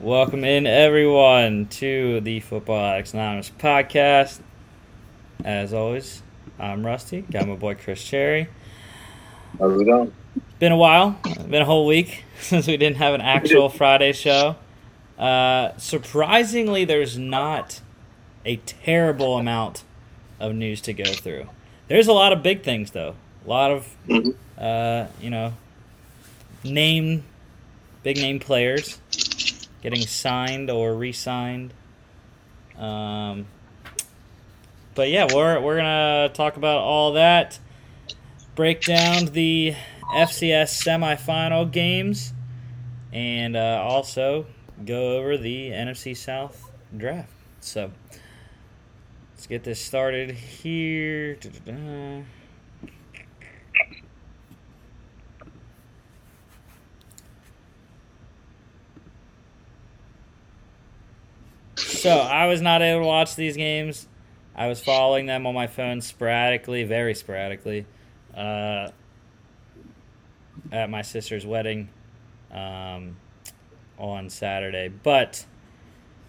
Welcome 0.00 0.44
in, 0.44 0.66
everyone, 0.66 1.66
to 1.70 2.20
the 2.20 2.40
Football 2.40 2.84
Addicts 2.84 3.14
Anonymous 3.14 3.50
podcast. 3.50 4.40
As 5.44 5.72
always, 5.72 6.22
I'm 6.58 6.86
Rusty. 6.86 7.22
Got 7.22 7.48
my 7.48 7.56
boy 7.56 7.74
Chris 7.74 8.02
Cherry. 8.04 8.48
How's 9.58 9.80
it 9.80 9.84
going? 9.84 10.12
Been 10.58 10.72
a 10.72 10.76
while. 10.76 11.18
Been 11.48 11.62
a 11.62 11.64
whole 11.64 11.86
week 11.86 12.24
since 12.40 12.66
we 12.66 12.76
didn't 12.76 12.98
have 12.98 13.14
an 13.14 13.20
actual 13.20 13.68
Friday 13.68 14.12
show. 14.12 14.56
Uh, 15.18 15.76
surprisingly, 15.78 16.84
there's 16.84 17.18
not 17.18 17.80
a 18.44 18.56
terrible 18.56 19.36
amount 19.36 19.82
of 20.38 20.54
news 20.54 20.80
to 20.82 20.92
go 20.92 21.04
through. 21.12 21.48
There's 21.88 22.06
a 22.06 22.12
lot 22.12 22.32
of 22.32 22.42
big 22.42 22.62
things, 22.62 22.92
though. 22.92 23.14
A 23.44 23.48
lot 23.48 23.70
of, 23.72 23.96
Mhm. 24.08 24.34
uh, 24.58 25.06
you 25.20 25.30
know, 25.30 25.54
name, 26.62 27.24
big 28.04 28.16
name 28.18 28.38
players 28.38 28.98
getting 29.82 30.06
signed 30.06 30.70
or 30.70 30.94
re-signed. 30.94 31.74
Um, 32.76 33.46
but 34.94 35.10
yeah, 35.10 35.28
we're 35.32 35.60
we're 35.60 35.76
gonna 35.76 36.30
talk 36.34 36.56
about 36.56 36.78
all 36.78 37.12
that. 37.12 37.58
Break 38.54 38.82
down 38.82 39.26
the 39.26 39.74
FCS 40.14 40.82
semifinal 40.82 41.70
games, 41.70 42.32
and 43.12 43.56
uh, 43.56 43.80
also 43.82 44.46
go 44.84 45.18
over 45.18 45.36
the 45.36 45.70
NFC 45.70 46.16
South 46.16 46.70
draft. 46.96 47.30
So 47.60 47.92
let's 49.34 49.46
get 49.46 49.64
this 49.64 49.80
started 49.80 50.32
here. 50.32 51.34
Da-da-da. 51.34 52.22
So 61.98 62.10
I 62.10 62.46
was 62.46 62.60
not 62.60 62.82
able 62.82 63.00
to 63.00 63.06
watch 63.06 63.34
these 63.36 63.56
games. 63.56 64.08
I 64.54 64.66
was 64.66 64.82
following 64.82 65.26
them 65.26 65.46
on 65.46 65.54
my 65.54 65.66
phone 65.66 66.00
sporadically, 66.00 66.84
very 66.84 67.14
sporadically, 67.14 67.86
uh, 68.36 68.90
at 70.72 70.90
my 70.90 71.02
sister's 71.02 71.46
wedding 71.46 71.88
um, 72.50 73.16
on 73.98 74.30
Saturday. 74.30 74.88
But 74.88 75.44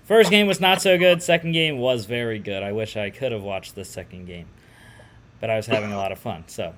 first 0.05 0.29
game 0.29 0.47
was 0.47 0.59
not 0.59 0.81
so 0.81 0.97
good. 0.97 1.23
Second 1.23 1.53
game 1.53 1.79
was 1.79 2.05
very 2.05 2.39
good. 2.39 2.61
I 2.61 2.71
wish 2.71 2.95
I 2.97 3.09
could 3.09 3.31
have 3.31 3.43
watched 3.43 3.75
the 3.75 3.85
second 3.85 4.25
game, 4.25 4.47
but 5.39 5.49
I 5.49 5.55
was 5.55 5.65
having 5.65 5.91
a 5.91 5.97
lot 5.97 6.11
of 6.11 6.19
fun. 6.19 6.43
So, 6.47 6.75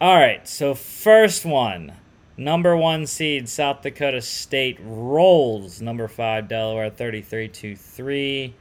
all 0.00 0.16
right. 0.16 0.46
So 0.48 0.74
first 0.74 1.44
one. 1.44 1.92
Number 2.40 2.76
one 2.76 3.04
seed 3.08 3.48
South 3.48 3.82
Dakota 3.82 4.22
State 4.22 4.78
rolls 4.80 5.82
number 5.82 6.06
five 6.06 6.46
Delaware 6.46 6.88
33 6.88 7.48
to 7.48 7.74
3. 7.74 8.54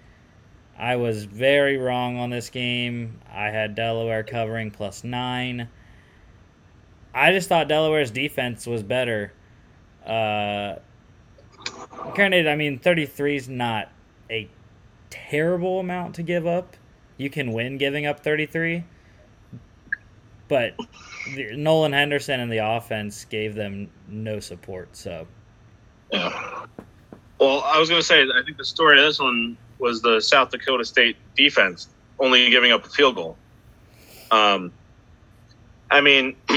I 0.79 0.95
was 0.95 1.25
very 1.25 1.77
wrong 1.77 2.17
on 2.17 2.31
this 2.31 2.49
game. 2.49 3.19
I 3.31 3.51
had 3.51 3.75
Delaware 3.75 4.23
covering 4.23 4.71
plus 4.71 5.03
nine. 5.03 5.69
I 7.13 7.31
just 7.31 7.49
thought 7.49 7.67
Delaware's 7.67 8.09
defense 8.09 8.65
was 8.65 8.81
better. 8.81 9.31
Uh, 10.03 10.77
granted, 12.15 12.47
I 12.47 12.55
mean, 12.55 12.79
33 12.79 13.35
is 13.35 13.47
not 13.47 13.91
a 14.27 14.49
terrible 15.11 15.79
amount 15.79 16.15
to 16.15 16.23
give 16.23 16.47
up. 16.47 16.75
You 17.15 17.29
can 17.29 17.53
win 17.53 17.77
giving 17.77 18.07
up 18.07 18.21
33. 18.21 18.85
But 20.47 20.75
Nolan 21.35 21.93
Henderson 21.93 22.39
and 22.39 22.51
the 22.51 22.57
offense 22.57 23.25
gave 23.25 23.55
them 23.55 23.89
no 24.07 24.39
support. 24.39 24.95
So, 24.95 25.27
Yeah. 26.11 26.65
Well, 27.39 27.61
I 27.63 27.79
was 27.79 27.89
going 27.89 28.01
to 28.01 28.05
say, 28.05 28.23
I 28.23 28.43
think 28.43 28.57
the 28.57 28.65
story 28.65 28.99
of 28.99 29.05
this 29.05 29.19
one 29.19 29.57
was 29.79 30.01
the 30.01 30.19
South 30.19 30.49
Dakota 30.49 30.83
State 30.83 31.17
defense 31.35 31.89
only 32.19 32.49
giving 32.49 32.71
up 32.71 32.83
a 32.85 32.89
field 32.89 33.15
goal. 33.15 33.37
Um, 34.31 34.71
I 35.91 36.01
mean, 36.01 36.35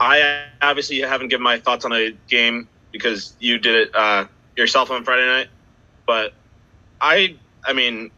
I 0.00 0.44
obviously 0.60 1.00
haven't 1.00 1.28
given 1.28 1.42
my 1.42 1.58
thoughts 1.58 1.84
on 1.84 1.92
a 1.92 2.10
game 2.28 2.68
because 2.92 3.34
you 3.40 3.58
did 3.58 3.74
it 3.74 3.94
uh, 3.94 4.26
yourself 4.56 4.90
on 4.90 5.02
Friday 5.04 5.26
night, 5.26 5.48
but 6.06 6.34
I, 7.00 7.36
I 7.64 7.72
mean, 7.72 8.10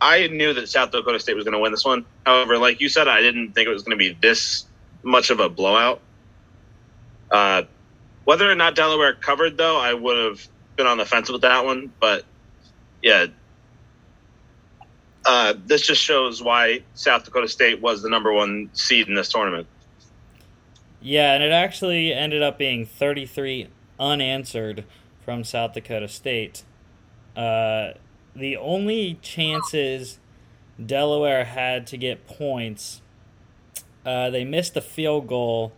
I 0.00 0.28
knew 0.28 0.54
that 0.54 0.68
South 0.68 0.90
Dakota 0.90 1.20
State 1.20 1.36
was 1.36 1.44
going 1.44 1.52
to 1.52 1.58
win 1.58 1.72
this 1.72 1.84
one. 1.84 2.06
However, 2.24 2.56
like 2.58 2.80
you 2.80 2.88
said, 2.88 3.06
I 3.06 3.20
didn't 3.20 3.52
think 3.52 3.68
it 3.68 3.72
was 3.72 3.82
going 3.82 3.98
to 3.98 4.02
be 4.02 4.16
this 4.20 4.64
much 5.02 5.30
of 5.30 5.40
a 5.40 5.48
blowout. 5.48 6.00
Uh, 7.30 7.62
whether 8.24 8.50
or 8.50 8.54
not 8.54 8.74
Delaware 8.74 9.12
covered, 9.14 9.56
though, 9.58 9.78
I 9.78 9.92
would 9.92 10.16
have 10.16 10.48
been 10.76 10.86
on 10.86 10.98
the 10.98 11.04
fence 11.04 11.30
with 11.30 11.42
that 11.42 11.64
one. 11.64 11.92
But 12.00 12.24
yeah, 13.02 13.26
uh, 15.26 15.54
this 15.66 15.86
just 15.86 16.02
shows 16.02 16.42
why 16.42 16.82
South 16.94 17.24
Dakota 17.24 17.48
State 17.48 17.80
was 17.80 18.02
the 18.02 18.08
number 18.08 18.32
one 18.32 18.70
seed 18.72 19.08
in 19.08 19.14
this 19.14 19.28
tournament. 19.28 19.66
yeah, 21.00 21.34
and 21.34 21.42
it 21.42 21.52
actually 21.52 22.12
ended 22.12 22.42
up 22.42 22.58
being 22.58 22.86
33 22.86 23.68
unanswered 23.98 24.84
from 25.22 25.44
South 25.44 25.74
Dakota 25.74 26.08
State. 26.08 26.64
Uh, 27.36 27.92
the 28.34 28.56
only 28.56 29.18
chances 29.22 30.18
Delaware 30.84 31.44
had 31.44 31.86
to 31.88 31.96
get 31.96 32.26
points, 32.26 33.02
uh, 34.04 34.30
they 34.30 34.44
missed 34.44 34.76
a 34.76 34.80
field 34.80 35.26
goal 35.26 35.72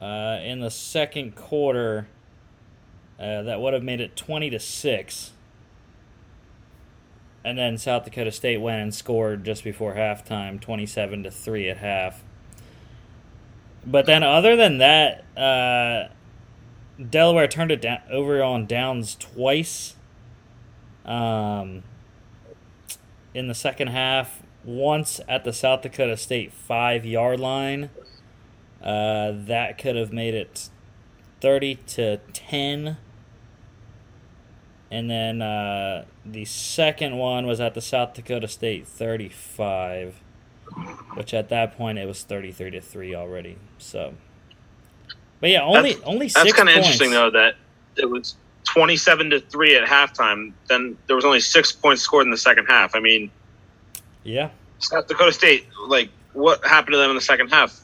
uh, 0.00 0.38
in 0.42 0.60
the 0.60 0.70
second 0.70 1.36
quarter. 1.36 2.08
Uh, 3.18 3.42
that 3.42 3.60
would 3.60 3.74
have 3.74 3.82
made 3.82 4.00
it 4.00 4.16
20 4.16 4.48
to 4.50 4.58
6. 4.58 5.32
And 7.44 7.58
then 7.58 7.76
South 7.76 8.04
Dakota 8.04 8.32
State 8.32 8.58
went 8.58 8.80
and 8.82 8.94
scored 8.94 9.44
just 9.44 9.62
before 9.62 9.94
halftime, 9.94 10.60
27 10.60 11.24
to 11.24 11.30
3 11.30 11.68
at 11.68 11.76
half. 11.78 12.22
But 13.84 14.06
then, 14.06 14.22
other 14.22 14.56
than 14.56 14.78
that, 14.78 15.24
uh, 15.36 16.08
Delaware 17.02 17.48
turned 17.48 17.70
it 17.70 17.80
down, 17.80 18.00
over 18.10 18.42
on 18.42 18.66
downs 18.66 19.16
twice 19.16 19.96
um, 21.04 21.82
in 23.34 23.48
the 23.48 23.54
second 23.54 23.88
half. 23.88 24.42
Once 24.62 25.20
at 25.26 25.44
the 25.44 25.54
South 25.54 25.80
Dakota 25.80 26.16
State 26.16 26.52
five 26.52 27.06
yard 27.06 27.40
line. 27.40 27.90
Uh, 28.82 29.32
that 29.34 29.76
could 29.76 29.96
have 29.96 30.12
made 30.12 30.34
it 30.34 30.70
30 31.40 31.76
to 31.76 32.18
10. 32.32 32.96
And 34.90 35.10
then 35.10 35.40
uh, 35.40 36.04
the 36.24 36.44
second 36.44 37.16
one 37.16 37.46
was 37.46 37.60
at 37.60 37.74
the 37.74 37.80
South 37.80 38.14
Dakota 38.14 38.48
State 38.48 38.88
35, 38.88 40.20
which 41.14 41.32
at 41.32 41.48
that 41.50 41.76
point 41.76 41.98
it 41.98 42.06
was 42.06 42.22
33 42.24 42.72
to 42.72 42.80
3 42.80 43.14
already. 43.14 43.56
So, 43.78 44.14
but 45.40 45.50
yeah, 45.50 45.62
only 45.62 46.02
only 46.02 46.28
six. 46.28 46.42
That's 46.42 46.56
kind 46.56 46.68
of 46.68 46.76
interesting, 46.76 47.10
though, 47.12 47.30
that 47.30 47.54
it 47.96 48.06
was 48.10 48.34
27 48.64 49.30
to 49.30 49.40
3 49.40 49.76
at 49.76 49.88
halftime. 49.88 50.52
Then 50.68 50.96
there 51.06 51.16
was 51.16 51.24
only 51.24 51.40
six 51.40 51.72
points 51.72 52.02
scored 52.02 52.24
in 52.24 52.30
the 52.30 52.38
second 52.38 52.66
half. 52.66 52.94
I 52.94 53.00
mean, 53.00 53.30
Yeah, 54.24 54.50
South 54.78 55.06
Dakota 55.06 55.32
State, 55.32 55.66
like, 55.86 56.10
what 56.32 56.64
happened 56.64 56.94
to 56.94 56.98
them 56.98 57.10
in 57.10 57.16
the 57.16 57.22
second 57.22 57.48
half? 57.48 57.80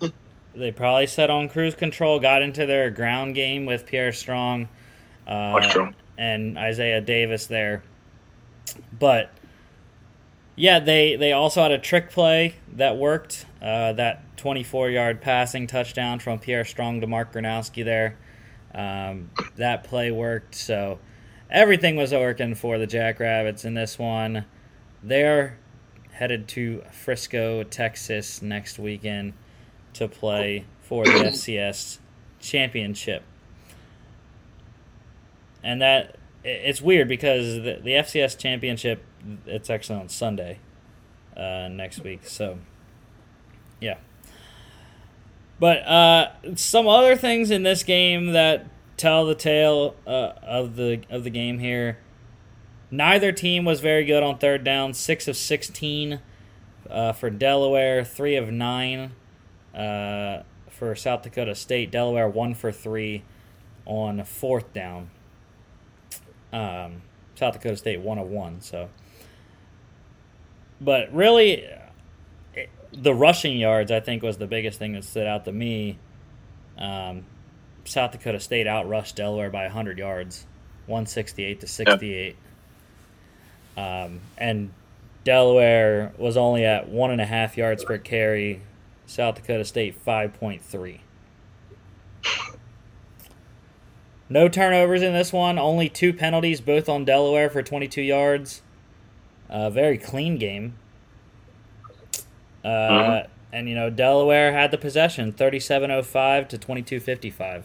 they 0.54 0.70
probably 0.72 1.06
set 1.06 1.30
on 1.30 1.48
cruise 1.48 1.74
control, 1.74 2.20
got 2.20 2.42
into 2.42 2.66
their 2.66 2.90
ground 2.90 3.34
game 3.34 3.66
with 3.66 3.86
Pierre 3.86 4.12
Strong 4.12 4.68
uh, 5.26 5.90
and 6.18 6.58
Isaiah 6.58 7.00
Davis 7.00 7.46
there. 7.46 7.82
But 8.98 9.30
yeah, 10.56 10.78
they 10.78 11.16
they 11.16 11.32
also 11.32 11.62
had 11.62 11.72
a 11.72 11.78
trick 11.78 12.10
play 12.10 12.56
that 12.74 12.96
worked. 12.96 13.46
Uh, 13.62 13.92
that 13.92 14.22
24 14.36 14.90
yard 14.90 15.20
passing 15.20 15.66
touchdown 15.66 16.18
from 16.18 16.38
Pierre 16.38 16.64
Strong 16.64 17.00
to 17.02 17.06
Mark 17.06 17.32
Gronowski 17.32 17.84
there. 17.84 18.16
Um, 18.74 19.30
that 19.56 19.84
play 19.84 20.10
worked. 20.10 20.54
So 20.54 20.98
everything 21.50 21.96
was 21.96 22.12
working 22.12 22.54
for 22.54 22.78
the 22.78 22.86
Jackrabbits 22.86 23.64
in 23.64 23.74
this 23.74 23.98
one. 23.98 24.44
They're 25.02 25.58
headed 26.12 26.48
to 26.48 26.82
Frisco, 26.92 27.62
Texas 27.64 28.42
next 28.42 28.78
weekend 28.78 29.32
to 29.94 30.06
play 30.06 30.66
for 30.80 31.04
the 31.04 31.10
FCS 31.32 31.98
championship. 32.40 33.22
And 35.62 35.80
that 35.82 36.16
it's 36.44 36.80
weird 36.80 37.08
because 37.08 37.56
the, 37.56 37.80
the 37.82 37.90
FCS 37.92 38.38
championship 38.38 39.04
it's 39.46 39.68
actually 39.68 40.00
on 40.00 40.08
Sunday 40.08 40.58
uh, 41.36 41.68
next 41.70 42.02
week. 42.02 42.20
So 42.24 42.58
yeah. 43.80 43.96
But 45.60 45.86
uh, 45.86 46.30
some 46.56 46.88
other 46.88 47.14
things 47.16 47.50
in 47.50 47.62
this 47.62 47.82
game 47.82 48.32
that 48.32 48.66
tell 48.96 49.26
the 49.26 49.34
tale 49.34 49.94
uh, 50.06 50.32
of 50.42 50.76
the 50.76 51.02
of 51.10 51.22
the 51.22 51.30
game 51.30 51.58
here. 51.58 51.98
Neither 52.90 53.30
team 53.30 53.64
was 53.66 53.80
very 53.80 54.04
good 54.04 54.22
on 54.22 54.38
third 54.38 54.64
down. 54.64 54.94
Six 54.94 55.28
of 55.28 55.36
sixteen 55.36 56.20
uh, 56.88 57.12
for 57.12 57.28
Delaware. 57.28 58.04
Three 58.04 58.36
of 58.36 58.50
nine 58.50 59.12
uh, 59.74 60.44
for 60.70 60.94
South 60.96 61.22
Dakota 61.22 61.54
State. 61.54 61.90
Delaware 61.90 62.28
one 62.28 62.54
for 62.54 62.72
three 62.72 63.22
on 63.84 64.24
fourth 64.24 64.72
down. 64.72 65.10
Um, 66.54 67.02
South 67.34 67.52
Dakota 67.52 67.76
State 67.76 68.00
one 68.00 68.18
of 68.18 68.28
one. 68.28 68.62
So, 68.62 68.88
but 70.80 71.12
really, 71.14 71.68
the 72.92 73.14
rushing 73.14 73.56
yards 73.56 73.90
I 73.90 74.00
think 74.00 74.22
was 74.22 74.38
the 74.38 74.46
biggest 74.46 74.78
thing 74.78 74.92
that 74.92 75.04
stood 75.04 75.26
out 75.26 75.44
to 75.44 75.52
me. 75.52 75.98
Um, 76.78 77.24
South 77.84 78.12
Dakota 78.12 78.40
State 78.40 78.66
outrushed 78.66 79.14
Delaware 79.14 79.50
by 79.50 79.64
100 79.64 79.98
yards, 79.98 80.46
168 80.86 81.60
to 81.60 81.66
68. 81.66 82.36
Um, 83.76 84.20
and 84.36 84.72
Delaware 85.24 86.12
was 86.18 86.36
only 86.36 86.64
at 86.64 86.88
one 86.88 87.10
and 87.10 87.20
a 87.20 87.26
half 87.26 87.56
yards 87.56 87.84
per 87.84 87.98
carry. 87.98 88.62
South 89.06 89.34
Dakota 89.34 89.64
State 89.64 90.04
5.3. 90.04 91.00
No 94.28 94.48
turnovers 94.48 95.02
in 95.02 95.12
this 95.12 95.32
one. 95.32 95.58
Only 95.58 95.88
two 95.88 96.12
penalties, 96.12 96.60
both 96.60 96.88
on 96.88 97.04
Delaware 97.04 97.50
for 97.50 97.62
22 97.62 98.00
yards. 98.00 98.62
A 99.48 99.68
very 99.68 99.98
clean 99.98 100.38
game. 100.38 100.74
Uh, 102.64 102.68
mm-hmm. 102.68 103.32
And, 103.52 103.68
you 103.68 103.74
know, 103.74 103.90
Delaware 103.90 104.52
had 104.52 104.70
the 104.70 104.78
possession 104.78 105.32
37.05 105.32 106.48
to 106.48 106.58
22.55. 106.58 107.62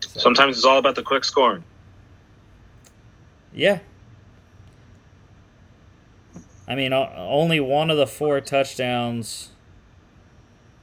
So. 0.00 0.20
Sometimes 0.20 0.56
it's 0.56 0.66
all 0.66 0.78
about 0.78 0.96
the 0.96 1.02
quick 1.02 1.24
scoring. 1.24 1.64
Yeah. 3.54 3.80
I 6.66 6.74
mean, 6.74 6.92
only 6.92 7.60
one 7.60 7.90
of 7.90 7.96
the 7.96 8.06
four 8.06 8.40
touchdowns 8.40 9.50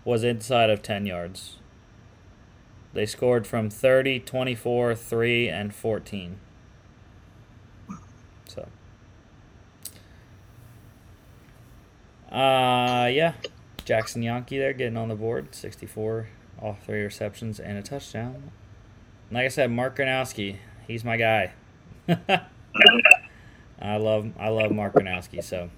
was 0.05 0.23
inside 0.23 0.69
of 0.69 0.81
10 0.81 1.05
yards. 1.05 1.57
They 2.93 3.05
scored 3.05 3.45
from 3.45 3.69
30, 3.69 4.19
24, 4.19 4.95
3, 4.95 5.49
and 5.49 5.73
14. 5.73 6.39
So. 8.47 8.67
Uh, 12.31 13.09
yeah. 13.11 13.33
Jaxon 13.85 14.23
Janke 14.23 14.49
there 14.49 14.73
getting 14.73 14.97
on 14.97 15.09
the 15.09 15.15
board. 15.15 15.55
64, 15.55 16.27
all 16.61 16.77
three 16.85 17.01
receptions, 17.01 17.59
and 17.59 17.77
a 17.77 17.81
touchdown. 17.81 18.51
Like 19.31 19.45
I 19.45 19.49
said, 19.49 19.71
Mark 19.71 19.97
Gronowski, 19.97 20.57
he's 20.87 21.03
my 21.03 21.17
guy. 21.17 21.53
I 23.81 23.97
love 23.97 24.31
I 24.39 24.49
love 24.49 24.71
Mark 24.71 24.93
Gronowski, 24.93 25.43
so. 25.43 25.69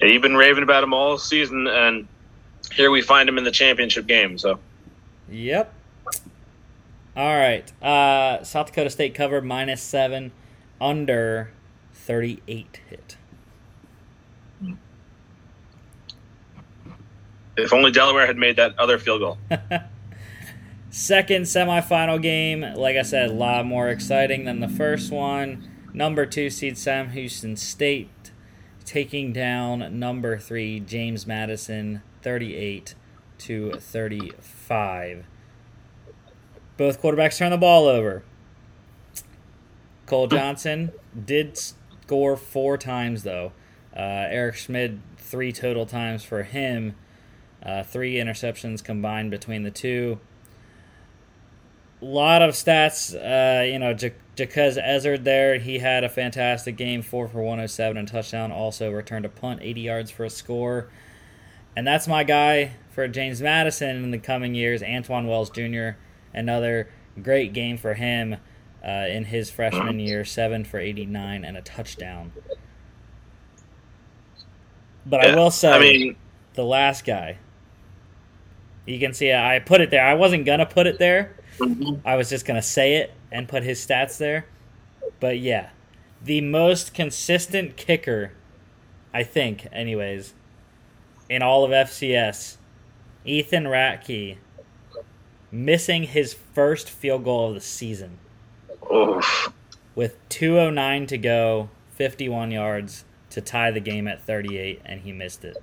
Yeah, 0.00 0.08
you've 0.08 0.22
been 0.22 0.36
raving 0.36 0.62
about 0.62 0.82
him 0.82 0.92
all 0.92 1.18
season, 1.18 1.66
and 1.66 2.08
here 2.72 2.90
we 2.90 3.02
find 3.02 3.28
him 3.28 3.38
in 3.38 3.44
the 3.44 3.50
championship 3.50 4.06
game. 4.06 4.38
So. 4.38 4.58
Yep. 5.30 5.72
All 7.16 7.36
right. 7.36 7.70
Uh, 7.82 8.42
South 8.42 8.66
Dakota 8.66 8.90
State 8.90 9.14
cover 9.14 9.40
minus 9.40 9.82
seven, 9.82 10.32
under 10.80 11.50
thirty-eight 11.92 12.80
hit. 12.88 13.16
If 17.56 17.72
only 17.72 17.90
Delaware 17.90 18.26
had 18.26 18.36
made 18.36 18.56
that 18.56 18.78
other 18.78 18.98
field 18.98 19.20
goal. 19.20 19.38
Second 20.90 21.42
semifinal 21.42 22.22
game, 22.22 22.60
like 22.60 22.96
I 22.96 23.02
said, 23.02 23.30
a 23.30 23.32
lot 23.32 23.66
more 23.66 23.88
exciting 23.88 24.44
than 24.44 24.60
the 24.60 24.68
first 24.68 25.10
one. 25.10 25.68
Number 25.92 26.26
two 26.26 26.50
seed 26.50 26.78
Sam 26.78 27.10
Houston 27.10 27.56
State 27.56 28.32
taking 28.84 29.32
down 29.32 29.98
number 29.98 30.38
three 30.38 30.80
James 30.80 31.26
Madison, 31.26 32.02
thirty-eight 32.22 32.94
to 33.38 33.72
thirty-five. 33.78 35.24
Both 36.76 37.00
quarterbacks 37.00 37.38
turn 37.38 37.50
the 37.50 37.56
ball 37.56 37.86
over. 37.86 38.22
Cole 40.06 40.26
Johnson 40.26 40.92
did 41.24 41.56
score 41.56 42.36
four 42.36 42.76
times 42.76 43.22
though. 43.22 43.52
Uh, 43.96 44.26
Eric 44.28 44.56
Schmid 44.56 45.00
three 45.16 45.52
total 45.52 45.86
times 45.86 46.24
for 46.24 46.42
him. 46.42 46.94
Uh, 47.64 47.82
three 47.82 48.14
interceptions 48.14 48.84
combined 48.84 49.30
between 49.30 49.62
the 49.62 49.70
two 49.70 50.20
A 52.02 52.04
lot 52.04 52.42
of 52.42 52.50
stats. 52.50 53.14
Uh, 53.14 53.64
you 53.64 53.78
know, 53.78 53.94
J- 53.94 54.12
Ezzard 54.36 55.24
there, 55.24 55.58
he 55.58 55.78
had 55.78 56.04
a 56.04 56.08
fantastic 56.08 56.76
game, 56.76 57.00
four 57.02 57.26
for 57.28 57.38
107 57.38 57.96
and 57.96 58.06
touchdown. 58.06 58.52
Also 58.52 58.90
returned 58.90 59.24
a 59.24 59.30
punt, 59.30 59.60
80 59.62 59.80
yards 59.80 60.10
for 60.10 60.24
a 60.24 60.30
score. 60.30 60.88
And 61.76 61.86
that's 61.86 62.06
my 62.06 62.22
guy 62.22 62.72
for 62.90 63.08
James 63.08 63.40
Madison 63.40 64.04
in 64.04 64.10
the 64.10 64.18
coming 64.18 64.54
years, 64.54 64.82
Antwane 64.82 65.26
Wells 65.26 65.50
Jr. 65.50 65.98
Another 66.32 66.88
great 67.22 67.52
game 67.52 67.78
for 67.78 67.94
him 67.94 68.36
uh, 68.86 69.06
in 69.08 69.24
his 69.24 69.50
freshman 69.50 69.98
year, 69.98 70.24
seven 70.24 70.64
for 70.64 70.78
89 70.78 71.44
and 71.44 71.56
a 71.56 71.62
touchdown. 71.62 72.32
But 75.06 75.22
yeah, 75.22 75.32
I 75.32 75.36
will 75.36 75.50
say, 75.50 75.72
I 75.72 75.78
mean, 75.80 76.16
the 76.54 76.64
last 76.64 77.04
guy. 77.04 77.38
You 78.86 78.98
can 78.98 79.14
see 79.14 79.32
I 79.32 79.60
put 79.60 79.80
it 79.80 79.90
there. 79.90 80.04
I 80.04 80.14
wasn't 80.14 80.44
gonna 80.44 80.66
put 80.66 80.86
it 80.86 80.98
there 80.98 81.36
Mm-hmm. 81.58 82.06
I 82.06 82.16
was 82.16 82.28
just 82.28 82.46
going 82.46 82.60
to 82.60 82.66
say 82.66 82.96
it 82.96 83.12
and 83.30 83.48
put 83.48 83.62
his 83.62 83.84
stats 83.84 84.18
there. 84.18 84.46
But 85.20 85.38
yeah, 85.38 85.70
the 86.22 86.40
most 86.40 86.94
consistent 86.94 87.76
kicker, 87.76 88.32
I 89.12 89.22
think, 89.22 89.68
anyways, 89.72 90.34
in 91.28 91.42
all 91.42 91.64
of 91.64 91.70
FCS, 91.70 92.56
Ethan 93.24 93.64
Ratke, 93.64 94.38
missing 95.50 96.04
his 96.04 96.34
first 96.34 96.90
field 96.90 97.24
goal 97.24 97.48
of 97.48 97.54
the 97.54 97.60
season. 97.60 98.18
Oof. 98.92 99.52
With 99.94 100.16
209 100.28 101.06
to 101.06 101.18
go, 101.18 101.70
51 101.92 102.50
yards 102.50 103.04
to 103.30 103.40
tie 103.40 103.70
the 103.70 103.80
game 103.80 104.08
at 104.08 104.22
38, 104.22 104.82
and 104.84 105.00
he 105.00 105.12
missed 105.12 105.44
it. 105.44 105.56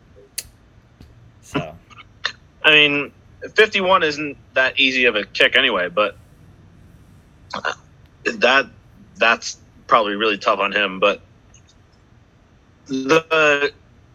So. 1.42 1.76
I 2.64 2.72
mean, 2.72 3.12
51 3.56 4.04
isn't 4.04 4.38
that 4.54 4.80
easy 4.80 5.06
of 5.06 5.16
a 5.16 5.26
kick 5.26 5.56
anyway, 5.56 5.90
but 5.90 6.18
that 8.24 8.68
that's 9.18 9.58
probably 9.88 10.16
really 10.16 10.38
tough 10.38 10.60
on 10.60 10.72
him. 10.72 11.00
But 11.00 11.22
the 12.88 13.72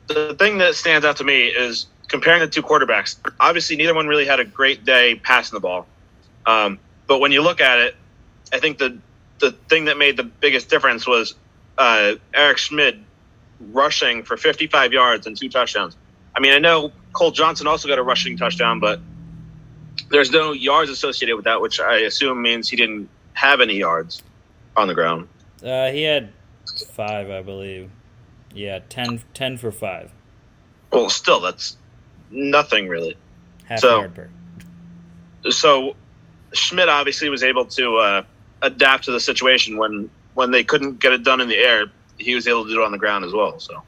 the 0.07 0.35
thing 0.39 0.59
that 0.59 0.75
stands 0.75 1.05
out 1.05 1.17
to 1.17 1.25
me 1.25 1.47
is 1.47 1.87
comparing 2.09 2.41
the 2.41 2.49
two 2.49 2.63
quarterbacks. 2.63 3.17
Obviously, 3.41 3.77
neither 3.77 3.95
one 3.95 4.07
really 4.07 4.27
had 4.27 4.41
a 4.41 4.45
great 4.45 4.85
day 4.85 5.17
passing 5.17 5.57
the 5.57 5.61
ball. 5.61 5.87
Um, 6.45 6.79
but 7.07 7.19
when 7.19 7.33
you 7.33 7.43
look 7.43 7.61
at 7.61 7.79
it, 7.79 7.97
I 8.53 8.61
think 8.61 8.79
the 8.79 8.99
the 9.39 9.53
thing 9.69 9.87
that 9.87 9.99
made 9.99 10.17
the 10.17 10.25
biggest 10.25 10.71
difference 10.71 11.07
was 11.07 11.35
uh, 11.77 12.15
Eric 12.33 12.59
Schmid 12.59 13.05
rushing 13.61 14.23
for 14.23 14.37
55 14.37 14.93
yards 14.93 15.27
and 15.27 15.37
two 15.37 15.49
touchdowns. 15.49 15.97
I 16.37 16.41
mean, 16.41 16.53
I 16.53 16.59
know 16.59 16.93
Cole 17.13 17.31
Johnson 17.31 17.67
also 17.67 17.89
got 17.89 17.99
a 17.99 18.03
rushing 18.03 18.37
touchdown, 18.37 18.79
but 18.79 19.01
there's 20.11 20.31
no 20.31 20.53
yards 20.53 20.91
associated 20.91 21.35
with 21.35 21.47
that, 21.47 21.61
which 21.61 21.81
I 21.81 22.01
assume 22.01 22.43
means 22.43 22.69
he 22.69 22.77
didn't 22.77 23.09
have 23.33 23.63
any 23.63 23.77
yards 23.77 24.23
on 24.77 24.87
the 24.87 24.95
ground. 24.95 25.29
Uh, 25.65 25.91
he 25.91 26.03
had 26.03 26.33
five, 26.93 27.31
I 27.31 27.41
believe. 27.41 27.91
Yeah, 28.55 28.81
10, 28.91 29.23
10 29.33 29.57
for 29.57 29.73
five. 29.73 30.13
Well, 30.93 31.09
still, 31.09 31.41
that's 31.41 31.79
nothing 32.31 32.89
really. 32.89 33.17
Half 33.65 33.81
so. 33.81 34.11
So 35.51 35.97
Schmid 36.53 36.89
obviously 36.89 37.29
was 37.31 37.43
able 37.43 37.65
to 37.67 37.97
uh, 37.97 38.23
adapt 38.63 39.05
to 39.05 39.13
the 39.13 39.21
situation 39.21 39.77
when 39.77 40.11
when 40.35 40.51
they 40.51 40.63
couldn't 40.63 41.01
get 41.01 41.13
it 41.13 41.23
done 41.23 41.41
in 41.41 41.49
the 41.49 41.57
air. 41.57 41.87
He 42.19 42.35
was 42.35 42.47
able 42.47 42.65
to 42.65 42.71
do 42.71 42.83
it 42.83 42.85
on 42.85 42.93
the 42.93 42.99
ground 42.99 43.25
as 43.25 43.33
well. 43.33 43.59
So. 43.59 43.83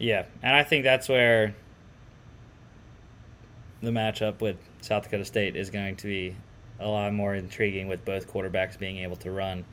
Yeah, 0.00 0.24
and 0.42 0.56
I 0.56 0.64
think 0.64 0.82
that's 0.84 1.08
where 1.08 1.54
the 3.82 3.90
matchup 3.90 4.40
with 4.40 4.56
South 4.80 5.04
Dakota 5.04 5.26
State 5.26 5.56
is 5.56 5.68
going 5.68 5.96
to 5.96 6.06
be 6.06 6.34
a 6.80 6.88
lot 6.88 7.12
more 7.12 7.34
intriguing 7.34 7.86
with 7.86 8.04
both 8.04 8.26
quarterbacks 8.26 8.78
being 8.78 8.98
able 8.98 9.16
to 9.16 9.30
run. 9.30 9.64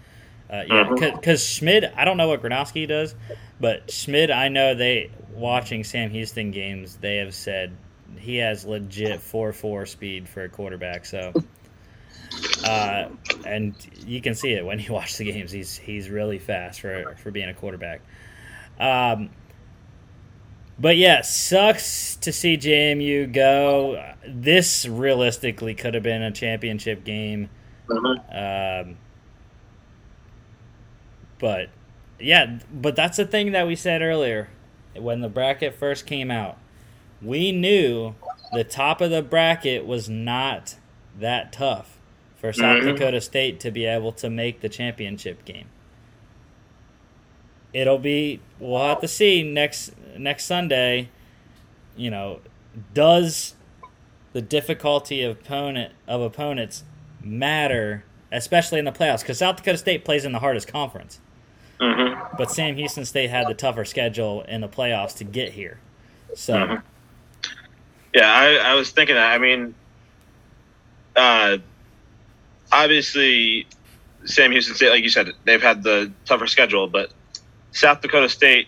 Uh, 0.51 0.63
yeah, 0.67 0.89
because 0.89 1.41
mm-hmm. 1.41 1.65
Schmid, 1.65 1.91
I 1.95 2.03
don't 2.03 2.17
know 2.17 2.27
what 2.27 2.41
Gronowski 2.41 2.87
does, 2.87 3.15
but 3.59 3.89
Schmid, 3.89 4.29
I 4.29 4.49
know 4.49 4.75
they 4.75 5.11
watching 5.33 5.85
Sam 5.85 6.09
Houston 6.09 6.51
games, 6.51 6.97
they 6.97 7.17
have 7.17 7.33
said 7.33 7.75
he 8.17 8.37
has 8.37 8.65
legit 8.65 9.21
four 9.21 9.53
four 9.53 9.85
speed 9.85 10.27
for 10.27 10.43
a 10.43 10.49
quarterback. 10.49 11.05
So, 11.05 11.33
uh, 12.65 13.09
and 13.45 13.75
you 14.05 14.21
can 14.21 14.35
see 14.35 14.51
it 14.51 14.65
when 14.65 14.79
you 14.79 14.91
watch 14.93 15.17
the 15.17 15.31
games. 15.31 15.51
He's 15.51 15.77
he's 15.77 16.09
really 16.09 16.39
fast 16.39 16.81
for 16.81 17.15
for 17.23 17.31
being 17.31 17.49
a 17.49 17.53
quarterback. 17.53 18.01
Um, 18.79 19.29
but 20.79 20.97
yeah, 20.97 21.21
sucks 21.21 22.15
to 22.17 22.31
see 22.31 22.57
JMU 22.57 23.31
go. 23.31 24.13
This 24.27 24.87
realistically 24.87 25.73
could 25.73 25.93
have 25.93 26.03
been 26.03 26.21
a 26.21 26.31
championship 26.31 27.03
game. 27.03 27.49
Mm-hmm. 27.87 28.89
Um, 28.89 28.97
but 31.39 31.69
yeah, 32.19 32.59
but 32.71 32.95
that's 32.95 33.17
the 33.17 33.25
thing 33.25 33.51
that 33.51 33.67
we 33.67 33.75
said 33.75 34.01
earlier 34.01 34.49
when 34.95 35.21
the 35.21 35.29
bracket 35.29 35.75
first 35.75 36.05
came 36.05 36.31
out. 36.31 36.57
We 37.21 37.51
knew 37.51 38.15
the 38.53 38.63
top 38.63 39.01
of 39.01 39.09
the 39.11 39.21
bracket 39.21 39.85
was 39.85 40.09
not 40.09 40.75
that 41.19 41.51
tough 41.51 41.97
for 42.35 42.53
South 42.53 42.83
Mhm. 42.83 42.93
Dakota 42.93 43.21
State 43.21 43.59
to 43.61 43.71
be 43.71 43.85
able 43.85 44.11
to 44.13 44.29
make 44.29 44.61
the 44.61 44.69
championship 44.69 45.43
game. 45.45 45.65
It'll 47.73 47.97
be 47.99 48.39
we'll 48.59 48.85
have 48.87 49.01
to 49.01 49.07
see 49.07 49.43
next 49.43 49.91
next 50.17 50.45
Sunday. 50.45 51.09
You 51.95 52.09
know, 52.11 52.39
does 52.93 53.55
the 54.33 54.41
difficulty 54.41 55.23
of 55.23 55.37
opponent 55.39 55.93
of 56.07 56.21
opponents 56.21 56.83
matter, 57.21 58.03
especially 58.31 58.79
in 58.79 58.85
the 58.85 58.91
playoffs? 58.91 59.21
Because 59.21 59.39
South 59.39 59.57
Dakota 59.57 59.77
State 59.77 60.05
plays 60.05 60.25
in 60.25 60.31
the 60.31 60.39
hardest 60.39 60.67
conference, 60.67 61.19
hmm 61.79 62.13
but 62.37 62.51
Sam 62.51 62.75
Houston 62.75 63.05
State 63.05 63.29
had 63.29 63.47
the 63.47 63.53
tougher 63.55 63.83
schedule 63.85 64.43
in 64.43 64.61
the 64.61 64.67
playoffs 64.67 65.15
to 65.17 65.23
get 65.23 65.53
here. 65.53 65.79
So 66.35 66.53
Mhm. 66.53 66.83
Yeah, 68.13 68.31
I, 68.31 68.71
I 68.71 68.73
was 68.75 68.91
thinking 68.91 69.15
that. 69.15 69.31
I 69.31 69.37
mean, 69.37 69.75
uh, 71.15 71.57
obviously, 72.71 73.67
Sam 74.25 74.51
Houston 74.51 74.75
State, 74.75 74.89
like 74.89 75.03
you 75.03 75.09
said, 75.09 75.31
they've 75.45 75.61
had 75.61 75.83
the 75.83 76.11
tougher 76.25 76.47
schedule, 76.47 76.87
but 76.87 77.11
South 77.77 78.01
Dakota 78.01 78.27
State, 78.27 78.67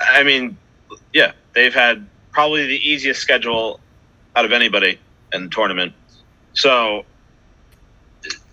I 0.00 0.22
mean, 0.24 0.56
yeah, 1.12 1.32
they've 1.54 1.72
had 1.72 2.06
probably 2.32 2.66
the 2.66 2.88
easiest 2.88 3.20
schedule 3.20 3.80
out 4.34 4.44
of 4.44 4.52
anybody 4.52 4.98
in 5.32 5.44
the 5.44 5.50
tournament. 5.50 5.92
So 6.54 7.04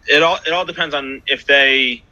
it 0.07 0.21
all 0.21 0.37
it 0.45 0.53
all 0.53 0.65
depends 0.65 0.93
on 0.93 1.23
if 1.27 1.45
they 1.45 2.03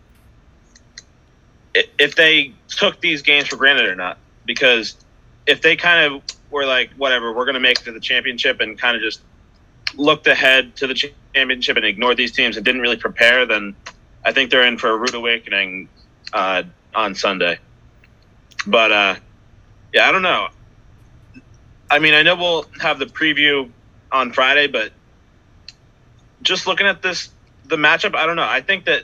if 1.76 2.16
they 2.16 2.54
took 2.68 3.00
these 3.02 3.22
games 3.22 3.48
for 3.48 3.56
granted 3.56 3.88
or 3.88 3.96
not. 3.96 4.18
Because 4.46 4.96
if 5.46 5.62
they 5.62 5.76
kind 5.76 6.12
of 6.12 6.24
were 6.50 6.66
like, 6.66 6.90
whatever, 6.94 7.32
we're 7.32 7.46
going 7.46 7.54
to 7.54 7.60
make 7.60 7.80
it 7.80 7.84
to 7.84 7.92
the 7.92 8.00
championship 8.00 8.62
and 8.62 8.80
kind 8.80 8.96
of 8.96 9.04
just 9.04 9.22
looked 9.96 10.26
ahead 10.26 10.76
to 10.78 10.88
the 10.88 10.96
championship 11.36 11.78
and 11.78 11.86
ignored 11.86 12.18
these 12.18 12.32
teams 12.32 12.58
and 12.58 12.66
didn't 12.66 12.82
really 12.82 12.98
prepare, 12.98 13.46
then 13.46 13.76
I 14.26 14.32
think 14.32 14.50
they're 14.50 14.66
in 14.66 14.78
for 14.80 14.90
a 14.90 14.98
rude 14.98 15.14
awakening 15.14 15.88
uh, 16.34 16.64
on 16.94 17.16
Sunday. 17.16 17.60
But 18.66 18.92
uh, 18.92 19.16
yeah, 19.94 20.08
I 20.08 20.12
don't 20.12 20.22
know. 20.22 20.50
I 21.90 22.00
mean, 22.00 22.14
I 22.14 22.24
know 22.24 22.36
we'll 22.36 22.66
have 22.82 23.00
the 23.00 23.06
preview 23.06 23.70
on 24.12 24.32
Friday, 24.32 24.68
but 24.68 24.92
just 26.42 26.68
looking 26.68 26.88
at 26.88 27.02
this, 27.02 27.30
the 27.66 27.78
matchup, 27.78 28.16
I 28.16 28.26
don't 28.26 28.36
know. 28.36 28.48
I 28.48 28.62
think 28.62 28.86
that 28.86 29.04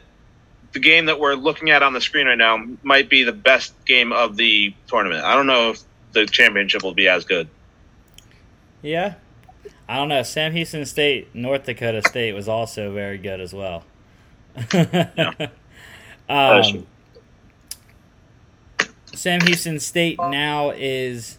the 0.73 0.79
game 0.79 1.05
that 1.05 1.19
we're 1.19 1.35
looking 1.35 1.69
at 1.71 1.81
on 1.81 1.93
the 1.93 2.01
screen 2.01 2.27
right 2.27 2.37
now 2.37 2.63
might 2.83 3.09
be 3.09 3.23
the 3.23 3.31
best 3.31 3.73
game 3.85 4.11
of 4.11 4.35
the 4.35 4.73
tournament. 4.87 5.23
I 5.23 5.33
don't 5.33 5.47
know 5.47 5.71
if 5.71 5.81
the 6.11 6.25
championship 6.25 6.83
will 6.83 6.93
be 6.93 7.07
as 7.07 7.25
good. 7.25 7.47
yeah, 8.81 9.15
I 9.87 9.97
don't 9.97 10.09
know. 10.09 10.23
Sam 10.23 10.51
Houston 10.51 10.85
State, 10.85 11.33
North 11.33 11.63
Dakota 11.65 12.01
State 12.07 12.33
was 12.33 12.47
also 12.47 12.93
very 12.93 13.17
good 13.17 13.39
as 13.39 13.53
well. 13.53 13.83
um, 16.29 16.85
Sam 19.15 19.41
Houston 19.41 19.79
State 19.79 20.17
now 20.19 20.71
is 20.71 21.37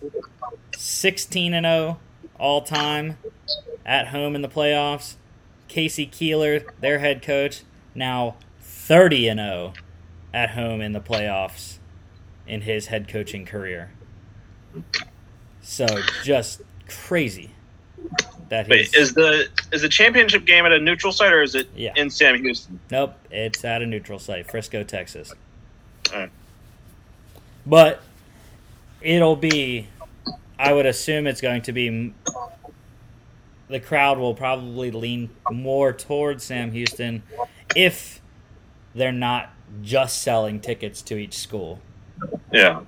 16 0.76 1.54
and 1.54 1.64
0 1.64 1.99
all 2.38 2.62
time 2.62 3.18
at 3.85 4.09
home 4.09 4.35
in 4.35 4.42
the 4.42 4.49
playoffs. 4.49 5.14
K.C. 5.68 6.06
Keeler, 6.06 6.61
their 6.80 6.99
head 7.00 7.23
coach, 7.23 7.62
now 7.95 8.37
30 8.61 9.28
and 9.28 9.40
0 9.40 9.73
at 10.33 10.50
home 10.50 10.80
in 10.80 10.92
the 10.92 11.00
playoffs 11.00 11.78
in 12.47 12.62
his 12.62 12.87
head 12.87 13.09
coaching 13.09 13.45
career. 13.45 13.90
So 15.61 15.87
just 16.23 16.62
crazy 16.88 17.50
that 18.49 18.68
Wait, 18.68 18.95
is 18.95 19.14
the 19.14 19.49
is 19.73 19.83
the 19.83 19.88
championship 19.88 20.45
game 20.45 20.64
at 20.64 20.73
a 20.73 20.78
neutral 20.78 21.12
site 21.12 21.33
or 21.33 21.42
is 21.42 21.54
it 21.56 21.68
Yeah. 21.75 21.92
in 21.97 22.11
Sam 22.11 22.40
Houston? 22.40 22.78
Nope, 22.90 23.14
it's 23.30 23.64
at 23.64 23.83
a 23.83 23.87
neutral 23.87 24.18
site, 24.21 24.49
Frisco, 24.49 24.85
Texas. 24.85 25.33
Alright. 26.12 26.30
But 27.66 28.00
it'll 29.00 29.37
be, 29.37 29.88
I 30.58 30.73
would 30.73 30.87
assume 30.87 31.26
it's 31.26 31.40
going 31.40 31.62
to 31.62 31.73
be, 31.73 32.14
the 33.68 33.80
crowd 33.80 34.18
will 34.18 34.35
probably 34.35 34.90
lean 34.90 35.30
more 35.50 35.92
towards 35.92 36.44
Sam 36.44 36.70
Houston 36.70 37.25
if 37.75 38.20
they're 38.94 39.12
not 39.12 39.50
just 39.82 40.23
selling 40.23 40.61
tickets 40.61 41.02
to 41.02 41.16
each 41.16 41.37
school. 41.37 41.80
Yeah. 42.52 42.82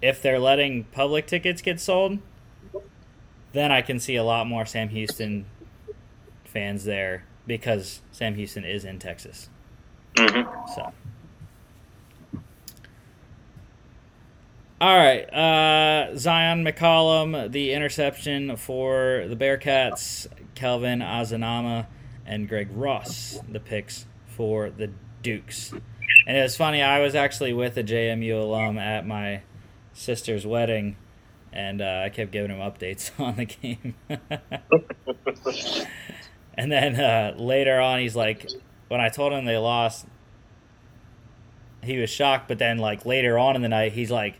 If 0.00 0.22
they're 0.22 0.38
letting 0.38 0.84
public 0.84 1.26
tickets 1.26 1.62
get 1.62 1.80
sold, 1.80 2.18
then 3.52 3.70
I 3.70 3.82
can 3.82 4.00
see 4.00 4.16
a 4.16 4.24
lot 4.24 4.46
more 4.46 4.66
Sam 4.66 4.88
Houston 4.88 5.46
fans 6.44 6.84
there 6.84 7.24
because 7.46 8.00
Sam 8.10 8.34
Houston 8.34 8.64
is 8.64 8.84
in 8.84 8.98
Texas. 8.98 9.48
hmm 10.18 10.42
So. 10.74 10.92
All 14.80 14.96
right, 14.96 15.22
uh, 15.32 16.14
Zyon 16.14 16.68
McCollum, 16.68 17.52
the 17.52 17.72
interception 17.72 18.56
for 18.56 19.24
the 19.28 19.36
Bearcats, 19.36 20.26
Kelvin 20.56 20.98
Azanama, 20.98 21.86
and 22.26 22.48
Greg 22.48 22.68
Ross, 22.72 23.38
the 23.48 23.60
picks 23.60 24.06
for 24.26 24.70
the 24.70 24.90
Dukes. 25.22 25.72
And 26.26 26.36
it 26.36 26.42
was 26.42 26.56
funny, 26.56 26.82
I 26.82 26.98
was 27.00 27.14
actually 27.14 27.52
with 27.52 27.76
a 27.76 27.84
JMU 27.84 28.42
alum 28.42 28.76
at 28.76 29.06
my 29.06 29.42
sister's 29.92 30.44
wedding, 30.44 30.96
and 31.52 31.80
uh, 31.80 32.02
I 32.04 32.08
kept 32.08 32.32
giving 32.32 32.50
him 32.50 32.58
updates 32.58 33.12
on 33.20 33.36
the 33.36 33.44
game. 33.44 33.94
and 36.54 36.72
then 36.72 36.96
uh, 36.96 37.34
later 37.38 37.80
on, 37.80 38.00
he's 38.00 38.16
like, 38.16 38.50
when 38.88 39.00
I 39.00 39.08
told 39.08 39.32
him 39.32 39.44
they 39.44 39.56
lost, 39.56 40.06
he 41.84 41.96
was 41.98 42.10
shocked. 42.10 42.48
But 42.48 42.58
then, 42.58 42.78
like 42.78 43.06
later 43.06 43.38
on 43.38 43.54
in 43.54 43.62
the 43.62 43.68
night, 43.68 43.92
he's 43.92 44.10
like, 44.10 44.34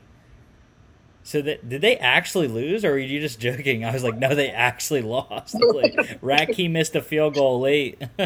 "So 1.25 1.43
that, 1.43 1.69
did 1.69 1.81
they 1.81 1.97
actually 1.97 2.47
lose, 2.47 2.85
or 2.85 2.93
were 2.93 2.99
you 2.99 3.21
just 3.21 3.41
joking?" 3.41 3.85
I 3.85 3.93
was 3.93 4.05
like, 4.05 4.17
"No, 4.17 4.35
they 4.35 4.51
actually 4.51 5.03
lost. 5.03 5.55
like, 5.55 5.95
Ratke 6.23 6.71
missed 6.71 6.95
a 6.95 7.03
field 7.03 7.35
goal 7.35 7.61
late." 7.61 8.01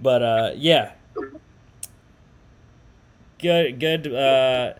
but 0.00 0.22
uh, 0.22 0.52
yeah, 0.56 0.92
good, 3.38 3.78
good. 3.78 4.06
Uh, 4.06 4.74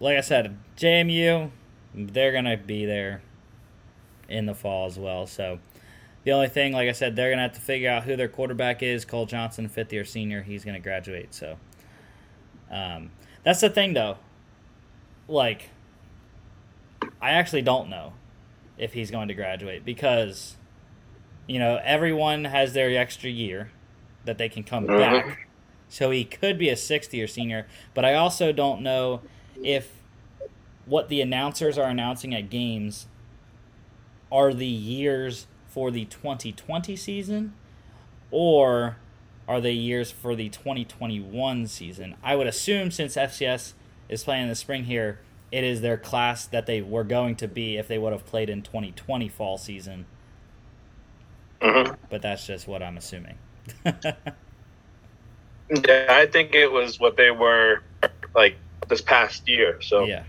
like 0.00 0.16
I 0.16 0.22
said, 0.22 0.56
JMU, 0.78 1.50
they're 1.94 2.32
gonna 2.32 2.56
be 2.56 2.86
there 2.86 3.22
in 4.28 4.46
the 4.46 4.54
fall 4.54 4.86
as 4.86 4.98
well. 4.98 5.26
So. 5.26 5.58
The 6.24 6.32
only 6.32 6.48
thing, 6.48 6.72
like 6.72 6.88
I 6.88 6.92
said, 6.92 7.14
they're 7.14 7.30
gonna 7.30 7.42
have 7.42 7.52
to 7.52 7.60
figure 7.60 7.88
out 7.88 8.02
who 8.02 8.16
their 8.16 8.26
quarterback 8.26 8.82
is. 8.82 9.04
Cole 9.04 9.26
Johnson, 9.26 9.68
fifth 9.68 9.92
year 9.92 10.04
senior, 10.04 10.42
he's 10.42 10.64
gonna 10.64 10.80
graduate. 10.80 11.32
So, 11.32 11.56
um, 12.68 13.12
that's 13.44 13.60
the 13.60 13.70
thing, 13.70 13.94
though. 13.94 14.18
Like, 15.28 15.70
I 17.20 17.30
actually 17.32 17.62
don't 17.62 17.88
know 17.88 18.12
if 18.78 18.92
he's 18.92 19.10
going 19.10 19.28
to 19.28 19.34
graduate 19.34 19.84
because, 19.84 20.56
you 21.46 21.58
know, 21.58 21.80
everyone 21.82 22.44
has 22.44 22.72
their 22.74 22.96
extra 22.98 23.30
year 23.30 23.70
that 24.24 24.38
they 24.38 24.48
can 24.48 24.62
come 24.62 24.86
Mhm. 24.86 24.98
back. 24.98 25.46
So 25.88 26.10
he 26.10 26.24
could 26.24 26.58
be 26.58 26.68
a 26.68 26.76
sixth 26.76 27.14
year 27.14 27.26
senior, 27.26 27.66
but 27.94 28.04
I 28.04 28.14
also 28.14 28.52
don't 28.52 28.82
know 28.82 29.22
if 29.62 29.92
what 30.84 31.08
the 31.08 31.20
announcers 31.20 31.78
are 31.78 31.88
announcing 31.88 32.34
at 32.34 32.50
games 32.50 33.06
are 34.30 34.52
the 34.52 34.66
years 34.66 35.46
for 35.68 35.90
the 35.90 36.04
2020 36.06 36.96
season 36.96 37.54
or 38.30 38.96
are 39.48 39.60
they 39.60 39.72
years 39.72 40.10
for 40.10 40.34
the 40.34 40.48
2021 40.48 41.66
season? 41.68 42.16
I 42.22 42.34
would 42.34 42.48
assume 42.48 42.90
since 42.90 43.16
FCS 43.16 43.74
is 44.08 44.24
playing 44.24 44.44
in 44.44 44.48
the 44.48 44.54
spring 44.54 44.84
here, 44.84 45.20
it 45.52 45.64
is 45.64 45.80
their 45.80 45.96
class 45.96 46.46
that 46.46 46.66
they 46.66 46.82
were 46.82 47.04
going 47.04 47.36
to 47.36 47.48
be 47.48 47.76
if 47.76 47.88
they 47.88 47.98
would 47.98 48.12
have 48.12 48.26
played 48.26 48.50
in 48.50 48.62
2020 48.62 49.28
fall 49.28 49.58
season, 49.58 50.06
hmm 51.60 51.92
but 52.10 52.22
that's 52.22 52.46
just 52.46 52.68
what 52.68 52.82
I'm 52.82 52.96
assuming. 52.96 53.38
Yeah, 55.68 56.06
I 56.08 56.26
think 56.26 56.54
it 56.54 56.70
was 56.70 57.00
what 57.00 57.16
they 57.16 57.30
were 57.30 57.82
like 58.34 58.56
this 58.88 59.00
past 59.00 59.48
year. 59.48 59.80
So 59.82 60.04
yeah. 60.04 60.22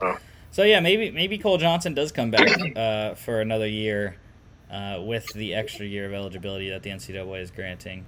Oh. 0.00 0.16
So 0.50 0.62
yeah, 0.62 0.80
maybe 0.80 1.10
maybe 1.10 1.38
Cole 1.38 1.58
Johnson 1.58 1.94
does 1.94 2.12
come 2.12 2.30
back 2.30 2.76
uh, 2.76 3.14
for 3.14 3.40
another 3.40 3.66
year 3.66 4.16
uh, 4.70 5.00
with 5.02 5.32
the 5.32 5.54
extra 5.54 5.86
year 5.86 6.06
of 6.06 6.12
eligibility 6.12 6.70
that 6.70 6.82
the 6.82 6.90
NCAA 6.90 7.40
is 7.40 7.50
granting. 7.50 8.04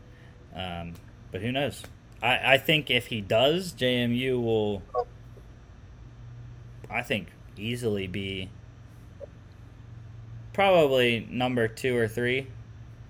Um, 0.55 0.95
but 1.33 1.41
who 1.41 1.51
knows? 1.51 1.83
I, 2.27 2.55
I 2.55 2.59
think 2.59 2.91
if 2.91 3.07
he 3.07 3.21
does, 3.21 3.73
JMU 3.73 4.43
will, 4.43 4.83
I 6.91 7.03
think, 7.03 7.29
easily 7.57 8.07
be 8.09 8.51
probably 10.53 11.27
number 11.31 11.69
two 11.69 11.97
or 11.97 12.09
three 12.09 12.49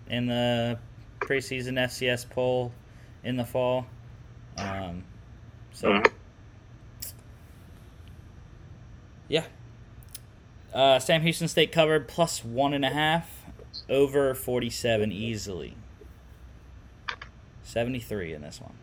in 0.08 0.26
the 0.26 0.78
preseason 1.20 1.74
FCS 1.78 2.28
poll 2.28 2.72
in 3.24 3.36
the 3.36 3.44
fall. 3.44 3.86
Um, 4.58 5.04
so. 5.72 5.92
Mhm. 5.92 6.12
Yeah, 9.28 9.44
Uh, 10.72 10.98
Sam 11.00 11.22
Houston 11.22 11.48
State 11.48 11.72
covered 11.72 12.06
plus 12.06 12.44
one 12.44 12.72
and 12.74 12.84
a 12.84 12.90
half, 12.90 13.44
over 13.88 14.34
47 14.34 15.10
easily. 15.10 15.74
73 17.62 18.34
in 18.34 18.42
this 18.42 18.60
one. 18.60 18.74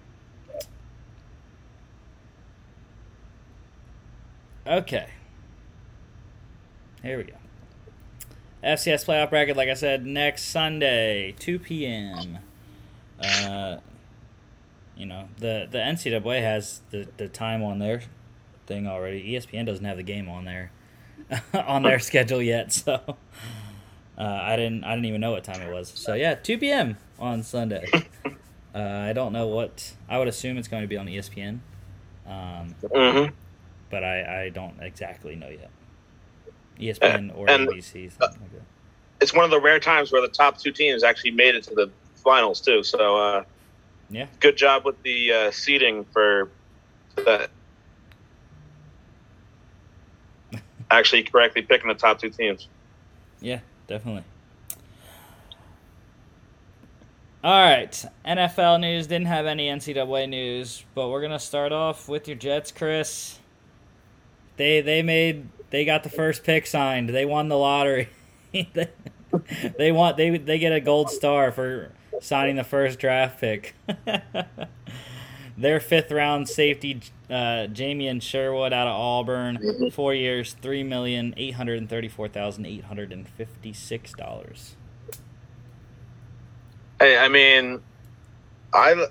Okay. 4.65 5.07
Here 7.01 7.17
we 7.17 7.23
go. 7.23 7.33
FCS 8.63 9.05
playoff 9.05 9.29
bracket, 9.29 9.57
like 9.57 9.67
I 9.67 9.73
said, 9.73 10.05
next 10.05 10.45
Sunday, 10.45 11.35
2 11.37 11.59
p.m. 11.59 12.39
Uh, 13.19 13.77
you 14.95 15.05
know, 15.05 15.27
the, 15.37 15.67
the 15.69 15.79
NCAA 15.79 16.41
has 16.41 16.81
the, 16.91 17.07
the 17.17 17.27
time 17.27 17.61
on 17.61 17.79
their 17.79 18.03
thing 18.65 18.87
already. 18.87 19.33
ESPN 19.33 19.65
doesn't 19.65 19.83
have 19.83 19.97
the 19.97 20.03
game 20.03 20.29
on 20.29 20.45
there 20.45 20.71
on 21.53 21.83
their 21.83 21.99
schedule 21.99 22.41
yet, 22.41 22.71
so 22.71 23.17
uh, 24.17 24.21
I 24.21 24.55
didn't 24.55 24.83
I 24.83 24.91
didn't 24.91 25.05
even 25.05 25.21
know 25.21 25.31
what 25.31 25.43
time 25.43 25.61
it 25.61 25.71
was. 25.71 25.89
So 25.89 26.13
yeah, 26.13 26.35
2 26.35 26.57
p.m. 26.57 26.97
on 27.19 27.43
Sunday. 27.43 27.91
Uh, 28.73 28.79
I 28.79 29.13
don't 29.13 29.33
know 29.33 29.47
what 29.47 29.93
I 30.09 30.17
would 30.17 30.27
assume 30.27 30.57
it's 30.57 30.67
going 30.67 30.83
to 30.83 30.87
be 30.87 30.97
on 30.97 31.07
ESPN, 31.07 31.59
um, 32.25 32.75
hmm 32.91 33.25
but 33.93 34.03
I, 34.03 34.45
I 34.45 34.49
don't 34.49 34.73
exactly 34.81 35.35
know 35.35 35.49
yet. 35.49 35.69
ESPN 36.79 37.31
or 37.37 37.47
and- 37.47 37.67
ABC. 37.69 38.11
Something 38.11 38.41
like 38.41 38.51
that. 38.53 38.61
It's 39.21 39.31
one 39.35 39.45
of 39.45 39.51
the 39.51 39.61
rare 39.61 39.79
times 39.79 40.11
where 40.11 40.19
the 40.21 40.27
top 40.27 40.57
two 40.57 40.71
teams 40.71 41.03
actually 41.03 41.29
made 41.31 41.53
it 41.53 41.63
to 41.65 41.75
the 41.75 41.91
finals 42.15 42.59
too. 42.59 42.81
So 42.81 43.15
uh, 43.15 43.43
Yeah. 44.09 44.25
good 44.39 44.57
job 44.57 44.83
with 44.83 45.01
the 45.03 45.31
uh, 45.31 45.51
seeding 45.51 46.05
for 46.05 46.49
that. 47.17 47.51
actually 50.91 51.21
correctly 51.23 51.61
picking 51.61 51.87
the 51.87 51.93
top 51.93 52.19
two 52.19 52.31
teams. 52.31 52.67
Yeah, 53.41 53.59
definitely. 53.87 54.23
All 57.43 57.61
right, 57.61 58.05
NFL 58.25 58.79
news 58.79 59.05
didn't 59.05 59.27
have 59.27 59.45
any 59.45 59.67
NCAA 59.67 60.27
news, 60.29 60.83
but 60.95 61.09
we're 61.09 61.21
gonna 61.21 61.37
start 61.39 61.71
off 61.71 62.09
with 62.09 62.27
your 62.27 62.37
Jets, 62.37 62.71
Chris. 62.71 63.37
They 64.57 64.81
they 64.81 65.01
made 65.01 65.49
they 65.69 65.85
got 65.85 66.03
the 66.03 66.09
first 66.09 66.43
pick 66.43 66.67
signed. 66.67 67.09
They 67.09 67.25
won 67.25 67.49
the 67.49 67.57
lottery. 67.57 68.09
they, 69.77 69.91
want 69.91 70.17
they 70.17 70.37
they 70.37 70.59
get 70.59 70.71
a 70.71 70.79
gold 70.79 71.09
star 71.09 71.51
for 71.51 71.91
signing 72.21 72.55
the 72.55 72.63
first 72.63 72.99
draft 72.99 73.41
pick. 73.41 73.75
Their 75.57 75.79
fifth 75.79 76.11
round 76.11 76.49
safety, 76.49 77.01
uh, 77.29 77.67
Jamien 77.71 78.21
Sherwood 78.21 78.73
out 78.73 78.87
of 78.87 78.93
Auburn, 78.93 79.91
four 79.91 80.13
years, 80.13 80.53
three 80.53 80.83
million 80.83 81.33
eight 81.37 81.55
hundred 81.55 81.77
and 81.77 81.89
thirty 81.89 82.07
four 82.07 82.27
thousand 82.27 82.65
eight 82.65 82.85
hundred 82.85 83.11
and 83.11 83.27
fifty 83.27 83.73
six 83.73 84.13
dollars. 84.13 84.75
Hey, 86.99 87.17
I 87.17 87.27
mean, 87.27 87.81
I 88.73 89.07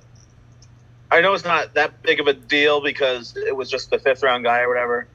I 1.13 1.21
know 1.21 1.35
it's 1.35 1.45
not 1.45 1.75
that 1.75 2.03
big 2.03 2.21
of 2.21 2.27
a 2.27 2.33
deal 2.33 2.81
because 2.81 3.37
it 3.37 3.55
was 3.55 3.71
just 3.71 3.91
the 3.91 3.99
fifth 3.99 4.23
round 4.23 4.45
guy 4.45 4.61
or 4.61 4.69
whatever, 4.69 5.07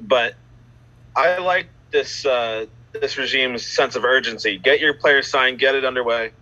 but 0.00 0.34
I 1.16 1.38
like 1.38 1.68
this 1.90 2.24
uh, 2.26 2.66
this 2.92 3.16
regime's 3.18 3.66
sense 3.66 3.96
of 3.96 4.04
urgency. 4.04 4.58
Get 4.58 4.80
your 4.80 4.94
players 4.94 5.28
signed, 5.28 5.58
get 5.58 5.74
it 5.74 5.84
underway. 5.84 6.32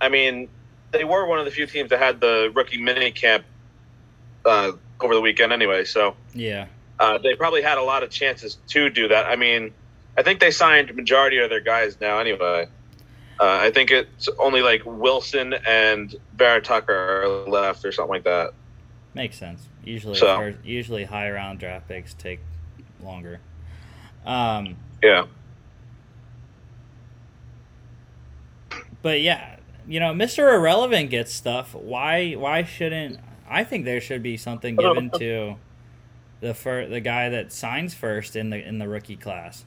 I 0.00 0.08
mean, 0.08 0.48
they 0.92 1.04
were 1.04 1.26
one 1.26 1.38
of 1.38 1.44
the 1.44 1.50
few 1.50 1.66
teams 1.66 1.90
that 1.90 1.98
had 1.98 2.20
the 2.20 2.50
rookie 2.54 2.80
mini 2.80 3.10
camp 3.10 3.44
uh, 4.44 4.72
over 5.00 5.14
the 5.14 5.20
weekend 5.20 5.52
anyway, 5.52 5.84
so 5.84 6.16
Yeah, 6.34 6.66
uh, 6.98 7.18
they 7.18 7.34
probably 7.34 7.62
had 7.62 7.78
a 7.78 7.82
lot 7.82 8.02
of 8.02 8.10
chances 8.10 8.58
to 8.68 8.90
do 8.90 9.08
that. 9.08 9.26
I 9.26 9.36
mean, 9.36 9.72
I 10.16 10.22
think 10.22 10.40
they 10.40 10.50
signed 10.50 10.94
majority 10.94 11.38
of 11.38 11.50
their 11.50 11.60
guys 11.60 11.98
now 12.00 12.18
anyway. 12.18 12.68
Uh, 13.38 13.44
I 13.44 13.70
think 13.70 13.90
it's 13.90 14.28
only 14.38 14.62
like 14.62 14.82
Wilson 14.86 15.52
and 15.66 16.14
Vera-Tucker 16.36 16.94
are 16.94 17.28
left 17.50 17.84
or 17.84 17.92
something 17.92 18.14
like 18.14 18.24
that. 18.24 18.52
makes 19.12 19.38
sense. 19.38 19.66
Usually, 19.84 20.14
So- 20.16 20.54
usually 20.64 21.04
high 21.04 21.30
round 21.30 21.58
draft 21.58 21.86
picks 21.88 22.14
take 22.14 22.40
longer. 23.02 23.40
Um, 24.24 24.76
Yeah. 25.02 25.26
but 29.02 29.20
yeah, 29.20 29.56
you 29.86 30.00
know, 30.00 30.12
Mister 30.14 30.52
Irrelevant 30.54 31.10
gets 31.10 31.32
stuff. 31.32 31.74
Why? 31.74 32.32
Why 32.32 32.64
shouldn't? 32.64 33.20
I 33.48 33.62
think 33.64 33.84
there 33.84 34.00
should 34.00 34.22
be 34.22 34.36
something 34.36 34.74
given 34.76 35.10
to 35.18 35.56
the 36.40 36.54
fir- 36.54 36.88
the 36.88 37.00
guy 37.00 37.28
that 37.28 37.52
signs 37.52 37.94
first 37.94 38.34
in 38.36 38.50
the 38.50 38.66
in 38.66 38.78
the 38.78 38.88
rookie 38.88 39.16
class. 39.16 39.64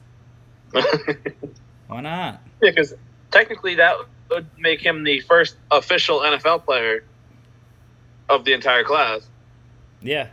Why 1.88 2.00
not? 2.02 2.42
because 2.60 2.94
technically 3.30 3.74
that 3.76 3.96
would 4.30 4.46
make 4.58 4.80
him 4.80 5.02
the 5.02 5.20
first 5.20 5.56
official 5.70 6.20
NFL 6.20 6.64
player 6.64 7.02
of 8.28 8.44
the 8.44 8.52
entire 8.52 8.84
class. 8.84 9.28
Yeah, 10.02 10.28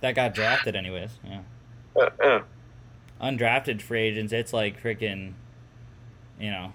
that 0.00 0.14
got 0.14 0.34
drafted 0.34 0.76
anyways. 0.76 1.10
Yeah, 1.24 1.40
Uh, 1.96 2.08
uh, 2.22 2.42
undrafted 3.22 3.80
free 3.82 4.02
agents. 4.02 4.32
It's 4.32 4.52
like 4.52 4.82
freaking, 4.82 5.32
you 6.40 6.50
know, 6.50 6.72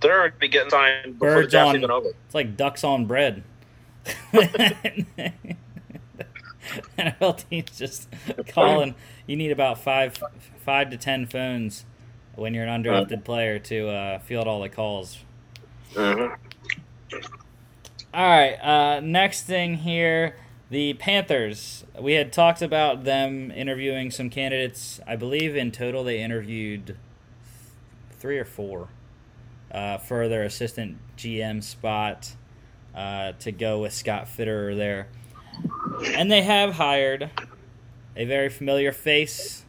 they're 0.00 0.20
already 0.20 0.48
getting 0.48 0.70
signed 0.70 1.18
before 1.18 1.34
Birds 1.36 1.46
the 1.46 1.50
draft's 1.58 1.68
on- 1.70 1.76
even 1.76 1.90
over. 1.90 2.08
It's 2.26 2.34
like 2.34 2.56
ducks 2.56 2.84
on 2.84 3.06
bread. 3.06 3.42
NFL 6.98 7.48
teams 7.48 7.76
just 7.78 8.08
calling. 8.48 8.94
You 9.26 9.36
need 9.36 9.50
about 9.52 9.78
five, 9.78 10.18
five 10.64 10.90
to 10.90 10.96
ten 10.96 11.26
phones 11.26 11.84
when 12.34 12.54
you're 12.54 12.64
an 12.66 12.82
undrafted 12.82 13.24
player 13.24 13.58
to 13.58 13.88
uh, 13.88 14.18
field 14.20 14.46
all 14.46 14.60
the 14.60 14.68
calls. 14.68 15.18
Mhm. 15.94 16.36
All 18.14 18.28
right. 18.28 18.54
Uh, 18.56 19.00
next 19.00 19.42
thing 19.44 19.74
here, 19.74 20.36
the 20.70 20.94
Panthers. 20.94 21.84
We 21.98 22.12
had 22.14 22.32
talked 22.32 22.62
about 22.62 23.04
them 23.04 23.50
interviewing 23.50 24.10
some 24.10 24.30
candidates. 24.30 25.00
I 25.06 25.16
believe 25.16 25.56
in 25.56 25.70
total 25.70 26.04
they 26.04 26.20
interviewed 26.20 26.96
three 28.18 28.38
or 28.38 28.44
four 28.44 28.88
uh, 29.70 29.98
for 29.98 30.28
their 30.28 30.42
assistant 30.42 30.98
GM 31.16 31.62
spot 31.62 32.34
uh, 32.94 33.32
to 33.40 33.52
go 33.52 33.80
with 33.80 33.92
Scott 33.92 34.26
Fitterer 34.26 34.76
there. 34.76 35.08
And 36.14 36.30
they 36.30 36.42
have 36.42 36.74
hired 36.74 37.30
a 38.16 38.24
very 38.24 38.48
familiar 38.48 38.92
face, 38.92 39.64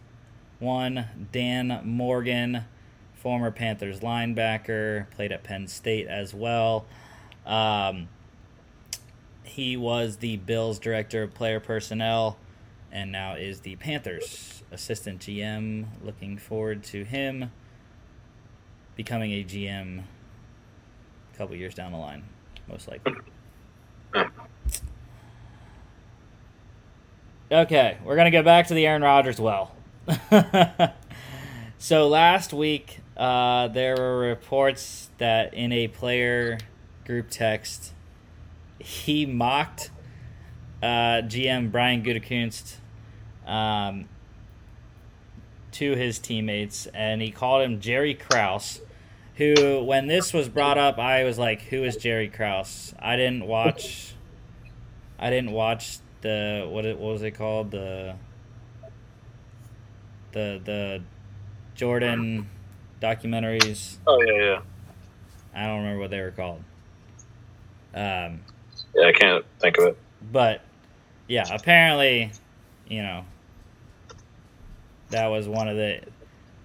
one 0.59 1.05
Dan 1.31 1.81
Morgan, 1.85 2.65
former 3.15 3.51
Panthers 3.51 3.99
linebacker, 3.99 5.09
played 5.11 5.31
at 5.31 5.43
Penn 5.43 5.67
State 5.67 6.07
as 6.07 6.33
well. 6.33 6.85
Um, 7.45 8.09
he 9.49 9.75
was 9.75 10.17
the 10.17 10.37
Bills 10.37 10.79
director 10.79 11.23
of 11.23 11.33
player 11.33 11.59
personnel 11.59 12.37
and 12.91 13.11
now 13.11 13.35
is 13.35 13.61
the 13.61 13.75
Panthers 13.75 14.63
assistant 14.71 15.19
GM. 15.19 15.85
Looking 16.03 16.37
forward 16.37 16.83
to 16.85 17.03
him 17.03 17.51
becoming 18.95 19.31
a 19.31 19.43
GM 19.43 20.03
a 21.33 21.37
couple 21.37 21.55
years 21.55 21.73
down 21.73 21.91
the 21.91 21.97
line, 21.97 22.23
most 22.67 22.87
likely. 22.87 23.13
Okay, 27.51 27.97
we're 28.03 28.15
gonna 28.15 28.29
go 28.29 28.43
back 28.43 28.67
to 28.67 28.73
the 28.75 28.85
Aaron 28.85 29.01
Rodgers 29.01 29.39
well. 29.39 29.75
so 31.79 32.07
last 32.07 32.53
week, 32.53 32.99
uh, 33.17 33.67
there 33.69 33.95
were 33.95 34.19
reports 34.19 35.09
that 35.17 35.53
in 35.53 35.71
a 35.71 35.87
player 35.87 36.59
group 37.05 37.29
text, 37.29 37.93
he 38.79 39.25
mocked 39.25 39.91
uh, 40.81 41.21
GM 41.27 41.71
Brian 41.71 42.03
Gutekunst 42.03 42.75
um, 43.45 44.07
to 45.73 45.95
his 45.95 46.19
teammates, 46.19 46.87
and 46.87 47.21
he 47.21 47.31
called 47.31 47.63
him 47.63 47.79
Jerry 47.79 48.13
Krause. 48.13 48.81
Who, 49.35 49.83
when 49.83 50.07
this 50.07 50.33
was 50.33 50.49
brought 50.49 50.77
up, 50.77 50.97
I 50.97 51.23
was 51.23 51.37
like, 51.37 51.61
"Who 51.63 51.83
is 51.83 51.95
Jerry 51.95 52.27
Krause?" 52.27 52.93
I 52.99 53.15
didn't 53.15 53.45
watch. 53.45 54.13
I 55.17 55.29
didn't 55.29 55.51
watch 55.51 55.99
the 56.21 56.67
what 56.69 56.85
it 56.85 56.97
what 56.97 57.13
was 57.13 57.23
it 57.23 57.31
called 57.31 57.71
the 57.71 58.15
the 60.31 60.61
the 60.63 61.01
Jordan 61.75 62.49
documentaries. 63.01 63.97
Oh 64.05 64.21
yeah, 64.21 64.43
yeah, 64.43 64.61
I 65.53 65.67
don't 65.67 65.79
remember 65.79 66.01
what 66.01 66.11
they 66.11 66.21
were 66.21 66.31
called. 66.31 66.63
Um, 67.93 68.41
yeah. 68.95 69.07
I 69.07 69.11
can't 69.13 69.45
think 69.59 69.77
of 69.77 69.85
it. 69.85 69.97
but 70.31 70.61
yeah, 71.27 71.45
apparently, 71.51 72.31
you 72.87 73.03
know, 73.03 73.25
that 75.09 75.27
was 75.27 75.47
one 75.47 75.67
of 75.67 75.77
the. 75.77 76.01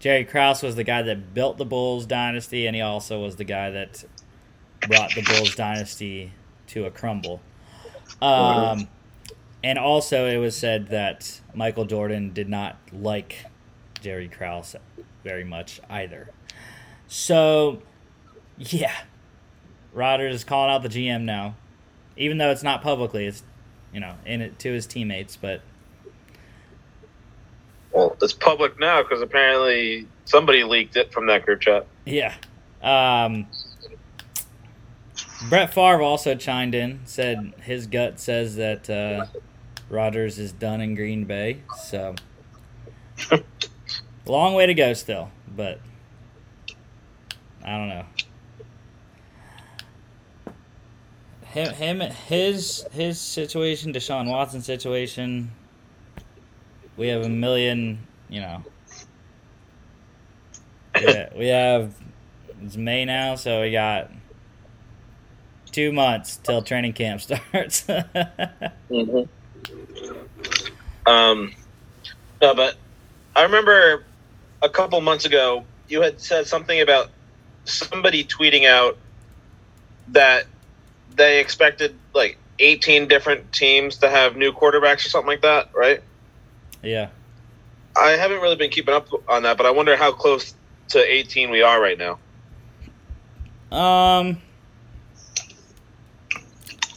Jerry 0.01 0.25
Krause 0.25 0.63
was 0.63 0.77
the 0.77 0.85
guy 0.85 1.01
that 1.03 1.33
built 1.33 1.57
the 1.57 1.65
Bulls 1.65 2.05
dynasty, 2.05 2.67
and 2.67 2.77
he 2.77 2.83
also 2.83 3.23
was 3.23 3.37
the 3.37 3.45
guy 3.45 3.71
that 3.71 4.05
brought 4.87 5.15
the 5.15 5.23
Bulls 5.23 5.55
dynasty 5.55 6.33
to 6.69 6.85
a 6.85 6.91
crumble. 6.91 7.41
Um, 8.21 8.89
and 9.63 9.79
also, 9.79 10.27
it 10.27 10.37
was 10.37 10.57
said 10.57 10.89
that 10.89 11.41
Michael 11.55 11.87
Jordan 11.87 12.35
did 12.35 12.51
not 12.51 12.77
like 12.93 13.47
Jerry 14.01 14.29
Krause 14.29 14.77
very 15.23 15.45
much 15.45 15.81
either. 15.89 16.31
So, 17.07 17.83
yeah, 18.59 18.95
Rodgers 19.95 20.35
is 20.35 20.45
calling 20.45 20.71
out 20.71 20.83
the 20.83 20.91
GM 20.91 21.23
now, 21.23 21.57
even 22.17 22.39
though 22.39 22.51
it's 22.51 22.63
not 22.63 22.83
publicly. 22.83 23.27
It's 23.27 23.43
you 23.93 24.01
know 24.01 24.15
in 24.27 24.41
it 24.41 24.59
to 24.61 24.73
his 24.73 24.87
teammates, 24.87 25.37
but 25.37 25.63
well, 27.93 28.17
it's 28.21 28.33
public 28.33 28.79
now 28.79 29.03
because 29.03 29.23
apparently 29.23 30.09
somebody 30.25 30.65
leaked 30.65 30.97
it 30.97 31.13
from 31.13 31.27
that 31.27 31.45
group 31.45 31.61
chat. 31.61 31.87
Yeah. 32.05 32.35
Um, 32.83 33.47
Brett 35.49 35.73
Favre 35.73 36.03
also 36.03 36.35
chimed 36.35 36.75
in, 36.75 37.01
said 37.05 37.55
his 37.63 37.87
gut 37.87 38.19
says 38.19 38.57
that 38.57 38.91
uh, 38.91 39.27
Rodgers 39.89 40.39
is 40.39 40.53
done 40.53 40.81
in 40.81 40.95
Green 40.95 41.25
Bay. 41.25 41.61
So, 41.85 42.15
long 44.27 44.55
way 44.55 44.67
to 44.67 44.75
go 44.75 44.93
still, 44.93 45.31
but 45.49 45.81
I 47.65 47.79
don't 47.79 47.89
know. 47.89 48.05
Him, 51.55 51.73
him, 51.73 52.01
his, 52.01 52.85
his 52.91 53.21
situation, 53.21 53.93
Deshaun 53.93 54.29
Watson 54.29 54.61
situation. 54.61 55.53
We 56.97 57.09
have 57.09 57.23
a 57.23 57.29
million, 57.29 58.07
you 58.29 58.41
know. 58.41 58.65
We 61.37 61.49
have 61.49 61.95
it's 62.65 62.77
May 62.77 63.05
now, 63.05 63.35
so 63.35 63.61
we 63.61 63.71
got 63.71 64.11
two 65.71 65.93
months 65.93 66.39
till 66.39 66.63
training 66.63 66.95
camp 66.95 67.21
starts. 67.23 67.85
mm-hmm. 67.87 69.23
Um, 71.07 71.55
no, 72.41 72.55
but 72.55 72.77
I 73.37 73.43
remember 73.43 74.05
a 74.63 74.69
couple 74.69 75.01
months 75.03 75.25
ago 75.25 75.65
you 75.89 76.01
had 76.01 76.21
said 76.21 76.47
something 76.47 76.81
about 76.81 77.11
somebody 77.65 78.25
tweeting 78.25 78.67
out 78.67 78.97
that 80.09 80.47
they 81.17 81.41
expected 81.41 81.95
like 82.13 82.39
18 82.59 83.09
different 83.09 83.53
teams 83.53 83.99
to 83.99 84.11
have 84.11 84.37
new 84.37 84.53
quarterbacks 84.53 85.07
or 85.07 85.11
something 85.11 85.29
like 85.29 85.43
that, 85.43 85.71
right? 85.75 86.03
Yeah. 86.83 87.09
I 87.97 88.11
haven't 88.11 88.41
really 88.41 88.57
been 88.57 88.71
keeping 88.71 88.95
up 88.95 89.09
on 89.29 89.45
that, 89.45 89.57
but 89.57 89.67
I 89.67 89.71
wonder 89.71 89.97
how 89.97 90.13
close 90.13 90.55
to 90.89 90.99
18 90.99 91.51
we 91.51 91.63
are 91.63 91.81
right 91.81 91.99
now. 91.99 92.19
Um, 93.77 94.41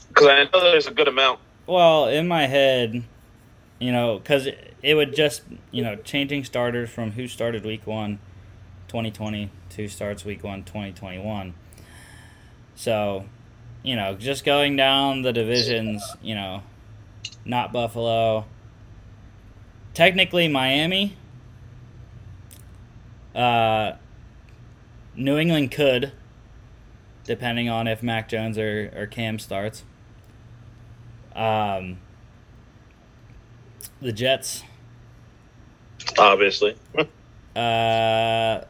because 0.10 0.28
I 0.28 0.44
know 0.44 0.72
there's 0.72 0.88
a 0.88 0.92
good 0.92 1.08
amount. 1.08 1.40
Well, 1.68 2.08
in 2.08 2.28
my 2.28 2.48
head, 2.48 3.04
you 3.80 3.92
know, 3.92 4.18
because 4.18 4.48
it 4.82 4.96
would 4.96 5.16
just, 5.16 5.44
you 5.72 5.84
know, 5.84 5.96
changing 5.96 6.44
starters 6.44 6.90
from 6.90 7.12
who 7.12 7.28
started 7.28 7.66
week 7.66 7.86
one, 7.86 8.20
2020, 8.88 9.52
to 9.72 9.88
starts 9.88 10.26
week 10.26 10.44
one, 10.44 10.64
2021. 10.64 11.54
So, 12.76 13.26
you 13.88 13.96
know, 13.96 14.16
just 14.16 14.44
going 14.44 14.76
down 14.76 15.22
the 15.22 15.32
divisions, 15.32 16.04
you 16.22 16.36
know, 16.36 16.62
not 17.46 17.72
Buffalo. 17.72 18.44
Technically, 19.94 20.50
Miami. 20.50 21.16
Uh, 23.34 23.94
New 25.16 25.38
England 25.38 25.72
could, 25.72 26.12
depending 27.24 27.70
on 27.70 27.88
if 27.88 28.04
Mac 28.04 28.28
Jones 28.28 28.58
or, 28.58 28.92
or 28.94 29.08
Cam 29.08 29.40
starts. 29.40 29.86
Um, 31.34 32.00
the 34.02 34.12
Jets. 34.12 34.64
Obviously. 36.18 36.76
uh, 37.56 38.66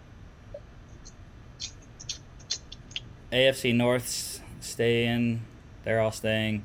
AFC 3.32 3.74
North 3.74 4.27
staying. 4.78 5.42
They're 5.86 6.00
all 6.00 6.12
staying. 6.12 6.63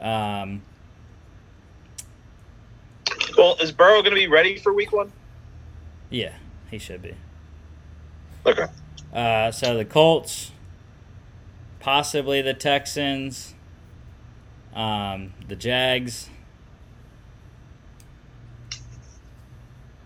Um, 0.00 0.62
well, 3.36 3.58
is 3.60 3.70
Burrow 3.70 4.00
going 4.00 4.14
to 4.14 4.18
be 4.18 4.28
ready 4.28 4.56
for 4.56 4.72
week 4.72 4.92
one? 4.92 5.12
Yeah, 6.08 6.32
he 6.70 6.78
should 6.78 7.02
be. 7.02 7.12
Okay. 8.46 8.64
Uh, 9.12 9.50
so 9.50 9.76
the 9.76 9.84
Colts, 9.84 10.52
possibly 11.80 12.40
the 12.40 12.54
Texans, 12.54 13.52
um, 14.74 15.34
the 15.46 15.54
Jags, 15.54 16.30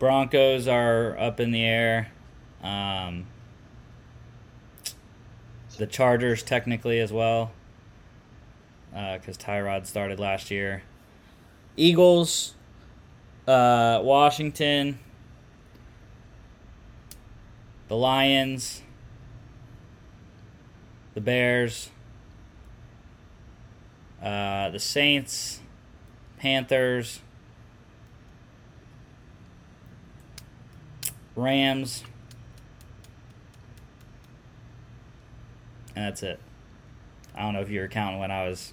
Broncos 0.01 0.67
are 0.67 1.17
up 1.21 1.39
in 1.39 1.53
the 1.53 1.63
air. 1.63 2.11
Um, 2.65 3.27
the 5.77 5.87
Chargers, 5.87 6.43
technically, 6.43 7.01
as 7.01 7.13
well, 7.13 7.53
because 8.91 9.37
uh, 9.37 9.43
Tyrod 9.43 9.87
started 9.87 10.19
last 10.19 10.51
year. 10.51 10.83
Eagles, 11.77 12.55
uh, 13.49 14.01
Washington, 14.03 14.99
the 17.89 17.97
Lions, 17.97 18.83
the 21.15 21.21
Bears, 21.21 21.91
uh, 24.23 24.71
the 24.71 24.79
Saints, 24.79 25.61
Panthers, 26.39 27.21
Rams, 31.37 32.05
and 35.95 36.05
that's 36.05 36.23
it. 36.23 36.39
I 37.35 37.43
don't 37.43 37.55
know 37.55 37.61
if 37.61 37.71
you 37.71 37.81
were 37.81 37.89
counting 37.89 38.21
when 38.21 38.31
I 38.31 38.49
was. 38.49 38.73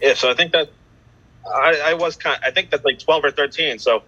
yeah, 0.00 0.14
so 0.14 0.30
I 0.30 0.34
think 0.34 0.52
that 0.52 0.70
I, 1.46 1.80
I 1.86 1.94
was 1.94 2.16
kind. 2.16 2.36
Of, 2.36 2.42
I 2.44 2.50
think 2.50 2.70
that's 2.70 2.84
like 2.84 2.98
twelve 2.98 3.24
or 3.24 3.30
thirteen. 3.30 3.78
So 3.78 4.02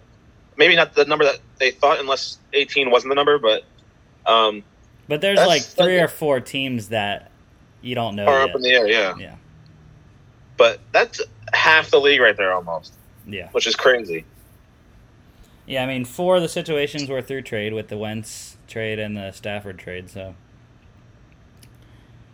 maybe 0.57 0.75
not 0.75 0.93
the 0.93 1.05
number 1.05 1.25
that 1.25 1.39
they 1.59 1.71
thought, 1.71 1.99
unless 1.99 2.37
eighteen 2.53 2.91
wasn't 2.91 3.11
the 3.11 3.15
number. 3.15 3.37
But 3.37 3.63
um, 4.25 4.63
but 5.07 5.21
there's 5.21 5.39
like 5.39 5.61
three 5.61 5.99
or 5.99 6.07
four 6.07 6.39
teams 6.39 6.89
that 6.89 7.31
you 7.81 7.95
don't 7.95 8.15
know. 8.15 8.25
Are 8.25 8.41
yet. 8.41 8.49
up 8.49 8.55
in 8.55 8.61
the 8.61 8.71
air, 8.71 8.87
yeah. 8.87 9.15
Yeah. 9.17 9.35
But 10.57 10.79
that's 10.91 11.21
half 11.53 11.91
the 11.91 11.99
league 11.99 12.21
right 12.21 12.35
there, 12.35 12.53
almost. 12.53 12.93
Yeah. 13.27 13.49
Which 13.51 13.67
is 13.67 13.75
crazy. 13.75 14.25
Yeah, 15.65 15.83
I 15.83 15.87
mean, 15.87 16.05
four 16.05 16.35
of 16.35 16.41
the 16.41 16.49
situations 16.49 17.09
were 17.09 17.21
through 17.21 17.41
trade 17.41 17.73
with 17.73 17.87
the 17.87 17.97
Wentz 17.97 18.57
trade 18.67 18.99
and 18.99 19.17
the 19.17 19.31
Stafford 19.31 19.79
trade. 19.79 20.09
So, 20.09 20.35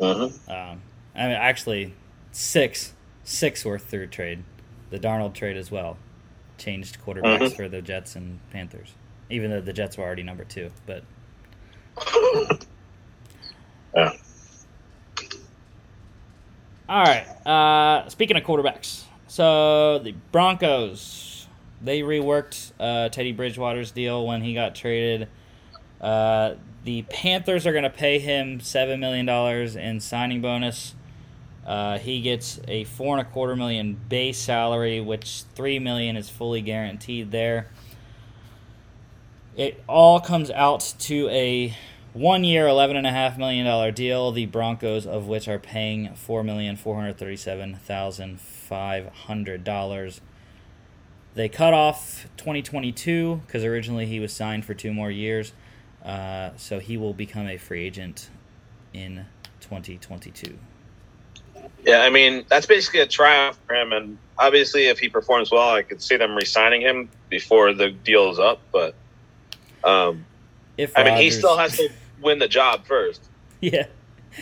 uh-huh. 0.01 0.25
um, 0.53 0.81
I 1.15 1.27
mean, 1.27 1.35
actually, 1.35 1.93
six 2.31 2.93
six 3.23 3.63
were 3.65 3.79
through 3.79 4.07
trade. 4.07 4.43
The 4.89 4.99
Darnold 4.99 5.33
trade 5.33 5.57
as 5.57 5.71
well 5.71 5.97
changed 6.57 6.99
quarterbacks 7.03 7.41
uh-huh. 7.41 7.49
for 7.49 7.69
the 7.69 7.81
Jets 7.81 8.15
and 8.15 8.39
Panthers, 8.51 8.93
even 9.29 9.51
though 9.51 9.61
the 9.61 9.73
Jets 9.73 9.97
were 9.97 10.03
already 10.03 10.23
number 10.23 10.43
two. 10.43 10.69
But 10.85 11.03
yeah. 13.95 14.11
All 16.89 17.03
right. 17.03 17.25
Uh, 17.47 18.09
speaking 18.09 18.35
of 18.35 18.43
quarterbacks, 18.43 19.03
so 19.27 19.99
the 19.99 20.13
Broncos 20.31 21.31
they 21.81 22.01
reworked 22.01 22.71
uh, 22.79 23.09
Teddy 23.09 23.31
Bridgewater's 23.31 23.91
deal 23.91 24.25
when 24.25 24.41
he 24.41 24.53
got 24.53 24.75
traded. 24.75 25.27
Uh, 25.99 26.55
the 26.84 27.04
Panthers 27.04 27.65
are 27.67 27.72
going 27.72 27.84
to 27.84 27.89
pay 27.89 28.20
him 28.20 28.60
seven 28.60 29.00
million 29.00 29.26
dollars 29.26 29.76
in 29.76 30.00
signing 30.00 30.41
bonus. 30.41 30.96
Uh, 31.65 32.00
he 32.00 32.22
gets 32.22 32.60
a 32.67 32.84
four 32.86 33.17
and 33.17 33.28
a 33.28 33.30
quarter 33.30 33.56
million 33.56 34.00
base 34.10 34.39
salary, 34.39 35.00
which 35.00 35.44
three 35.54 35.80
million 35.80 36.17
is 36.17 36.30
fully 36.30 36.62
guaranteed 36.62 37.32
there. 37.32 37.67
It 39.56 39.84
all 39.88 40.20
comes 40.20 40.50
out 40.50 40.96
to 41.00 41.30
a 41.30 41.76
one 42.13 42.44
year, 42.44 42.67
eleven 42.67 42.98
and 42.98 43.06
a 43.06 43.12
half 43.12 43.38
million 43.38 43.65
dollar 43.65 43.91
deal. 43.91 44.32
The 44.32 44.48
Broncos 44.48 45.06
of 45.06 45.28
which 45.28 45.48
are 45.48 45.60
paying 45.60 46.15
four 46.15 46.44
million 46.44 46.76
four 46.76 46.96
hundred 46.96 47.17
thirty 47.17 47.38
seven 47.38 47.76
thousand 47.76 48.41
five 48.41 49.08
hundred 49.08 49.63
dollars 49.63 50.22
they 51.34 51.48
cut 51.48 51.74
off 51.74 52.28
2022 52.38 53.41
because 53.46 53.63
originally 53.63 54.06
he 54.06 54.20
was 54.20 54.34
signed 54.34 54.65
for 54.65 54.74
two 54.74 54.94
more 54.94 55.10
years. 55.10 55.54
Uh, 56.05 56.51
so 56.57 56.79
he 56.79 56.97
will 56.97 57.13
become 57.13 57.47
a 57.47 57.57
free 57.57 57.85
agent 57.85 58.29
in 58.93 59.25
2022. 59.61 60.57
Yeah, 61.85 62.01
I 62.01 62.09
mean 62.09 62.45
that's 62.47 62.65
basically 62.65 63.01
a 63.01 63.07
tryout 63.07 63.55
for 63.67 63.75
him, 63.75 63.91
and 63.91 64.17
obviously, 64.37 64.87
if 64.87 64.99
he 64.99 65.09
performs 65.09 65.51
well, 65.51 65.69
I 65.69 65.83
could 65.83 66.01
see 66.01 66.17
them 66.17 66.35
re-signing 66.35 66.81
him 66.81 67.09
before 67.29 67.73
the 67.73 67.91
deal 67.91 68.31
is 68.31 68.39
up. 68.39 68.59
But 68.71 68.95
um, 69.83 70.25
if 70.77 70.97
I 70.97 71.03
mean, 71.03 71.17
he 71.17 71.29
still 71.29 71.57
has 71.57 71.77
to 71.77 71.89
win 72.21 72.39
the 72.39 72.47
job 72.47 72.85
first. 72.85 73.21
Yeah, 73.63 73.85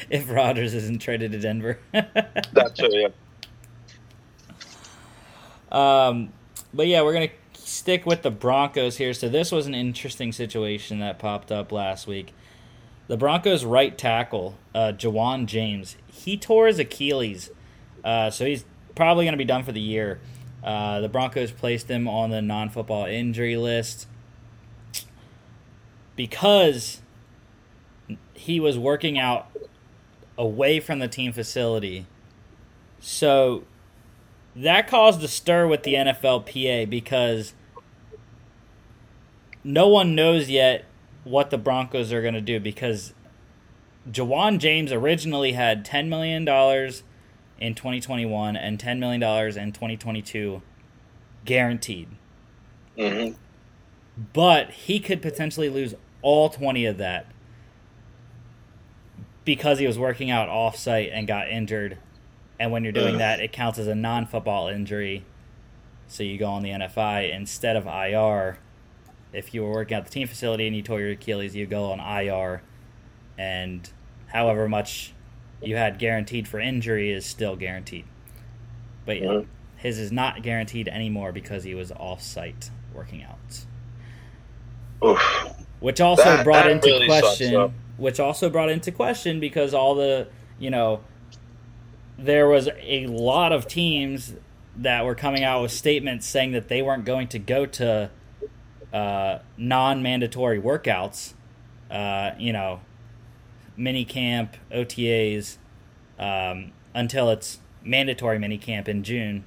if 0.09 0.31
Rodgers 0.31 0.73
isn't 0.73 0.99
traded 0.99 1.33
to 1.33 1.39
Denver. 1.39 1.77
that's 1.91 2.79
true. 2.79 2.89
Yeah. 2.89 3.09
Um, 5.69 6.31
but 6.73 6.87
yeah, 6.87 7.01
we're 7.01 7.11
gonna 7.11 7.27
stick 7.69 8.05
with 8.05 8.23
the 8.23 8.31
Broncos 8.31 8.97
here. 8.97 9.13
So 9.13 9.29
this 9.29 9.51
was 9.51 9.67
an 9.67 9.75
interesting 9.75 10.31
situation 10.31 10.99
that 10.99 11.19
popped 11.19 11.51
up 11.51 11.71
last 11.71 12.07
week. 12.07 12.33
The 13.07 13.17
Broncos' 13.17 13.63
right 13.63 13.97
tackle, 13.97 14.57
uh, 14.73 14.93
Ja'Wuan 14.95 15.45
James, 15.45 15.95
he 16.07 16.37
tore 16.37 16.67
his 16.67 16.79
Achilles, 16.79 17.49
uh, 18.03 18.29
so 18.29 18.45
he's 18.45 18.65
probably 18.95 19.25
going 19.25 19.33
to 19.33 19.37
be 19.37 19.45
done 19.45 19.63
for 19.63 19.71
the 19.71 19.81
year. 19.81 20.19
Uh, 20.63 20.99
the 20.99 21.09
Broncos 21.09 21.51
placed 21.51 21.87
him 21.87 22.07
on 22.07 22.29
the 22.29 22.41
non-football 22.41 23.05
injury 23.05 23.55
list 23.55 24.07
because 26.15 27.01
he 28.33 28.59
was 28.59 28.77
working 28.77 29.17
out 29.17 29.47
away 30.37 30.79
from 30.79 30.99
the 30.99 31.07
team 31.07 31.31
facility. 31.31 32.05
So 32.99 33.63
that 34.55 34.87
caused 34.87 35.23
a 35.23 35.27
stir 35.27 35.67
with 35.67 35.83
the 35.83 35.93
NFLPA 35.93 36.89
because 36.89 37.53
no 39.63 39.87
one 39.87 40.15
knows 40.15 40.49
yet 40.49 40.85
what 41.23 41.49
the 41.49 41.57
Broncos 41.57 42.11
are 42.11 42.21
going 42.21 42.33
to 42.33 42.41
do 42.41 42.59
because 42.59 43.13
Ja'Wuan 44.09 44.57
James 44.57 44.91
originally 44.91 45.51
had 45.51 45.85
$10 45.85 46.07
million 46.07 46.41
in 47.59 47.75
2021 47.75 48.55
and 48.55 48.79
$10 48.79 48.99
million 48.99 49.21
in 49.21 49.71
2022 49.71 50.61
guaranteed. 51.45 52.07
Mm-hmm. 52.97 53.35
But 54.33 54.71
he 54.71 54.99
could 54.99 55.21
potentially 55.21 55.69
lose 55.69 55.95
all 56.21 56.49
20 56.49 56.85
of 56.85 56.97
that 56.97 57.27
because 59.45 59.79
he 59.79 59.87
was 59.87 59.97
working 59.97 60.29
out 60.29 60.49
off 60.49 60.75
site 60.75 61.09
and 61.13 61.27
got 61.27 61.49
injured. 61.49 61.97
And 62.59 62.71
when 62.71 62.83
you're 62.83 62.93
doing 62.93 63.15
Ugh. 63.15 63.19
that, 63.19 63.39
it 63.39 63.51
counts 63.51 63.79
as 63.79 63.87
a 63.87 63.95
non 63.95 64.25
football 64.25 64.67
injury. 64.67 65.25
So 66.07 66.23
you 66.23 66.37
go 66.37 66.47
on 66.47 66.63
the 66.63 66.69
NFI 66.69 67.33
instead 67.33 67.75
of 67.75 67.85
IR. 67.85 68.59
If 69.31 69.53
you 69.53 69.63
were 69.63 69.71
working 69.71 69.95
at 69.95 70.05
the 70.05 70.11
team 70.11 70.27
facility 70.27 70.65
and 70.67 70.75
you 70.75 70.81
tore 70.81 70.99
your 70.99 71.11
Achilles, 71.11 71.55
you 71.55 71.65
go 71.67 71.91
on 71.91 71.99
IR. 71.99 72.63
And 73.37 73.89
however 74.27 74.67
much 74.67 75.13
you 75.61 75.75
had 75.75 75.99
guaranteed 75.99 76.47
for 76.47 76.59
injury 76.59 77.11
is 77.11 77.25
still 77.25 77.55
guaranteed. 77.55 78.05
But 79.05 79.21
yeah, 79.21 79.41
his 79.77 79.99
is 79.99 80.11
not 80.11 80.41
guaranteed 80.41 80.87
anymore 80.87 81.31
because 81.31 81.63
he 81.63 81.75
was 81.75 81.91
off 81.91 82.21
site 82.21 82.71
working 82.93 83.23
out. 83.23 83.65
Oof. 85.05 85.53
Which 85.79 86.01
also 86.01 86.23
That- 86.23 86.43
brought 86.43 86.65
that 86.65 86.71
into 86.71 86.87
really 86.87 87.07
question 87.07 87.73
which 87.99 88.19
also 88.19 88.49
brought 88.49 88.69
into 88.69 88.91
question 88.91 89.39
because 89.39 89.73
all 89.73 89.93
the 89.93 90.27
you 90.57 90.69
know 90.69 91.01
there 92.23 92.47
was 92.47 92.69
a 92.81 93.07
lot 93.07 93.51
of 93.51 93.67
teams 93.67 94.35
that 94.75 95.05
were 95.05 95.15
coming 95.15 95.43
out 95.43 95.61
with 95.61 95.71
statements 95.71 96.25
saying 96.25 96.51
that 96.51 96.67
they 96.67 96.81
weren't 96.81 97.05
going 97.05 97.27
to 97.27 97.39
go 97.39 97.65
to 97.65 98.09
uh, 98.93 99.39
non-mandatory 99.57 100.59
workouts 100.61 101.33
uh, 101.91 102.31
you 102.37 102.53
know 102.53 102.79
mini 103.75 104.05
camp 104.05 104.55
otas 104.71 105.57
um, 106.17 106.71
until 106.93 107.29
it's 107.29 107.59
mandatory 107.83 108.37
mini 108.37 108.57
camp 108.57 108.89
in 108.89 109.03
june. 109.03 109.43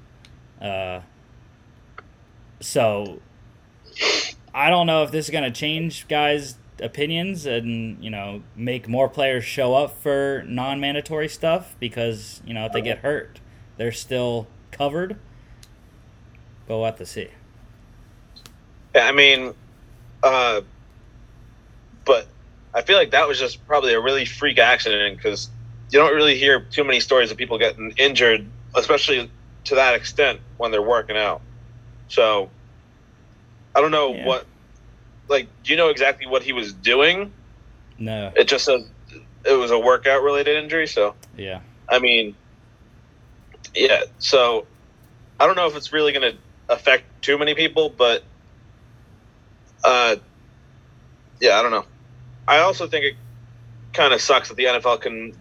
Uh, 0.60 1.00
so 2.60 3.20
I 4.54 4.70
don't 4.70 4.86
know 4.86 5.02
if 5.02 5.10
this 5.10 5.26
is 5.26 5.30
going 5.30 5.44
to 5.44 5.50
change 5.50 6.06
guys' 6.08 6.56
opinions 6.80 7.46
and 7.46 8.02
you 8.02 8.10
know 8.10 8.42
make 8.56 8.88
more 8.88 9.08
players 9.08 9.44
show 9.44 9.74
up 9.74 9.96
for 9.98 10.44
non-mandatory 10.46 11.28
stuff 11.28 11.76
because 11.78 12.42
you 12.44 12.54
know 12.54 12.66
if 12.66 12.72
they 12.72 12.80
get 12.80 12.98
hurt, 12.98 13.40
they're 13.76 13.92
still 13.92 14.46
covered. 14.70 15.16
But 16.66 16.76
we'll 16.76 16.86
have 16.86 16.96
to 16.98 17.06
see. 17.06 17.28
Yeah, 18.94 19.06
I 19.06 19.12
mean, 19.12 19.54
uh, 20.22 20.60
but 22.04 22.28
I 22.74 22.82
feel 22.82 22.96
like 22.96 23.10
that 23.10 23.26
was 23.26 23.38
just 23.38 23.66
probably 23.66 23.94
a 23.94 24.00
really 24.00 24.24
freak 24.24 24.58
accident 24.58 25.16
because 25.16 25.50
you 25.90 25.98
don't 25.98 26.14
really 26.14 26.38
hear 26.38 26.60
too 26.60 26.84
many 26.84 27.00
stories 27.00 27.30
of 27.30 27.36
people 27.36 27.58
getting 27.58 27.92
injured, 27.98 28.46
especially 28.74 29.30
to 29.64 29.74
that 29.74 29.94
extent 29.94 30.40
when 30.56 30.70
they're 30.70 30.82
working 30.82 31.16
out. 31.16 31.40
So 32.08 32.50
I 33.74 33.80
don't 33.80 33.90
know 33.90 34.14
Yeah. 34.14 34.26
what, 34.26 34.46
like, 35.32 35.48
do 35.64 35.72
you 35.72 35.76
know 35.76 35.88
exactly 35.88 36.26
what 36.26 36.42
he 36.42 36.52
was 36.52 36.72
doing? 36.72 37.32
No, 37.98 38.32
It 38.36 38.48
just 38.48 38.64
says 38.64 38.84
it 39.44 39.52
was 39.52 39.70
a 39.70 39.78
workout 39.78 40.22
related 40.22 40.62
injury. 40.62 40.86
So 40.86 41.14
yeah, 41.36 41.60
I 41.88 41.98
mean, 41.98 42.36
yeah. 43.74 44.04
So 44.18 44.66
I 45.40 45.46
don't 45.46 45.56
know 45.56 45.66
if 45.66 45.76
it's 45.76 45.92
really 45.92 46.12
going 46.12 46.32
to 46.32 46.38
affect 46.68 47.04
too 47.22 47.38
many 47.38 47.54
people, 47.54 47.90
but 47.90 48.22
uh, 49.84 50.16
yeah, 51.40 51.58
I 51.58 51.62
don't 51.62 51.72
know. 51.72 51.84
I 52.46 52.58
also 52.58 52.86
think 52.86 53.04
it 53.04 53.16
kind 53.92 54.14
of 54.14 54.20
sucks 54.20 54.48
that 54.48 54.56
the 54.56 54.64
NFL 54.64 55.00
can 55.00 55.36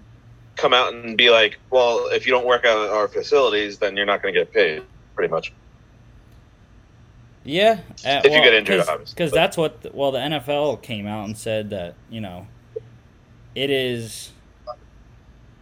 come 0.56 0.74
out 0.74 0.94
and 0.94 1.18
be 1.18 1.30
like, 1.30 1.58
"Well, 1.70 2.08
if 2.12 2.26
you 2.26 2.32
don't 2.32 2.46
work 2.46 2.66
out 2.66 2.86
at 2.86 2.90
our 2.90 3.08
facilities, 3.08 3.78
then 3.80 3.96
you're 3.96 4.06
not 4.06 4.22
going 4.22 4.34
to 4.34 4.40
get 4.40 4.54
paid." 4.54 4.84
Pretty 5.16 5.32
much. 5.32 5.54
Yeah. 7.44 7.80
Uh, 8.06 8.22
If 8.24 8.34
you 8.34 8.42
get 8.42 8.54
injured, 8.54 8.82
obviously, 8.88 9.14
because 9.16 9.32
that's 9.32 9.58
what 9.58 9.82
the, 9.82 9.92
well 9.94 10.12
the 10.12 10.20
NFL 10.20 10.82
came 10.82 11.08
out 11.08 11.26
and 11.26 11.38
said 11.38 11.70
that 11.72 11.96
you 12.10 12.22
know 12.22 12.48
it 13.56 13.70
is 13.70 14.32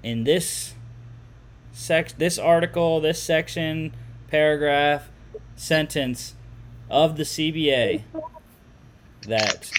in 0.04 0.24
this 0.24 0.74
sec 1.72 2.18
this 2.18 2.38
article 2.38 3.00
this 3.02 3.22
section 3.22 3.94
paragraph 4.28 5.10
sentence 5.56 6.36
of 6.90 7.16
the 7.18 7.24
CBA 7.24 8.04
that 9.28 9.70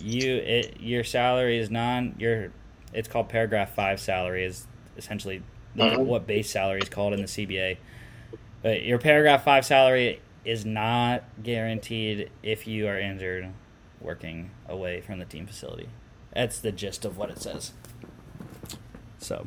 you 0.00 0.36
it, 0.36 0.80
your 0.80 1.04
salary 1.04 1.58
is 1.58 1.70
non 1.70 2.14
your 2.18 2.50
it's 2.92 3.08
called 3.08 3.28
paragraph 3.28 3.74
5 3.74 4.00
salary 4.00 4.44
is 4.44 4.66
essentially 4.96 5.42
Mhm. 5.76 6.00
what 6.04 6.26
base 6.26 6.50
salary 6.50 6.80
is 6.80 6.88
called 6.90 7.14
in 7.14 7.20
the 7.22 7.26
CBA 7.28 7.78
but 8.62 8.82
your 8.82 8.98
paragraph 8.98 9.44
5 9.44 9.64
salary 9.64 10.20
is 10.44 10.64
not 10.64 11.24
guaranteed 11.42 12.30
if 12.42 12.66
you 12.66 12.88
are 12.88 12.98
injured 12.98 13.48
working 14.00 14.50
away 14.68 15.00
from 15.00 15.18
the 15.18 15.24
team 15.24 15.46
facility. 15.46 15.88
That's 16.34 16.58
the 16.58 16.72
gist 16.72 17.04
of 17.04 17.16
what 17.16 17.30
it 17.30 17.40
says. 17.40 17.72
So 19.18 19.46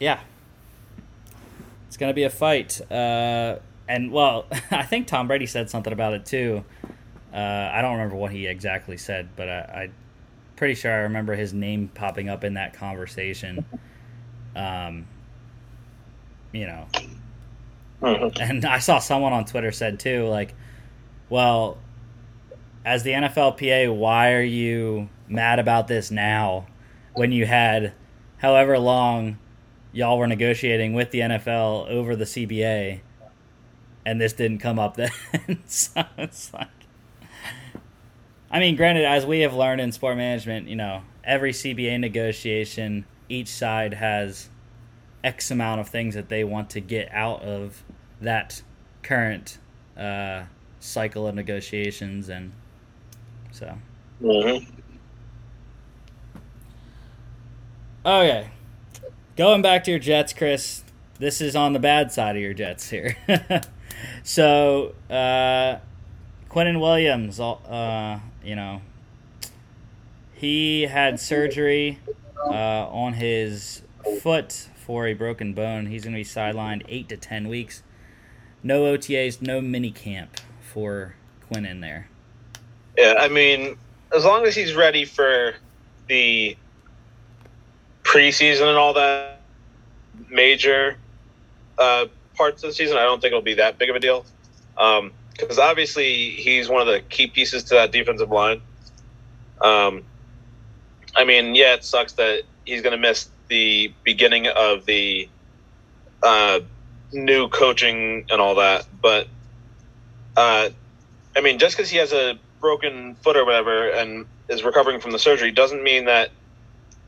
yeah. 0.00 0.20
It's 1.86 1.96
gonna 1.96 2.14
be 2.14 2.24
a 2.24 2.30
fight 2.30 2.80
uh, 2.90 3.58
and 3.88 4.10
well 4.10 4.46
i 4.70 4.82
think 4.82 5.06
tom 5.06 5.28
brady 5.28 5.46
said 5.46 5.70
something 5.70 5.92
about 5.92 6.12
it 6.14 6.26
too. 6.26 6.64
Uh, 7.32 7.70
i 7.72 7.80
don't 7.80 7.92
remember 7.92 8.16
what 8.16 8.32
he 8.32 8.46
exactly 8.46 8.96
said 8.96 9.28
but 9.36 9.48
I, 9.48 9.58
I 9.58 9.90
pretty 10.56 10.74
sure 10.74 10.92
i 10.92 10.96
remember 11.02 11.34
his 11.34 11.52
name 11.52 11.88
popping 11.94 12.28
up 12.28 12.44
in 12.44 12.54
that 12.54 12.74
conversation. 12.74 13.64
Um, 14.56 15.06
you 16.50 16.64
know 16.64 16.86
Mhm. 18.02 18.40
and 18.40 18.64
I 18.64 18.78
saw 18.78 18.98
someone 18.98 19.32
on 19.32 19.44
Twitter 19.44 19.72
said 19.72 19.98
too, 19.98 20.26
like, 20.26 20.54
well, 21.28 21.78
as 22.84 23.02
the 23.02 23.12
NFLPA, 23.12 23.88
why 23.94 24.32
are 24.32 24.42
you 24.42 25.08
mad 25.28 25.58
about 25.58 25.88
this 25.88 26.10
now 26.10 26.66
when 27.14 27.32
you 27.32 27.46
had 27.46 27.92
however 28.38 28.78
long 28.78 29.38
y'all 29.92 30.18
were 30.18 30.26
negotiating 30.26 30.92
with 30.92 31.10
the 31.10 31.20
NFL 31.20 31.86
over 31.88 32.14
the 32.14 32.26
CBA 32.26 33.00
and 34.04 34.20
this 34.20 34.32
didn't 34.34 34.58
come 34.58 34.78
up 34.78 34.96
then? 34.96 35.10
so 35.66 36.04
it's 36.18 36.52
like, 36.52 36.68
I 38.50 38.60
mean, 38.60 38.76
granted, 38.76 39.04
as 39.04 39.26
we 39.26 39.40
have 39.40 39.54
learned 39.54 39.80
in 39.80 39.90
sport 39.90 40.16
management, 40.16 40.68
you 40.68 40.76
know, 40.76 41.02
every 41.24 41.52
CBA 41.52 41.98
negotiation, 41.98 43.04
each 43.28 43.48
side 43.48 43.94
has 43.94 44.48
X 45.24 45.50
amount 45.50 45.80
of 45.80 45.88
things 45.88 46.14
that 46.14 46.28
they 46.28 46.44
want 46.44 46.70
to 46.70 46.80
get 46.80 47.08
out 47.12 47.42
of 47.42 47.82
that 48.20 48.62
current 49.02 49.58
uh, 49.96 50.44
cycle 50.80 51.26
of 51.26 51.34
negotiations, 51.34 52.28
and 52.28 52.52
so 53.50 53.78
Mhm. 54.22 54.66
okay. 58.04 58.48
Going 59.36 59.62
back 59.62 59.84
to 59.84 59.90
your 59.90 60.00
Jets, 60.00 60.32
Chris. 60.32 60.82
This 61.18 61.40
is 61.40 61.56
on 61.56 61.72
the 61.72 61.78
bad 61.78 62.12
side 62.12 62.36
of 62.36 62.42
your 62.42 62.54
Jets 62.54 62.90
here. 62.90 63.16
so, 64.22 64.94
uh, 65.10 65.78
Quinnen 66.50 66.80
Williams, 66.80 67.40
uh, 67.40 68.20
you 68.44 68.54
know, 68.54 68.80
he 70.34 70.82
had 70.82 71.18
surgery 71.18 71.98
uh, 72.46 72.86
on 72.88 73.14
his 73.14 73.82
foot 74.20 74.68
for 74.86 75.08
a 75.08 75.14
broken 75.14 75.52
bone. 75.52 75.86
He's 75.86 76.04
going 76.04 76.14
to 76.14 76.20
be 76.20 76.24
sidelined 76.24 76.84
eight 76.88 77.08
to 77.08 77.16
ten 77.16 77.48
weeks. 77.48 77.82
No 78.62 78.84
OTAs, 78.84 79.42
no 79.42 79.60
mini 79.60 79.90
camp 79.90 80.36
for 80.60 81.16
Quinnen 81.50 81.80
there. 81.80 82.08
Yeah, 82.96 83.14
I 83.18 83.28
mean, 83.28 83.76
as 84.14 84.24
long 84.24 84.46
as 84.46 84.54
he's 84.54 84.74
ready 84.74 85.04
for 85.04 85.54
the 86.06 86.56
preseason 88.04 88.68
and 88.68 88.78
all 88.78 88.94
that 88.94 89.40
major 90.30 90.96
uh, 91.78 92.06
parts 92.34 92.62
of 92.62 92.70
the 92.70 92.74
season, 92.74 92.96
I 92.96 93.02
don't 93.02 93.20
think 93.20 93.32
it'll 93.32 93.42
be 93.42 93.54
that 93.54 93.78
big 93.78 93.90
of 93.90 93.96
a 93.96 94.00
deal. 94.00 94.24
because 95.32 95.58
obviously 95.58 96.30
he's 96.30 96.68
one 96.68 96.80
of 96.80 96.86
the 96.86 97.00
key 97.00 97.26
pieces 97.26 97.64
to 97.64 97.74
that 97.74 97.90
defensive 97.90 98.30
line. 98.30 98.62
Um, 99.60 100.04
I 101.16 101.24
mean, 101.24 101.56
yeah, 101.56 101.74
it 101.74 101.84
sucks 101.84 102.12
that 102.14 102.42
he's 102.64 102.82
going 102.82 102.92
to 102.92 102.98
miss 102.98 103.28
the 103.48 103.92
beginning 104.04 104.46
of 104.48 104.86
the 104.86 105.28
uh, 106.22 106.60
new 107.12 107.48
coaching 107.48 108.26
and 108.30 108.40
all 108.40 108.56
that, 108.56 108.86
but 109.00 109.28
uh, 110.36 110.70
I 111.36 111.40
mean, 111.40 111.58
just 111.58 111.76
because 111.76 111.90
he 111.90 111.98
has 111.98 112.12
a 112.12 112.38
broken 112.60 113.14
foot 113.16 113.36
or 113.36 113.44
whatever 113.44 113.90
and 113.90 114.26
is 114.48 114.62
recovering 114.62 115.00
from 115.00 115.12
the 115.12 115.18
surgery 115.18 115.50
doesn't 115.50 115.82
mean 115.82 116.06
that, 116.06 116.30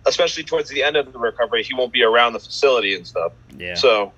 especially 0.06 0.44
towards 0.44 0.68
the 0.70 0.82
end 0.82 0.96
of 0.96 1.12
the 1.12 1.18
recovery, 1.18 1.62
he 1.62 1.74
won't 1.74 1.92
be 1.92 2.02
around 2.02 2.32
the 2.32 2.40
facility 2.40 2.94
and 2.94 3.06
stuff. 3.06 3.32
Yeah. 3.56 3.74
So 3.74 4.12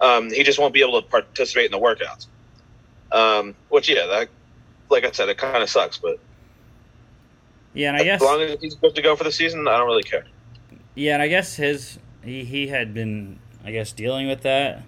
um, 0.00 0.30
he 0.30 0.42
just 0.42 0.58
won't 0.58 0.74
be 0.74 0.82
able 0.82 1.00
to 1.00 1.08
participate 1.08 1.66
in 1.66 1.72
the 1.72 1.78
workouts. 1.78 2.26
Um, 3.10 3.54
which, 3.68 3.88
yeah, 3.88 4.06
that, 4.06 4.28
like 4.90 5.04
I 5.04 5.10
said, 5.10 5.28
it 5.28 5.36
kind 5.36 5.62
of 5.62 5.68
sucks, 5.68 5.98
but 5.98 6.18
yeah, 7.74 7.88
and 7.88 7.96
I 7.98 8.04
guess 8.04 8.22
as 8.22 8.26
long 8.26 8.40
as 8.40 8.60
he's 8.60 8.74
good 8.74 8.94
to 8.94 9.02
go 9.02 9.16
for 9.16 9.24
the 9.24 9.32
season, 9.32 9.66
I 9.68 9.76
don't 9.76 9.86
really 9.86 10.02
care. 10.02 10.24
Yeah, 10.94 11.14
and 11.14 11.22
I 11.22 11.28
guess 11.28 11.56
his 11.56 11.98
he, 12.22 12.44
he 12.44 12.68
had 12.68 12.94
been 12.94 13.38
I 13.64 13.70
guess 13.70 13.92
dealing 13.92 14.28
with 14.28 14.42
that 14.42 14.82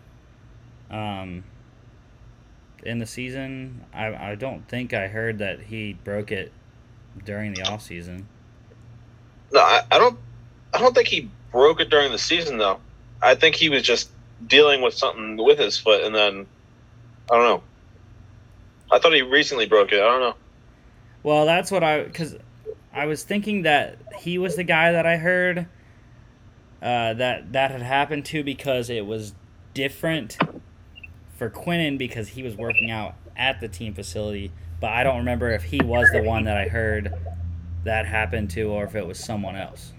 um 0.91 1.45
in 2.83 2.99
the 2.99 3.07
season. 3.07 3.85
I 3.93 4.33
I 4.33 4.35
don't 4.35 4.69
think 4.69 4.93
I 4.93 5.09
heard 5.09 5.39
that 5.39 5.61
he 5.61 5.95
broke 5.95 6.31
it 6.31 6.53
during 7.25 7.55
the 7.55 7.63
off 7.63 7.83
season. 7.83 8.29
No, 9.53 9.61
I, 9.61 9.83
I 9.91 9.99
don't. 9.99 10.19
I 10.73 10.79
don't 10.79 10.95
think 10.95 11.09
he 11.09 11.31
broke 11.53 11.81
it 11.81 11.89
during 11.89 12.11
the 12.11 12.19
season, 12.19 12.59
though. 12.59 12.81
I 13.23 13.35
think 13.35 13.55
he 13.55 13.69
was 13.69 13.83
just 13.83 14.11
dealing 14.47 14.83
with 14.83 14.95
something 14.95 15.37
with 15.37 15.59
his 15.59 15.79
foot, 15.79 16.03
and 16.03 16.15
then 16.15 16.47
I 17.31 17.37
don't 17.37 17.45
know. 17.45 17.63
I 18.91 18.99
thought 18.99 19.13
he 19.13 19.23
recently 19.23 19.67
broke 19.67 19.93
it. 19.93 20.01
I 20.01 20.07
don't 20.07 20.21
know. 20.21 20.35
Well, 21.23 21.47
that's 21.47 21.71
what 21.71 21.83
I 21.83 22.03
because 22.03 22.37
I 22.93 23.07
was 23.07 23.23
thinking 23.23 23.63
that 23.63 23.99
he 24.19 24.39
was 24.39 24.57
the 24.57 24.65
guy 24.65 24.93
that 24.93 25.07
I 25.07 25.17
heard 25.17 25.67
uh, 26.85 27.15
that 27.15 27.53
that 27.55 27.71
had 27.71 27.81
happened 27.81 28.27
to 28.27 28.45
because 28.45 28.91
it 28.91 29.07
was 29.07 29.35
different 29.73 30.37
for 31.35 31.49
Quinnen 31.49 31.97
because 31.97 32.29
he 32.29 32.43
was 32.43 32.55
working 32.57 32.91
out 32.91 33.15
at 33.35 33.61
the 33.61 33.69
team 33.69 33.95
facility. 33.95 34.53
But 34.81 34.91
I 34.91 35.03
don't 35.03 35.17
remember 35.17 35.51
if 35.51 35.65
he 35.65 35.81
was 35.83 36.11
the 36.13 36.23
one 36.23 36.45
that 36.45 36.59
I 36.59 36.69
heard 36.69 37.15
that 37.85 38.05
happened 38.05 38.51
to 38.51 38.65
or 38.65 38.85
if 38.85 38.95
it 38.95 39.07
was 39.07 39.19
someone 39.19 39.57
else. 39.57 39.93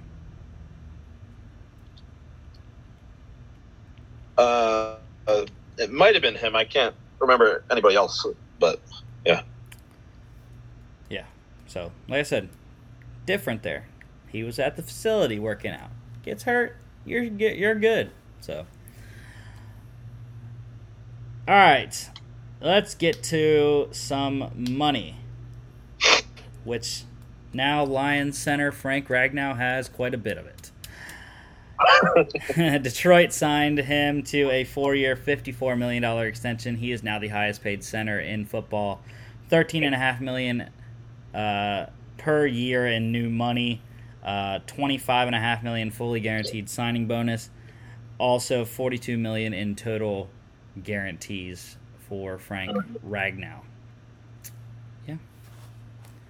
Uh, 4.37 4.97
uh, 5.27 5.45
it 5.79 5.91
might 5.91 6.13
have 6.13 6.21
been 6.21 6.35
him. 6.35 6.55
I 6.55 6.65
can't 6.65 6.93
remember 7.19 7.63
anybody 7.71 7.95
else, 7.95 8.27
but 8.59 8.79
yeah. 9.25 9.41
Yeah. 11.09 11.25
So, 11.65 11.91
like 12.07 12.19
I 12.19 12.23
said, 12.23 12.49
different 13.25 13.63
there. 13.63 13.87
He 14.27 14.43
was 14.43 14.59
at 14.59 14.75
the 14.75 14.83
facility 14.83 15.39
working 15.39 15.71
out. 15.71 15.89
Gets 16.25 16.43
hurt, 16.43 16.75
you're 17.05 17.21
you're 17.21 17.75
good. 17.75 18.09
So, 18.41 18.65
all 21.47 21.55
right, 21.55 22.09
let's 22.59 22.95
get 22.95 23.21
to 23.25 23.89
some 23.91 24.51
money, 24.55 25.17
which 26.63 27.03
now 27.53 27.85
Lions 27.85 28.39
center 28.39 28.71
Frank 28.71 29.07
Ragnow 29.07 29.55
has 29.55 29.87
quite 29.87 30.15
a 30.15 30.17
bit 30.17 30.39
of 30.39 30.47
it. 30.47 30.71
Detroit 32.83 33.31
signed 33.31 33.77
him 33.77 34.23
to 34.23 34.49
a 34.49 34.63
four-year, 34.63 35.15
$54 35.15 35.77
million 35.77 36.03
extension. 36.03 36.77
He 36.77 36.91
is 36.91 37.03
now 37.03 37.19
the 37.19 37.27
highest-paid 37.27 37.83
center 37.83 38.19
in 38.19 38.45
football. 38.45 39.01
13.5 39.51 40.21
million 40.21 40.69
uh, 41.35 41.87
per 42.17 42.47
year 42.47 42.87
in 42.87 43.11
new 43.11 43.29
money. 43.29 43.81
Uh, 44.25 44.59
25.5 44.65 45.61
million 45.61 45.91
fully 45.91 46.19
guaranteed 46.19 46.67
signing 46.67 47.05
bonus. 47.05 47.51
Also, 48.17 48.65
42 48.65 49.19
million 49.19 49.53
in 49.53 49.75
total 49.75 50.29
guarantees 50.83 51.77
for 52.09 52.39
Frank 52.39 52.75
Ragnow. 53.07 53.59
Yeah. 55.07 55.17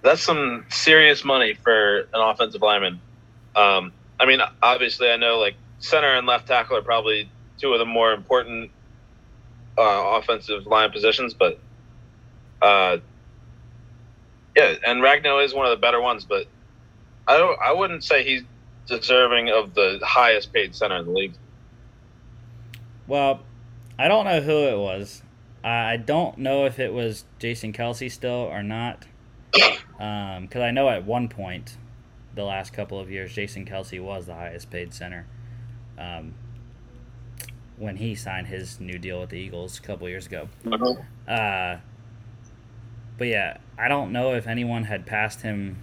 That's 0.02 0.22
some 0.22 0.66
serious 0.68 1.24
money 1.24 1.54
for 1.54 2.00
an 2.00 2.20
offensive 2.20 2.60
lineman. 2.60 3.00
Um, 3.54 3.92
I 4.20 4.26
mean, 4.26 4.40
obviously, 4.62 5.08
I 5.08 5.16
know 5.16 5.38
like 5.38 5.54
center 5.78 6.12
and 6.14 6.26
left 6.26 6.46
tackle 6.48 6.76
are 6.76 6.82
probably 6.82 7.30
two 7.58 7.72
of 7.72 7.78
the 7.78 7.86
more 7.86 8.12
important 8.12 8.70
uh, 9.78 10.18
offensive 10.18 10.66
line 10.66 10.90
positions, 10.90 11.32
but 11.32 11.58
uh, 12.60 12.98
yeah, 14.54 14.74
and 14.86 15.02
Ragnow 15.02 15.42
is 15.42 15.54
one 15.54 15.64
of 15.66 15.70
the 15.70 15.80
better 15.80 16.00
ones. 16.00 16.24
But 16.24 16.46
I 17.28 17.38
don't, 17.38 17.58
I 17.60 17.72
wouldn't 17.72 18.04
say 18.04 18.24
he's 18.24 18.42
deserving 18.86 19.50
of 19.50 19.74
the 19.74 19.98
highest 20.02 20.52
paid 20.52 20.74
center 20.74 20.96
in 20.96 21.06
the 21.06 21.12
league. 21.12 21.34
Well, 23.06 23.40
I 23.98 24.08
don't 24.08 24.24
know 24.24 24.40
who 24.40 24.68
it 24.68 24.78
was. 24.78 25.22
I 25.64 25.96
don't 25.96 26.38
know 26.38 26.66
if 26.66 26.78
it 26.78 26.92
was 26.92 27.24
Jason 27.38 27.72
Kelce 27.72 28.10
still 28.10 28.30
or 28.30 28.62
not. 28.62 29.04
Because 29.52 29.80
um, 30.38 30.62
I 30.62 30.70
know 30.70 30.88
at 30.88 31.04
one 31.04 31.28
point 31.28 31.76
the 32.34 32.44
last 32.44 32.72
couple 32.72 33.00
of 33.00 33.10
years, 33.10 33.32
Jason 33.32 33.64
Kelce 33.64 34.00
was 34.00 34.26
the 34.26 34.34
highest 34.34 34.70
paid 34.70 34.92
center. 34.94 35.26
Um, 35.98 36.34
when 37.78 37.96
he 37.96 38.14
signed 38.14 38.46
his 38.46 38.80
new 38.80 38.98
deal 38.98 39.20
with 39.20 39.30
the 39.30 39.38
Eagles 39.38 39.78
a 39.78 39.82
couple 39.82 40.08
years 40.08 40.26
ago. 40.26 40.48
Mm-hmm. 40.64 41.00
Uh, 41.28 41.80
but 43.18 43.26
yeah, 43.26 43.58
I 43.78 43.88
don't 43.88 44.12
know 44.12 44.34
if 44.34 44.46
anyone 44.46 44.84
had 44.84 45.06
passed 45.06 45.42
him 45.42 45.78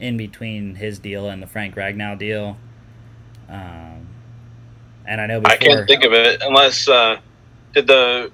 in 0.00 0.16
between 0.16 0.74
his 0.74 0.98
deal 0.98 1.28
and 1.28 1.42
the 1.42 1.46
Frank 1.46 1.74
Ragnow 1.74 2.18
deal. 2.18 2.56
Um, 3.48 4.06
and 5.06 5.20
I 5.20 5.26
know 5.26 5.40
before, 5.40 5.52
I 5.52 5.56
can't 5.56 5.86
think 5.86 6.04
of 6.04 6.12
it 6.12 6.42
unless 6.42 6.88
uh, 6.88 7.18
did 7.72 7.86
the 7.86 8.30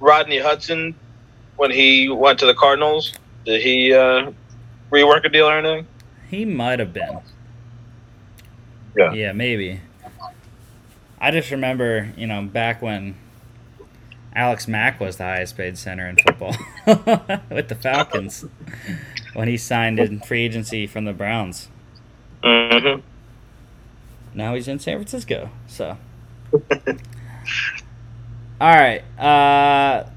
Rodney 0.00 0.38
Hudson 0.38 0.94
when 1.56 1.70
he 1.70 2.08
went 2.08 2.38
to 2.40 2.46
the 2.46 2.54
Cardinals. 2.54 3.12
Did 3.44 3.62
he 3.62 3.92
uh, 3.92 4.32
rework 4.90 5.24
a 5.24 5.28
deal 5.28 5.46
or 5.46 5.58
anything? 5.58 5.86
He 6.28 6.44
might 6.44 6.78
have 6.78 6.92
been. 6.92 7.20
Yeah. 8.96 9.12
Yeah, 9.12 9.32
maybe. 9.32 9.80
I 11.20 11.30
just 11.30 11.50
remember, 11.50 12.12
you 12.16 12.26
know, 12.26 12.42
back 12.42 12.82
when 12.82 13.14
Alex 14.34 14.66
Mack 14.66 14.98
was 15.00 15.16
the 15.16 15.24
highest 15.24 15.56
paid 15.56 15.76
center 15.76 16.08
in 16.08 16.16
football 16.16 16.56
with 17.50 17.68
the 17.68 17.78
Falcons 17.80 18.44
when 19.34 19.48
he 19.48 19.56
signed 19.56 19.98
in 19.98 20.20
free 20.20 20.44
agency 20.44 20.86
from 20.86 21.04
the 21.04 21.12
Browns. 21.12 21.68
Mm-hmm. 22.42 23.00
Now 24.34 24.54
he's 24.54 24.68
in 24.68 24.78
San 24.78 24.96
Francisco. 24.96 25.50
So. 25.66 25.98
All 28.60 28.74
right. 28.74 29.02
Uh, 29.18 30.08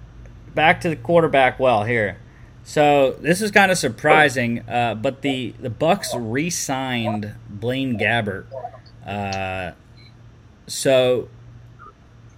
back 0.54 0.82
to 0.82 0.90
the 0.90 0.96
quarterback 0.96 1.60
well 1.60 1.84
here. 1.84 2.18
So 2.64 3.12
this 3.20 3.42
is 3.42 3.52
kind 3.52 3.72
of 3.72 3.78
surprising, 3.78 4.68
uh, 4.68 4.96
but 4.96 5.22
the 5.22 5.54
the 5.60 5.70
Bucs 5.70 6.08
re-signed 6.16 7.36
Blaine 7.48 8.00
Gabbert. 8.00 8.46
Uh, 9.06 9.74
so 10.66 11.30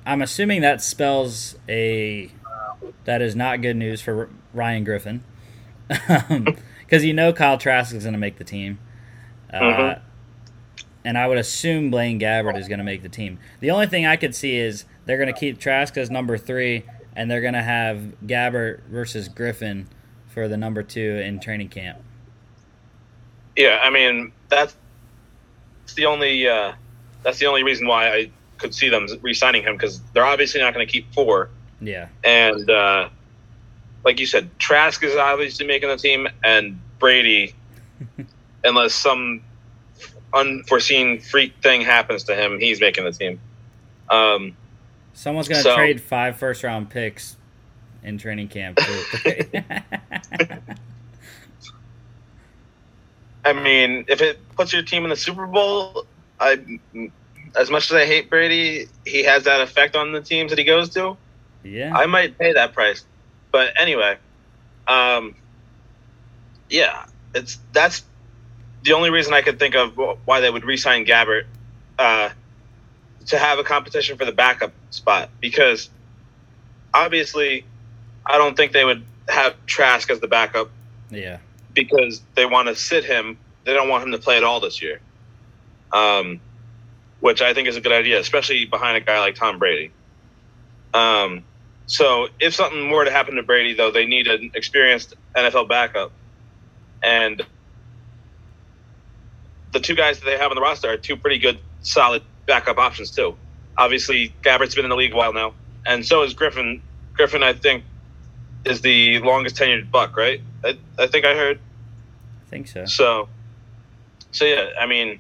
I'm 0.08 0.22
assuming 0.22 0.62
that 0.62 0.82
spells 0.82 1.58
a 1.68 2.32
that 3.04 3.22
is 3.22 3.36
not 3.36 3.62
good 3.62 3.76
news 3.76 4.02
for 4.02 4.30
Ryan 4.54 4.84
Griffin, 4.86 5.24
because 5.90 7.04
you 7.04 7.14
know 7.14 7.34
Kyle 7.34 7.58
Trask 7.58 7.94
is 7.94 8.04
going 8.04 8.14
to 8.14 8.20
make 8.20 8.38
the 8.38 8.44
team, 8.46 8.80
uh, 9.54 9.60
Mhm. 9.60 10.00
and 11.04 11.18
I 11.18 11.28
would 11.28 11.38
assume 11.38 11.92
Blaine 11.92 12.20
Gabbert 12.20 12.58
is 12.58 12.68
going 12.70 12.78
to 12.80 12.84
make 12.86 13.04
the 13.04 13.10
team. 13.10 13.38
The 13.60 13.70
only 13.70 13.88
thing 13.88 14.06
I 14.06 14.16
could 14.16 14.34
see 14.34 14.56
is 14.58 14.86
they're 15.06 15.18
going 15.18 15.34
to 15.34 15.38
keep 15.38 15.60
Trask 15.60 15.98
as 15.98 16.10
number 16.10 16.38
three, 16.38 16.84
and 17.16 17.30
they're 17.30 17.42
going 17.42 17.54
to 17.54 17.62
have 17.64 18.14
Gabbert 18.26 18.84
versus 18.90 19.28
Griffin 19.28 19.88
for 20.28 20.48
the 20.48 20.56
number 20.58 20.84
two 20.84 21.22
in 21.24 21.40
training 21.42 21.70
camp. 21.70 22.00
Yeah, 23.58 23.80
I 23.84 23.90
mean 23.90 24.32
that's 24.48 24.76
the 25.96 26.06
only 26.06 26.48
uh, 26.48 26.74
that's 27.24 27.40
the 27.40 27.48
only 27.48 27.64
reason 27.64 27.88
why 27.88 28.10
I 28.14 28.30
could 28.58 28.74
see 28.74 28.90
them 28.90 29.08
re-signing 29.22 29.64
him 29.64 29.76
because 29.76 30.02
they're 30.14 30.26
obviously 30.26 30.60
not 30.62 30.74
going 30.74 30.86
to 30.86 30.92
keep 30.92 31.14
four, 31.14 31.50
Yeah, 31.82 32.08
and 32.24 32.70
uh, 32.70 33.10
like 34.04 34.20
you 34.20 34.26
said, 34.26 34.50
Trask 34.60 35.04
is 35.04 35.16
obviously 35.16 35.66
making 35.68 35.90
the 35.90 35.98
team, 35.98 36.28
and 36.44 36.80
Brady, 37.00 37.54
unless 38.64 38.94
some 38.94 39.42
unforeseen 40.34 41.20
freak 41.20 41.54
thing 41.64 41.82
happens 41.82 42.24
to 42.26 42.36
him, 42.36 42.60
he's 42.60 42.80
making 42.82 43.04
the 43.06 43.12
team. 43.12 43.40
Um, 44.10 44.56
someone's 45.14 45.48
going 45.48 45.58
to 45.64 45.70
So- 45.70 45.76
trade 45.76 46.02
five 46.02 46.38
first 46.38 46.64
round 46.64 46.90
picks 46.90 47.36
in 48.04 48.18
training 48.18 48.48
camp. 48.50 48.80
I 53.46 53.54
mean, 53.54 54.06
if 54.08 54.22
it 54.22 54.40
puts 54.56 54.74
your 54.74 54.82
team 54.82 55.04
in 55.04 55.10
the 55.10 55.16
Super 55.16 55.48
Bowl, 55.48 56.06
I 56.40 56.60
as 57.56 57.70
much 57.70 57.92
as 57.92 57.98
I 57.98 58.06
hate 58.06 58.30
Brady, 58.30 58.88
he 59.06 59.24
has 59.24 59.44
that 59.44 59.62
effect 59.62 59.96
on 59.96 60.12
the 60.12 60.22
teams 60.22 60.52
that 60.52 60.60
he 60.60 60.66
goes 60.66 60.90
to. 60.92 61.18
Yeah. 61.64 61.96
I 61.96 62.06
might 62.06 62.38
pay 62.38 62.54
that 62.54 62.74
price. 62.74 63.06
But 63.52 63.74
anyway, 63.80 64.18
um, 64.88 65.36
yeah, 66.70 67.06
it's 67.34 67.60
that's 67.74 68.04
the 68.84 68.94
only 68.94 69.10
reason 69.10 69.34
I 69.34 69.42
could 69.42 69.60
think 69.60 69.76
of 69.76 69.98
why 70.26 70.40
they 70.40 70.50
would 70.50 70.64
re-sign 70.64 71.06
Gabbert 71.06 71.46
uh, 71.98 72.30
to 73.28 73.38
have 73.38 73.60
a 73.60 73.64
competition 73.64 74.18
for 74.18 74.26
the 74.26 74.32
backup 74.32 74.72
spot 74.90 75.30
because 75.40 75.90
obviously 76.94 77.66
I 78.26 78.38
don't 78.38 78.56
think 78.56 78.72
they 78.72 78.86
would 78.86 79.04
have 79.28 79.56
Trask 79.66 80.10
as 80.10 80.20
the 80.20 80.28
backup 80.28 80.70
yeah. 81.10 81.38
because 81.74 82.22
they 82.36 82.46
want 82.46 82.68
to 82.68 82.76
sit 82.76 83.04
him. 83.04 83.38
They 83.66 83.74
don't 83.74 83.90
want 83.90 84.04
him 84.04 84.12
to 84.12 84.18
play 84.18 84.38
at 84.38 84.44
all 84.44 84.60
this 84.60 84.82
year, 84.82 85.02
um, 85.92 86.40
which 87.20 87.42
I 87.42 87.54
think 87.54 87.68
is 87.68 87.76
a 87.76 87.82
good 87.82 87.92
idea, 87.92 88.20
especially 88.20 88.66
behind 88.66 88.98
a 88.98 89.02
guy 89.02 89.20
like 89.20 89.36
Tom 89.36 89.60
Brady. 89.60 89.92
Um, 90.94 91.44
so 91.86 92.28
if 92.40 92.54
something 92.54 92.90
were 92.90 93.06
to 93.06 93.12
happen 93.12 93.36
to 93.36 93.44
Brady, 93.44 93.74
though, 93.74 93.92
they 93.92 94.06
need 94.06 94.28
an 94.28 94.52
experienced 94.54 95.16
NFL 95.36 95.70
backup, 95.70 96.12
and 97.02 97.44
the 99.72 99.80
two 99.80 99.96
guys 99.96 100.20
that 100.20 100.26
they 100.26 100.38
have 100.38 100.52
on 100.52 100.56
the 100.56 100.62
roster 100.62 100.90
are 100.90 100.98
two 100.98 101.16
pretty 101.16 101.40
good, 101.40 101.60
solid 101.82 102.24
backup 102.46 102.78
options 102.78 103.12
too. 103.12 103.36
Obviously, 103.78 104.34
Gabbert's 104.42 104.76
been 104.76 104.86
in 104.86 104.90
the 104.90 104.96
league 104.96 105.14
a 105.14 105.16
while 105.16 105.34
now, 105.34 105.54
and 105.86 106.06
so 106.06 106.24
is 106.24 106.34
Griffin. 106.34 106.82
Griffin, 107.14 107.44
I 107.44 107.54
think, 107.54 107.84
is 108.66 108.82
the 108.82 109.20
longest 109.20 109.56
tenured 109.56 109.90
Buck, 109.90 110.18
right? 110.18 110.42
I, 110.64 110.78
I 111.00 111.08
think 111.08 111.26
I 111.26 111.36
heard. 111.36 111.60
I 112.46 112.50
think 112.50 112.68
so. 112.68 112.86
So, 112.86 113.30
so 114.32 114.46
yeah, 114.46 114.70
I 114.80 114.86
mean, 114.86 115.20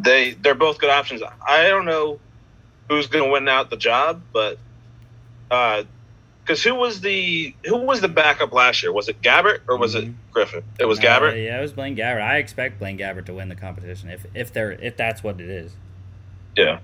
they 0.00 0.32
they're 0.32 0.54
both 0.54 0.78
good 0.78 0.90
options. 0.90 1.22
I 1.46 1.68
don't 1.68 1.84
know 1.84 2.18
who's 2.88 3.06
going 3.06 3.24
to 3.24 3.30
win 3.30 3.48
out 3.48 3.70
the 3.70 3.76
job, 3.76 4.22
but 4.32 4.58
because 5.48 6.62
who 6.62 6.74
was 6.74 7.00
the 7.00 7.54
who 7.64 7.76
was 7.78 8.00
the 8.00 8.08
backup 8.08 8.52
last 8.52 8.82
year? 8.82 8.92
Was 8.92 9.08
it 9.08 9.20
Gabbert 9.22 9.60
or 9.68 9.76
was 9.76 9.94
it 9.94 10.06
Mhm. 10.06 10.14
Griffin? 10.32 10.62
It 10.78 10.86
was 10.86 10.98
Uh, 10.98 11.02
Gabbert. 11.02 11.44
yeah, 11.44 11.58
it 11.58 11.60
was 11.60 11.72
Blaine 11.72 11.96
Gabbert. 11.96 12.22
I 12.22 12.38
expect 12.38 12.78
Blaine 12.78 12.98
Gabbert 12.98 13.26
to 13.26 13.34
win 13.34 13.48
the 13.48 13.54
competition 13.54 14.10
if 14.10 14.26
if 14.34 14.52
they're 14.52 14.72
if 14.72 14.96
that's 14.96 15.22
what 15.22 15.40
it 15.40 15.48
is. 15.48 15.72
Yeah, 16.56 16.78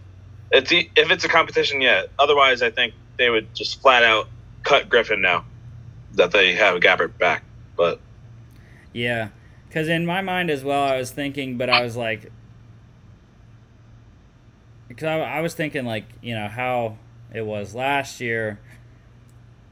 it's 0.53 0.71
if 0.73 1.11
it's 1.11 1.25
a 1.25 1.29
competition, 1.29 1.81
yeah. 1.81 2.03
Otherwise, 2.19 2.63
I 2.63 2.71
think 2.71 2.95
they 3.17 3.31
would 3.31 3.55
just 3.55 3.81
flat 3.83 4.03
out 4.05 4.29
cut 4.63 4.89
Griffin 4.89 5.21
now 5.21 5.45
that 6.15 6.31
they 6.31 6.55
have 6.55 6.79
Gabbert 6.81 7.19
back. 7.19 7.43
But 7.77 8.01
Yeah, 8.93 9.29
because 9.69 9.89
in 9.89 10.07
my 10.07 10.21
mind 10.23 10.51
as 10.51 10.65
well, 10.65 10.83
I 10.83 10.97
was 10.97 11.11
thinking, 11.11 11.59
but 11.59 11.69
I 11.69 11.83
was 11.83 11.97
like, 11.97 12.33
because 14.99 15.07
I, 15.07 15.37
I 15.37 15.41
was 15.43 15.55
thinking 15.55 15.85
like 15.85 16.07
you 16.21 16.35
know 16.35 16.49
how 16.49 16.99
it 17.33 17.43
was 17.43 17.73
last 17.73 18.21
year, 18.21 18.59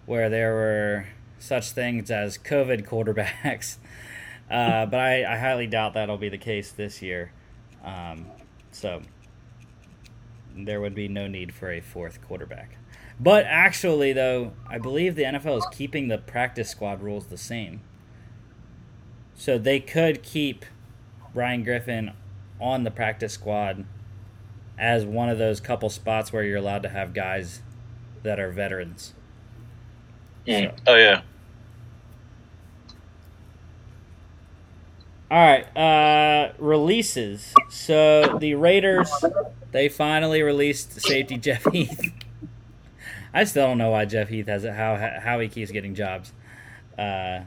where 0.05 0.31
there 0.31 0.55
were 0.55 1.07
such 1.41 1.71
things 1.71 2.13
as 2.13 2.39
COVID 2.39 2.87
quarterbacks, 2.87 3.79
uh, 4.51 4.87
but 4.87 5.01
I, 5.01 5.25
I 5.25 5.37
highly 5.37 5.67
doubt 5.67 5.95
that'll 5.95 6.17
be 6.17 6.29
the 6.29 6.39
case 6.39 6.71
this 6.71 7.03
year. 7.03 7.33
Um, 7.85 8.27
so 8.71 9.03
there 10.55 10.81
would 10.81 10.95
be 10.95 11.09
no 11.09 11.27
need 11.27 11.53
for 11.53 11.73
a 11.73 11.81
fourth 11.81 12.23
quarterback. 12.23 12.77
But 13.19 13.47
actually, 13.47 14.13
though, 14.13 14.53
I 14.69 14.79
believe 14.79 15.17
the 15.17 15.25
NFL 15.25 15.59
is 15.59 15.67
keeping 15.73 16.07
the 16.07 16.19
practice 16.19 16.71
squad 16.71 17.03
rules 17.03 17.27
the 17.27 17.39
same. 17.39 17.81
So 19.35 19.59
they 19.59 19.81
could 19.81 20.23
keep 20.23 20.65
Ryan 21.35 21.65
Griffin 21.65 22.13
on 22.61 22.85
the 22.85 22.91
practice 22.91 23.33
squad 23.33 23.87
as 24.79 25.05
one 25.05 25.29
of 25.29 25.39
those 25.39 25.61
couple 25.61 25.89
spots 25.91 26.33
where 26.33 26.43
you're 26.45 26.59
allowed 26.59 26.83
to 26.83 26.89
have 26.89 27.15
guys 27.15 27.61
that 28.23 28.39
are 28.41 28.51
veterans. 28.51 29.15
So- 30.47 30.73
oh 30.87 30.95
yeah, 30.95 31.23
All 35.29 35.39
right, 35.39 35.77
uh, 35.77 36.53
releases. 36.59 37.53
So 37.69 38.39
the 38.39 38.55
Raiders, 38.55 39.11
they 39.73 39.89
finally 39.89 40.43
released 40.43 41.01
safety 41.01 41.37
Jeff 41.39 41.65
Heath. 41.73 42.13
I 43.35 43.43
still 43.45 43.67
don't 43.67 43.79
know 43.79 43.91
why 43.91 44.05
Jeff 44.05 44.29
Heath 44.29 44.47
has 44.47 44.65
it. 44.65 44.73
How 44.73 44.97
how 45.21 45.41
he 45.41 45.49
keeps 45.49 45.73
getting 45.73 45.95
jobs. 45.97 46.33
Uh, 46.97 47.41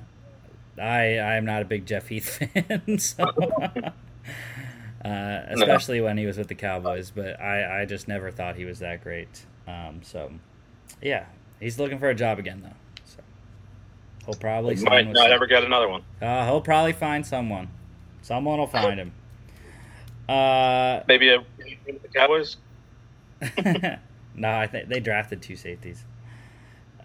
I 0.77 1.17
I 1.17 1.35
am 1.37 1.45
not 1.45 1.61
a 1.61 1.65
big 1.65 1.85
Jeff 1.85 2.07
Heath 2.09 2.37
fan, 2.53 2.99
so, 2.99 3.25
uh, 5.03 5.41
especially 5.49 6.01
when 6.01 6.17
he 6.17 6.25
was 6.25 6.37
with 6.37 6.47
the 6.47 6.55
Cowboys. 6.55 7.11
But 7.11 7.39
I 7.39 7.81
I 7.81 7.85
just 7.85 8.07
never 8.07 8.31
thought 8.31 8.55
he 8.55 8.65
was 8.65 8.79
that 8.79 9.03
great. 9.03 9.45
Um, 9.67 10.01
so 10.03 10.31
yeah, 11.01 11.25
he's 11.59 11.79
looking 11.79 11.99
for 11.99 12.09
a 12.09 12.15
job 12.15 12.39
again 12.39 12.61
though. 12.63 13.03
So 13.05 13.19
he'll 14.25 14.35
probably 14.35 14.75
sign 14.75 15.05
might 15.05 15.07
not 15.13 15.31
ever 15.31 15.47
get 15.47 15.63
another 15.63 15.87
one. 15.87 16.03
uh, 16.21 16.45
he'll 16.45 16.61
probably 16.61 16.93
find 16.93 17.25
someone. 17.25 17.69
Someone 18.21 18.59
will 18.59 18.67
find 18.67 18.99
him. 18.99 19.13
Uh, 20.27 21.01
Maybe 21.07 21.29
a 21.29 21.43
the 21.85 22.07
Cowboys. 22.13 22.57
no, 24.35 24.49
I 24.51 24.67
think 24.67 24.89
they 24.89 24.99
drafted 24.99 25.41
two 25.41 25.55
safeties. 25.55 26.03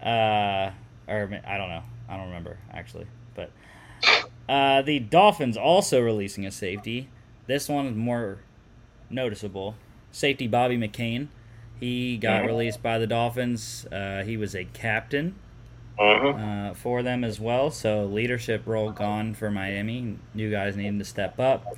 Uh, 0.01 0.71
or 1.07 1.41
I 1.47 1.57
don't 1.57 1.69
know. 1.69 1.83
I 2.09 2.17
don't 2.17 2.27
remember 2.27 2.57
actually. 2.71 3.07
But 3.33 3.51
uh, 4.47 4.81
the 4.83 4.99
Dolphins 4.99 5.57
also 5.57 6.01
releasing 6.01 6.45
a 6.45 6.51
safety. 6.51 7.09
This 7.47 7.69
one 7.69 7.85
is 7.87 7.95
more 7.95 8.39
noticeable. 9.09 9.75
Safety 10.11 10.47
Bobby 10.47 10.77
McCain. 10.77 11.27
He 11.79 12.17
got 12.17 12.43
Mhm. 12.43 12.47
released 12.47 12.81
by 12.81 12.97
the 12.97 13.07
Dolphins. 13.07 13.85
Uh, 13.91 14.23
he 14.23 14.37
was 14.37 14.55
a 14.55 14.63
captain 14.65 15.35
Uh-huh. 15.99 16.27
uh, 16.29 16.73
for 16.73 17.03
them 17.03 17.23
as 17.23 17.39
well. 17.39 17.69
So 17.71 18.05
leadership 18.05 18.63
role 18.65 18.91
gone 18.91 19.33
for 19.33 19.51
Miami. 19.51 20.17
New 20.33 20.49
guys 20.51 20.75
needing 20.75 20.99
to 20.99 21.05
step 21.05 21.39
up. 21.39 21.77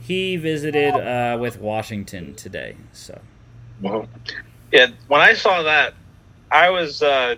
He 0.00 0.36
visited 0.36 0.94
uh, 0.94 1.36
with 1.38 1.58
Washington 1.60 2.34
today. 2.34 2.76
So 2.92 3.20
Mhm. 3.82 4.06
Yeah, 4.72 4.86
when 5.08 5.20
I 5.20 5.34
saw 5.34 5.62
that, 5.62 5.94
I 6.50 6.70
was 6.70 7.02
uh, 7.02 7.36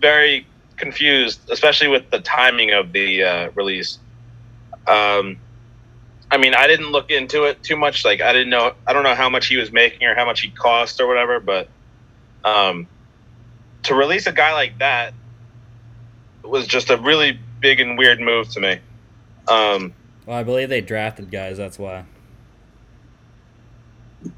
very 0.00 0.46
confused, 0.76 1.40
especially 1.50 1.88
with 1.88 2.10
the 2.10 2.20
timing 2.20 2.72
of 2.72 2.92
the 2.92 3.24
uh, 3.24 3.50
release. 3.54 3.98
Um, 4.86 5.38
I 6.32 6.38
mean, 6.38 6.54
I 6.54 6.66
didn't 6.66 6.90
look 6.92 7.10
into 7.10 7.44
it 7.44 7.62
too 7.62 7.76
much. 7.76 8.06
Like, 8.06 8.22
I 8.22 8.32
didn't 8.32 8.48
know, 8.48 8.72
I 8.86 8.94
don't 8.94 9.02
know 9.02 9.14
how 9.14 9.28
much 9.28 9.48
he 9.48 9.58
was 9.58 9.70
making 9.70 10.08
or 10.08 10.14
how 10.14 10.24
much 10.24 10.40
he 10.40 10.48
cost 10.48 10.98
or 10.98 11.06
whatever. 11.06 11.40
But 11.40 11.68
um, 12.42 12.88
to 13.82 13.94
release 13.94 14.26
a 14.26 14.32
guy 14.32 14.54
like 14.54 14.78
that 14.78 15.12
was 16.42 16.66
just 16.66 16.88
a 16.88 16.96
really 16.96 17.38
big 17.60 17.80
and 17.80 17.98
weird 17.98 18.18
move 18.18 18.48
to 18.48 18.60
me. 18.60 18.78
Um, 19.46 19.92
well, 20.24 20.38
I 20.38 20.42
believe 20.42 20.70
they 20.70 20.80
drafted 20.80 21.30
guys. 21.30 21.58
That's 21.58 21.78
why. 21.78 22.06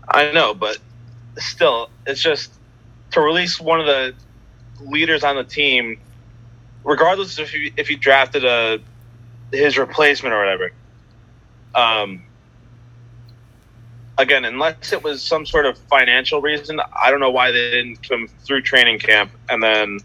I 0.09 0.32
know, 0.32 0.53
but 0.53 0.78
still, 1.38 1.90
it's 2.09 2.20
just 2.20 2.53
to 3.12 3.20
release 3.20 3.61
one 3.61 3.78
of 3.78 3.86
the 3.86 4.14
leaders 4.80 5.22
on 5.22 5.36
the 5.36 5.45
team, 5.45 6.01
regardless 6.82 7.38
if 7.38 7.55
you 7.55 7.72
if 7.76 7.88
you 7.88 7.97
drafted 7.97 8.45
a 8.45 8.80
his 9.53 9.78
replacement 9.78 10.34
or 10.34 10.38
whatever. 10.40 10.72
Um, 11.75 12.22
again, 14.18 14.45
unless 14.45 14.93
it 14.93 15.03
was 15.03 15.22
some 15.22 15.45
sort 15.47 15.66
of 15.66 15.79
financial 15.79 16.41
reason, 16.41 16.81
I 17.01 17.11
don't 17.11 17.20
know 17.20 17.31
why 17.31 17.51
they 17.51 17.70
didn't 17.70 18.09
come 18.09 18.29
through 18.45 18.62
training 18.62 18.99
camp 18.99 19.33
and 19.49 19.62
then 19.62 19.99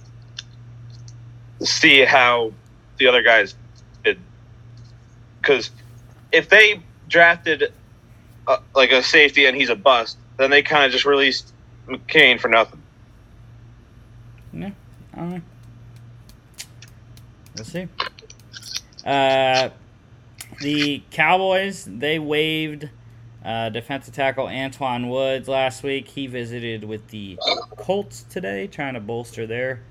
see 1.62 2.06
how 2.06 2.52
the 2.98 3.08
other 3.08 3.22
guys 3.22 3.56
did. 4.04 4.20
Because 5.42 5.72
if 6.32 6.50
they 6.50 6.82
drafted 7.08 7.74
uh, 8.48 8.58
like 8.76 8.92
a 8.92 9.04
safety 9.04 9.46
and 9.46 9.56
he's 9.56 9.70
a 9.70 9.76
bust, 9.76 10.18
then 10.38 10.50
they 10.50 10.62
kind 10.62 10.86
of 10.86 10.92
just 10.92 11.06
released 11.06 11.54
McCain 11.88 12.40
for 12.40 12.48
nothing. 12.48 12.82
Yeah, 14.54 14.72
don't 15.16 15.30
know. 15.30 15.42
We'll 17.56 17.66
see. 17.66 17.88
Uh, 19.06 19.70
the 20.60 21.04
Cowboys 21.12 21.86
they 21.86 22.20
waived 22.20 22.90
uh, 23.44 23.70
defensive 23.70 24.14
tackle 24.14 24.48
Antwaun 24.48 25.10
Woods 25.10 25.48
last 25.48 25.84
week. 25.84 26.10
He 26.10 26.28
visited 26.28 26.84
with 26.84 27.08
the 27.10 27.40
Colts 27.78 28.24
today, 28.24 28.68
trying 28.68 28.96
to 28.96 29.00
bolster 29.00 29.48
their 29.48 29.82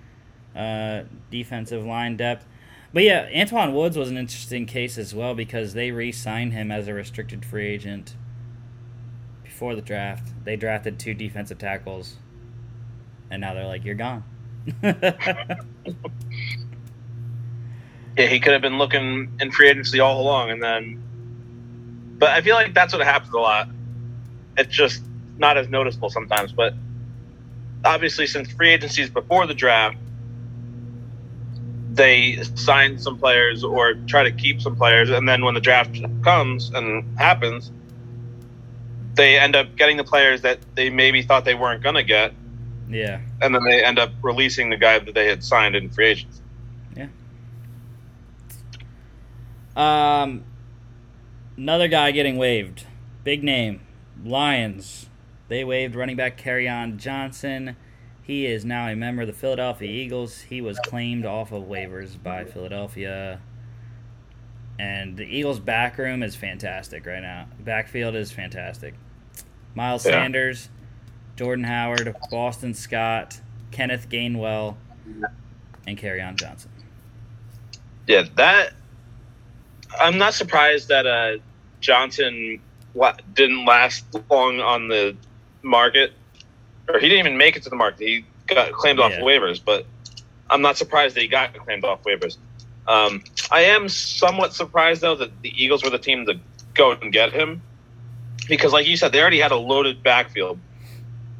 uh, 0.54 1.04
defensive 1.30 1.84
line 1.84 2.16
depth. 2.16 2.46
But 2.92 3.04
yeah, 3.04 3.28
Antwaun 3.30 3.72
Woods 3.72 3.96
was 3.96 4.10
an 4.10 4.16
interesting 4.16 4.66
case 4.66 4.98
as 4.98 5.14
well 5.14 5.34
because 5.34 5.74
they 5.74 5.90
re-signed 5.90 6.52
him 6.52 6.70
as 6.70 6.88
a 6.88 6.94
restricted 6.94 7.44
free 7.44 7.66
agent 7.66 8.14
before 9.42 9.74
the 9.74 9.82
draft. 9.82 10.32
They 10.44 10.56
drafted 10.56 10.98
two 10.98 11.14
defensive 11.14 11.58
tackles, 11.58 12.16
and 13.30 13.40
now 13.40 13.54
they're 13.54 13.66
like, 13.66 13.84
"You're 13.84 13.94
gone." 13.94 14.24
Yeah, 18.18 18.26
he 18.26 18.40
could 18.40 18.52
have 18.52 18.62
been 18.62 18.78
looking 18.78 19.30
in 19.40 19.50
free 19.52 19.68
agency 19.68 20.00
all 20.00 20.20
along, 20.20 20.50
and 20.50 20.62
then. 20.62 21.02
But 22.18 22.30
I 22.30 22.40
feel 22.40 22.56
like 22.56 22.74
that's 22.74 22.92
what 22.92 23.02
happens 23.04 23.32
a 23.32 23.38
lot. 23.38 23.68
It's 24.56 24.74
just 24.74 25.02
not 25.38 25.56
as 25.56 25.68
noticeable 25.68 26.10
sometimes. 26.10 26.50
But 26.52 26.74
obviously 27.84 28.26
since 28.26 28.50
free 28.50 28.70
agency 28.70 29.02
is 29.02 29.10
before 29.10 29.46
the 29.46 29.54
draft, 29.54 29.96
they 31.92 32.36
sign 32.54 32.98
some 32.98 33.18
players 33.18 33.62
or 33.64 33.94
try 34.06 34.24
to 34.24 34.32
keep 34.32 34.60
some 34.60 34.76
players, 34.76 35.10
and 35.10 35.28
then 35.28 35.44
when 35.44 35.54
the 35.54 35.60
draft 35.60 35.96
comes 36.22 36.70
and 36.74 37.18
happens, 37.18 37.70
they 39.14 39.38
end 39.38 39.56
up 39.56 39.74
getting 39.76 39.96
the 39.96 40.04
players 40.04 40.42
that 40.42 40.58
they 40.74 40.90
maybe 40.90 41.22
thought 41.22 41.44
they 41.44 41.54
weren't 41.54 41.82
going 41.82 41.96
to 41.96 42.04
get, 42.04 42.32
Yeah. 42.88 43.20
and 43.40 43.54
then 43.54 43.64
they 43.64 43.82
end 43.82 43.98
up 43.98 44.10
releasing 44.22 44.70
the 44.70 44.76
guy 44.76 44.98
that 44.98 45.14
they 45.14 45.26
had 45.26 45.42
signed 45.42 45.74
in 45.74 45.88
free 45.90 46.08
agency. 46.08 46.37
Um, 49.78 50.44
another 51.56 51.88
guy 51.88 52.10
getting 52.10 52.36
waived. 52.36 52.84
Big 53.24 53.44
name. 53.44 53.80
Lions. 54.24 55.08
They 55.46 55.64
waived 55.64 55.94
running 55.94 56.16
back 56.16 56.36
Kerryon 56.38 56.96
Johnson. 56.98 57.76
He 58.22 58.44
is 58.44 58.64
now 58.64 58.88
a 58.88 58.96
member 58.96 59.22
of 59.22 59.28
the 59.28 59.32
Philadelphia 59.34 59.88
Eagles. 59.88 60.40
He 60.42 60.60
was 60.60 60.78
claimed 60.80 61.24
off 61.24 61.52
of 61.52 61.62
waivers 61.64 62.22
by 62.22 62.44
Philadelphia. 62.44 63.40
And 64.78 65.16
the 65.16 65.24
Eagles' 65.24 65.60
back 65.60 65.96
room 65.96 66.22
is 66.22 66.36
fantastic 66.36 67.06
right 67.06 67.22
now. 67.22 67.46
Backfield 67.60 68.14
is 68.14 68.30
fantastic. 68.30 68.94
Miles 69.74 70.04
Yeah. 70.04 70.12
Sanders, 70.12 70.68
Jordan 71.36 71.64
Howard, 71.64 72.14
Boston 72.30 72.74
Scott, 72.74 73.40
Kenneth 73.70 74.08
Gainwell, 74.08 74.76
and 75.86 75.96
Kerryon 75.96 76.36
Johnson. 76.36 76.70
Yeah, 78.06 78.24
that. 78.36 78.74
I'm 80.00 80.18
not 80.18 80.34
surprised 80.34 80.88
that 80.88 81.06
uh, 81.06 81.38
Johnson 81.80 82.60
didn't 83.34 83.64
last 83.64 84.04
long 84.30 84.60
on 84.60 84.88
the 84.88 85.16
market, 85.62 86.12
or 86.88 86.98
he 86.98 87.08
didn't 87.08 87.26
even 87.26 87.38
make 87.38 87.56
it 87.56 87.62
to 87.64 87.70
the 87.70 87.76
market. 87.76 88.00
He 88.00 88.26
got 88.46 88.72
claimed 88.72 89.00
off 89.00 89.12
Yeah. 89.12 89.20
waivers, 89.20 89.60
but 89.64 89.86
I'm 90.50 90.62
not 90.62 90.76
surprised 90.76 91.16
that 91.16 91.20
he 91.22 91.28
got 91.28 91.54
claimed 91.54 91.84
off 91.84 92.02
waivers. 92.04 92.36
Um, 92.86 93.22
I 93.50 93.62
am 93.62 93.88
somewhat 93.88 94.54
surprised 94.54 95.02
though 95.02 95.16
that 95.16 95.42
the 95.42 95.52
Eagles 95.62 95.84
were 95.84 95.90
the 95.90 95.98
team 95.98 96.26
to 96.26 96.40
go 96.74 96.92
and 96.92 97.12
get 97.12 97.32
him, 97.32 97.62
because 98.48 98.72
like 98.72 98.86
you 98.86 98.96
said, 98.96 99.12
they 99.12 99.20
already 99.20 99.40
had 99.40 99.52
a 99.52 99.56
loaded 99.56 100.02
backfield, 100.02 100.60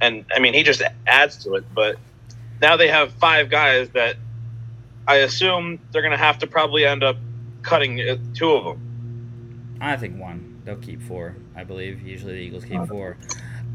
and 0.00 0.26
I 0.34 0.40
mean 0.40 0.54
he 0.54 0.62
just 0.62 0.82
adds 1.06 1.38
to 1.44 1.54
it. 1.54 1.64
But 1.74 1.96
now 2.60 2.76
they 2.76 2.88
have 2.88 3.12
five 3.14 3.50
guys 3.50 3.90
that 3.90 4.16
I 5.06 5.16
assume 5.16 5.80
they're 5.92 6.02
going 6.02 6.12
to 6.12 6.18
have 6.18 6.38
to 6.40 6.46
probably 6.46 6.84
end 6.84 7.02
up 7.02 7.18
cutting 7.62 8.00
uh, 8.00 8.16
two 8.34 8.50
of 8.52 8.64
them. 8.64 9.76
I 9.80 9.96
think 9.96 10.18
one. 10.20 10.60
They'll 10.64 10.76
keep 10.76 11.00
four, 11.02 11.36
I 11.56 11.64
believe. 11.64 12.02
Usually 12.02 12.32
the 12.34 12.40
Eagles 12.40 12.64
keep 12.64 12.84
four. 12.86 13.16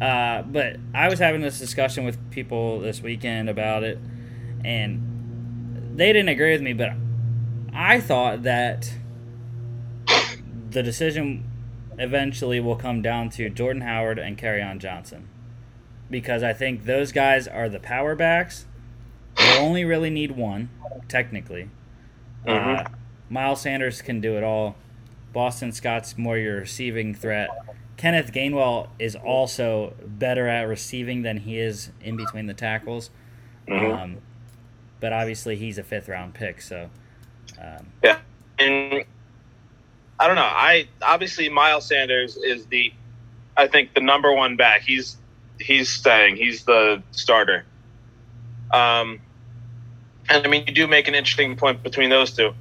Uh, 0.01 0.41
but 0.43 0.77
I 0.93 1.07
was 1.09 1.19
having 1.19 1.41
this 1.41 1.59
discussion 1.59 2.03
with 2.03 2.17
people 2.31 2.79
this 2.79 3.01
weekend 3.01 3.49
about 3.49 3.83
it, 3.83 3.97
and 4.63 5.91
they 5.95 6.11
didn't 6.13 6.29
agree 6.29 6.51
with 6.51 6.61
me, 6.61 6.73
but 6.73 6.91
I 7.73 7.99
thought 7.99 8.43
that 8.43 8.93
the 10.69 10.83
decision 10.83 11.49
eventually 11.97 12.59
will 12.59 12.75
come 12.75 13.01
down 13.01 13.29
to 13.31 13.49
Jordan 13.49 13.81
Howard 13.83 14.17
and 14.19 14.37
Kerryon 14.37 14.79
Johnson. 14.79 15.29
Because 16.09 16.43
I 16.43 16.53
think 16.53 16.85
those 16.85 17.11
guys 17.11 17.47
are 17.47 17.69
the 17.69 17.79
power 17.79 18.15
backs. 18.15 18.65
They 19.37 19.57
only 19.57 19.85
really 19.85 20.09
need 20.09 20.31
one, 20.31 20.69
technically. 21.07 21.69
Uh, 22.45 22.51
Mhm. 22.51 22.93
Miles 23.29 23.61
Sanders 23.61 24.01
can 24.01 24.21
do 24.21 24.37
it 24.37 24.43
all. 24.43 24.75
Boston 25.31 25.71
Scott's 25.71 26.17
more 26.17 26.37
your 26.37 26.59
receiving 26.59 27.15
threat. 27.15 27.49
Kenneth 27.97 28.31
Gainwell 28.31 28.89
is 28.99 29.15
also 29.15 29.93
better 30.05 30.47
at 30.47 30.63
receiving 30.63 31.21
than 31.21 31.37
he 31.37 31.57
is 31.57 31.89
in 32.01 32.15
between 32.15 32.45
the 32.47 32.53
tackles. 32.53 33.09
Mhm. 33.67 33.97
Um, 33.97 34.17
but 34.99 35.13
obviously, 35.13 35.55
he's 35.55 35.77
a 35.77 35.83
fifth 35.83 36.07
round 36.07 36.33
pick, 36.33 36.61
so 36.61 36.89
um, 37.59 37.87
And 38.59 39.05
I 40.19 40.27
don't 40.27 40.35
know. 40.35 40.41
I 40.43 40.87
obviously 41.01 41.49
Miles 41.49 41.87
Sanders 41.87 42.37
is 42.37 42.65
the, 42.67 42.93
I 43.57 43.67
think 43.67 43.93
the 43.93 44.01
number 44.01 44.31
one 44.31 44.55
back. 44.55 44.81
He's 44.81 45.17
he's 45.59 45.89
staying. 45.89 46.35
He's 46.35 46.63
the 46.65 47.01
starter. 47.11 47.65
Um, 48.71 49.19
and 50.29 50.45
I 50.45 50.49
mean, 50.49 50.65
you 50.67 50.73
do 50.73 50.87
make 50.87 51.07
an 51.07 51.15
interesting 51.15 51.55
point 51.55 51.83
between 51.83 52.09
those 52.09 52.31
two. 52.31 52.53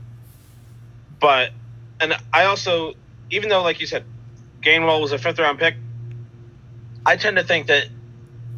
But, 1.22 1.52
and 2.00 2.14
I 2.32 2.44
also, 2.44 2.94
even 3.30 3.48
though, 3.48 3.62
like 3.62 3.80
you 3.80 3.86
said, 3.86 4.04
Gainwell 4.60 5.00
was 5.00 5.12
a 5.12 5.18
fifth 5.18 5.38
round 5.38 5.60
pick, 5.60 5.76
I 7.06 7.16
tend 7.16 7.36
to 7.36 7.44
think 7.44 7.68
that 7.68 7.86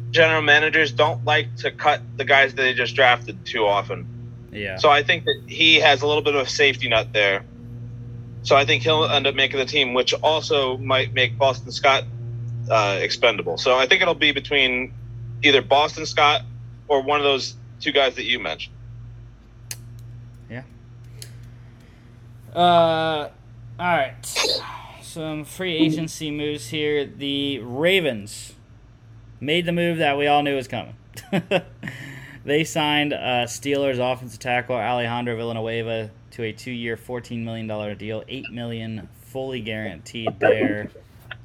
general 0.09 0.41
managers 0.41 0.91
don't 0.91 1.23
like 1.25 1.55
to 1.57 1.71
cut 1.71 2.01
the 2.17 2.25
guys 2.25 2.55
that 2.55 2.61
they 2.63 2.73
just 2.73 2.95
drafted 2.95 3.45
too 3.45 3.65
often. 3.65 4.49
yeah. 4.51 4.77
So 4.77 4.89
I 4.89 5.03
think 5.03 5.25
that 5.25 5.43
he 5.47 5.75
has 5.75 6.01
a 6.01 6.07
little 6.07 6.23
bit 6.23 6.33
of 6.35 6.47
a 6.47 6.49
safety 6.49 6.89
net 6.89 7.13
there. 7.13 7.45
So 8.41 8.55
I 8.55 8.65
think 8.65 8.83
he'll 8.83 9.05
end 9.05 9.27
up 9.27 9.35
making 9.35 9.59
the 9.59 9.65
team, 9.65 9.93
which 9.93 10.13
also 10.15 10.77
might 10.77 11.13
make 11.13 11.37
Boston 11.37 11.71
Scott 11.71 12.03
uh, 12.69 12.97
expendable. 12.99 13.57
So 13.57 13.77
I 13.77 13.85
think 13.85 14.01
it'll 14.01 14.13
be 14.15 14.31
between 14.31 14.93
either 15.43 15.61
Boston 15.61 16.05
Scott 16.05 16.41
or 16.87 17.01
one 17.01 17.19
of 17.19 17.23
those 17.23 17.55
two 17.79 17.91
guys 17.91 18.15
that 18.15 18.25
you 18.25 18.39
mentioned. 18.39 18.74
Uh, 22.55 23.29
all 23.77 23.85
right. 23.85 24.15
Some 25.01 25.43
free 25.43 25.75
agency 25.75 26.31
moves 26.31 26.69
here. 26.69 27.05
The 27.05 27.59
Ravens 27.59 28.53
made 29.41 29.65
the 29.65 29.73
move 29.73 29.97
that 29.97 30.17
we 30.17 30.27
all 30.27 30.41
knew 30.41 30.55
was 30.55 30.67
coming. 30.69 30.95
they 32.45 32.63
signed 32.63 33.13
uh, 33.13 33.45
Steelers 33.45 33.99
offensive 33.99 34.39
tackle 34.39 34.77
Alejandro 34.77 35.35
Villanueva 35.35 36.11
to 36.31 36.43
a 36.43 36.53
two-year, 36.53 36.95
fourteen 36.95 37.43
million 37.43 37.67
dollar 37.67 37.93
deal, 37.93 38.23
eight 38.29 38.49
million 38.51 39.09
fully 39.21 39.59
guaranteed. 39.59 40.39
There, 40.39 40.91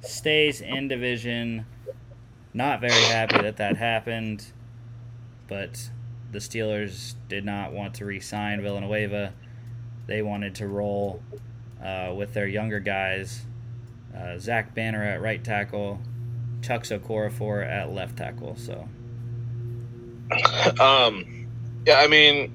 stays 0.03 0.61
in 0.61 0.87
division. 0.89 1.67
Not 2.55 2.81
very 2.81 3.03
happy 3.05 3.43
that 3.43 3.57
that 3.57 3.77
happened, 3.77 4.47
but 5.49 5.91
the 6.33 6.39
Steelers 6.39 7.15
did 7.29 7.45
not 7.45 7.73
want 7.73 7.95
to 7.95 8.05
re-sign 8.05 8.61
Villanueva 8.63 9.33
they 10.11 10.23
wanted 10.23 10.57
to 10.57 10.67
roll 10.67 11.23
uh, 11.81 12.13
with 12.17 12.35
their 12.35 12.49
younger 12.49 12.81
guys 12.81 13.43
uh, 14.15 14.37
Zach 14.39 14.75
Banner 14.75 15.05
at 15.05 15.23
right 15.23 15.43
tackle, 15.43 16.01
Chuks 16.63 16.91
Okorafor 16.91 17.65
at 17.65 17.93
left 17.93 18.17
tackle. 18.17 18.57
So, 18.57 18.89
Um, 20.81 21.47
yeah, 21.87 22.01
I 22.01 22.09
mean, 22.09 22.53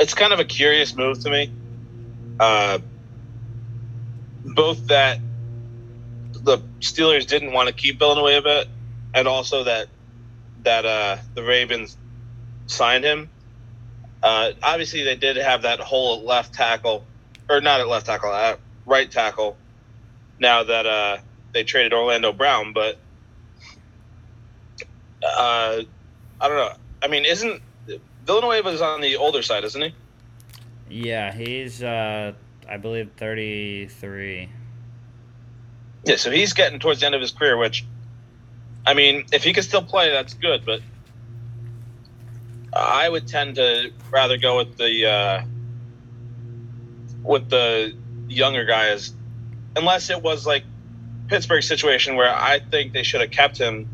it's 0.00 0.14
kind 0.14 0.32
of 0.32 0.40
a 0.40 0.44
curious 0.44 0.96
move 0.96 1.20
to 1.20 1.30
me. 1.30 1.52
Uh, 2.40 2.78
both 4.42 4.86
that 4.86 5.18
the 6.32 6.58
Steelers 6.80 7.26
didn't 7.26 7.52
want 7.52 7.68
to 7.68 7.74
keep 7.74 7.98
Villanueva, 7.98 8.38
and 8.38 8.48
Away 8.48 8.58
a 8.58 8.64
bit, 8.64 8.68
and 9.12 9.28
also 9.28 9.64
that 9.64 9.88
that 10.62 10.86
uh, 10.86 11.18
the 11.34 11.42
Ravens 11.42 11.98
signed 12.68 13.04
him. 13.04 13.28
Uh, 14.24 14.52
obviously, 14.62 15.04
they 15.04 15.16
did 15.16 15.36
have 15.36 15.62
that 15.62 15.80
hole 15.80 16.18
at 16.18 16.24
left 16.24 16.54
tackle, 16.54 17.04
or 17.50 17.60
not 17.60 17.80
at 17.80 17.88
left 17.88 18.06
tackle, 18.06 18.32
at 18.32 18.58
right 18.86 19.10
tackle. 19.10 19.56
Now 20.38 20.64
that 20.64 20.86
uh, 20.86 21.18
they 21.52 21.62
traded 21.62 21.92
Orlando 21.92 22.32
Brown, 22.32 22.72
but 22.72 22.96
uh, 25.22 25.82
I 26.40 26.48
don't 26.48 26.56
know. 26.56 26.72
I 27.02 27.08
mean, 27.08 27.26
isn't 27.26 27.60
Villanueva 28.24 28.70
is 28.70 28.80
on 28.80 29.02
the 29.02 29.16
older 29.16 29.42
side, 29.42 29.64
isn't 29.64 29.82
he? 29.82 29.94
yeah, 30.88 31.32
he's, 31.32 31.82
uh, 31.82 32.32
I 32.68 32.76
believe, 32.76 33.10
33. 33.16 34.48
Yeah, 36.04 36.16
so 36.16 36.30
he's 36.30 36.52
getting 36.52 36.78
towards 36.78 37.00
the 37.00 37.06
end 37.06 37.14
of 37.14 37.20
his 37.20 37.32
career, 37.32 37.56
which, 37.56 37.84
I 38.86 38.94
mean, 38.94 39.26
if 39.32 39.44
he 39.44 39.52
can 39.52 39.62
still 39.62 39.82
play, 39.82 40.10
that's 40.10 40.34
good. 40.34 40.64
But 40.64 40.80
I 42.74 43.08
would 43.08 43.28
tend 43.28 43.56
to 43.56 43.92
rather 44.10 44.36
go 44.36 44.56
with 44.56 44.76
the 44.76 45.06
uh, 45.06 45.44
with 47.22 47.48
the 47.48 47.94
younger 48.28 48.64
guys, 48.64 49.14
unless 49.76 50.10
it 50.10 50.20
was 50.22 50.46
like 50.46 50.64
Pittsburgh 51.28 51.62
situation 51.62 52.16
where 52.16 52.34
I 52.34 52.58
think 52.58 52.92
they 52.92 53.02
should 53.02 53.20
have 53.20 53.30
kept 53.30 53.58
him 53.58 53.88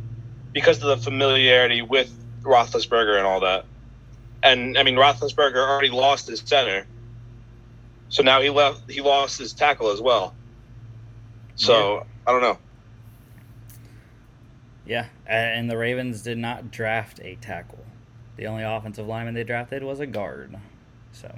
because 0.52 0.82
of 0.82 0.88
the 0.88 0.96
familiarity 0.96 1.82
with 1.82 2.12
Roethlisberger 2.42 3.18
and 3.18 3.26
all 3.26 3.40
that. 3.40 3.66
And 4.42 4.78
I 4.78 4.82
mean, 4.82 4.96
Roethlisberger 4.96 5.56
already 5.56 5.90
lost 5.90 6.28
his 6.28 6.40
center, 6.40 6.86
so 8.08 8.22
now 8.22 8.40
he 8.40 8.48
left. 8.48 8.90
He 8.90 9.02
lost 9.02 9.38
his 9.38 9.52
tackle 9.52 9.90
as 9.90 10.00
well. 10.00 10.34
So 11.56 12.06
I 12.26 12.32
don't 12.32 12.40
know. 12.40 12.58
Yeah, 14.86 15.06
and 15.26 15.70
the 15.70 15.76
Ravens 15.76 16.22
did 16.22 16.38
not 16.38 16.70
draft 16.70 17.20
a 17.22 17.36
tackle. 17.36 17.84
The 18.36 18.46
only 18.46 18.62
offensive 18.62 19.06
lineman 19.06 19.34
they 19.34 19.44
drafted 19.44 19.82
was 19.82 20.00
a 20.00 20.06
guard. 20.06 20.56
So. 21.12 21.34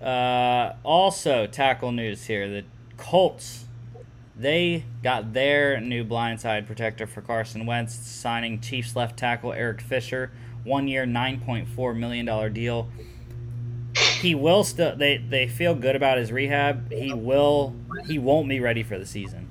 Uh, 0.00 0.76
also, 0.84 1.46
tackle 1.46 1.90
news 1.90 2.26
here: 2.26 2.48
the 2.48 2.64
Colts 2.96 3.64
they 4.38 4.84
got 5.02 5.32
their 5.32 5.80
new 5.80 6.04
blindside 6.04 6.66
protector 6.66 7.08
for 7.08 7.20
Carson 7.20 7.66
Wentz, 7.66 7.94
signing 7.94 8.60
Chiefs 8.60 8.94
left 8.94 9.18
tackle 9.18 9.52
Eric 9.52 9.80
Fisher, 9.80 10.30
one 10.62 10.86
year, 10.86 11.04
nine 11.04 11.40
point 11.40 11.66
four 11.68 11.92
million 11.92 12.24
dollar 12.24 12.48
deal. 12.48 12.88
He 14.20 14.36
will 14.36 14.62
still. 14.62 14.94
They 14.94 15.16
they 15.16 15.48
feel 15.48 15.74
good 15.74 15.96
about 15.96 16.18
his 16.18 16.30
rehab. 16.30 16.92
He 16.92 17.12
will. 17.12 17.74
He 18.06 18.20
won't 18.20 18.48
be 18.48 18.60
ready 18.60 18.84
for 18.84 18.96
the 18.96 19.06
season. 19.06 19.48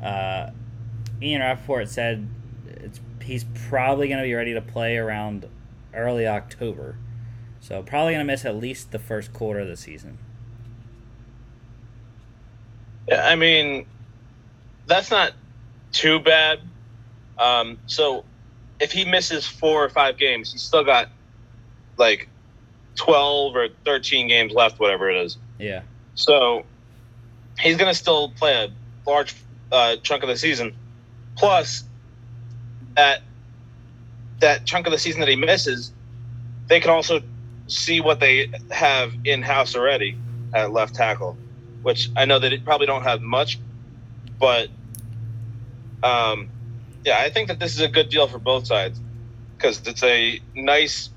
Uh, 0.00 0.50
Ian 1.20 1.40
Rapoport 1.40 1.88
said 1.88 2.28
he's 3.28 3.44
probably 3.68 4.08
going 4.08 4.18
to 4.18 4.24
be 4.24 4.32
ready 4.32 4.54
to 4.54 4.62
play 4.62 4.96
around 4.96 5.46
early 5.92 6.26
October. 6.26 6.96
So 7.60 7.82
probably 7.82 8.14
going 8.14 8.26
to 8.26 8.32
miss 8.32 8.46
at 8.46 8.56
least 8.56 8.90
the 8.90 8.98
first 8.98 9.34
quarter 9.34 9.60
of 9.60 9.68
the 9.68 9.76
season. 9.76 10.16
Yeah, 13.06 13.28
I 13.28 13.36
mean, 13.36 13.84
that's 14.86 15.10
not 15.10 15.32
too 15.92 16.20
bad. 16.20 16.60
Um, 17.38 17.78
so 17.86 18.24
if 18.80 18.92
he 18.92 19.04
misses 19.04 19.46
four 19.46 19.84
or 19.84 19.90
five 19.90 20.16
games, 20.16 20.52
he's 20.52 20.62
still 20.62 20.84
got 20.84 21.10
like 21.98 22.30
12 22.94 23.54
or 23.54 23.68
13 23.84 24.28
games 24.28 24.54
left, 24.54 24.80
whatever 24.80 25.10
it 25.10 25.18
is. 25.18 25.36
Yeah. 25.58 25.82
So 26.14 26.64
he's 27.58 27.76
going 27.76 27.92
to 27.92 27.98
still 27.98 28.30
play 28.30 28.54
a 28.54 28.70
large 29.06 29.34
uh, 29.70 29.96
chunk 29.96 30.22
of 30.22 30.30
the 30.30 30.36
season. 30.38 30.74
Plus, 31.36 31.84
at 32.98 33.22
that 34.40 34.66
chunk 34.66 34.86
of 34.86 34.92
the 34.92 34.98
season 34.98 35.20
that 35.20 35.28
he 35.28 35.36
misses, 35.36 35.92
they 36.66 36.80
can 36.80 36.90
also 36.90 37.20
see 37.68 38.00
what 38.00 38.18
they 38.18 38.50
have 38.70 39.14
in 39.24 39.40
house 39.40 39.76
already 39.76 40.18
at 40.52 40.72
left 40.72 40.94
tackle, 40.96 41.36
which 41.82 42.10
I 42.16 42.24
know 42.24 42.38
that 42.38 42.52
it 42.52 42.64
probably 42.64 42.86
don't 42.86 43.04
have 43.04 43.22
much, 43.22 43.58
but 44.38 44.68
um, 46.02 46.48
yeah, 47.04 47.18
I 47.18 47.30
think 47.30 47.48
that 47.48 47.60
this 47.60 47.74
is 47.74 47.80
a 47.80 47.88
good 47.88 48.08
deal 48.08 48.26
for 48.26 48.38
both 48.38 48.66
sides 48.66 49.00
because 49.56 49.86
it's 49.86 50.02
a 50.02 50.40
nice 50.54 51.10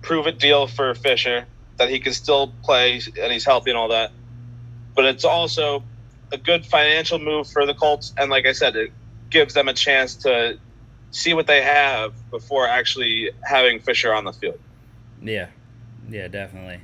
prove 0.00 0.26
it 0.26 0.38
deal 0.38 0.66
for 0.66 0.94
Fisher 0.94 1.46
that 1.76 1.88
he 1.90 2.00
can 2.00 2.12
still 2.12 2.52
play 2.62 3.00
and 3.20 3.32
he's 3.32 3.44
healthy 3.44 3.70
and 3.70 3.78
all 3.78 3.88
that, 3.88 4.12
but 4.94 5.04
it's 5.04 5.24
also 5.24 5.82
a 6.32 6.38
good 6.38 6.64
financial 6.64 7.18
move 7.18 7.46
for 7.48 7.66
the 7.66 7.74
Colts, 7.74 8.14
and 8.16 8.30
like 8.30 8.46
I 8.46 8.52
said, 8.52 8.76
it 8.76 8.92
gives 9.30 9.52
them 9.52 9.68
a 9.68 9.74
chance 9.74 10.14
to 10.16 10.58
see 11.12 11.34
what 11.34 11.46
they 11.46 11.62
have 11.62 12.14
before 12.30 12.66
actually 12.66 13.30
having 13.44 13.78
Fisher 13.78 14.12
on 14.12 14.24
the 14.24 14.32
field. 14.32 14.58
Yeah, 15.22 15.48
yeah, 16.10 16.26
definitely. 16.26 16.80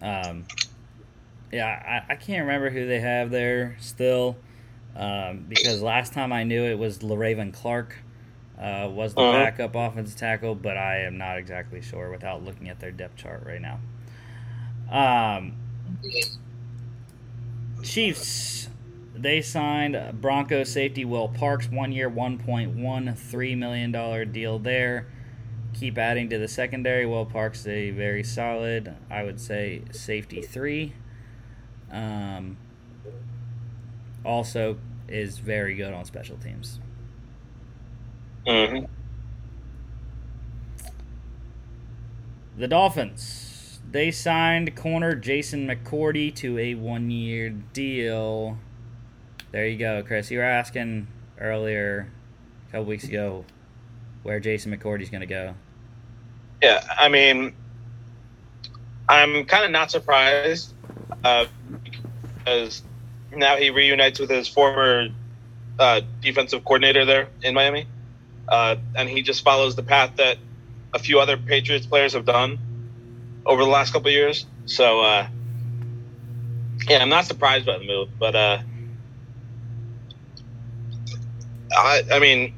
Um, 0.00 0.44
yeah, 1.52 2.02
I, 2.08 2.12
I 2.12 2.16
can't 2.16 2.46
remember 2.46 2.70
who 2.70 2.86
they 2.86 3.00
have 3.00 3.30
there 3.30 3.76
still, 3.78 4.36
um, 4.96 5.44
because 5.48 5.82
last 5.82 6.14
time 6.14 6.32
I 6.32 6.44
knew 6.44 6.64
it 6.64 6.78
was 6.78 6.98
Le'Raven 6.98 7.52
Clark 7.52 7.96
uh, 8.58 8.88
was 8.90 9.14
the 9.14 9.20
uh-huh. 9.20 9.32
backup 9.32 9.74
offensive 9.74 10.18
tackle, 10.18 10.54
but 10.54 10.76
I 10.76 11.00
am 11.00 11.18
not 11.18 11.36
exactly 11.36 11.82
sure 11.82 12.10
without 12.10 12.42
looking 12.44 12.68
at 12.68 12.80
their 12.80 12.92
depth 12.92 13.16
chart 13.16 13.44
right 13.44 13.60
now. 13.60 13.80
Um, 14.90 15.54
Chiefs 17.82 18.68
they 19.18 19.42
signed 19.42 20.20
Bronco 20.20 20.64
safety 20.64 21.04
Will 21.04 21.28
Parks, 21.28 21.68
one 21.70 21.92
year, 21.92 22.10
$1.13 22.10 23.58
million 23.58 24.32
deal 24.32 24.58
there. 24.58 25.06
Keep 25.74 25.98
adding 25.98 26.30
to 26.30 26.38
the 26.38 26.48
secondary. 26.48 27.06
Will 27.06 27.26
Parks 27.26 27.66
a 27.66 27.90
very 27.90 28.22
solid, 28.22 28.94
I 29.10 29.22
would 29.24 29.40
say, 29.40 29.82
safety 29.90 30.42
three. 30.42 30.94
Um, 31.90 32.56
also 34.24 34.78
is 35.08 35.38
very 35.38 35.74
good 35.74 35.92
on 35.92 36.04
special 36.04 36.36
teams. 36.36 36.80
Mm-hmm. 38.46 38.86
The 42.56 42.68
Dolphins. 42.68 43.80
They 43.88 44.10
signed 44.10 44.74
corner 44.74 45.14
Jason 45.14 45.66
McCourty 45.66 46.34
to 46.36 46.58
a 46.58 46.74
one 46.74 47.10
year 47.10 47.50
deal. 47.50 48.58
There 49.56 49.66
you 49.66 49.78
go, 49.78 50.02
Chris. 50.02 50.30
You 50.30 50.40
were 50.40 50.44
asking 50.44 51.06
earlier, 51.40 52.12
a 52.68 52.72
couple 52.72 52.84
weeks 52.84 53.04
ago, 53.04 53.46
where 54.22 54.38
Jason 54.38 54.70
McCourty's 54.70 55.08
going 55.08 55.22
to 55.22 55.26
go. 55.26 55.54
Yeah, 56.62 56.84
I 56.86 57.08
mean, 57.08 57.54
I'm 59.08 59.46
kind 59.46 59.64
of 59.64 59.70
not 59.70 59.90
surprised 59.90 60.74
uh, 61.24 61.46
because 62.36 62.82
now 63.34 63.56
he 63.56 63.70
reunites 63.70 64.18
with 64.20 64.28
his 64.28 64.46
former 64.46 65.08
uh, 65.78 66.02
defensive 66.20 66.62
coordinator 66.62 67.06
there 67.06 67.28
in 67.42 67.54
Miami, 67.54 67.86
uh, 68.48 68.76
and 68.94 69.08
he 69.08 69.22
just 69.22 69.42
follows 69.42 69.74
the 69.74 69.82
path 69.82 70.16
that 70.16 70.36
a 70.92 70.98
few 70.98 71.18
other 71.18 71.38
Patriots 71.38 71.86
players 71.86 72.12
have 72.12 72.26
done 72.26 72.58
over 73.46 73.64
the 73.64 73.70
last 73.70 73.94
couple 73.94 74.10
years. 74.10 74.44
So, 74.66 75.00
uh, 75.00 75.26
yeah, 76.90 76.98
I'm 76.98 77.08
not 77.08 77.24
surprised 77.24 77.64
by 77.64 77.78
the 77.78 77.86
move, 77.86 78.10
but 78.18 78.36
uh, 78.36 78.58
I, 81.76 82.02
I 82.12 82.18
mean, 82.18 82.54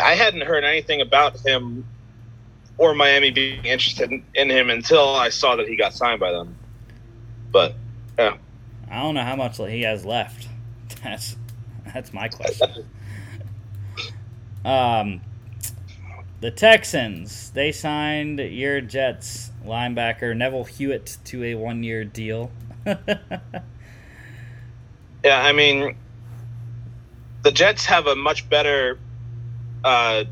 I 0.00 0.14
hadn't 0.14 0.42
heard 0.42 0.64
anything 0.64 1.00
about 1.00 1.38
him 1.44 1.84
or 2.78 2.94
Miami 2.94 3.30
being 3.30 3.64
interested 3.64 4.10
in, 4.10 4.24
in 4.34 4.50
him 4.50 4.70
until 4.70 5.14
I 5.14 5.28
saw 5.28 5.56
that 5.56 5.68
he 5.68 5.76
got 5.76 5.92
signed 5.92 6.20
by 6.20 6.32
them. 6.32 6.56
But 7.52 7.74
yeah, 8.18 8.36
I 8.90 9.02
don't 9.02 9.14
know 9.14 9.22
how 9.22 9.36
much 9.36 9.58
he 9.58 9.82
has 9.82 10.04
left. 10.04 10.48
That's 11.02 11.36
that's 11.92 12.12
my 12.12 12.28
question. 12.28 12.86
Um, 14.62 15.22
the 16.42 16.50
Texans 16.50 17.50
they 17.52 17.72
signed 17.72 18.40
your 18.40 18.82
Jets 18.82 19.52
linebacker 19.64 20.36
Neville 20.36 20.64
Hewitt 20.64 21.16
to 21.24 21.42
a 21.44 21.54
one-year 21.54 22.04
deal. 22.04 22.50
yeah, 22.86 23.00
I 25.24 25.52
mean, 25.52 25.96
the 27.42 27.52
Jets 27.52 27.84
have 27.86 28.06
a 28.06 28.14
much 28.14 28.48
better 28.48 28.98
uh, 29.84 30.24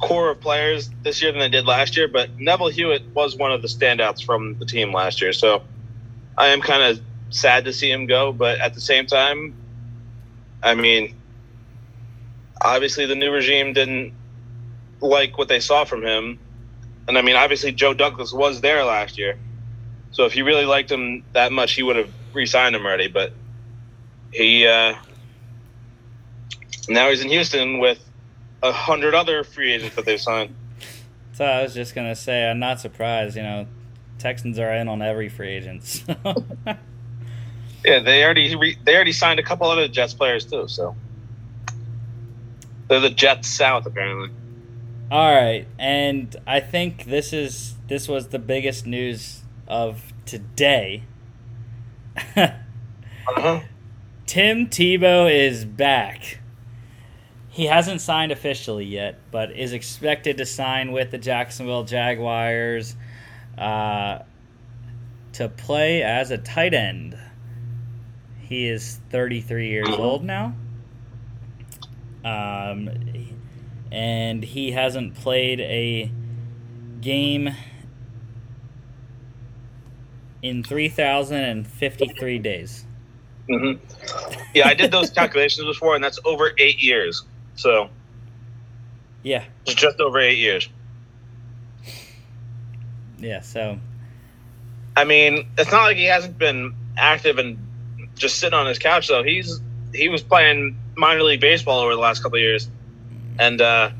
core 0.00 0.30
of 0.30 0.40
players 0.40 0.90
this 1.02 1.22
year 1.22 1.32
than 1.32 1.40
they 1.40 1.48
did 1.48 1.66
last 1.66 1.96
year, 1.96 2.08
but 2.08 2.38
Neville 2.38 2.68
Hewitt 2.68 3.02
was 3.14 3.36
one 3.36 3.52
of 3.52 3.62
the 3.62 3.68
standouts 3.68 4.24
from 4.24 4.58
the 4.58 4.66
team 4.66 4.92
last 4.92 5.20
year. 5.20 5.32
So 5.32 5.62
I 6.36 6.48
am 6.48 6.60
kind 6.60 6.82
of 6.82 7.00
sad 7.30 7.64
to 7.64 7.72
see 7.72 7.90
him 7.90 8.06
go, 8.06 8.32
but 8.32 8.58
at 8.60 8.74
the 8.74 8.80
same 8.80 9.06
time, 9.06 9.54
I 10.62 10.74
mean, 10.74 11.14
obviously 12.60 13.06
the 13.06 13.14
new 13.14 13.30
regime 13.30 13.72
didn't 13.72 14.12
like 15.00 15.38
what 15.38 15.48
they 15.48 15.60
saw 15.60 15.84
from 15.84 16.04
him. 16.04 16.38
And 17.08 17.16
I 17.16 17.22
mean, 17.22 17.36
obviously 17.36 17.72
Joe 17.72 17.94
Douglas 17.94 18.32
was 18.32 18.60
there 18.60 18.84
last 18.84 19.18
year. 19.18 19.38
So 20.10 20.24
if 20.24 20.32
he 20.32 20.42
really 20.42 20.64
liked 20.64 20.90
him 20.90 21.24
that 21.32 21.52
much, 21.52 21.72
he 21.72 21.82
would 21.82 21.96
have 21.96 22.10
re 22.32 22.46
signed 22.46 22.74
him 22.74 22.84
already. 22.84 23.08
But 23.08 23.32
he, 24.32 24.66
uh, 24.66 24.94
now 26.88 27.10
he's 27.10 27.22
in 27.22 27.28
Houston 27.28 27.78
with 27.78 27.98
a 28.62 28.72
hundred 28.72 29.14
other 29.14 29.44
free 29.44 29.72
agents 29.72 29.96
that 29.96 30.04
they've 30.04 30.20
signed. 30.20 30.54
So 31.32 31.44
I 31.44 31.62
was 31.62 31.74
just 31.74 31.94
gonna 31.94 32.16
say, 32.16 32.48
I'm 32.48 32.58
not 32.58 32.80
surprised. 32.80 33.36
You 33.36 33.42
know, 33.42 33.66
Texans 34.18 34.58
are 34.58 34.72
in 34.72 34.88
on 34.88 35.02
every 35.02 35.28
free 35.28 35.50
agent. 35.50 36.04
yeah, 37.84 38.00
they 38.00 38.24
already 38.24 38.56
re- 38.56 38.78
they 38.84 38.94
already 38.94 39.12
signed 39.12 39.38
a 39.38 39.42
couple 39.42 39.68
other 39.68 39.88
Jets 39.88 40.14
players 40.14 40.44
too. 40.44 40.66
So 40.68 40.96
they're 42.88 43.00
the 43.00 43.10
Jets 43.10 43.48
South 43.48 43.86
apparently. 43.86 44.30
All 45.10 45.32
right, 45.32 45.68
and 45.78 46.34
I 46.46 46.60
think 46.60 47.04
this 47.04 47.32
is 47.32 47.74
this 47.86 48.08
was 48.08 48.28
the 48.28 48.38
biggest 48.38 48.86
news 48.86 49.42
of 49.68 50.12
today. 50.24 51.04
uh-huh. 52.36 53.60
Tim 54.26 54.66
Tebow 54.66 55.30
is 55.32 55.64
back. 55.64 56.40
He 57.56 57.64
hasn't 57.64 58.02
signed 58.02 58.32
officially 58.32 58.84
yet, 58.84 59.18
but 59.30 59.50
is 59.50 59.72
expected 59.72 60.36
to 60.36 60.44
sign 60.44 60.92
with 60.92 61.10
the 61.10 61.16
Jacksonville 61.16 61.84
Jaguars 61.84 62.94
uh, 63.56 64.18
to 65.32 65.48
play 65.48 66.02
as 66.02 66.30
a 66.30 66.36
tight 66.36 66.74
end. 66.74 67.16
He 68.40 68.68
is 68.68 69.00
33 69.08 69.70
years 69.70 69.88
uh-huh. 69.88 70.02
old 70.02 70.22
now. 70.22 70.54
Um, 72.26 72.90
and 73.90 74.44
he 74.44 74.72
hasn't 74.72 75.14
played 75.14 75.60
a 75.60 76.12
game 77.00 77.54
in 80.42 80.62
3,053 80.62 82.38
days. 82.38 82.84
Mm-hmm. 83.48 84.50
Yeah, 84.52 84.68
I 84.68 84.74
did 84.74 84.90
those 84.90 85.08
calculations 85.14 85.64
before, 85.64 85.94
and 85.94 86.04
that's 86.04 86.18
over 86.26 86.52
eight 86.58 86.82
years. 86.82 87.24
So, 87.56 87.90
yeah, 89.22 89.44
it's 89.64 89.74
just 89.74 89.98
over 90.00 90.20
eight 90.20 90.38
years. 90.38 90.68
Yeah, 93.18 93.40
so. 93.40 93.78
I 94.96 95.04
mean, 95.04 95.46
it's 95.58 95.70
not 95.70 95.82
like 95.84 95.96
he 95.96 96.04
hasn't 96.04 96.38
been 96.38 96.74
active 96.96 97.38
and 97.38 97.58
just 98.14 98.38
sitting 98.38 98.54
on 98.58 98.66
his 98.66 98.78
couch, 98.78 99.08
though. 99.08 99.22
He's 99.22 99.60
he 99.94 100.08
was 100.08 100.22
playing 100.22 100.76
minor 100.96 101.22
league 101.22 101.40
baseball 101.40 101.80
over 101.80 101.94
the 101.94 102.00
last 102.00 102.22
couple 102.22 102.36
of 102.36 102.42
years, 102.42 102.68
and 103.38 103.60
uh, 103.60 103.90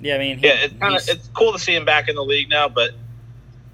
Yeah, 0.00 0.16
I 0.16 0.18
mean, 0.18 0.38
he- 0.38 0.46
yeah, 0.46 0.54
it's 0.64 0.74
kind 0.78 0.94
of 0.96 1.02
it's 1.08 1.28
cool 1.34 1.52
to 1.52 1.58
see 1.58 1.74
him 1.74 1.84
back 1.84 2.08
in 2.08 2.14
the 2.16 2.24
league 2.24 2.48
now. 2.50 2.68
But 2.68 2.90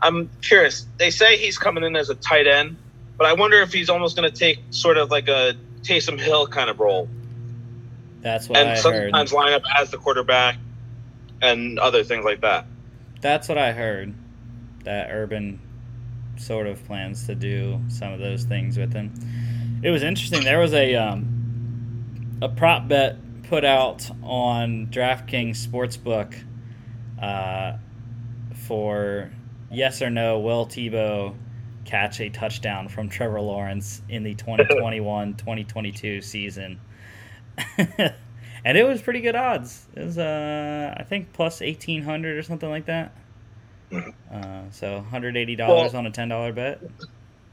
I'm 0.01 0.31
curious. 0.43 0.87
They 0.97 1.11
say 1.11 1.37
he's 1.37 1.59
coming 1.59 1.83
in 1.85 1.97
as 1.97 2.09
a 2.11 2.15
tight 2.15 2.47
end, 2.47 2.77
but 3.17 3.27
I 3.27 3.33
wonder 3.35 3.61
if 3.63 3.73
he's 3.73 3.91
almost 3.91 4.17
going 4.17 4.31
to 4.31 4.37
take 4.37 4.61
sort 4.71 4.97
of 4.97 5.11
like 5.11 5.29
a 5.29 5.55
Taysom 5.83 6.19
Hill 6.21 6.47
kind 6.47 6.71
of 6.71 6.79
role, 6.79 7.09
that's 8.21 8.49
what 8.49 8.59
and 8.59 8.69
I 8.69 8.73
heard. 8.73 9.11
sometimes 9.11 9.33
line 9.33 9.53
up 9.53 9.63
as 9.77 9.91
the 9.91 9.99
quarterback 9.99 10.57
and 11.43 11.79
other 11.79 12.05
things 12.05 12.25
like 12.25 12.41
that. 12.43 12.67
That's 13.21 13.49
what 13.49 13.59
I 13.59 13.73
heard. 13.73 14.15
That 14.85 15.11
Urban 15.11 15.61
sort 16.37 16.67
of 16.67 16.83
plans 16.87 17.27
to 17.27 17.35
do 17.35 17.81
some 17.89 18.13
of 18.13 18.21
those 18.21 18.45
things 18.45 18.79
with 18.79 18.93
him. 18.93 19.13
It 19.83 19.91
was 19.91 20.03
interesting. 20.03 20.43
There 20.43 20.59
was 20.59 20.73
a 20.73 20.95
um, 20.95 22.39
a 22.43 22.49
prop 22.49 22.89
bet 22.89 23.17
put 23.45 23.65
out 23.65 24.09
on 24.23 24.87
DraftKings 24.87 25.67
Sportsbook 25.67 26.35
uh, 27.21 27.77
for 28.55 29.31
yes 29.71 30.01
or 30.03 30.11
no 30.11 30.39
will 30.39 30.67
Tebow 30.67 31.35
catch 31.85 32.21
a 32.21 32.31
touchdown 32.31 32.89
from 32.89 33.09
Trevor 33.09 33.41
Lawrence 33.41 34.03
in 34.09 34.23
the 34.23 34.35
2021-2022 34.37 36.23
season. 36.23 36.81
and 38.65 38.77
it 38.79 38.87
was 38.87 39.01
pretty 39.03 39.21
good 39.21 39.37
odds. 39.37 39.87
It 39.95 40.05
was 40.05 40.19
uh 40.19 40.95
I 40.97 41.03
think 41.05 41.33
plus 41.33 41.61
1800 41.61 42.37
or 42.39 42.43
something 42.43 42.69
like 42.71 42.87
that. 42.87 43.13
Mhm. 43.91 44.15
Uh, 44.33 44.71
so 44.71 45.05
$180 45.13 45.59
Well- 45.59 45.97
on 45.97 46.07
a 46.07 46.11
$10 46.11 46.55
bet. 46.55 46.81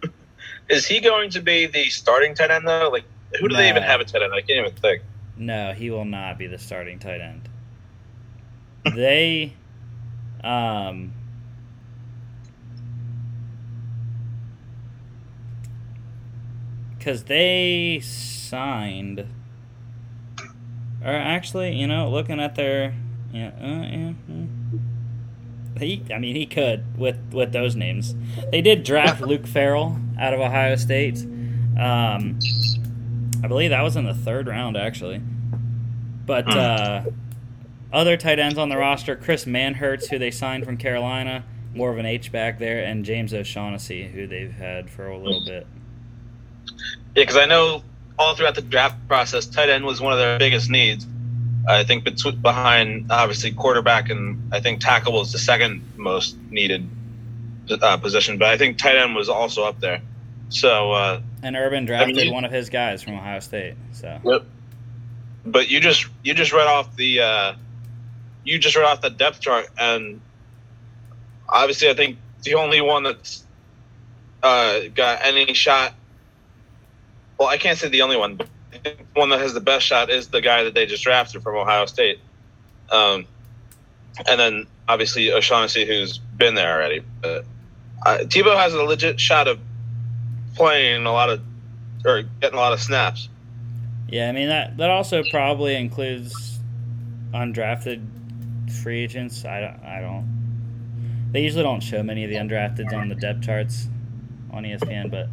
Is 0.69 0.85
he 0.85 0.99
going 0.99 1.29
to 1.31 1.41
be 1.41 1.65
the 1.65 1.85
starting 1.89 2.35
tight 2.35 2.51
end 2.51 2.67
though? 2.67 2.89
Like, 2.91 3.05
who 3.39 3.47
do 3.47 3.55
they 3.55 3.69
even 3.69 3.83
have 3.83 3.99
a 4.01 4.05
tight 4.05 4.21
end? 4.21 4.33
I 4.33 4.41
can't 4.41 4.59
even 4.67 4.73
think. 4.73 5.01
No, 5.37 5.71
he 5.73 5.89
will 5.89 6.05
not 6.05 6.37
be 6.37 6.47
the 6.47 6.57
starting 6.57 6.99
tight 6.99 7.21
end. 7.21 7.49
they 8.95 9.53
um 10.43 11.11
cuz 16.99 17.23
they 17.23 17.99
signed 18.03 19.25
or 21.03 21.11
actually, 21.11 21.73
you 21.75 21.87
know, 21.87 22.09
looking 22.09 22.39
at 22.39 22.55
their 22.55 22.93
yeah, 23.31 23.51
uh, 23.61 23.65
yeah, 23.85 24.13
he 25.79 26.03
I 26.13 26.17
mean, 26.19 26.35
he 26.35 26.45
could 26.45 26.97
with 26.97 27.17
with 27.31 27.51
those 27.51 27.75
names. 27.75 28.15
They 28.51 28.61
did 28.61 28.83
draft 28.83 29.21
Luke 29.25 29.45
Farrell 29.47 29.99
out 30.19 30.33
of 30.33 30.39
Ohio 30.39 30.75
State. 30.75 31.23
Um 31.79 32.39
I 33.43 33.47
believe 33.47 33.69
that 33.69 33.81
was 33.83 33.95
in 33.95 34.05
the 34.05 34.13
third 34.15 34.47
round, 34.47 34.75
actually. 34.75 35.21
But 36.25 36.45
Hmm. 36.45 36.57
uh, 36.57 37.01
other 37.93 38.17
tight 38.17 38.39
ends 38.39 38.57
on 38.57 38.69
the 38.69 38.77
roster: 38.77 39.15
Chris 39.15 39.45
Manhertz, 39.45 40.07
who 40.09 40.17
they 40.17 40.31
signed 40.31 40.65
from 40.65 40.75
Carolina, 40.77 41.43
more 41.73 41.91
of 41.91 41.97
an 41.99 42.05
H 42.05 42.31
back 42.31 42.57
there, 42.59 42.83
and 42.83 43.05
James 43.05 43.33
O'Shaughnessy, 43.33 44.07
who 44.07 44.25
they've 44.27 44.51
had 44.51 44.89
for 44.89 45.07
a 45.07 45.17
little 45.17 45.45
bit. 45.45 45.67
Yeah, 47.15 47.23
because 47.23 47.37
I 47.37 47.45
know 47.45 47.83
all 48.20 48.36
throughout 48.36 48.55
the 48.55 48.61
draft 48.61 48.95
process, 49.07 49.45
tight 49.45 49.70
end 49.70 49.86
was 49.86 50.01
one 50.01 50.13
of 50.13 50.20
their 50.20 50.39
biggest 50.39 50.70
needs. 50.70 51.05
I 51.68 51.84
think 51.84 52.03
between, 52.05 52.38
behind 52.38 53.11
obviously 53.11 53.51
quarterback 53.51 54.09
and 54.09 54.53
I 54.53 54.59
think 54.61 54.80
tackle 54.80 55.13
was 55.13 55.32
the 55.32 55.39
second 55.39 55.82
most 55.97 56.38
needed 56.49 56.88
uh, 57.70 57.97
position, 57.97 58.38
but 58.38 58.47
I 58.47 58.57
think 58.57 58.78
tight 58.78 58.95
end 58.95 59.15
was 59.15 59.28
also 59.30 59.65
up 59.65 59.80
there. 59.80 60.01
So, 60.49 60.93
uh, 60.93 61.22
And 61.43 61.55
Urban 61.57 61.86
drafted 61.86 62.18
you- 62.18 62.32
one 62.32 62.45
of 62.45 62.51
his 62.51 62.70
guys 62.70 63.03
from 63.03 63.15
Ohio 63.15 63.39
State. 63.41 63.76
So 63.91 64.20
Yep. 64.24 64.43
but 65.45 65.70
you 65.70 65.80
just 65.82 66.07
you 66.24 66.34
just 66.34 66.53
read 66.53 66.68
off 66.68 66.95
the 66.95 67.20
uh, 67.22 67.53
you 68.45 68.57
just 68.57 68.76
read 68.78 68.86
off 68.86 69.01
the 69.01 69.09
depth 69.09 69.41
chart, 69.41 69.68
and 69.78 70.22
obviously 71.49 71.89
I 71.89 71.93
think 71.93 72.18
the 72.43 72.55
only 72.55 72.80
one 72.80 73.03
that's 73.03 73.43
uh, 74.41 74.80
got 74.95 75.20
any 75.26 75.53
shot. 75.53 75.93
Well, 77.39 77.47
I 77.47 77.57
can't 77.57 77.77
say 77.77 77.89
the 77.89 78.01
only 78.01 78.17
one, 78.17 78.35
but 78.35 78.47
one 79.13 79.29
that 79.29 79.39
has 79.39 79.53
the 79.53 79.61
best 79.61 79.85
shot 79.85 80.09
is 80.09 80.27
the 80.27 80.41
guy 80.41 80.63
that 80.63 80.73
they 80.73 80.85
just 80.85 81.03
drafted 81.03 81.43
from 81.43 81.55
Ohio 81.55 81.85
State. 81.85 82.19
Um, 82.91 83.25
and 84.27 84.39
then 84.39 84.67
obviously 84.88 85.31
O'Shaughnessy, 85.31 85.85
who's 85.85 86.17
been 86.17 86.55
there 86.55 86.73
already. 86.73 87.03
But 87.21 87.45
uh, 88.05 88.17
Tebow 88.21 88.55
has 88.57 88.73
a 88.73 88.83
legit 88.83 89.19
shot 89.19 89.47
of 89.47 89.59
playing 90.55 91.05
a 91.05 91.11
lot 91.11 91.29
of 91.29 91.41
or 92.05 92.23
getting 92.41 92.57
a 92.57 92.61
lot 92.61 92.73
of 92.73 92.81
snaps. 92.81 93.29
yeah, 94.07 94.29
I 94.29 94.31
mean 94.31 94.49
that 94.49 94.77
that 94.77 94.89
also 94.89 95.23
probably 95.29 95.75
includes 95.75 96.59
undrafted 97.33 98.05
free 98.83 99.03
agents. 99.03 99.45
I 99.45 99.59
don't. 99.61 99.83
I 99.83 100.01
don't. 100.01 100.38
They 101.31 101.41
usually 101.41 101.63
don't 101.63 101.81
show 101.81 102.01
many 102.03 102.23
of 102.23 102.29
the 102.29 102.38
undrafteds 102.38 102.93
on 102.93 103.09
the 103.09 103.15
depth 103.15 103.41
charts 103.41 103.88
on 104.51 104.63
ESPN, 104.63 105.11
but 105.11 105.27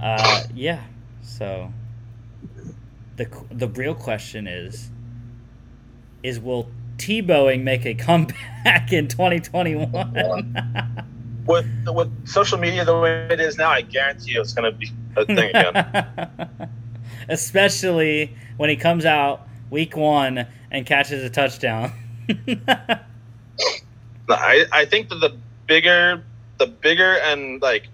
uh, 0.00 0.42
yeah. 0.54 0.82
So 1.24 1.72
the 3.16 3.28
the 3.50 3.68
real 3.68 3.94
question 3.94 4.46
is 4.46 4.90
is 6.22 6.38
will 6.38 6.70
Tebowing 6.96 7.62
make 7.62 7.84
a 7.86 7.94
comeback 7.94 8.92
in 8.92 9.08
2021? 9.08 11.04
with 11.46 11.66
with 11.88 12.28
social 12.28 12.58
media 12.58 12.84
the 12.84 12.98
way 12.98 13.26
it 13.30 13.40
is 13.40 13.56
now, 13.56 13.70
I 13.70 13.80
guarantee 13.80 14.32
you 14.32 14.40
it's 14.40 14.52
going 14.52 14.70
to 14.70 14.78
be 14.78 14.92
a 15.16 15.24
thing 15.24 15.50
again. 15.50 16.70
Especially 17.28 18.36
when 18.56 18.70
he 18.70 18.76
comes 18.76 19.04
out 19.04 19.48
week 19.70 19.96
one 19.96 20.46
and 20.70 20.86
catches 20.86 21.24
a 21.24 21.30
touchdown. 21.30 21.90
I 24.28 24.66
I 24.72 24.84
think 24.84 25.08
that 25.08 25.16
the 25.16 25.36
bigger 25.66 26.22
the 26.58 26.66
bigger 26.66 27.18
and 27.18 27.60
like 27.60 27.88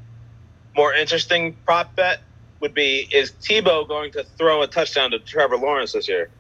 more 0.77 0.93
interesting 0.93 1.57
prop 1.65 1.97
bet 1.97 2.21
would 2.61 2.75
be 2.75 3.09
is 3.13 3.33
Tebow 3.33 3.87
going 3.89 4.13
to 4.13 4.25
throw 4.25 4.63
a 4.63 4.67
touchdown 4.67 5.11
to 5.13 5.19
Trevor 5.19 5.57
Lawrence 5.57 5.93
this 5.93 6.09
year? 6.09 6.31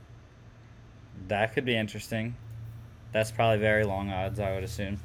that 1.28 1.54
could 1.54 1.64
be 1.64 1.76
interesting. 1.76 2.34
That's 3.12 3.30
probably 3.30 3.58
very 3.58 3.84
long 3.84 4.10
odds, 4.10 4.40
I 4.40 4.52
would 4.52 4.64
assume. 4.64 4.98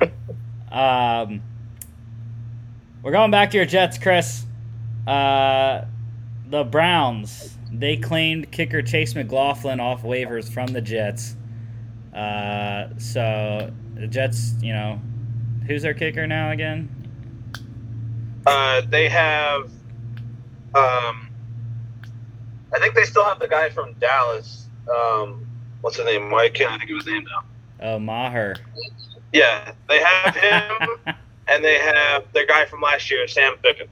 um, 0.72 1.42
we're 3.02 3.12
going 3.12 3.30
back 3.30 3.50
to 3.50 3.58
your 3.58 3.66
Jets, 3.66 3.98
Chris. 3.98 4.46
Uh, 5.06 5.84
the 6.48 6.64
Browns 6.64 7.58
they 7.70 7.96
claimed 7.96 8.50
kicker 8.50 8.82
Chase 8.82 9.14
McLaughlin 9.14 9.80
off 9.80 10.02
waivers 10.02 10.50
from 10.50 10.68
the 10.68 10.80
Jets. 10.80 11.36
Uh, 12.14 12.88
so 12.98 13.70
the 13.94 14.06
Jets, 14.06 14.54
you 14.62 14.72
know, 14.72 15.00
who's 15.66 15.82
their 15.82 15.94
kicker 15.94 16.26
now 16.26 16.50
again? 16.50 16.88
Uh, 18.46 18.80
they 18.88 19.08
have, 19.08 19.70
um, 20.74 21.28
I 22.72 22.78
think 22.78 22.94
they 22.94 23.04
still 23.04 23.24
have 23.24 23.38
the 23.38 23.48
guy 23.48 23.70
from 23.70 23.94
Dallas. 23.94 24.66
Um, 24.88 25.46
what's 25.80 25.96
his 25.96 26.06
name? 26.06 26.30
Why 26.30 26.48
can't 26.48 26.72
I 26.72 26.78
think 26.78 26.90
of 26.90 26.96
his 26.96 27.06
name 27.06 27.24
now? 27.24 27.44
Oh, 27.80 27.98
Maher. 27.98 28.56
Yeah, 29.32 29.72
they 29.88 30.00
have 30.02 30.34
him, 30.34 31.14
and 31.48 31.64
they 31.64 31.78
have 31.78 32.24
their 32.32 32.46
guy 32.46 32.64
from 32.64 32.80
last 32.80 33.10
year, 33.10 33.26
Sam 33.28 33.54
Ficken. 33.64 33.88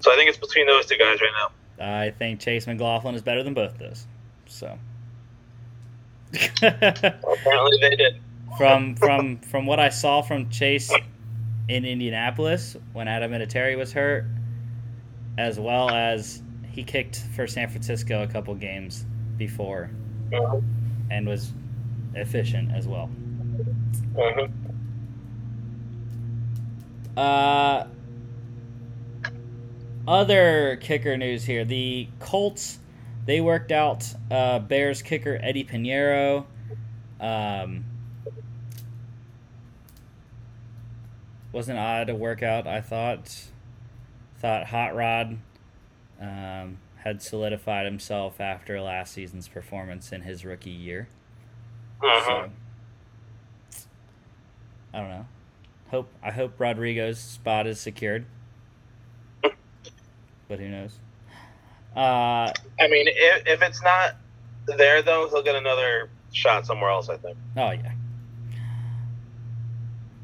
So 0.00 0.12
I 0.12 0.16
think 0.16 0.28
it's 0.28 0.38
between 0.38 0.66
those 0.66 0.86
two 0.86 0.98
guys 0.98 1.20
right 1.20 1.30
now. 1.36 1.50
I 1.84 2.10
think 2.10 2.40
Chase 2.40 2.66
McLaughlin 2.66 3.14
is 3.14 3.22
better 3.22 3.42
than 3.42 3.54
both 3.54 3.72
of 3.72 3.78
those. 3.78 4.06
So. 4.46 4.78
Apparently 6.62 7.78
they 7.80 7.96
did. 7.96 8.20
from 8.56 8.96
from 8.96 9.38
from 9.38 9.66
what 9.66 9.78
I 9.78 9.90
saw 9.90 10.22
from 10.22 10.48
Chase 10.48 10.90
in 11.68 11.84
Indianapolis 11.84 12.76
when 12.92 13.06
Adam 13.06 13.32
Vinatieri 13.32 13.76
was 13.76 13.92
hurt, 13.92 14.24
as 15.38 15.58
well 15.58 15.90
as 15.90 16.42
he 16.70 16.82
kicked 16.82 17.24
for 17.34 17.46
San 17.46 17.68
Francisco 17.68 18.22
a 18.22 18.26
couple 18.26 18.54
games 18.54 19.04
before 19.36 19.90
Mhm. 20.30 20.62
and 21.10 21.26
was 21.26 21.52
efficient 22.14 22.72
as 22.72 22.86
well. 22.86 23.10
Mhm. 24.14 24.50
Uh, 27.16 27.86
other 30.08 30.76
kicker 30.76 31.16
news 31.16 31.44
here: 31.44 31.64
the 31.64 32.08
Colts 32.18 32.78
they 33.26 33.40
worked 33.40 33.70
out 33.70 34.12
uh, 34.30 34.58
Bears 34.58 35.02
kicker 35.02 35.38
Eddy 35.42 35.64
Piñeiro. 35.64 36.44
Um, 37.20 37.84
wasn't 41.52 41.78
odd 41.78 42.06
to 42.08 42.14
work 42.14 42.42
out. 42.42 42.66
I 42.66 42.80
thought 42.80 43.46
thought 44.42 44.66
Hot 44.66 44.94
Rod 44.94 45.38
um, 46.20 46.78
had 46.96 47.22
solidified 47.22 47.86
himself 47.86 48.40
after 48.40 48.80
last 48.80 49.14
season's 49.14 49.46
performance 49.46 50.12
in 50.12 50.22
his 50.22 50.44
rookie 50.44 50.70
year. 50.70 51.08
Mhm. 52.02 52.50
So 53.70 53.86
I 54.92 54.98
don't 54.98 55.08
know. 55.08 55.26
Hope 55.90 56.08
I 56.22 56.32
hope 56.32 56.58
Rodrigo's 56.58 57.20
spot 57.20 57.66
is 57.68 57.80
secured. 57.80 58.26
but 59.42 60.58
who 60.58 60.68
knows? 60.68 60.98
Uh, 61.94 62.50
I 62.80 62.88
mean, 62.88 63.06
if, 63.08 63.46
if 63.46 63.62
it's 63.62 63.82
not 63.82 64.16
there 64.66 65.02
though, 65.02 65.28
he'll 65.28 65.42
get 65.42 65.54
another 65.54 66.10
shot 66.32 66.66
somewhere 66.66 66.90
else. 66.90 67.08
I 67.08 67.16
think. 67.16 67.38
oh 67.56 67.70
yeah. 67.70 67.92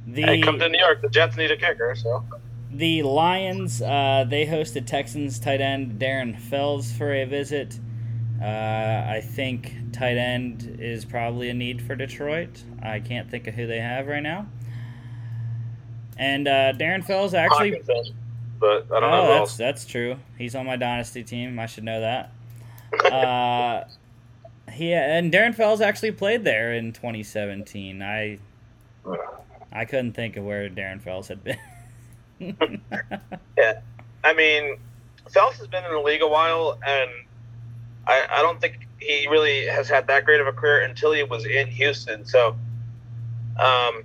The 0.09 0.23
Hey, 0.23 0.41
come 0.41 0.59
to 0.59 0.69
New 0.69 0.79
York. 0.79 1.03
The 1.03 1.09
Jets 1.09 1.37
need 1.37 1.51
a 1.53 1.57
kicker, 1.57 1.95
so. 1.95 2.25
The 2.71 3.03
Lions 3.03 3.81
uh, 3.81 4.25
they 4.29 4.47
hosted 4.47 4.87
Texans 4.87 5.39
tight 5.39 5.61
end 5.61 5.99
Darren 5.99 6.39
Fells 6.39 6.93
for 6.93 7.13
a 7.13 7.25
visit. 7.25 7.79
Uh, 8.41 8.45
I 8.45 9.21
think 9.25 9.75
tight 9.93 10.17
end 10.17 10.79
is 10.81 11.05
probably 11.05 11.49
a 11.49 11.55
need 11.55 11.83
for 11.83 11.97
Detroit. 11.97 12.63
I 12.83 13.01
can't 13.01 13.29
think 13.29 13.47
of 13.47 13.55
who 13.55 13.67
they 13.67 13.81
have 13.81 14.07
right 14.07 14.23
now. 14.23 14.47
And 16.17 16.47
uh, 16.47 16.73
Darren 16.75 17.05
Fells 17.05 17.35
actually 17.35 17.81
but 18.61 18.87
I 18.93 19.01
don't 19.01 19.11
know 19.11 19.21
oh, 19.21 19.23
who 19.23 19.29
that's 19.29 19.41
else. 19.41 19.57
that's 19.57 19.87
true. 19.87 20.17
He's 20.37 20.55
on 20.55 20.67
my 20.67 20.77
dynasty 20.77 21.23
team. 21.23 21.59
I 21.59 21.67
should 21.67 21.85
know 21.85 22.01
that. 22.01 22.33
Uh, 23.05 23.85
he 24.73 24.95
and 24.95 25.31
Darren 25.31 25.55
Fells 25.55 25.83
actually 25.83 26.13
played 26.13 26.43
there 26.43 26.73
in 26.73 26.93
2017. 26.95 28.03
I 28.03 28.39
I 29.71 29.85
couldn't 29.85 30.15
think 30.15 30.37
of 30.39 30.45
where 30.45 30.71
Darren 30.71 31.01
Fells 31.01 31.29
had 31.29 31.45
been. 31.45 31.59
Yeah, 33.59 33.81
I 34.23 34.35
mean, 34.35 34.79
Fells 35.31 35.57
has 35.57 35.67
been 35.67 35.85
in 35.85 35.91
the 35.91 35.99
league 35.99 36.23
a 36.23 36.29
while, 36.29 36.79
and 36.87 37.11
I, 38.07 38.27
I 38.31 38.43
don't 38.43 38.61
think 38.61 38.87
he 39.01 39.27
really 39.29 39.67
has 39.67 39.89
had 39.89 40.07
that 40.07 40.25
great 40.25 40.41
of 40.41 40.47
a 40.47 40.53
career 40.53 40.83
until 40.83 41.13
he 41.13 41.23
was 41.25 41.45
in 41.45 41.67
Houston. 41.69 42.25
So, 42.25 42.51
um, 42.51 42.57
I 43.59 44.03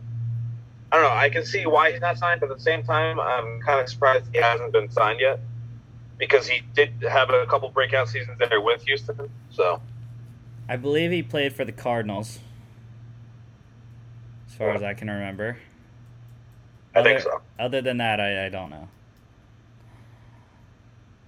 don't 0.91 1.03
know. 1.03 1.11
I 1.11 1.29
can 1.29 1.45
see 1.45 1.65
why 1.65 1.91
he's 1.91 2.01
not 2.01 2.17
signed, 2.17 2.41
but 2.41 2.49
at 2.51 2.57
the 2.57 2.63
same 2.63 2.84
time, 2.84 3.19
I'm 3.19 3.61
kind 3.61 3.79
of 3.79 3.89
surprised 3.89 4.25
he 4.34 4.39
hasn't 4.39 4.71
been 4.71 4.89
signed 4.91 5.19
yet 5.19 5.39
because 6.17 6.47
he 6.47 6.61
did 6.73 6.93
have 7.09 7.29
a 7.29 7.45
couple 7.45 7.69
breakout 7.69 8.09
seasons 8.09 8.38
there 8.39 8.61
with 8.61 8.84
Houston. 8.84 9.29
So, 9.51 9.81
I 10.67 10.77
believe 10.77 11.11
he 11.11 11.23
played 11.23 11.53
for 11.53 11.65
the 11.65 11.71
Cardinals, 11.71 12.39
as 14.47 14.55
far 14.55 14.71
as 14.71 14.84
I 14.84 14.93
can 14.93 15.09
remember. 15.09 15.57
I 16.96 17.04
think 17.04 17.20
so. 17.22 17.41
Other 17.60 17.82
than 17.82 17.98
that, 17.98 18.20
I, 18.20 18.46
I 18.46 18.50
don't 18.50 18.70
know. 18.70 18.88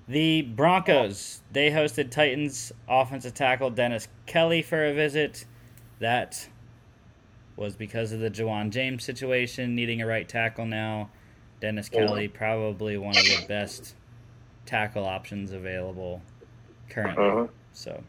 The 0.07 0.43
Broncos, 0.43 1.41
they 1.51 1.71
hosted 1.71 2.11
Titans 2.11 2.71
offensive 2.87 3.33
tackle 3.33 3.71
Dennis 3.71 4.07
Kelly 4.27 4.61
for 4.61 4.85
a 4.85 4.93
visit. 4.93 5.45
That 5.99 6.47
was 7.55 7.75
because 7.75 8.11
of 8.11 8.19
the 8.19 8.29
Ja'Wuan 8.29 8.69
James 8.69 9.03
situation, 9.03 9.73
needing 9.73 10.01
a 10.01 10.05
right 10.05 10.27
tackle 10.27 10.65
now. 10.65 11.09
Dennis 11.59 11.89
Kelly, 11.89 12.27
probably 12.27 12.97
one 12.97 13.17
of 13.17 13.23
the 13.23 13.45
best 13.47 13.95
tackle 14.65 15.05
options 15.05 15.51
available 15.51 16.21
currently. 16.89 17.23
Mhm. 17.23 17.49
So, 17.71 18.03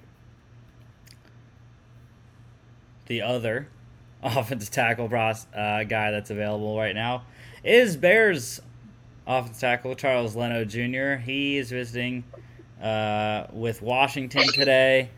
the 3.06 3.22
other 3.22 3.68
offensive 4.22 4.70
tackle 4.70 5.06
uh, 5.06 5.84
guy 5.84 6.10
that's 6.10 6.30
available 6.30 6.76
right 6.76 6.94
now 6.94 7.24
is 7.66 7.96
Bears 7.96 8.60
offensive 9.26 9.60
tackle 9.60 9.94
Charles 9.94 10.36
Leno 10.36 10.64
Jr. 10.64 11.20
He 11.22 11.58
is 11.58 11.70
visiting 11.70 12.24
uh, 12.80 13.46
with 13.52 13.82
Washington 13.82 14.44
today. 14.54 15.10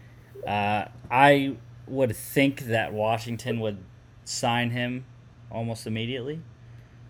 Uh, 0.47 0.87
I 1.11 1.57
would 1.87 2.17
think 2.17 2.63
that 2.67 2.93
Washington 2.93 3.61
would 3.61 3.79
sign 4.25 4.71
him 4.71 5.05
almost 5.51 5.87
immediately 5.87 6.41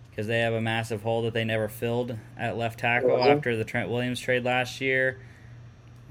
because 0.09 0.27
they 0.27 0.39
have 0.39 0.53
a 0.53 0.61
massive 0.61 1.03
hole 1.03 1.21
that 1.23 1.33
they 1.33 1.45
never 1.45 1.67
filled 1.69 2.17
at 2.37 2.57
left 2.57 2.79
tackle 2.79 3.11
Mhm. 3.11 3.37
after 3.37 3.55
the 3.55 3.63
Trent 3.63 3.89
Williams 3.89 4.19
trade 4.19 4.43
last 4.43 4.81
year. 4.81 5.19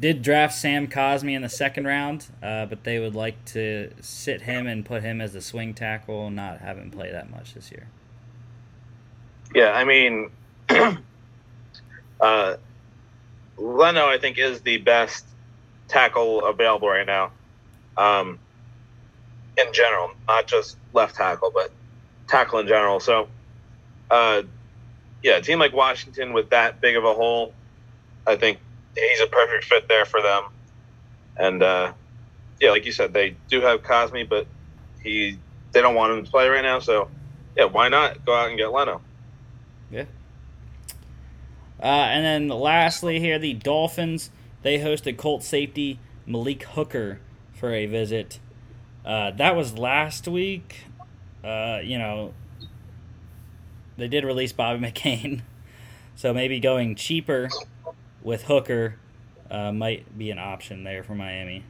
Did 0.01 0.23
draft 0.23 0.55
Sam 0.55 0.87
Cosmi 0.87 1.35
in 1.35 1.43
the 1.43 1.49
second 1.49 1.85
round, 1.87 2.27
uh, 2.43 2.67
but 2.67 2.85
they 2.85 3.01
would 3.01 3.17
like 3.17 3.45
to 3.47 3.91
sit 4.01 4.43
him 4.43 4.67
and 4.67 4.85
put 4.85 5.03
him 5.03 5.21
as 5.21 5.35
a 5.35 5.41
swing 5.41 5.75
tackle, 5.75 6.31
not 6.31 6.61
have 6.61 6.79
him 6.79 6.91
play 6.91 7.11
that 7.11 7.29
much 7.31 7.55
this 7.55 7.73
year. 7.73 7.89
Yeah, 9.55 9.73
I 9.73 9.85
mean, 9.85 10.31
uh, 12.21 12.57
Leno, 13.59 14.07
I 14.07 14.19
think, 14.21 14.39
is 14.39 14.63
the 14.63 14.79
best 14.79 15.27
tackle 15.89 16.45
available 16.47 16.89
right 16.89 17.07
now. 17.07 17.33
Um, 17.97 18.41
in 19.59 19.67
general, 19.73 20.11
not 20.29 20.49
just 20.49 20.79
left 20.93 21.17
tackle, 21.17 21.51
but 21.55 21.71
tackle 22.29 22.61
in 22.61 22.69
general. 22.69 23.01
So, 23.01 23.31
uh, 24.11 24.43
yeah, 25.23 25.37
a 25.39 25.43
team 25.43 25.59
like 25.59 25.75
Washington 25.75 26.33
with 26.33 26.51
that 26.51 26.81
big 26.81 26.97
of 26.97 27.05
a 27.05 27.15
hole, 27.15 27.57
I 28.27 28.37
think 28.37 28.61
he's 28.97 29.21
a 29.21 29.27
perfect 29.27 29.65
fit 29.65 29.85
there 29.89 30.05
for 30.07 30.23
them. 30.23 30.45
And 31.39 31.63
uh, 31.63 31.95
yeah, 32.61 32.71
like 32.71 32.87
you 32.87 32.93
said, 32.93 33.15
they 33.15 33.39
do 33.51 33.61
have 33.63 33.83
Cosmi, 33.83 34.29
but 34.29 34.49
he 35.03 35.43
they 35.75 35.83
don't 35.83 35.95
want 35.95 36.13
him 36.19 36.25
to 36.25 36.31
play 36.31 36.49
right 36.49 36.63
now. 36.63 36.81
So, 36.81 37.11
yeah, 37.57 37.67
why 37.67 37.89
not 37.89 38.25
go 38.27 38.35
out 38.37 38.51
and 38.51 38.59
get 38.59 38.73
Leno? 38.73 39.03
Uh, 41.81 41.87
and 41.87 42.25
then 42.25 42.49
lastly, 42.49 43.21
here 43.21 43.39
the 43.39 43.55
Dolphins 43.55 44.31
they 44.63 44.79
hosted 44.79 45.17
Colt 45.17 45.43
safety 45.43 45.99
Malik 46.27 46.65
Hooker 46.65 47.21
for 47.53 47.73
a 47.73 47.87
visit. 47.87 48.39
Uh, 49.05 49.31
that 49.33 49.57
was 49.57 49.79
last 49.79 50.27
week. 50.29 50.85
Uh, 51.43 51.79
you 51.83 51.99
know, 51.99 52.35
they 53.97 54.09
did 54.09 54.25
release 54.25 54.53
Bobby 54.53 54.81
McCain, 54.91 55.43
so 56.17 56.35
maybe 56.35 56.61
going 56.61 56.95
cheaper 56.95 57.49
with 58.23 58.45
Hooker 58.45 58.97
uh, 59.51 59.73
might 59.73 60.19
be 60.19 60.31
an 60.31 60.39
option 60.39 60.85
there 60.85 61.03
for 61.03 61.15
Miami. 61.15 61.65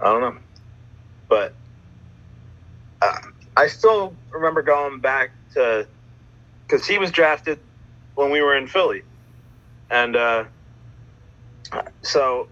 I 0.00 0.04
don't 0.04 0.20
know, 0.20 0.36
but 1.28 1.54
uh, 3.00 3.18
I 3.56 3.68
still 3.68 4.14
remember 4.30 4.60
going 4.60 5.00
back 5.00 5.30
to 5.56 5.86
because 6.66 6.86
he 6.86 6.98
was 6.98 7.10
drafted 7.10 7.58
when 8.14 8.30
we 8.30 8.40
were 8.40 8.56
in 8.56 8.66
Philly, 8.66 9.02
and 9.90 10.16
uh, 10.16 10.44
so 12.02 12.48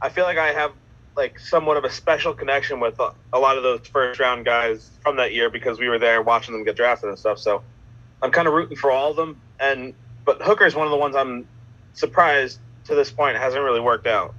I 0.00 0.08
feel 0.08 0.24
like 0.24 0.38
I 0.38 0.48
have 0.48 0.72
like 1.16 1.38
somewhat 1.38 1.76
of 1.76 1.84
a 1.84 1.90
special 1.90 2.32
connection 2.32 2.80
with 2.80 2.98
a, 3.32 3.38
lot 3.38 3.58
of 3.58 3.62
those 3.62 3.80
first 3.86 4.18
round 4.18 4.46
guys 4.46 4.90
from 5.02 5.16
that 5.16 5.34
year 5.34 5.50
because 5.50 5.78
we 5.78 5.88
were 5.88 5.98
there 5.98 6.22
watching 6.22 6.54
them 6.54 6.64
get 6.64 6.76
drafted 6.76 7.10
and 7.10 7.18
stuff. 7.18 7.38
So 7.38 7.62
I'm 8.22 8.30
kind 8.30 8.48
of 8.48 8.54
rooting 8.54 8.76
for 8.76 8.90
all 8.90 9.10
of 9.10 9.16
them, 9.16 9.36
and 9.60 9.94
but 10.24 10.40
Hooker 10.40 10.64
is 10.64 10.74
one 10.74 10.86
of 10.86 10.90
the 10.90 10.96
ones 10.96 11.16
I'm 11.16 11.46
surprised 11.92 12.58
to 12.84 12.94
this 12.94 13.12
point 13.12 13.36
hasn't 13.36 13.62
really 13.62 13.80
worked 13.80 14.06
out 14.06 14.34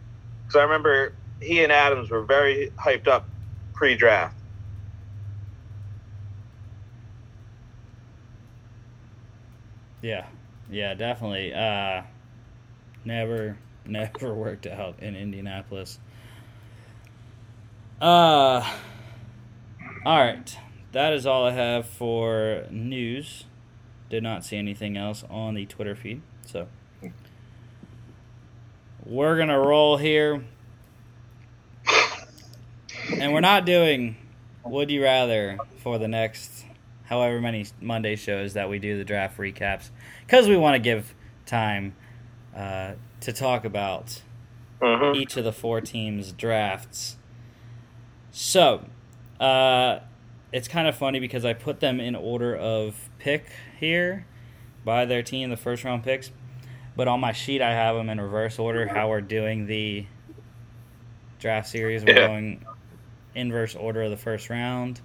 because 0.47 0.59
I 0.59 0.64
remember 0.64 1.14
he 1.41 1.64
and 1.64 1.72
Adams 1.72 2.09
were 2.09 2.26
very 2.26 2.72
hyped 2.84 3.07
up 3.07 3.28
pre-draft. 3.74 4.36
Yeah, 10.04 10.26
yeah, 10.70 10.95
definitely. 10.95 11.54
Uh, 11.54 12.01
never, 13.06 13.58
never 13.86 14.34
worked 14.34 14.68
out 14.68 15.01
in 15.01 15.16
Indianapolis. 15.16 15.97
Uh, 18.01 18.70
all 20.06 20.20
right, 20.20 20.58
that 20.91 21.14
is 21.14 21.26
all 21.26 21.45
I 21.45 21.51
have 21.51 21.88
for 21.88 22.66
news. 22.70 23.45
Did 24.10 24.24
not 24.24 24.43
see 24.43 24.58
anything 24.58 24.97
else 24.97 25.24
on 25.30 25.54
the 25.54 25.66
Twitter 25.66 25.95
feed, 25.95 26.22
so 26.45 26.68
we're 29.06 29.38
gonna 29.38 29.58
roll 29.58 29.95
here, 29.95 30.43
and 33.10 33.34
we're 33.34 33.39
not 33.39 33.66
doing 33.66 34.18
would 34.66 34.91
you 34.91 35.01
rather 35.01 35.58
for 35.78 35.97
the 35.97 36.10
next 36.10 36.66
however 37.06 37.39
many 37.41 37.66
Monday 37.82 38.16
shows 38.16 38.54
that 38.54 38.70
we 38.70 38.80
do 38.80 38.97
the 38.97 39.04
draft 39.04 39.38
recaps 39.38 39.89
because 40.26 40.47
we 40.47 40.56
want 40.58 40.76
to 40.76 40.80
give 40.80 41.14
time 41.45 41.95
uh, 42.56 42.93
to 43.22 43.34
talk 43.34 43.66
about 43.66 44.22
Mm-hmm. 44.82 45.16
each 45.16 45.38
of 45.38 45.45
the 45.45 45.54
four 45.54 45.80
teams' 45.80 46.34
drafts. 46.34 47.16
So, 48.32 48.86
uh, 49.39 49.99
it's 50.51 50.68
kind 50.68 50.89
of 50.89 50.95
funny 50.95 51.20
because 51.22 51.45
I 51.45 51.54
put 51.54 51.80
them 51.80 52.01
in 52.01 52.16
order 52.16 52.54
of 52.54 53.10
pick 53.18 53.45
here 53.80 54.26
by 54.84 55.06
their 55.06 55.24
team, 55.24 55.49
the 55.49 55.56
first 55.56 55.86
round 55.86 56.04
picks. 56.04 56.32
But 56.97 57.08
on 57.08 57.22
my 57.22 57.32
sheet, 57.32 57.62
I 57.62 57.72
have 57.72 57.95
them 57.95 58.10
in 58.10 58.20
reverse 58.20 58.60
order. 58.60 58.86
How 58.88 59.08
we're 59.10 59.22
doing 59.22 59.68
the 59.68 60.06
draft 61.39 61.70
series, 61.70 62.04
we're 62.04 62.16
Yeah. 62.20 62.28
going 62.28 62.66
inverse 63.36 63.76
order 63.76 64.04
of 64.04 64.12
the 64.12 64.18
first 64.18 64.49
round. 64.49 64.99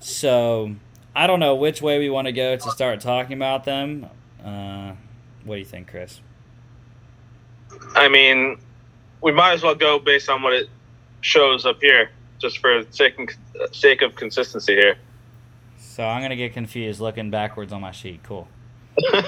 So 0.00 0.74
I 1.18 1.26
don't 1.26 1.40
know 1.40 1.56
which 1.56 1.82
way 1.82 1.98
we 1.98 2.08
want 2.10 2.26
to 2.26 2.32
go 2.32 2.54
to 2.54 2.70
start 2.70 3.00
talking 3.00 3.32
about 3.32 3.64
them. 3.64 4.06
Uh, 4.44 4.92
what 5.44 5.56
do 5.56 5.58
you 5.58 5.64
think, 5.64 5.88
Chris? 5.88 6.20
I 7.96 8.08
mean, 8.08 8.56
we 9.20 9.32
might 9.32 9.54
as 9.54 9.64
well 9.64 9.74
go 9.74 9.98
based 9.98 10.28
on 10.28 10.42
what 10.42 10.52
it 10.52 10.68
shows 11.20 11.66
up 11.66 11.80
here, 11.80 12.10
just 12.38 12.58
for 12.58 12.84
the 12.84 12.92
sake, 12.92 13.36
sake 13.72 14.02
of 14.02 14.14
consistency 14.14 14.76
here. 14.76 14.96
So 15.76 16.04
I'm 16.04 16.22
gonna 16.22 16.36
get 16.36 16.52
confused 16.52 17.00
looking 17.00 17.30
backwards 17.30 17.72
on 17.72 17.80
my 17.80 17.90
sheet. 17.90 18.22
Cool. 18.22 18.46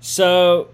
So 0.00 0.70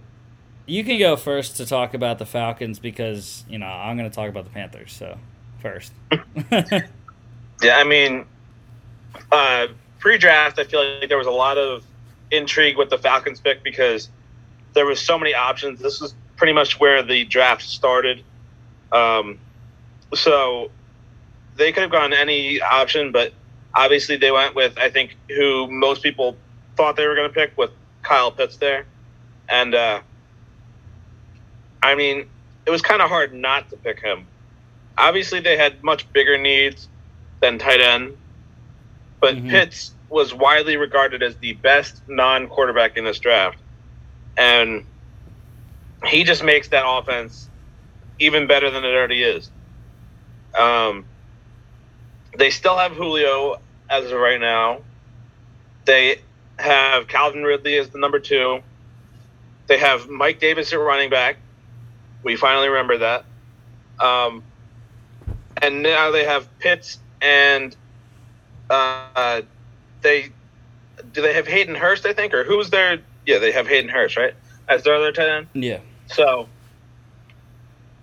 you 0.67 0.85
can 0.85 0.97
go 0.99 1.17
first 1.17 1.57
to 1.57 1.67
talk 1.67 1.93
about 1.93 2.19
the 2.21 2.27
Falcons 2.27 2.79
because 2.79 3.45
you 3.49 3.59
know 3.59 3.67
I'm 3.67 3.97
going 3.97 4.09
to 4.09 4.15
talk 4.15 4.29
about 4.29 4.45
the 4.45 4.51
Panthers. 4.51 4.93
So 4.93 5.19
first. 5.61 5.93
yeah, 7.65 7.77
I 7.77 7.85
mean, 7.85 8.27
uh, 9.33 9.69
pre-draft, 9.99 10.59
I 10.59 10.65
feel 10.65 10.99
like 11.01 11.09
there 11.09 11.19
was 11.19 11.27
a 11.27 11.33
lot 11.33 11.59
of 11.59 11.85
intrigue 12.31 12.77
with 12.77 12.91
the 12.91 12.99
Falcons 12.99 13.41
pick 13.41 13.63
because 13.63 14.09
there 14.75 14.87
was 14.87 15.01
so 15.01 15.19
many 15.19 15.35
options. 15.35 15.81
This 15.81 16.01
was 16.01 16.15
pretty 16.37 16.53
much 16.53 16.79
where 16.79 17.03
the 17.03 17.25
draft 17.25 17.63
started. 17.63 18.23
Um, 18.93 19.39
so 20.13 20.71
they 21.57 21.73
could 21.73 21.83
have 21.83 21.93
gone 21.93 22.13
any 22.13 22.61
option, 22.61 23.13
but 23.13 23.33
obviously 23.75 24.17
they 24.17 24.31
went 24.31 24.55
with 24.55 24.77
I 24.79 24.91
think 24.91 25.17
who 25.29 25.71
most 25.71 26.03
people 26.03 26.37
thought 26.77 26.97
they 26.97 27.07
were 27.07 27.15
going 27.15 27.29
to 27.29 27.35
pick 27.35 27.57
with 27.57 27.71
Kyle 28.03 28.31
Pitts 28.31 28.57
there, 28.57 28.87
and 29.49 29.75
uh, 29.75 30.01
I 31.83 31.95
mean 31.95 32.29
it 32.67 32.71
was 32.71 32.83
kind 32.83 33.03
of 33.03 33.09
hard 33.09 33.35
not 33.35 33.71
to 33.71 33.77
pick 33.77 34.01
him. 34.01 34.27
Obviously 34.97 35.41
they 35.41 35.57
had 35.57 35.83
much 35.83 36.11
bigger 36.13 36.39
needs 36.39 36.89
than 37.41 37.59
tight 37.59 37.81
end, 37.81 38.17
but 39.21 39.37
mm-hmm. 39.37 39.51
Pitts 39.51 39.93
was 40.09 40.33
widely 40.33 40.77
regarded 40.77 41.23
as 41.23 41.37
the 41.37 41.55
best 41.55 42.01
non-quarterback 42.09 42.97
in 42.97 43.05
this 43.05 43.19
draft, 43.19 43.59
and 44.37 44.85
he 46.05 46.25
just 46.25 46.45
makes 46.45 46.69
that 46.69 46.85
offense 46.87 47.49
even 48.19 48.47
better 48.47 48.71
than 48.71 48.85
it 48.85 48.95
already 48.95 49.23
is. 49.23 49.51
Um, 50.57 51.05
they 52.37 52.51
still 52.51 52.77
have 52.77 52.93
Julio 52.93 53.61
as 53.91 54.11
of 54.11 54.19
right 54.19 54.41
now. 54.41 54.81
They 55.85 56.21
have 56.59 57.09
Calvin 57.09 57.43
Ridley 57.43 57.77
as 57.77 57.89
the 57.91 57.99
number 57.99 58.19
two. 58.19 58.61
They 59.67 59.79
have 59.79 60.09
Mike 60.09 60.41
Davis 60.41 60.73
at 60.73 60.79
running 60.79 61.11
back. 61.11 61.37
We 62.23 62.37
finally 62.37 62.69
remember 62.69 62.99
that. 62.99 63.25
Um, 63.99 64.43
and 65.61 65.83
now 65.83 66.11
they 66.11 66.25
have 66.25 66.59
Pitts 66.59 66.99
and 67.25 67.75
uh, 68.69 69.43
they 70.03 70.29
do 71.13 71.23
they 71.23 71.33
have 71.33 71.47
Hayden 71.47 71.75
Hurst? 71.75 72.07
I 72.07 72.13
think, 72.13 72.35
or 72.35 72.45
who's 72.45 72.71
their? 72.71 72.99
Yeah, 73.27 73.39
they 73.39 73.51
have 73.53 73.67
Hayden 73.67 73.89
Hurst, 73.89 74.17
right, 74.17 74.35
as 74.69 74.83
their 74.83 74.95
other 74.95 75.11
tight 75.11 75.29
end. 75.29 75.47
Yeah. 75.55 75.81
So 76.07 76.49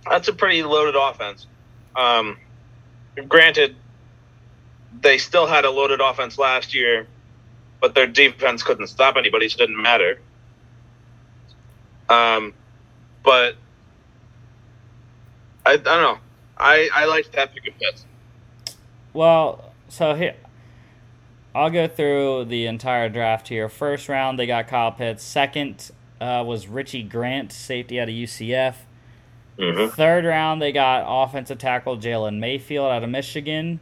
that's 0.09 0.27
a 0.27 0.33
pretty 0.33 0.63
loaded 0.63 0.95
offense. 0.95 1.45
Um, 1.95 2.37
granted, 3.27 3.75
they 5.01 5.19
still 5.19 5.45
had 5.45 5.65
a 5.65 5.71
loaded 5.71 6.01
offense 6.01 6.39
last 6.39 6.73
year, 6.73 7.07
but 7.79 7.93
their 7.93 8.07
defense 8.07 8.63
couldn't 8.63 8.87
stop 8.87 9.17
anybody, 9.17 9.47
so 9.47 9.55
it 9.55 9.67
didn't 9.67 9.81
matter. 9.81 10.19
Um, 12.09 12.53
but 13.23 13.55
I, 15.65 15.73
I 15.73 15.77
don't 15.77 15.85
know. 15.85 16.17
I 16.57 16.89
I 16.93 17.05
liked 17.05 17.33
that 17.33 17.53
pick 17.53 17.67
of 17.67 17.77
Pitts. 17.77 18.05
Well, 19.13 19.73
so 19.87 20.13
here 20.15 20.35
I'll 21.53 21.69
go 21.69 21.87
through 21.87 22.45
the 22.45 22.65
entire 22.65 23.09
draft 23.09 23.49
here. 23.49 23.67
First 23.69 24.07
round, 24.07 24.39
they 24.39 24.47
got 24.47 24.67
Kyle 24.67 24.91
Pitts. 24.91 25.23
Second 25.23 25.91
uh, 26.19 26.43
was 26.45 26.67
Richie 26.67 27.03
Grant, 27.03 27.51
safety 27.51 27.99
out 27.99 28.07
of 28.07 28.15
UCF. 28.15 28.75
Mm-hmm. 29.57 29.95
Third 29.95 30.25
round, 30.25 30.61
they 30.61 30.71
got 30.71 31.03
offensive 31.05 31.57
tackle 31.57 31.97
Jalen 31.97 32.39
Mayfield 32.39 32.91
out 32.91 33.03
of 33.03 33.09
Michigan. 33.09 33.79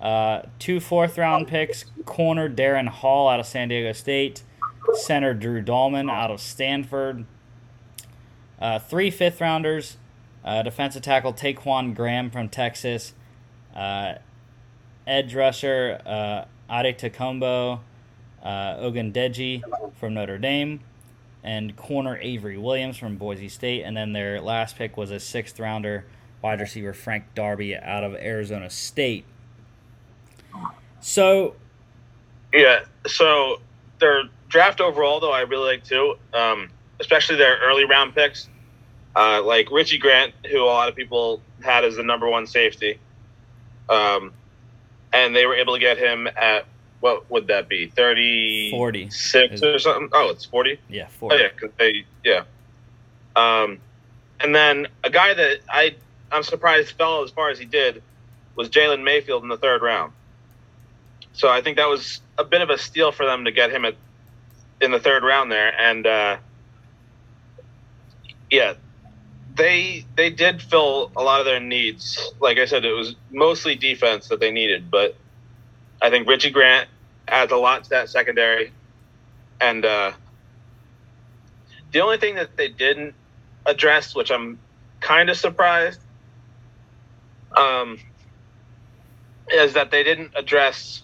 Uh, 0.00 0.42
two 0.58 0.80
fourth 0.80 1.16
round 1.16 1.48
picks 1.48 1.86
corner 2.04 2.50
Darren 2.50 2.88
Hall 2.88 3.28
out 3.28 3.40
of 3.40 3.46
San 3.46 3.68
Diego 3.68 3.92
State, 3.92 4.42
center 4.92 5.32
Drew 5.32 5.62
Dalman 5.62 6.10
out 6.10 6.30
of 6.30 6.40
Stanford. 6.40 7.24
Uh, 8.60 8.78
three 8.78 9.10
fifth 9.10 9.40
rounders 9.40 9.96
uh, 10.44 10.62
defensive 10.62 11.02
tackle 11.02 11.32
Ta'Quon 11.32 11.94
Graham 11.94 12.30
from 12.30 12.48
Texas, 12.48 13.14
uh, 13.74 14.14
edge 15.06 15.34
rusher 15.34 16.00
uh, 16.06 16.44
Adetokunbo 16.70 17.80
uh, 18.42 18.76
Ogundeji 18.76 19.62
from 19.94 20.14
Notre 20.14 20.38
Dame, 20.38 20.80
and 21.42 21.76
corner 21.76 22.18
Avery 22.20 22.58
Williams 22.58 22.96
from 22.96 23.16
Boise 23.16 23.48
State. 23.48 23.82
And 23.82 23.96
then 23.96 24.12
their 24.12 24.40
last 24.40 24.76
pick 24.76 24.96
was 24.96 25.10
a 25.10 25.20
sixth 25.20 25.58
rounder 25.58 26.04
wide 26.42 26.60
receiver 26.60 26.92
Frank 26.92 27.24
Darby 27.34 27.74
out 27.74 28.04
of 28.04 28.14
Arizona 28.14 28.68
State. 28.68 29.24
So, 31.00 31.56
yeah. 32.52 32.80
So 33.06 33.60
their 33.98 34.24
draft 34.48 34.80
overall, 34.80 35.20
though, 35.20 35.32
I 35.32 35.40
really 35.40 35.76
like 35.76 35.84
too, 35.84 36.16
um, 36.32 36.70
especially 37.00 37.36
their 37.36 37.58
early 37.62 37.84
round 37.84 38.14
picks, 38.14 38.48
uh, 39.16 39.42
like 39.42 39.70
Richie 39.70 39.98
Grant, 39.98 40.34
who 40.50 40.62
a 40.62 40.66
lot 40.66 40.88
of 40.88 40.94
people 40.94 41.40
had 41.62 41.84
as 41.84 41.96
the 41.96 42.02
number 42.02 42.28
one 42.28 42.46
safety, 42.46 42.98
um, 43.88 44.32
and 45.14 45.34
they 45.34 45.46
were 45.46 45.54
able 45.54 45.74
to 45.74 45.80
get 45.80 45.96
him 45.96 46.26
at 46.36 46.66
what 47.00 47.30
would 47.30 47.46
that 47.46 47.68
be 47.68 47.86
30 47.88 48.70
46 48.70 49.62
or 49.62 49.78
something? 49.78 50.08
Oh 50.12 50.30
it's 50.30 50.44
40 50.44 50.78
yeah 50.88 51.06
40 51.08 51.34
oh, 51.34 51.38
yeah 51.38 51.48
cause 51.50 51.70
they, 51.78 52.04
yeah. 52.24 52.42
Um 53.36 53.78
and 54.40 54.54
then 54.54 54.88
a 55.04 55.10
guy 55.10 55.32
that 55.32 55.60
i 55.68 55.94
i'm 56.32 56.42
surprised 56.42 56.92
fell 56.96 57.22
as 57.22 57.30
far 57.30 57.50
as 57.50 57.58
he 57.58 57.64
did 57.64 58.02
was 58.56 58.68
jalen 58.68 59.02
mayfield 59.02 59.42
in 59.42 59.48
the 59.48 59.56
third 59.56 59.82
round. 59.82 60.12
So 61.32 61.48
I 61.48 61.60
think 61.60 61.76
that 61.78 61.88
was 61.88 62.20
a 62.38 62.44
bit 62.44 62.60
of 62.60 62.70
a 62.70 62.78
steal 62.78 63.10
for 63.10 63.26
them 63.26 63.44
to 63.44 63.52
get 63.52 63.70
him 63.70 63.84
at 63.84 63.96
in 64.80 64.90
the 64.90 65.00
third 65.00 65.22
round 65.22 65.50
there, 65.50 65.74
and 65.78 66.06
uh, 66.06 66.36
yeah, 68.50 68.74
they 69.56 70.04
they 70.16 70.30
did 70.30 70.60
fill 70.62 71.10
a 71.16 71.22
lot 71.22 71.40
of 71.40 71.46
their 71.46 71.60
needs. 71.60 72.32
Like 72.40 72.58
I 72.58 72.64
said, 72.64 72.84
it 72.84 72.92
was 72.92 73.14
mostly 73.30 73.74
defense 73.74 74.28
that 74.28 74.40
they 74.40 74.50
needed, 74.50 74.90
but 74.90 75.16
I 76.02 76.10
think 76.10 76.28
Richie 76.28 76.50
Grant 76.50 76.88
adds 77.28 77.52
a 77.52 77.56
lot 77.56 77.84
to 77.84 77.90
that 77.90 78.08
secondary, 78.08 78.72
and 79.60 79.84
uh, 79.84 80.12
the 81.92 82.00
only 82.00 82.18
thing 82.18 82.34
that 82.34 82.56
they 82.56 82.68
didn't 82.68 83.14
address, 83.66 84.14
which 84.14 84.30
I'm 84.30 84.58
kind 85.00 85.30
of 85.30 85.36
surprised, 85.36 86.00
um, 87.56 87.98
is 89.52 89.74
that 89.74 89.90
they 89.90 90.02
didn't 90.02 90.32
address 90.36 91.02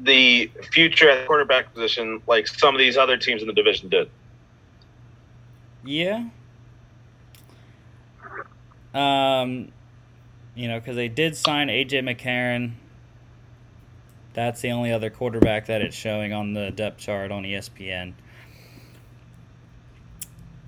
the 0.00 0.50
future 0.70 1.24
quarterback 1.26 1.72
position 1.72 2.20
like 2.26 2.46
some 2.46 2.74
of 2.74 2.78
these 2.78 2.96
other 2.96 3.16
teams 3.16 3.42
in 3.42 3.48
the 3.48 3.54
division 3.54 3.88
did. 3.88 4.10
Yeah. 5.84 6.28
Um, 8.94 9.72
you 10.54 10.68
know, 10.68 10.78
because 10.78 10.96
they 10.96 11.08
did 11.08 11.36
sign 11.36 11.68
AJ 11.68 12.02
McCarron. 12.02 12.72
That's 14.34 14.60
the 14.60 14.70
only 14.70 14.92
other 14.92 15.10
quarterback 15.10 15.66
that 15.66 15.80
it's 15.80 15.96
showing 15.96 16.32
on 16.32 16.54
the 16.54 16.70
depth 16.70 16.98
chart 16.98 17.30
on 17.30 17.42
ESPN. 17.44 18.14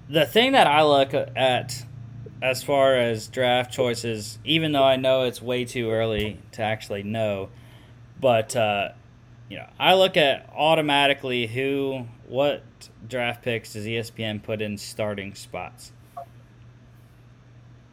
The 0.09 0.27
thing 0.27 0.53
that 0.53 0.67
I 0.67 0.83
look 0.83 1.15
at 1.15 1.85
as 2.43 2.63
far 2.63 2.97
as 2.97 3.27
draft 3.29 3.73
choices, 3.73 4.39
even 4.45 4.73
though 4.73 4.85
I 4.85 4.97
know 4.97 5.25
it's 5.25 5.41
way 5.41 5.65
too 5.65 5.91
early 5.91 6.41
to 6.53 6.63
actually 6.63 7.03
know, 7.03 7.49
but 8.21 8.55
uh, 8.55 8.91
you 9.49 9.57
know, 9.57 9.69
I 9.79 9.95
look 9.95 10.17
at 10.17 10.49
automatically 10.55 11.47
who, 11.47 12.07
what 12.29 12.63
draft 13.09 13.43
picks 13.43 13.73
does 13.73 13.85
ESPN 13.85 14.43
put 14.43 14.61
in 14.61 14.77
starting 14.79 15.35
spots. 15.35 15.93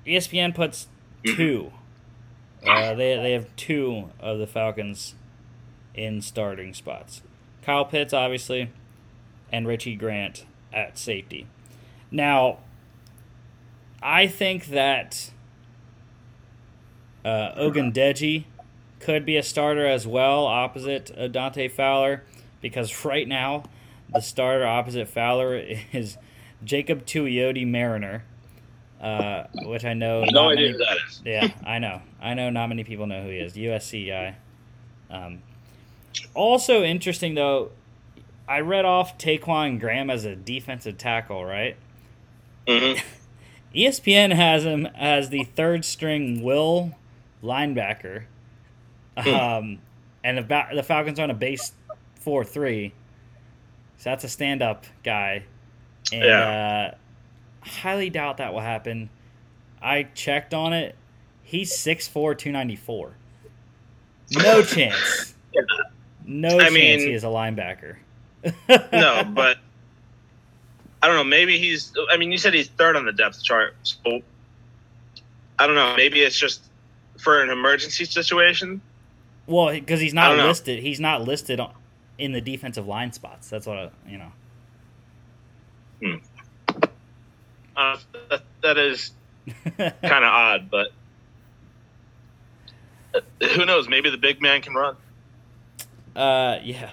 ESPN 0.05 0.53
puts 0.53 0.87
two. 1.25 1.71
Uh, 2.65 2.93
they 2.93 3.15
they 3.15 3.31
have 3.33 3.53
two 3.55 4.09
of 4.19 4.39
the 4.39 4.47
Falcons 4.47 5.15
in 5.93 6.21
starting 6.21 6.73
spots. 6.73 7.21
Kyle 7.61 7.85
Pitts, 7.85 8.13
obviously, 8.13 8.71
and 9.51 9.67
Richie 9.67 9.95
Grant 9.95 10.45
at 10.73 10.97
safety. 10.97 11.47
Now, 12.11 12.59
I 14.01 14.27
think 14.27 14.67
that 14.67 15.31
uh, 17.23 17.53
Ogundeji 17.55 18.45
could 18.99 19.25
be 19.25 19.37
a 19.37 19.43
starter 19.43 19.85
as 19.85 20.05
well, 20.07 20.45
opposite 20.45 21.09
of 21.11 21.31
Dante 21.31 21.67
Fowler, 21.67 22.23
because 22.61 23.05
right 23.05 23.27
now 23.27 23.63
the 24.13 24.21
starter 24.21 24.65
opposite 24.65 25.07
Fowler 25.07 25.55
is 25.91 26.17
Jacob 26.63 27.05
Tuioti 27.05 27.65
Mariner, 27.67 28.23
uh, 29.01 29.43
which 29.63 29.85
I 29.85 29.93
know. 29.93 30.23
No 30.29 30.49
idea 30.49 30.71
who 30.71 30.77
that 30.77 30.97
is. 31.07 31.21
yeah, 31.25 31.49
I 31.65 31.79
know. 31.79 32.01
I 32.21 32.33
know 32.33 32.49
not 32.49 32.67
many 32.67 32.83
people 32.83 33.07
know 33.07 33.23
who 33.23 33.29
he 33.29 33.37
is. 33.37 33.53
USC 33.53 34.07
guy. 34.07 34.35
Um, 35.09 35.43
also 36.33 36.83
interesting 36.83 37.35
though, 37.35 37.71
I 38.47 38.59
read 38.59 38.85
off 38.85 39.17
Ta'Quon 39.17 39.79
Graham 39.79 40.09
as 40.09 40.25
a 40.25 40.35
defensive 40.35 40.97
tackle, 40.97 41.45
right? 41.45 41.75
Mm-hmm. 42.67 43.05
ESPN 43.75 44.33
has 44.33 44.63
him 44.63 44.85
as 44.95 45.29
the 45.29 45.43
third 45.43 45.83
string 45.83 46.43
will 46.43 46.95
linebacker 47.43 48.25
Hmm. 49.17 49.29
Um, 49.29 49.79
and 50.23 50.37
the, 50.37 50.63
the 50.73 50.83
Falcons 50.83 51.19
are 51.19 51.23
on 51.23 51.31
a 51.31 51.35
base 51.35 51.73
4 52.21 52.43
3. 52.43 52.93
So 53.97 54.09
that's 54.09 54.23
a 54.23 54.29
stand 54.29 54.61
up 54.61 54.85
guy. 55.03 55.43
and 56.11 56.23
uh, 56.23 56.91
highly 57.65 58.09
doubt 58.09 58.37
that 58.37 58.53
will 58.53 58.61
happen. 58.61 59.09
I 59.81 60.03
checked 60.03 60.53
on 60.53 60.73
it. 60.73 60.95
He's 61.43 61.71
6'4", 61.73 62.37
294. 62.37 63.13
No 64.31 64.61
chance. 64.63 65.33
No 66.25 66.57
I 66.57 66.63
chance 66.63 66.73
mean- 66.73 66.99
he 66.99 67.13
is 67.13 67.23
a 67.23 67.27
linebacker. 67.27 67.97
no, 68.91 69.23
but 69.33 69.57
I 71.01 71.07
don't 71.07 71.15
know. 71.15 71.23
Maybe 71.23 71.57
he's. 71.57 71.93
I 72.11 72.17
mean, 72.17 72.31
you 72.31 72.37
said 72.37 72.53
he's 72.53 72.67
third 72.67 72.95
on 72.97 73.05
the 73.05 73.13
depth 73.13 73.41
chart, 73.41 73.75
so 73.83 74.21
I 75.59 75.65
don't 75.67 75.75
know. 75.75 75.95
Maybe 75.95 76.21
it's 76.21 76.37
just 76.37 76.63
for 77.19 77.41
an 77.41 77.49
emergency 77.49 78.03
situation. 78.03 78.81
well, 79.47 79.71
because 79.71 80.01
he's 80.01 80.13
not 80.13 80.29
don't 80.29 80.39
know. 80.39 80.47
listed. 80.47 80.79
He's 80.79 80.99
not 80.99 81.21
listed 81.21 81.61
in 82.17 82.33
the 82.33 82.41
defensive 82.41 82.85
line 82.85 83.13
spots. 83.13 83.49
That's 83.49 83.65
what 83.65 83.77
I, 83.77 83.89
you 84.09 84.17
know. 84.17 84.31
Hmm. 86.03 86.15
Uh, 87.75 87.97
that, 88.29 88.43
that 88.61 88.77
is 88.77 89.11
kind 89.77 89.93
of 90.01 90.23
odd, 90.23 90.69
but 90.69 90.87
uh, 93.13 93.47
who 93.47 93.65
knows? 93.65 93.87
Maybe 93.87 94.09
the 94.09 94.17
big 94.17 94.41
man 94.41 94.61
can 94.61 94.73
run. 94.73 94.95
Uh, 96.15 96.59
yeah. 96.63 96.91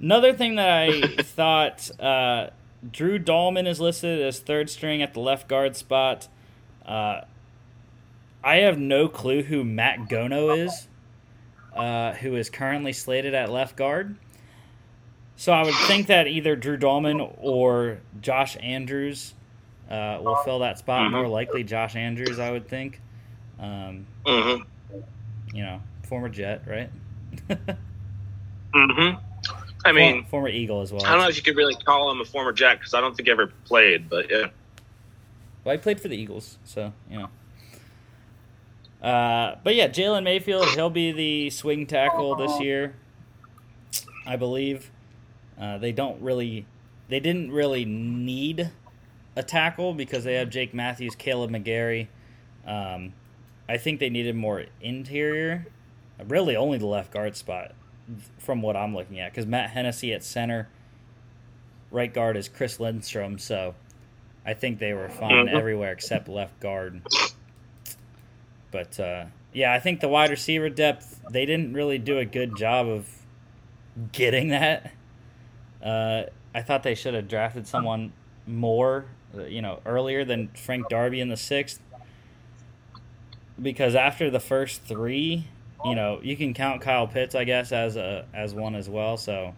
Another 0.00 0.32
thing 0.32 0.56
that 0.56 0.68
I 0.68 1.00
thought, 1.22 1.90
uh, 2.00 2.50
Drew 2.90 3.18
Dalman 3.18 3.66
is 3.66 3.80
listed 3.80 4.22
as 4.22 4.38
third 4.38 4.70
string 4.70 5.02
at 5.02 5.14
the 5.14 5.20
left 5.20 5.48
guard 5.48 5.76
spot. 5.76 6.28
Uh, 6.86 7.22
I 8.42 8.56
have 8.58 8.78
no 8.78 9.08
clue 9.08 9.42
who 9.42 9.64
Matt 9.64 10.08
Gono 10.08 10.56
is, 10.56 10.86
uh, 11.74 12.12
who 12.14 12.36
is 12.36 12.48
currently 12.48 12.92
slated 12.92 13.34
at 13.34 13.50
left 13.50 13.76
guard. 13.76 14.16
So 15.36 15.52
I 15.52 15.64
would 15.64 15.74
think 15.86 16.06
that 16.06 16.26
either 16.26 16.56
Drew 16.56 16.76
Dalman 16.76 17.34
or 17.40 17.98
Josh 18.20 18.56
Andrews 18.60 19.34
uh, 19.90 20.18
will 20.22 20.36
fill 20.44 20.58
that 20.60 20.78
spot. 20.78 21.02
Mhm. 21.08 21.12
More 21.12 21.28
likely 21.28 21.64
Josh 21.64 21.96
Andrews, 21.96 22.38
I 22.38 22.50
would 22.50 22.68
think. 22.68 23.00
Um, 23.58 24.06
Mm-hmm. 24.26 24.98
you 25.56 25.62
know, 25.62 25.80
former 26.04 26.28
Jet, 26.28 26.62
right? 26.66 26.90
Mm-hmm. 28.74 29.16
I 29.86 29.92
mean, 29.92 30.24
For- 30.24 30.28
former 30.30 30.48
Eagle 30.48 30.82
as 30.82 30.92
well. 30.92 31.04
I 31.06 31.12
don't 31.12 31.22
know 31.22 31.28
if 31.28 31.36
you 31.36 31.42
could 31.42 31.56
really 31.56 31.74
call 31.74 32.10
him 32.10 32.20
a 32.20 32.24
former 32.24 32.52
Jet 32.52 32.78
because 32.78 32.92
I 32.94 33.00
don't 33.00 33.16
think 33.16 33.26
he 33.28 33.32
ever 33.32 33.46
played, 33.64 34.08
but 34.10 34.30
yeah. 34.30 34.48
Well, 35.64 35.74
he 35.74 35.80
played 35.80 36.00
for 36.00 36.08
the 36.08 36.16
Eagles, 36.16 36.58
so 36.64 36.92
you 37.10 37.18
know. 37.18 37.28
Uh, 39.06 39.56
but 39.62 39.74
yeah, 39.74 39.88
Jalen 39.88 40.24
Mayfield, 40.24 40.66
he'll 40.70 40.90
be 40.90 41.12
the 41.12 41.50
swing 41.50 41.86
tackle 41.86 42.34
this 42.36 42.60
year, 42.60 42.94
I 44.26 44.36
believe. 44.36 44.90
Uh, 45.58 45.78
they 45.78 45.92
don't 45.92 46.20
really, 46.20 46.66
they 47.08 47.20
didn't 47.20 47.50
really 47.52 47.84
need 47.84 48.70
a 49.38 49.42
tackle 49.42 49.94
because 49.94 50.24
they 50.24 50.34
have 50.34 50.50
Jake 50.50 50.74
Matthews, 50.74 51.14
Kaleb 51.16 51.50
McGary. 51.50 52.08
Um, 52.66 53.14
I 53.68 53.76
think 53.78 54.00
they 54.00 54.10
needed 54.10 54.34
more 54.36 54.64
interior, 54.80 55.66
really 56.26 56.56
only 56.56 56.78
the 56.78 56.86
left 56.86 57.12
guard 57.12 57.36
spot, 57.36 57.72
from 58.38 58.62
what 58.62 58.76
I'm 58.76 58.94
looking 58.94 59.20
at, 59.20 59.30
because 59.32 59.46
Matt 59.46 59.70
Hennessy 59.70 60.12
at 60.12 60.24
center, 60.24 60.68
right 61.90 62.12
guard 62.12 62.36
is 62.36 62.48
Chris 62.48 62.78
Lindstrom, 62.80 63.38
so. 63.38 63.74
I 64.46 64.54
think 64.54 64.78
they 64.78 64.94
were 64.94 65.10
fine 65.10 65.46
Mhm. 65.48 65.52
everywhere 65.52 65.92
except 65.92 66.26
left 66.26 66.58
guard. 66.58 67.02
But 68.70 68.98
uh, 68.98 69.26
yeah, 69.52 69.74
I 69.74 69.78
think 69.78 70.00
the 70.00 70.08
wide 70.08 70.30
receiver 70.30 70.70
depth 70.70 71.20
they 71.30 71.44
didn't 71.44 71.74
really 71.74 71.98
do 71.98 72.16
a 72.18 72.24
good 72.24 72.56
job 72.56 72.86
of 72.88 73.06
getting 74.12 74.48
that. 74.48 74.90
Uh, 75.82 76.22
I 76.54 76.62
thought 76.62 76.82
they 76.82 76.94
should 76.94 77.12
have 77.12 77.28
drafted 77.28 77.66
someone 77.66 78.12
more, 78.46 79.04
you 79.46 79.62
know, 79.62 79.80
earlier 79.86 80.24
than 80.24 80.48
Frank 80.48 80.88
Darby 80.88 81.20
in 81.20 81.28
the 81.28 81.36
sixth. 81.36 81.80
Because 83.60 83.94
after 83.94 84.30
the 84.30 84.40
first 84.40 84.82
three, 84.82 85.46
you 85.84 85.94
know, 85.94 86.20
you 86.22 86.36
can 86.36 86.54
count 86.54 86.80
Kyle 86.80 87.06
Pitts, 87.08 87.34
I 87.34 87.44
guess, 87.44 87.72
as 87.72 87.96
a 87.96 88.24
as 88.32 88.54
one 88.54 88.74
as 88.74 88.88
well. 88.88 89.16
So 89.16 89.54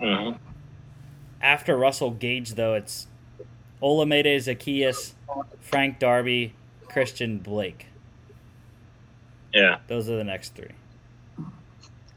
Mm-hmm. 0.00 0.36
after 1.42 1.76
Russell 1.76 2.10
Gage, 2.12 2.54
though, 2.54 2.72
it's 2.74 3.06
Olamide 3.82 4.36
Zaccheaus, 4.36 5.12
Frank 5.60 5.98
Darby, 5.98 6.54
Christian 6.88 7.38
Blake. 7.38 7.86
Yeah. 9.52 9.78
Those 9.88 10.08
are 10.08 10.16
the 10.16 10.24
next 10.24 10.54
three. 10.54 10.70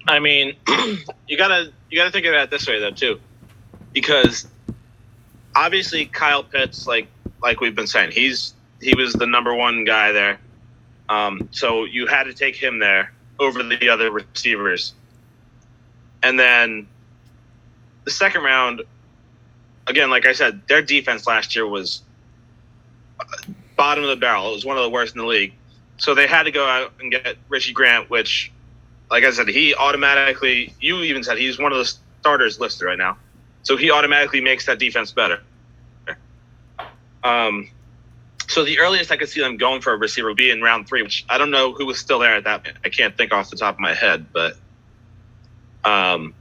I 0.08 0.20
mean, 0.20 0.56
you 1.28 1.38
gotta 1.38 1.72
you 1.90 1.98
gotta 1.98 2.12
think 2.12 2.26
of 2.26 2.34
it 2.34 2.50
this 2.50 2.68
way 2.68 2.80
though 2.80 2.92
too, 2.92 3.20
because 3.94 4.48
obviously 5.56 6.06
Kyle 6.06 6.44
Pitts, 6.44 6.88
like 6.88 7.08
like 7.42 7.60
we've 7.60 7.76
been 7.76 7.88
saying, 7.88 8.12
he's 8.12 8.54
he 8.82 8.96
was 8.96 9.14
the 9.14 9.28
number 9.28 9.54
one 9.54 9.84
guy 9.84 10.12
there. 10.12 10.40
Um, 11.10 11.50
so 11.52 11.86
you 11.86 12.08
had 12.08 12.24
to 12.24 12.34
take 12.34 12.56
him 12.56 12.80
there 12.80 13.14
over 13.40 13.62
the 13.62 13.90
other 13.90 14.12
receivers, 14.12 14.94
and 16.22 16.40
then 16.40 16.88
the 18.04 18.12
second 18.12 18.44
round, 18.44 18.82
again, 19.88 20.10
like 20.10 20.26
I 20.26 20.34
said, 20.34 20.62
their 20.68 20.82
defense 20.82 21.28
last 21.28 21.56
year 21.56 21.68
was 21.68 22.02
bottom 23.76 24.04
of 24.04 24.10
the 24.10 24.16
barrel. 24.16 24.52
It 24.52 24.56
was 24.56 24.66
one 24.66 24.78
of 24.78 24.84
the 24.84 24.90
worst 24.90 25.16
in 25.16 25.22
the 25.22 25.28
league. 25.28 25.54
So 25.98 26.16
they 26.16 26.28
had 26.28 26.44
to 26.44 26.52
go 26.52 26.66
out 26.66 26.94
and 27.00 27.12
get 27.12 27.38
Richie 27.50 27.74
Grant, 27.74 28.10
which 28.10 28.52
like 29.10 29.24
I 29.24 29.32
said, 29.32 29.48
he 29.48 29.76
automatically. 29.76 30.74
You 30.80 31.02
even 31.02 31.24
said 31.24 31.38
he's 31.38 31.60
one 31.60 31.72
of 31.72 31.78
the 31.78 31.94
starters 32.20 32.60
listed 32.60 32.86
right 32.86 32.98
now, 32.98 33.18
so 33.64 33.78
he 33.78 33.92
automatically 33.92 34.42
makes 34.42 34.66
that 34.66 34.78
defense 34.78 35.12
better. 35.12 35.42
Um, 37.24 37.70
so 38.48 38.66
the 38.66 38.80
earliest 38.80 39.12
I 39.12 39.18
could 39.18 39.30
see 39.30 39.40
them 39.40 39.58
going 39.58 39.82
for 39.82 39.94
a 39.94 39.98
receiver 39.98 40.28
would 40.28 40.38
be 40.38 40.52
in 40.52 40.62
round 40.62 40.88
three, 40.88 41.02
which 41.02 41.26
I 41.30 41.38
don't 41.38 41.52
know 41.52 41.72
who 41.72 41.86
was 41.86 41.98
still 41.98 42.20
there 42.20 42.36
at 42.36 42.44
that. 42.44 42.68
I 42.84 42.90
can't 42.90 43.16
think 43.18 43.34
off 43.34 43.50
the 43.50 43.56
top 43.56 43.76
of 43.76 43.80
my 43.80 43.94
head, 43.94 44.28
but 44.34 44.54
um, 45.86 46.34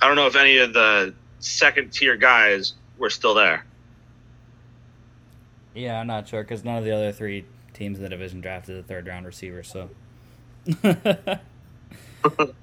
I 0.00 0.06
don't 0.06 0.16
know 0.16 0.26
if 0.26 0.36
any 0.36 0.58
of 0.58 0.72
the 0.72 1.14
second 1.40 1.92
tier 1.92 2.16
guys 2.16 2.74
were 2.98 3.10
still 3.10 3.34
there. 3.34 3.66
Yeah, 5.74 6.00
I'm 6.00 6.06
not 6.06 6.28
sure 6.28 6.42
because 6.42 6.64
none 6.64 6.78
of 6.78 6.84
the 6.84 6.92
other 6.92 7.12
three 7.12 7.44
teams 7.74 7.98
in 7.98 8.04
the 8.04 8.08
division 8.08 8.40
drafted 8.40 8.78
a 8.78 8.82
third 8.82 9.06
round 9.06 9.26
receiver. 9.26 9.62
So. 9.62 9.90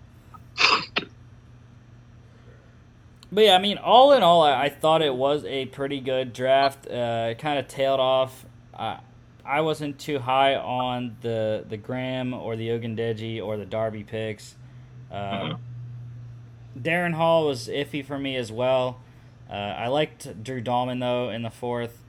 But 3.34 3.45
yeah, 3.45 3.55
I 3.55 3.60
mean, 3.60 3.80
all 3.80 4.14
in 4.14 4.22
all, 4.22 4.43
I, 4.43 4.65
I 4.65 4.69
thought 4.69 5.01
it 5.01 5.15
was 5.15 5.43
a 5.45 5.65
pretty 5.65 5.99
good 5.99 6.34
draft. 6.34 6.85
Uh, 6.88 7.30
it 7.31 7.39
kind 7.39 7.57
of 7.57 7.68
tailed 7.68 7.99
off. 7.99 8.45
Uh, 8.72 8.97
I 9.43 9.61
wasn't 9.61 9.97
too 9.97 10.19
high 10.19 10.55
on 10.55 11.18
the 11.22 11.65
the 11.68 11.76
Graham 11.77 12.34
or 12.35 12.55
the 12.55 12.69
Ogundeji 12.69 13.43
or 13.43 13.57
the 13.57 13.65
Darby 13.65 14.03
picks. 14.03 14.55
Uh, 15.11 15.15
Mhm. 15.15 15.60
Darren 16.80 17.14
Hall 17.15 17.47
was 17.47 17.68
iffy 17.68 18.05
for 18.05 18.19
me 18.19 18.35
as 18.35 18.51
well. 18.51 18.99
Uh, 19.49 19.53
I 19.53 19.88
liked 19.88 20.43
Drew 20.43 20.61
Dalman 20.61 20.99
though 20.99 21.30
in 21.30 21.41
the 21.41 21.49
fourth, 21.49 22.03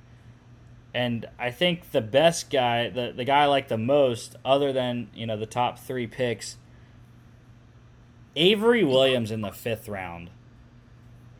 and 0.94 1.26
I 1.38 1.50
think 1.50 1.90
the 1.90 2.00
best 2.02 2.50
guy, 2.50 2.90
the 2.90 3.12
the 3.16 3.24
guy 3.24 3.44
I 3.44 3.46
like 3.46 3.68
the 3.68 3.78
most, 3.78 4.36
other 4.44 4.72
than 4.74 5.08
you 5.14 5.26
know 5.26 5.38
the 5.38 5.46
top 5.46 5.78
three 5.78 6.06
picks, 6.06 6.58
Avery 8.36 8.84
Williams 8.84 9.30
in 9.30 9.40
the 9.40 9.52
fifth 9.52 9.88
round. 9.88 10.30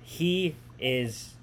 He 0.05 0.55
is. 0.79 1.35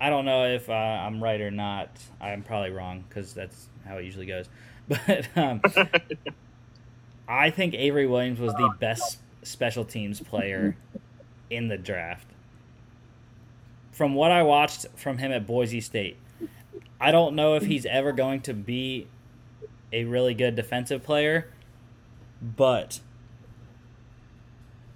I 0.00 0.10
don't 0.10 0.24
know 0.24 0.46
if 0.46 0.68
uh, 0.68 0.72
I'm 0.72 1.22
right 1.22 1.40
or 1.40 1.52
not. 1.52 1.90
I'm 2.20 2.42
probably 2.42 2.70
wrong 2.70 3.04
because 3.08 3.32
that's 3.32 3.68
how 3.86 3.98
it 3.98 4.04
usually 4.04 4.26
goes. 4.26 4.48
But 4.88 5.28
um, 5.36 5.62
I 7.28 7.50
think 7.50 7.72
Avery 7.74 8.06
Williams 8.06 8.40
was 8.40 8.52
the 8.54 8.74
best 8.80 9.18
special 9.42 9.84
teams 9.84 10.20
player 10.20 10.76
in 11.48 11.68
the 11.68 11.78
draft. 11.78 12.26
From 13.92 14.14
what 14.14 14.32
I 14.32 14.42
watched 14.42 14.86
from 14.96 15.18
him 15.18 15.30
at 15.30 15.46
Boise 15.46 15.80
State, 15.80 16.16
I 17.00 17.12
don't 17.12 17.36
know 17.36 17.54
if 17.54 17.64
he's 17.64 17.86
ever 17.86 18.12
going 18.12 18.40
to 18.42 18.52
be 18.52 19.06
a 19.92 20.04
really 20.04 20.34
good 20.34 20.56
defensive 20.56 21.04
player, 21.04 21.48
but 22.42 23.00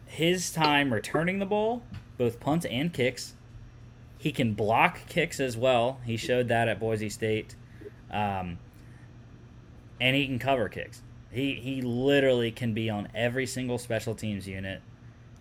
his 0.06 0.51
time 0.51 0.93
returning 0.93 1.38
the 1.38 1.47
ball, 1.47 1.82
both 2.18 2.40
punts 2.40 2.66
and 2.66 2.93
kicks, 2.93 3.34
he 4.18 4.32
can 4.32 4.55
block 4.55 5.01
kicks 5.09 5.40
as 5.40 5.56
well. 5.56 6.01
He 6.05 6.16
showed 6.16 6.48
that 6.48 6.68
at 6.68 6.80
Boise 6.80 7.09
State. 7.10 7.55
Um, 8.10 8.59
and 10.01 10.14
he 10.16 10.26
can 10.26 10.38
cover 10.38 10.68
kicks. 10.68 11.02
He 11.30 11.55
he 11.55 11.82
literally 11.82 12.51
can 12.51 12.72
be 12.72 12.88
on 12.88 13.09
every 13.14 13.47
single 13.47 13.78
special 13.78 14.14
teams 14.14 14.47
unit, 14.47 14.80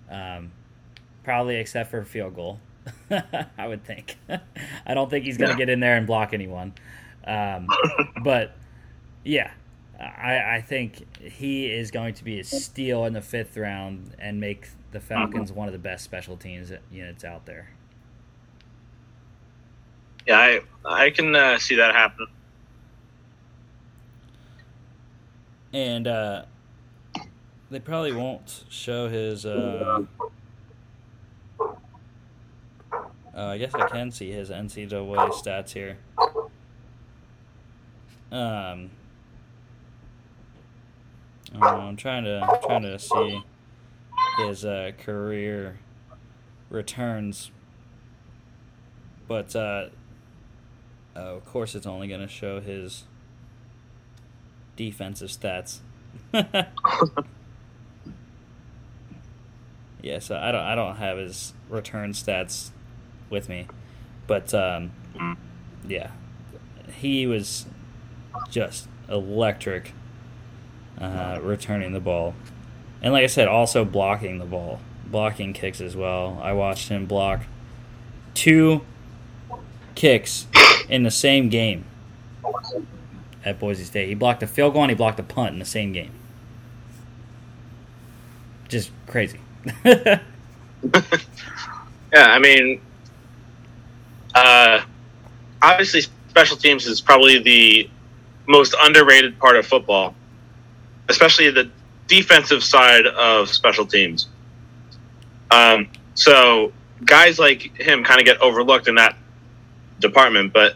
um, 0.09 0.51
probably 1.23 1.55
except 1.57 1.91
for 1.91 2.03
field 2.03 2.35
goal. 2.35 2.59
I 3.57 3.67
would 3.67 3.83
think. 3.83 4.17
I 4.85 4.93
don't 4.93 5.09
think 5.09 5.25
he's 5.25 5.37
going 5.37 5.49
to 5.49 5.53
Yeah. 5.55 5.65
get 5.65 5.69
in 5.69 5.79
there 5.79 5.95
and 5.97 6.05
block 6.05 6.33
anyone. 6.33 6.73
Um, 7.25 7.67
but 8.23 8.55
yeah, 9.23 9.51
I, 9.99 10.57
I 10.57 10.61
think 10.61 11.03
he 11.21 11.65
is 11.71 11.91
going 11.91 12.13
to 12.15 12.23
be 12.23 12.39
a 12.39 12.43
steal 12.43 13.05
in 13.05 13.13
the 13.13 13.21
fifth 13.21 13.57
round 13.57 14.15
and 14.19 14.39
make 14.39 14.67
the 14.95 15.01
Falcons 15.01 15.51
one 15.51 15.67
of 15.67 15.73
the 15.73 15.79
best 15.79 16.05
special 16.05 16.37
teams 16.37 16.71
units 16.89 17.25
out 17.25 17.45
there. 17.45 17.69
Yeah, 20.25 20.39
I 20.39 20.61
I 20.85 21.09
can 21.09 21.35
uh, 21.35 21.59
see 21.59 21.75
that 21.75 21.93
happening. 21.93 22.29
And 25.73 26.07
uh, 26.07 26.45
they 27.69 27.81
probably 27.81 28.13
won't 28.13 28.63
show 28.69 29.09
his. 29.09 29.45
Uh, 29.45 30.05
uh, 31.59 31.67
I 33.33 33.57
guess 33.57 33.75
I 33.75 33.89
can 33.89 34.11
see 34.11 34.31
his 34.31 34.49
NCAA 34.49 35.31
stats 35.33 35.73
here. 35.73 35.97
Um, 38.31 38.91
uh, 41.53 41.65
I'm 41.65 41.97
trying 41.97 42.23
to 42.23 42.59
trying 42.65 42.83
to 42.83 42.97
see 42.97 43.43
his 44.37 44.65
uh, 44.65 44.91
career 44.97 45.79
returns, 46.69 47.51
but 49.27 49.55
uh, 49.55 49.87
oh, 51.15 51.35
of 51.35 51.45
course 51.45 51.75
it's 51.75 51.85
only 51.85 52.07
going 52.07 52.21
to 52.21 52.27
show 52.27 52.59
his 52.59 53.05
defensive 54.75 55.29
stats. 55.29 55.79
yeah, 60.01 60.19
so 60.19 60.37
I 60.37 60.51
don't 60.51 60.61
I 60.63 60.75
don't 60.75 60.97
have 60.97 61.17
his 61.17 61.53
return 61.69 62.11
stats 62.13 62.71
with 63.29 63.49
me, 63.49 63.67
but 64.27 64.53
um, 64.53 64.91
yeah, 65.87 66.11
he 66.93 67.25
was 67.27 67.65
just 68.49 68.87
electric 69.09 69.93
uh, 70.99 71.39
returning 71.41 71.93
the 71.93 71.99
ball, 71.99 72.33
and 73.01 73.13
like 73.13 73.23
I 73.23 73.27
said, 73.27 73.47
also 73.47 73.85
blocking 73.85 74.39
the 74.39 74.45
ball, 74.45 74.79
blocking 75.05 75.53
kicks 75.53 75.81
as 75.81 75.95
well. 75.95 76.39
I 76.41 76.53
watched 76.53 76.89
him 76.89 77.05
block 77.05 77.41
two 78.33 78.81
kicks 79.95 80.47
in 80.89 81.03
the 81.03 81.11
same 81.11 81.49
game 81.49 81.85
at 83.43 83.59
Boise 83.59 83.83
State. 83.83 84.09
He 84.09 84.15
blocked 84.15 84.43
a 84.43 84.47
field 84.47 84.73
goal 84.73 84.83
and 84.83 84.91
he 84.91 84.95
blocked 84.95 85.19
a 85.19 85.23
punt 85.23 85.53
in 85.53 85.59
the 85.59 85.65
same 85.65 85.93
game. 85.93 86.11
Just 88.67 88.91
crazy. 89.07 89.39
yeah, 89.85 90.19
I 92.13 92.39
mean, 92.39 92.81
uh, 94.33 94.81
obviously, 95.61 96.01
special 96.29 96.57
teams 96.57 96.85
is 96.87 97.01
probably 97.01 97.39
the 97.39 97.89
most 98.47 98.75
underrated 98.79 99.39
part 99.39 99.55
of 99.55 99.65
football, 99.65 100.15
especially 101.09 101.49
the 101.51 101.69
defensive 102.07 102.63
side 102.63 103.05
of 103.07 103.49
special 103.49 103.85
teams. 103.85 104.27
Um, 105.51 105.89
so 106.13 106.71
guys 107.03 107.39
like 107.39 107.75
him 107.79 108.03
kind 108.03 108.19
of 108.19 108.25
get 108.25 108.39
overlooked 108.41 108.87
in 108.87 108.95
that 108.95 109.15
department, 109.99 110.53
but 110.53 110.75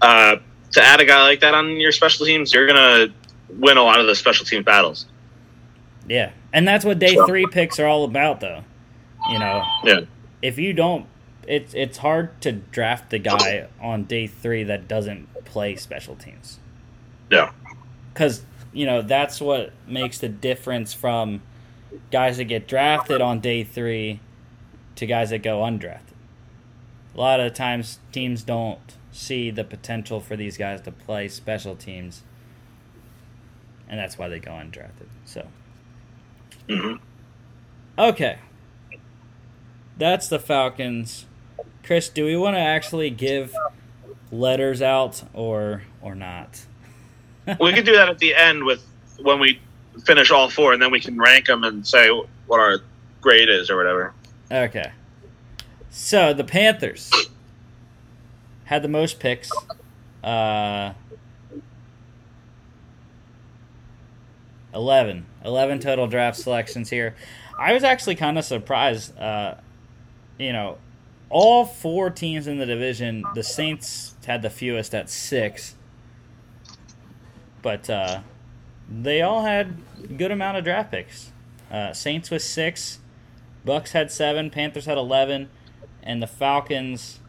uh, 0.00 0.36
to 0.72 0.82
add 0.82 1.00
a 1.00 1.04
guy 1.04 1.22
like 1.22 1.40
that 1.40 1.54
on 1.54 1.78
your 1.80 1.92
special 1.92 2.26
teams, 2.26 2.52
you're 2.54 2.66
gonna 2.66 3.08
win 3.58 3.76
a 3.76 3.82
lot 3.82 4.00
of 4.00 4.06
the 4.06 4.14
special 4.14 4.46
team 4.46 4.62
battles. 4.62 5.06
Yeah, 6.08 6.30
and 6.52 6.66
that's 6.66 6.84
what 6.84 6.98
day 6.98 7.14
So- 7.14 7.26
three 7.26 7.46
picks 7.46 7.78
are 7.78 7.86
all 7.86 8.04
about, 8.04 8.40
though. 8.40 8.64
You 9.30 9.38
know, 9.38 9.64
Yeah, 9.84 10.00
if 10.40 10.58
you 10.58 10.72
don't, 10.72 11.06
it's 11.46 11.74
it's 11.74 11.98
hard 11.98 12.40
to 12.42 12.52
draft 12.52 13.10
the 13.10 13.18
guy 13.18 13.66
on 13.80 14.04
day 14.04 14.26
three 14.26 14.62
that 14.64 14.88
doesn't 14.88 15.28
play 15.44 15.76
special 15.76 16.14
teams. 16.16 16.58
yeah, 17.30 17.50
because 18.14 18.42
you 18.72 18.86
know 18.86 19.02
that's 19.02 19.40
what 19.40 19.72
makes 19.86 20.18
the 20.18 20.28
difference 20.28 20.92
from 20.94 21.42
guys 22.10 22.36
that 22.36 22.44
get 22.44 22.68
drafted 22.68 23.20
on 23.20 23.40
day 23.40 23.64
three 23.64 24.20
to 24.96 25.06
guys 25.06 25.30
that 25.30 25.42
go 25.42 25.60
undrafted. 25.60 26.00
A 27.14 27.18
lot 27.18 27.40
of 27.40 27.54
times, 27.54 27.98
teams 28.12 28.42
don't 28.42 28.78
see 29.10 29.50
the 29.50 29.64
potential 29.64 30.20
for 30.20 30.36
these 30.36 30.56
guys 30.56 30.80
to 30.82 30.92
play 30.92 31.26
special 31.28 31.74
teams, 31.74 32.22
and 33.88 33.98
that's 33.98 34.16
why 34.16 34.28
they 34.28 34.38
go 34.38 34.52
undrafted. 34.52 35.08
So, 35.24 35.48
hmm 36.68 36.94
okay, 37.98 38.38
that's 39.96 40.28
the 40.28 40.38
Falcons. 40.38 41.26
Chris, 41.82 42.08
do 42.08 42.24
we 42.24 42.36
want 42.36 42.56
to 42.56 42.60
actually 42.60 43.10
give 43.10 43.54
letters 44.30 44.80
out 44.80 45.24
or 45.34 45.82
or 46.00 46.14
not? 46.14 46.66
We 47.58 47.72
could 47.72 47.84
do 47.84 47.92
that 47.92 48.08
at 48.08 48.18
the 48.18 48.34
end 48.34 48.64
with 48.64 48.84
when 49.22 49.40
we 49.40 49.60
finish 50.04 50.30
all 50.30 50.48
four, 50.48 50.72
and 50.72 50.80
then 50.80 50.90
we 50.90 51.00
can 51.00 51.18
rank 51.18 51.46
them 51.46 51.64
and 51.64 51.86
say 51.86 52.10
what 52.46 52.60
our 52.60 52.78
grade 53.20 53.48
is 53.48 53.70
or 53.70 53.76
whatever. 53.76 54.12
Okay. 54.50 54.92
So 55.90 56.32
the 56.32 56.44
Panthers 56.44 57.10
had 58.64 58.82
the 58.82 58.88
most 58.88 59.18
picks. 59.18 59.50
Uh, 60.22 60.92
11. 64.72 65.26
11 65.44 65.80
total 65.80 66.06
draft 66.06 66.38
selections 66.38 66.90
here. 66.90 67.14
I 67.58 67.72
was 67.72 67.82
actually 67.84 68.14
kind 68.14 68.38
of 68.38 68.44
surprised. 68.44 69.16
Uh, 69.18 69.56
you 70.38 70.52
know, 70.52 70.78
all 71.28 71.64
four 71.64 72.10
teams 72.10 72.46
in 72.46 72.58
the 72.58 72.66
division, 72.66 73.24
the 73.34 73.42
Saints 73.42 74.14
had 74.26 74.42
the 74.42 74.50
fewest 74.50 74.94
at 74.94 75.10
six. 75.10 75.74
But 77.62 77.88
uh, 77.90 78.20
they 78.88 79.22
all 79.22 79.44
had 79.44 79.76
good 80.16 80.30
amount 80.30 80.56
of 80.56 80.64
draft 80.64 80.90
picks. 80.90 81.32
Uh, 81.70 81.92
Saints 81.92 82.30
was 82.30 82.42
six. 82.44 82.98
Bucs 83.66 83.90
had 83.90 84.10
seven, 84.10 84.50
Panthers 84.50 84.86
had 84.86 84.96
eleven, 84.98 85.50
and 86.02 86.22
the 86.22 86.26
Falcons 86.26 87.20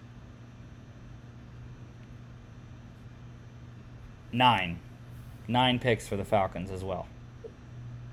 nine. 4.31 4.79
Nine 5.47 5.79
picks 5.79 6.07
for 6.07 6.15
the 6.15 6.23
Falcons 6.25 6.71
as 6.71 6.83
well. 6.83 7.07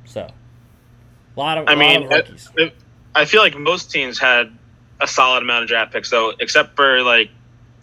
So 0.05 0.23
a 0.23 0.31
lot 1.40 1.59
of 1.59 1.69
I 1.69 1.73
lot 1.73 1.78
mean, 1.78 2.03
of 2.05 2.11
rookies. 2.11 2.51
it- 2.57 2.74
I 3.15 3.24
feel 3.24 3.40
like 3.40 3.57
most 3.57 3.90
teams 3.90 4.19
had 4.19 4.57
a 5.01 5.07
solid 5.09 5.43
amount 5.43 5.62
of 5.65 5.69
draft 5.69 5.93
picks, 5.93 6.11
though, 6.11 6.32
except 6.39 6.77
for 6.77 7.03
like 7.03 7.31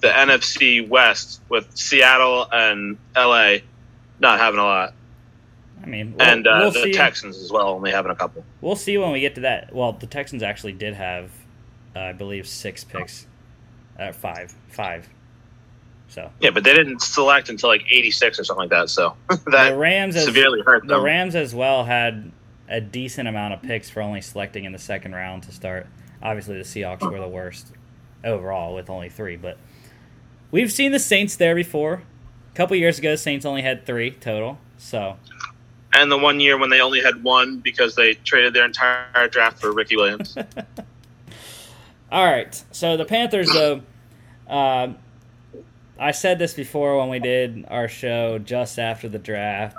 the 0.01 0.07
NFC 0.09 0.87
West 0.87 1.41
with 1.49 1.75
Seattle 1.75 2.47
and 2.51 2.97
LA 3.15 3.57
not 4.19 4.39
having 4.39 4.59
a 4.59 4.63
lot, 4.63 4.93
I 5.81 5.87
mean, 5.87 6.15
we'll, 6.17 6.27
and 6.27 6.47
uh, 6.47 6.57
we'll 6.61 6.71
the 6.71 6.83
see. 6.83 6.93
Texans 6.93 7.37
as 7.37 7.51
well 7.51 7.69
only 7.69 7.91
having 7.91 8.11
a 8.11 8.15
couple. 8.15 8.43
We'll 8.61 8.75
see 8.75 8.97
when 8.97 9.11
we 9.11 9.19
get 9.19 9.35
to 9.35 9.41
that. 9.41 9.73
Well, 9.73 9.93
the 9.93 10.07
Texans 10.07 10.41
actually 10.41 10.73
did 10.73 10.93
have, 10.93 11.31
uh, 11.95 11.99
I 11.99 12.13
believe, 12.13 12.47
six 12.47 12.83
picks. 12.83 13.27
Uh, 13.99 14.11
five, 14.11 14.53
five. 14.69 15.09
So 16.07 16.31
Yeah, 16.39 16.51
but 16.51 16.63
they 16.63 16.73
didn't 16.73 17.01
select 17.01 17.49
until 17.49 17.69
like 17.69 17.83
86 17.89 18.39
or 18.39 18.43
something 18.43 18.61
like 18.63 18.69
that, 18.69 18.89
so 18.89 19.15
the 19.29 19.39
that 19.51 19.77
Rams, 19.77 20.15
as, 20.15 20.25
severely 20.25 20.61
hurt 20.61 20.85
the. 20.87 20.99
Rams 20.99 21.35
as 21.35 21.55
well 21.55 21.83
had 21.83 22.31
a 22.67 22.81
decent 22.81 23.27
amount 23.27 23.53
of 23.53 23.61
picks 23.61 23.89
for 23.89 24.01
only 24.01 24.21
selecting 24.21 24.65
in 24.65 24.71
the 24.71 24.79
second 24.79 25.13
round 25.13 25.43
to 25.43 25.51
start. 25.51 25.87
Obviously, 26.21 26.57
the 26.57 26.63
Seahawks 26.63 27.09
were 27.09 27.19
the 27.19 27.27
worst 27.27 27.71
overall 28.23 28.75
with 28.75 28.89
only 28.89 29.09
three, 29.09 29.35
but 29.35 29.57
we've 30.51 30.71
seen 30.71 30.91
the 30.91 30.99
Saints 30.99 31.35
there 31.35 31.55
before. 31.55 32.03
A 32.55 32.57
couple 32.57 32.77
years 32.77 32.99
ago, 32.99 33.17
Saints 33.17 33.45
only 33.45 33.63
had 33.63 33.85
three 33.85 34.11
total. 34.11 34.57
So 34.77 35.17
and 35.91 36.09
the 36.09 36.17
one 36.17 36.39
year 36.39 36.57
when 36.57 36.69
they 36.69 36.79
only 36.79 37.01
had 37.01 37.21
one 37.21 37.57
because 37.57 37.95
they 37.95 38.13
traded 38.13 38.53
their 38.53 38.63
entire 38.63 39.27
draft 39.27 39.59
for 39.59 39.73
Ricky 39.73 39.97
Williams. 39.97 40.37
All 42.13 42.25
right. 42.25 42.63
So 42.71 42.95
the 42.95 43.03
Panthers, 43.03 43.49
though, 43.51 43.81
um, 44.47 44.97
I 45.99 46.11
said 46.11 46.39
this 46.39 46.53
before 46.53 46.97
when 46.97 47.09
we 47.09 47.19
did 47.19 47.65
our 47.67 47.89
show 47.89 48.39
just 48.39 48.79
after 48.79 49.09
the 49.09 49.19
draft, 49.19 49.75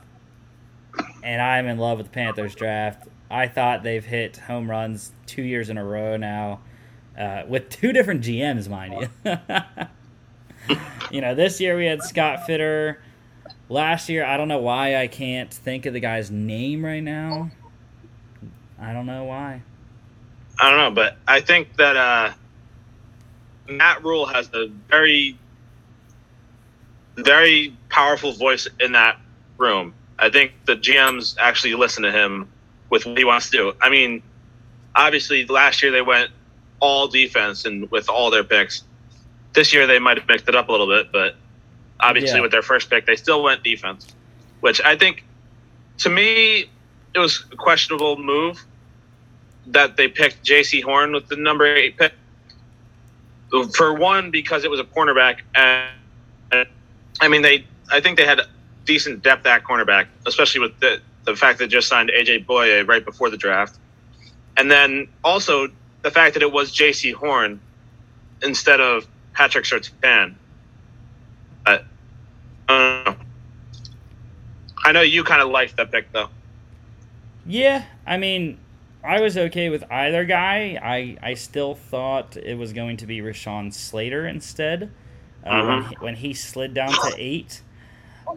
and 1.22 1.40
I'm 1.40 1.66
in 1.66 1.78
love 1.78 1.96
with 1.96 2.08
the 2.08 2.12
Panthers 2.12 2.54
draft. 2.54 3.08
I 3.30 3.48
thought 3.48 3.82
they've 3.82 4.04
hit 4.04 4.36
home 4.36 4.70
runs 4.70 5.12
two 5.24 5.42
years 5.42 5.70
in 5.70 5.78
a 5.78 5.84
row 5.84 6.18
now, 6.18 6.60
uh, 7.18 7.44
with 7.48 7.70
two 7.70 7.94
different 7.94 8.22
GMs, 8.22 8.68
mind 8.68 9.08
you. 9.24 9.38
you 11.10 11.20
know, 11.20 11.34
this 11.34 11.60
year 11.60 11.76
we 11.76 11.86
had 11.86 12.02
Scott 12.02 12.47
Fitter. 12.47 13.01
Last 13.68 14.09
year, 14.09 14.24
I 14.24 14.36
don't 14.36 14.48
know 14.48 14.59
why 14.59 14.97
I 14.97 15.09
can't 15.09 15.52
think 15.52 15.86
of 15.86 15.93
the 15.93 16.01
guy's 16.01 16.30
name 16.30 16.84
right 16.84 17.02
now. 17.02 17.51
I 18.78 18.93
don't 18.93 19.06
know 19.06 19.24
why. 19.24 19.62
I 20.59 20.70
don't 20.70 20.78
know, 20.78 20.90
but 20.90 21.16
I 21.26 21.40
think 21.40 21.76
that 21.76 21.97
uh, 21.97 22.32
Matt 23.68 24.05
Rhule 24.05 24.26
has 24.26 24.48
a 24.55 24.68
very, 24.88 25.38
very 27.16 27.76
powerful 27.88 28.32
voice 28.32 28.68
in 28.80 28.93
that 28.93 29.18
room. 29.59 29.94
I 30.18 30.30
think 30.30 30.52
the 30.64 30.76
GMs 30.76 31.36
actually 31.38 31.74
listen 31.74 32.02
to 32.05 32.12
him 32.12 32.48
with 32.90 33.05
what 33.05 33.18
he 33.18 33.24
wants 33.24 33.51
to 33.51 33.56
do. 33.56 33.72
I 33.80 33.90
mean, 33.90 34.22
obviously, 34.94 35.44
last 35.47 35.82
year 35.82 35.93
they 35.93 36.02
went 36.02 36.30
all 36.80 37.09
defense 37.09 37.64
and 37.64 37.90
with 37.90 38.09
all 38.09 38.30
their 38.30 38.44
picks. 38.44 38.84
This 39.56 39.72
year 39.72 39.86
they 39.86 39.98
might 39.98 40.18
have 40.18 40.28
mixed 40.28 40.48
it 40.50 40.54
up 40.54 40.68
a 40.68 40.70
little 40.70 40.86
bit, 40.86 41.10
but 41.10 41.34
obviously 41.98 42.36
Yeah. 42.36 42.42
with 42.42 42.50
their 42.52 42.62
first 42.62 42.90
pick 42.90 43.06
they 43.06 43.16
still 43.16 43.42
went 43.42 43.64
defense, 43.64 44.06
which 44.60 44.82
I 44.82 44.96
think, 44.96 45.24
to 45.98 46.10
me, 46.10 46.68
it 47.14 47.18
was 47.18 47.42
a 47.50 47.56
questionable 47.56 48.18
move 48.18 48.62
that 49.68 49.96
they 49.96 50.08
picked 50.08 50.44
Jaycee 50.44 50.82
Horn 50.84 51.12
with 51.12 51.26
the 51.28 51.36
number 51.36 51.66
eight 51.66 51.96
pick. 51.96 52.12
for 53.74 53.94
one 53.94 54.30
because 54.30 54.64
it 54.64 54.70
was 54.70 54.78
a 54.80 54.84
cornerback, 54.84 55.38
and, 55.54 56.68
I 57.20 57.28
mean 57.28 57.40
they. 57.42 57.64
I 57.90 58.00
think 58.00 58.18
they 58.18 58.26
had 58.26 58.40
decent 58.84 59.22
depth 59.22 59.46
at 59.46 59.62
cornerback, 59.64 60.06
especially 60.26 60.60
with 60.60 60.78
the 60.80 61.00
the 61.24 61.34
fact 61.34 61.58
that 61.58 61.64
they 61.64 61.68
just 61.68 61.88
signed 61.88 62.10
AJ 62.10 62.44
Bouye 62.44 62.86
right 62.86 63.04
before 63.04 63.30
the 63.30 63.36
draft, 63.38 63.76
and 64.58 64.70
then 64.70 65.08
also 65.24 65.68
the 66.02 66.10
fact 66.10 66.34
that 66.34 66.42
it 66.42 66.52
was 66.52 66.74
Jaycee 66.74 67.14
Horn 67.14 67.58
instead 68.42 68.80
of 68.80 69.06
Patrick 69.36 69.66
Surtain. 69.66 70.34
But 71.64 71.84
uh, 72.68 73.14
I 74.82 74.92
know 74.92 75.02
you 75.02 75.22
kind 75.24 75.42
of 75.42 75.50
liked 75.50 75.76
that 75.76 75.92
pick 75.92 76.10
though. 76.10 76.30
Yeah, 77.44 77.84
I 78.06 78.16
mean, 78.16 78.58
I 79.04 79.20
was 79.20 79.36
okay 79.36 79.68
with 79.68 79.84
either 79.90 80.24
guy. 80.24 80.80
I, 80.82 81.18
I 81.22 81.34
still 81.34 81.74
thought 81.74 82.36
it 82.36 82.56
was 82.56 82.72
going 82.72 82.96
to 82.96 83.06
be 83.06 83.20
Rashawn 83.20 83.72
Slater 83.72 84.26
instead 84.26 84.90
uh, 85.44 85.50
mm-hmm. 85.50 85.68
when, 85.68 85.82
he, 85.82 85.96
when 85.96 86.14
he 86.16 86.34
slid 86.34 86.74
down 86.74 86.90
to 86.90 87.14
eight, 87.16 87.60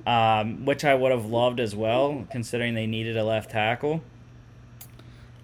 um, 0.05 0.65
which 0.65 0.83
I 0.83 0.93
would 0.93 1.11
have 1.11 1.25
loved 1.25 1.59
as 1.59 1.75
well, 1.75 2.27
considering 2.29 2.75
they 2.75 2.85
needed 2.85 3.17
a 3.17 3.23
left 3.23 3.51
tackle. 3.51 4.03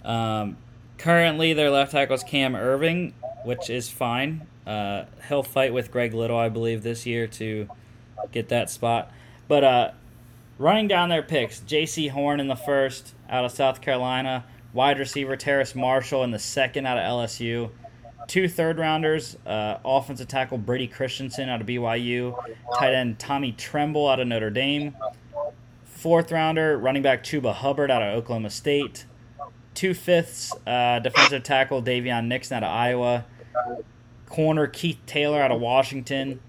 Um, 0.04 0.58
currently, 0.98 1.54
their 1.54 1.72
left 1.72 1.94
tackle 1.94 2.16
is 2.16 2.24
Cam 2.24 2.54
Erving, 2.54 3.14
which 3.46 3.70
is 3.70 3.90
fine. 3.90 4.46
Uh, 4.66 5.06
he'll 5.28 5.44
fight 5.44 5.74
with 5.74 5.92
Greg 5.92 6.14
Little, 6.14 6.38
I 6.38 6.50
believe, 6.50 6.84
this 6.84 7.06
year 7.06 7.28
to 7.28 7.68
get 8.32 8.50
that 8.50 8.70
spot. 8.70 9.12
But 9.48 9.64
uh, 9.64 9.92
running 10.58 10.88
down 10.88 11.10
their 11.10 11.24
picks, 11.24 11.60
Jaycee 11.62 12.10
Horn 12.10 12.40
in 12.40 12.48
the 12.48 12.56
first 12.56 13.14
out 13.30 13.46
of 13.46 13.52
South 13.52 13.82
Carolina, 13.82 14.46
wide 14.74 15.00
receiver 15.00 15.36
Terrace 15.36 15.76
Marshall 15.76 16.24
in 16.24 16.32
the 16.32 16.40
second 16.40 16.86
out 16.86 16.98
of 16.98 17.04
LSU, 17.04 17.70
two 18.28 18.48
third 18.48 18.78
rounders, 18.78 19.38
uh, 19.46 19.78
offensive 19.86 20.28
tackle 20.28 20.58
Brady 20.58 20.88
Christensen 20.88 21.50
out 21.50 21.62
of 21.62 21.68
BYU, 21.68 22.36
tight 22.78 22.94
end 22.94 23.20
Tommy 23.20 23.52
Tremble 23.52 24.08
out 24.08 24.20
of 24.20 24.28
Notre 24.28 24.50
Dame, 24.50 24.96
fourth 25.84 26.32
rounder 26.32 26.78
running 26.78 27.02
back 27.04 27.24
Chuba 27.24 27.54
Hubbard 27.54 27.92
out 27.92 28.02
of 28.02 28.16
Oklahoma 28.16 28.50
State, 28.50 29.06
two 29.74 29.94
fifths 29.94 30.54
uh, 30.66 31.00
defensive 31.00 31.44
tackle 31.44 31.82
Daviyon 31.84 32.28
Nixon 32.28 32.58
out 32.58 32.64
of 32.64 32.70
Iowa, 32.70 33.26
corner 34.36 34.68
Keith 34.68 35.00
Taylor 35.06 35.42
out 35.42 35.50
of 35.50 35.62
Washington, 35.62 36.42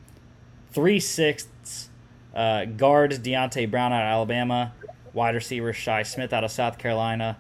three 0.73 0.99
sixths 0.99 1.89
uh, 2.35 2.65
guard 2.65 3.13
Deonte 3.13 3.71
Brown 3.71 3.93
out 3.93 4.03
of 4.03 4.09
Alabama, 4.09 4.73
wide 5.13 5.37
receiver 5.37 5.73
Shi 5.73 6.03
Smith 6.03 6.33
out 6.33 6.43
of 6.43 6.51
South 6.51 6.79
Carolina, 6.79 7.39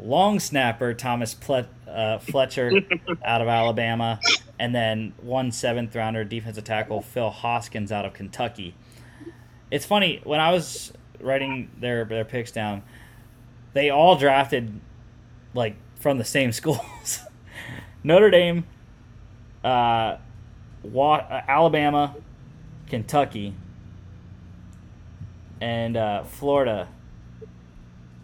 long 0.00 0.40
snapper 0.40 0.94
Thomas 0.94 1.32
Ple- 1.32 1.68
uh, 1.86 2.18
Fletcher 2.18 2.72
out 3.24 3.40
of 3.40 3.46
Alabama, 3.46 4.18
and 4.58 4.74
then 4.74 5.12
one 5.22 5.52
seventh 5.52 5.94
rounder 5.94 6.24
defensive 6.24 6.64
tackle 6.64 7.00
Phil 7.00 7.30
Hoskins 7.30 7.92
out 7.92 8.04
of 8.04 8.14
Kentucky. 8.14 8.74
It's 9.70 9.86
funny 9.86 10.20
when 10.24 10.40
I 10.40 10.50
was 10.50 10.92
writing 11.20 11.70
their 11.78 12.04
their 12.04 12.24
picks 12.24 12.50
down, 12.50 12.82
they 13.74 13.90
all 13.90 14.16
drafted 14.16 14.80
like 15.54 15.76
from 15.94 16.18
the 16.18 16.24
same 16.24 16.50
schools. 16.60 17.20
Notre 18.02 18.30
Dame, 18.30 18.64
uh, 19.64 20.16
Wa- 20.82 21.42
Alabama, 21.48 22.14
Kentucky, 22.88 23.54
and 25.60 25.96
uh, 25.96 26.22
Florida 26.24 26.88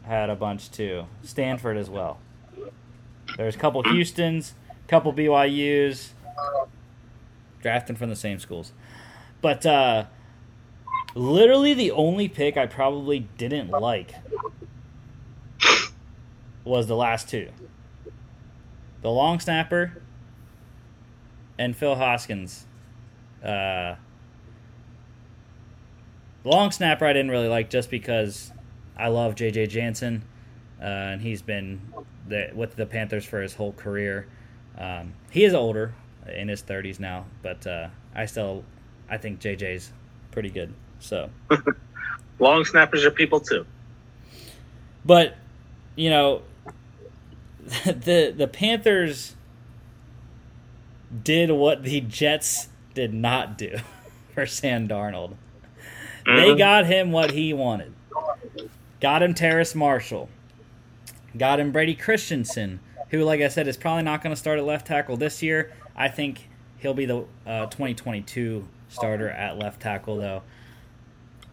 had 0.05 0.31
a 0.31 0.37
bunch 0.37 0.71
too. 0.71 1.07
Stanford 1.23 1.77
as 1.77 1.91
well. 1.91 2.19
There's 3.37 3.57
a 3.57 3.59
couple 3.59 3.83
Houston's, 3.83 4.55
couple 4.87 5.13
BYU's, 5.13 6.15
drafting 7.63 7.97
from 7.97 8.11
the 8.11 8.17
same 8.17 8.39
schools. 8.39 8.73
But 9.41 9.67
uh, 9.67 10.05
literally 11.15 11.75
the 11.75 11.91
only 11.91 12.29
pick 12.29 12.57
I 12.57 12.67
probably 12.67 13.21
didn't 13.39 13.71
like 13.71 14.15
was 16.65 16.87
the 16.87 16.97
last 16.97 17.29
two. 17.29 17.49
The 19.03 19.11
long 19.11 19.41
snapper 19.41 20.01
and 21.59 21.77
Phil 21.77 21.95
Hoskins. 21.95 22.67
Uh, 23.45 23.97
long 26.45 26.71
snapper 26.71 27.07
I 27.07 27.13
didn't 27.13 27.31
really 27.31 27.49
like 27.49 27.71
just 27.71 27.91
because 27.91 28.53
I 28.97 29.09
love 29.09 29.35
J.J. 29.35 29.67
Jansen, 29.67 30.23
uh, 30.81 30.85
and 30.85 31.21
he's 31.21 31.43
been 31.43 31.81
the, 32.29 32.51
with 32.55 32.77
the 32.77 32.87
Panthers 32.87 33.25
for 33.25 33.43
his 33.43 33.55
whole 33.55 33.73
career. 33.73 34.29
Um, 34.79 35.15
he 35.31 35.45
is 35.45 35.55
older, 35.55 35.95
in 36.33 36.49
his 36.49 36.63
30s 36.63 36.99
now, 37.01 37.27
but 37.43 37.67
uh, 37.67 37.89
I 38.15 38.27
still 38.27 38.65
I 39.09 39.19
think 39.19 39.41
J.J.'s 39.41 39.93
pretty 40.31 40.51
good. 40.51 40.73
So 41.01 41.31
long 42.39 42.65
snappers 42.65 43.05
are 43.05 43.11
people 43.11 43.41
too. 43.41 43.67
But 45.05 45.37
you 45.97 46.11
know, 46.11 46.43
the 47.85 48.35
the 48.37 48.49
Panthers 48.49 49.37
did 51.23 51.51
what 51.51 51.83
the 51.83 52.01
Jets 52.01 52.69
did 52.95 53.15
not 53.15 53.59
do 53.59 53.79
for 54.35 54.47
Sam 54.47 54.89
Darnold. 54.89 55.37
Mm-hmm. 56.27 56.37
They 56.37 56.57
got 56.57 56.87
him 56.87 57.13
what 57.13 57.33
he 57.33 57.53
wanted. 57.53 57.93
Got 59.01 59.23
him 59.23 59.35
Terrace 59.35 59.75
Marshall. 59.75 60.29
Got 61.37 61.61
him 61.61 61.73
Brady 61.73 61.95
Christensen, 61.95 62.81
who, 63.11 63.23
like 63.25 63.41
I 63.41 63.49
said, 63.49 63.69
is 63.69 63.77
probably 63.77 64.05
not 64.05 64.23
going 64.23 64.35
to 64.35 64.41
start 64.41 64.59
at 64.59 64.65
left 64.65 64.87
tackle 64.87 65.17
this 65.17 65.43
year. 65.43 65.73
I 65.97 66.09
think 66.09 66.49
he'll 66.79 66.95
be 66.95 67.07
the 67.07 67.25
uh, 67.47 67.67
2022 67.67 68.67
starter 68.89 69.29
at 69.29 69.59
left 69.59 69.83
tackle, 69.83 70.17
though. 70.17 70.43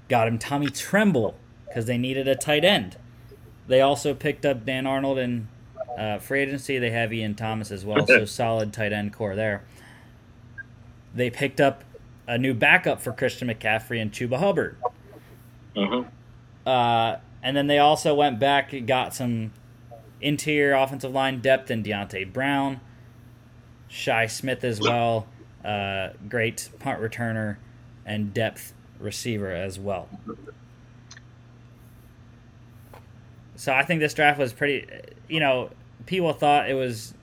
Got 0.08 0.28
him 0.28 0.38
Tommy 0.38 0.68
Tremble 0.68 1.36
because 1.68 1.86
they 1.86 1.98
needed 1.98 2.28
a 2.28 2.36
tight 2.36 2.64
end. 2.64 2.98
They 3.68 3.82
also 3.82 4.14
picked 4.14 4.46
up 4.46 4.66
Dan 4.66 4.86
Arnold 4.86 5.18
in 5.18 5.48
uh, 5.98 6.20
free 6.20 6.42
agency. 6.42 6.80
They 6.80 6.92
have 6.92 7.14
Ian 7.14 7.36
Thomas 7.36 7.72
as 7.72 7.86
well, 7.86 8.06
so 8.08 8.26
solid 8.26 8.74
tight 8.74 8.94
end 8.94 9.14
core 9.14 9.36
there. 9.36 9.64
They 11.14 11.30
picked 11.30 11.60
up 11.60 11.84
a 12.28 12.38
new 12.38 12.54
backup 12.54 13.02
for 13.02 13.12
Christian 13.12 13.50
McCaffrey 13.50 14.02
and 14.02 14.12
Chuba 14.12 14.38
Hubbard. 14.38 14.78
Uh-huh. 15.76 16.04
Uh, 16.70 17.20
and 17.44 17.58
then 17.58 17.68
they 17.68 17.80
also 17.80 18.14
went 18.14 18.40
back 18.40 18.72
and 18.74 18.88
got 18.88 19.14
some 19.14 19.52
interior 20.22 20.74
offensive 20.74 21.12
line 21.12 21.42
depth 21.42 21.72
in 21.72 21.84
Deonte 21.84 22.32
Brown, 22.32 22.80
Shi 23.88 24.28
Smith 24.28 24.64
as 24.64 24.80
well, 24.80 25.28
uh, 25.66 26.10
great 26.30 26.70
punt 26.80 27.02
returner, 27.02 27.58
and 28.06 28.34
depth 28.34 28.74
receiver 29.00 29.52
as 29.52 29.80
well. 29.80 30.08
So 33.56 33.74
I 33.74 33.84
think 33.84 34.00
this 34.00 34.14
draft 34.14 34.40
was 34.40 34.54
pretty. 34.54 34.88
You 35.28 35.40
know, 35.40 35.70
people 36.06 36.34
thought 36.34 36.70
it 36.70 36.74
was 36.74 37.14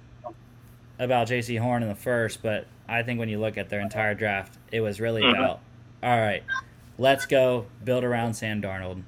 about 0.99 1.29
Jaycee 1.29 1.59
Horn 1.59 1.83
in 1.83 1.89
the 1.89 1.95
first, 1.95 2.43
but 2.43 2.67
I 2.89 3.03
think 3.03 3.19
when 3.19 3.29
you 3.29 3.39
look 3.39 3.59
at 3.59 3.69
their 3.69 3.81
entire 3.81 4.15
draft, 4.15 4.59
it 4.73 4.81
was 4.81 5.01
really 5.01 5.23
mm-hmm. 5.23 5.39
about 5.39 5.61
all 6.03 6.17
right, 6.17 6.45
let's 6.97 7.27
go 7.27 7.67
build 7.83 8.05
around 8.05 8.35
Sam 8.35 8.63
Darnold 8.63 9.03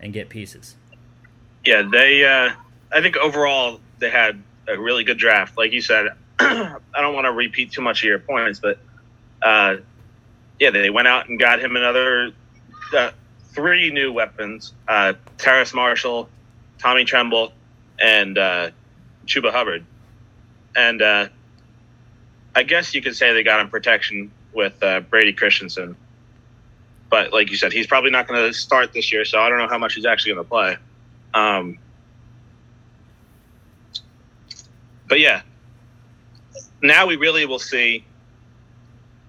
and 0.00 0.12
get 0.12 0.28
pieces. 0.28 0.76
Yeah, 1.64 1.82
they. 1.82 2.24
Uh, 2.24 2.54
I 2.92 3.00
think 3.00 3.16
overall 3.16 3.80
they 3.98 4.10
had 4.10 4.42
a 4.68 4.78
really 4.78 5.04
good 5.04 5.18
draft. 5.18 5.56
Like 5.56 5.72
you 5.72 5.80
said, 5.80 6.08
I 6.38 6.76
don't 6.94 7.14
want 7.14 7.24
to 7.24 7.32
repeat 7.32 7.72
too 7.72 7.82
much 7.82 8.02
of 8.02 8.08
your 8.08 8.18
points, 8.18 8.60
but 8.60 8.78
uh, 9.40 9.76
yeah, 10.58 10.70
they 10.70 10.90
went 10.90 11.08
out 11.08 11.28
and 11.28 11.38
got 11.38 11.60
him 11.60 11.76
another 11.76 12.32
uh, 12.94 13.12
three 13.50 13.90
new 13.90 14.12
weapons: 14.12 14.74
uh, 14.88 15.14
Terrace 15.38 15.72
Marshall, 15.72 16.28
Tommy 16.78 17.04
Tremble, 17.04 17.52
and 17.98 18.36
uh, 18.36 18.70
Chuba 19.26 19.52
Hubbard. 19.52 19.84
And 20.74 21.02
uh, 21.02 21.28
I 22.54 22.62
guess 22.62 22.94
you 22.94 23.02
could 23.02 23.16
say 23.16 23.32
they 23.32 23.42
got 23.42 23.60
him 23.60 23.68
protection 23.68 24.30
with 24.52 24.82
uh, 24.82 25.00
Brady 25.00 25.32
Christensen. 25.32 25.96
But 27.10 27.32
like 27.32 27.50
you 27.50 27.56
said, 27.56 27.72
he's 27.72 27.86
probably 27.86 28.10
not 28.10 28.26
going 28.26 28.40
to 28.40 28.54
start 28.54 28.92
this 28.92 29.12
year, 29.12 29.24
so 29.24 29.38
I 29.38 29.48
don't 29.48 29.58
know 29.58 29.68
how 29.68 29.78
much 29.78 29.94
he's 29.94 30.06
actually 30.06 30.34
going 30.34 30.44
to 30.44 30.48
play. 30.48 30.76
Um, 31.34 31.78
but 35.08 35.20
yeah, 35.20 35.42
now 36.82 37.06
we 37.06 37.16
really 37.16 37.44
will 37.44 37.58
see 37.58 38.04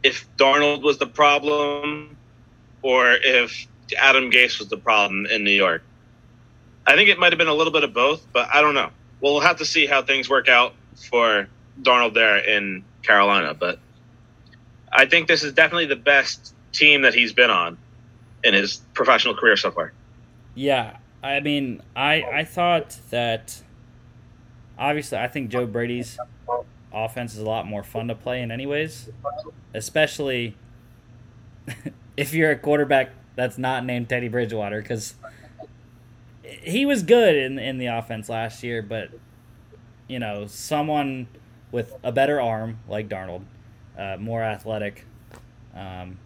if 0.02 0.28
Darnold 0.38 0.82
was 0.82 0.98
the 0.98 1.08
problem 1.08 2.16
or 2.82 3.12
if 3.12 3.68
Adam 3.98 4.32
Gase 4.32 4.60
was 4.60 4.70
the 4.70 4.78
problem 4.78 5.26
in 5.26 5.44
New 5.44 5.52
York. 5.52 5.84
I 6.86 6.96
think 6.96 7.10
it 7.10 7.20
might 7.20 7.32
have 7.32 7.38
been 7.38 7.48
a 7.48 7.54
little 7.54 7.72
bit 7.72 7.84
of 7.84 7.94
both, 7.94 8.26
but 8.34 8.50
I 8.54 8.62
don't 8.62 8.76
know. 8.76 8.90
We'll 9.24 9.40
have 9.40 9.58
to 9.60 9.66
see 9.66 9.86
how 9.86 10.02
things 10.02 10.30
work 10.30 10.50
out 10.50 10.76
for 11.10 11.48
Darnold 11.82 12.14
there 12.14 12.38
in 12.38 12.84
Carolina. 13.04 13.54
But 13.54 13.80
I 14.92 15.06
think 15.06 15.30
this 15.30 15.44
is 15.44 15.54
definitely 15.54 15.86
the 15.86 15.96
best 15.96 16.54
team 16.74 17.04
that 17.04 17.14
he's 17.14 17.32
been 17.32 17.50
on 17.50 17.78
in 18.44 18.54
his 18.54 18.82
professional 18.94 19.34
career 19.34 19.56
so 19.56 19.72
far. 19.72 19.94
Yeah, 20.56 20.98
I 21.24 21.40
mean, 21.40 21.82
I 21.96 22.22
I 22.24 22.44
thought 22.44 22.98
that 23.12 23.62
obviously 24.78 25.18
I 25.18 25.30
think 25.30 25.50
Joe 25.50 25.66
Brady's 25.66 26.18
offense 26.94 27.34
is 27.34 27.40
a 27.40 27.46
lot 27.46 27.66
more 27.66 27.84
fun 27.84 28.10
to 28.10 28.16
play 28.16 28.42
in, 28.42 28.52
anyways. 28.52 29.10
Especially 29.74 30.58
if 32.18 32.34
you're 32.34 32.52
a 32.52 32.58
quarterback 32.58 33.12
that's 33.36 33.58
not 33.58 33.86
named 33.86 34.10
Teddy 34.10 34.28
Bridgewater, 34.28 34.82
because 34.82 35.16
he 36.44 36.86
was 36.86 37.04
good 37.04 37.36
in 37.36 37.58
in 37.58 37.78
the 37.78 37.88
offense 37.88 38.30
last 38.30 38.64
year, 38.64 38.82
but 38.82 39.10
you 40.08 40.20
know, 40.20 40.46
someone 40.48 41.28
with 41.72 41.94
a 42.04 42.12
better 42.12 42.40
arm 42.40 42.80
like 42.88 43.10
Darnold, 43.10 43.44
uh, 43.98 44.18
more 44.20 44.44
athletic. 44.44 45.06
Um, 45.76 46.20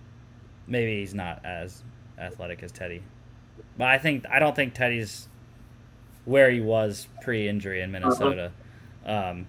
maybe 0.68 1.00
he's 1.00 1.14
not 1.14 1.46
as 1.46 1.84
athletic 2.20 2.64
as 2.64 2.72
Teddy, 2.72 3.04
but 3.78 3.88
I 3.88 3.98
think 3.98 4.26
I 4.30 4.40
don't 4.40 4.56
think 4.56 4.74
Teddy's 4.74 5.28
where 6.26 6.52
he 6.52 6.60
was 6.60 7.08
pre-injury 7.22 7.82
in 7.82 7.92
Minnesota. 7.92 8.52
Um, 9.06 9.48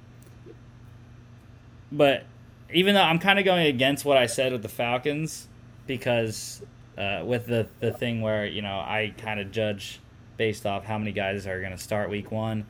but 1.91 2.25
even 2.73 2.95
though 2.95 3.03
I'm 3.03 3.19
kind 3.19 3.39
of 3.39 3.45
going 3.45 3.67
against 3.67 4.05
what 4.05 4.17
I 4.17 4.27
said 4.27 4.53
with 4.53 4.63
the 4.63 4.69
Falcons, 4.69 5.49
because 5.87 6.63
uh, 6.97 7.23
with 7.25 7.47
the 7.47 7.67
the 7.81 7.93
thing 7.93 8.21
where 8.21 8.47
you 8.47 8.63
know 8.63 8.79
I 8.79 9.15
kind 9.17 9.41
of 9.41 9.51
judge 9.51 10.01
based 10.39 10.65
off 10.65 10.87
how 10.87 10.97
many 10.97 11.13
guys 11.13 11.47
are 11.47 11.61
going 11.61 11.73
to 11.73 11.79
start 11.79 12.09
Week 12.09 12.33
One, 12.33 12.65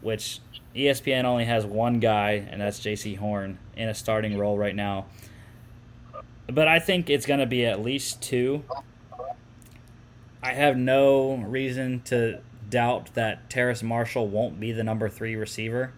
which 0.00 0.40
ESPN 0.74 1.24
only 1.24 1.44
has 1.44 1.64
one 1.64 2.00
guy, 2.00 2.44
and 2.50 2.60
that's 2.60 2.80
Jaycee 2.80 3.16
Horn 3.16 3.58
in 3.76 3.88
a 3.88 3.94
starting 3.94 4.36
role 4.36 4.58
right 4.58 4.74
now. 4.74 5.06
But 6.48 6.66
I 6.66 6.80
think 6.80 7.08
it's 7.08 7.26
going 7.26 7.40
to 7.40 7.46
be 7.46 7.64
at 7.64 7.80
least 7.80 8.20
two. 8.20 8.64
I 10.42 10.52
have 10.52 10.76
no 10.76 11.36
reason 11.36 12.02
to 12.06 12.40
doubt 12.68 13.14
that 13.14 13.48
Terrace 13.48 13.82
Marshall 13.82 14.26
won't 14.26 14.58
be 14.58 14.72
the 14.72 14.82
number 14.84 15.08
three 15.08 15.36
receiver. 15.36 15.92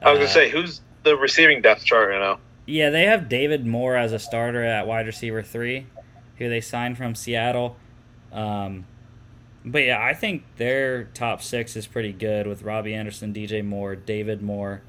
I 0.00 0.10
was 0.10 0.18
gonna 0.18 0.30
uh, 0.30 0.32
say, 0.32 0.50
who's 0.50 0.80
the 1.02 1.16
receiving 1.16 1.62
depth 1.62 1.84
chart 1.84 2.10
right 2.10 2.20
now? 2.20 2.38
Yeah, 2.66 2.90
they 2.90 3.04
have 3.04 3.28
David 3.28 3.66
Moore 3.66 3.96
as 3.96 4.12
a 4.12 4.18
starter 4.18 4.62
at 4.62 4.86
wide 4.86 5.06
receiver 5.06 5.42
three, 5.42 5.86
who 6.36 6.48
they 6.48 6.60
signed 6.60 6.96
from 6.96 7.14
Seattle. 7.14 7.76
Um, 8.32 8.86
but 9.64 9.84
yeah, 9.84 10.04
I 10.04 10.14
think 10.14 10.44
their 10.56 11.04
top 11.04 11.42
six 11.42 11.76
is 11.76 11.86
pretty 11.86 12.12
good 12.12 12.46
with 12.46 12.62
Robbie 12.62 12.94
Anderson, 12.94 13.32
DJ 13.32 13.64
Moore, 13.64 13.94
David 13.94 14.42
Moore, 14.42 14.82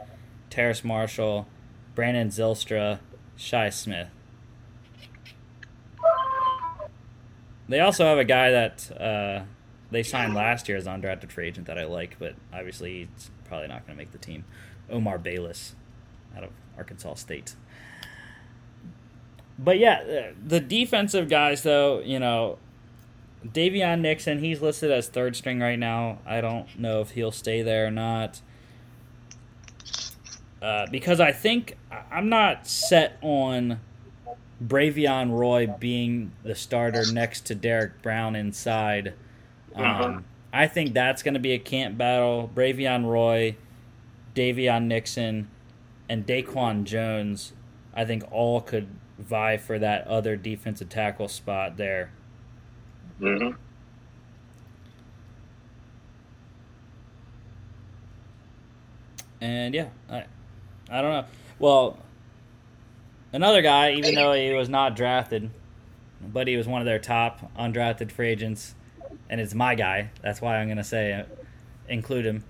Terrace 0.50 0.84
Marshall, 0.84 1.48
Brandon 1.96 2.30
Zylstra, 2.30 3.00
Shi 3.36 3.70
Smith. 3.70 4.10
They 7.70 7.80
also 7.80 8.06
have 8.06 8.18
a 8.18 8.26
guy 8.26 8.52
that 8.52 8.92
uh, 9.00 9.44
they 9.92 10.04
signed 10.04 10.34
last 10.34 10.68
year 10.68 10.78
as 10.78 10.86
undrafted 10.86 11.32
free 11.32 11.48
agent 11.48 11.68
that 11.68 11.78
I 11.78 11.86
like, 11.86 12.18
but 12.20 12.36
obviously 12.52 13.10
he's 13.16 13.32
probably 13.46 13.68
not 13.68 13.86
going 13.86 13.98
to 13.98 14.02
make 14.04 14.12
the 14.12 14.18
team. 14.18 14.44
Omar 14.90 15.18
Bayless 15.18 15.76
out 16.36 16.44
of 16.44 16.50
Arkansas 16.78 17.16
State. 17.16 17.56
But 19.58 19.78
yeah, 19.78 20.32
the 20.46 20.60
defensive 20.60 21.30
guys, 21.30 21.62
though, 21.64 22.00
you 22.00 22.20
know, 22.20 22.58
Daviyon 23.46 24.02
Nixon, 24.02 24.40
he's 24.40 24.62
listed 24.62 24.92
as 24.92 25.08
third 25.08 25.36
string 25.36 25.60
right 25.60 25.80
now. 25.80 26.20
I 26.26 26.42
don't 26.42 26.80
know 26.80 27.02
if 27.02 27.12
he'll 27.12 27.32
stay 27.32 27.62
there 27.62 27.88
or 27.88 27.92
not. 27.92 28.42
Uh, 30.62 30.88
because 30.90 31.20
I 31.20 31.34
think 31.34 31.78
I'm 32.10 32.30
not 32.30 32.68
set 32.68 33.18
on 33.22 33.82
Bravion 34.66 35.32
Roy 35.32 35.68
being 35.68 36.32
the 36.44 36.56
starter 36.56 37.04
next 37.12 37.42
to 37.48 37.56
Derrick 37.56 38.02
Brown 38.02 38.36
inside. 38.36 39.14
Um, 39.76 39.84
uh-huh. 39.84 40.20
I 40.54 40.68
think 40.68 40.94
that's 40.94 41.22
going 41.22 41.34
to 41.34 41.40
be 41.40 41.52
a 41.52 41.60
camp 41.60 41.98
battle. 41.98 42.50
Bravion 42.54 43.06
Roy, 43.06 43.58
Daviyon 44.36 44.86
Nixon, 44.86 45.50
and 46.08 46.26
Daquan 46.26 46.86
Jones, 46.86 47.52
I 47.94 48.06
think 48.06 48.24
all 48.32 48.62
could 48.62 48.88
vie 49.20 49.58
for 49.58 49.78
that 49.80 50.08
other 50.08 50.38
defensive 50.38 50.90
tackle 50.90 51.28
spot 51.28 51.76
there. 51.76 52.12
Mm-hmm. 53.22 53.56
And 59.42 59.76
yeah, 59.76 59.90
I, 60.10 60.24
I 60.90 61.02
don't 61.02 61.12
know. 61.12 61.26
Well, 61.60 61.98
another 63.34 63.62
guy, 63.62 63.92
even 63.92 64.16
though 64.16 64.32
he 64.34 64.54
was 64.54 64.70
not 64.70 64.96
drafted, 64.96 65.50
but 66.22 66.48
he 66.48 66.56
was 66.56 66.66
one 66.66 66.82
of 66.82 66.86
their 66.86 67.00
top 67.00 67.52
undrafted 67.58 68.12
free 68.12 68.30
agents, 68.30 68.74
and 69.30 69.42
it's 69.42 69.54
my 69.54 69.76
guy. 69.76 70.12
That's 70.22 70.42
why 70.42 70.58
I'm 70.58 70.70
gonna 70.70 70.84
say 70.84 71.12
uh, 71.12 71.24
include 71.90 72.26
him. 72.26 72.46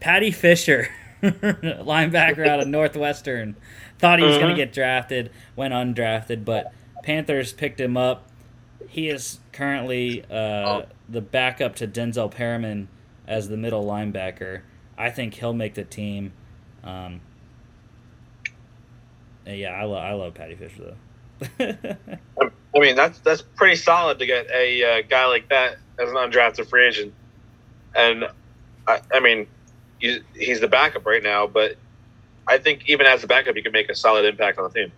Paddy 0.00 0.30
Fisher, 0.30 0.88
linebacker 1.22 2.46
out 2.46 2.60
of 2.60 2.66
Northwestern, 2.68 3.54
thought 3.98 4.18
he 4.18 4.24
was 4.24 4.36
uh-huh. 4.36 4.46
gonna 4.46 4.56
get 4.56 4.72
drafted, 4.72 5.30
went 5.54 5.74
undrafted, 5.74 6.46
but 6.46 6.72
Panthers 7.02 7.52
picked 7.52 7.78
him 7.78 7.98
up 7.98 8.26
he 8.88 9.08
is 9.08 9.40
currently 9.52 10.24
uh, 10.30 10.34
oh. 10.34 10.84
the 11.08 11.20
backup 11.20 11.76
to 11.76 11.86
Denzel 11.86 12.30
Perryman 12.30 12.88
as 13.26 13.48
the 13.48 13.56
middle 13.56 13.84
linebacker. 13.84 14.62
I 14.96 15.10
think 15.10 15.34
he'll 15.34 15.52
make 15.52 15.74
the 15.74 15.84
team. 15.84 16.32
Um, 16.84 17.20
yeah, 19.46 19.70
I 19.70 19.84
love 19.84 20.02
I 20.02 20.12
love 20.12 20.34
Paddy 20.34 20.54
Fisher 20.54 20.94
though. 20.94 20.96
I 22.74 22.78
mean, 22.78 22.96
that's 22.96 23.18
that's 23.20 23.42
pretty 23.42 23.76
solid 23.76 24.18
to 24.18 24.26
get 24.26 24.50
a 24.50 24.98
uh, 24.98 25.02
guy 25.08 25.26
like 25.26 25.48
that 25.48 25.78
as 25.98 26.08
an 26.10 26.16
undrafted 26.16 26.68
free 26.68 26.86
agent. 26.86 27.12
And 27.94 28.26
I, 28.86 29.00
I 29.12 29.20
mean, 29.20 29.46
he's, 29.98 30.20
he's 30.34 30.60
the 30.60 30.68
backup 30.68 31.04
right 31.04 31.22
now, 31.22 31.46
but 31.46 31.76
I 32.46 32.58
think 32.58 32.88
even 32.88 33.06
as 33.06 33.22
a 33.22 33.26
backup, 33.26 33.54
he 33.54 33.62
can 33.62 33.72
make 33.72 33.90
a 33.90 33.94
solid 33.94 34.24
impact 34.24 34.58
on 34.58 34.64
the 34.64 34.70
team. 34.70 34.92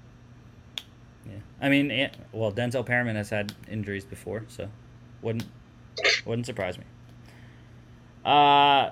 I 1.64 1.70
mean, 1.70 2.10
well, 2.30 2.52
Denzel 2.52 2.84
Perryman 2.84 3.16
has 3.16 3.30
had 3.30 3.54
injuries 3.70 4.04
before, 4.04 4.44
so 4.48 4.68
wouldn't 5.22 5.46
wouldn't 6.26 6.44
surprise 6.44 6.76
me. 6.76 6.84
Uh 8.22 8.90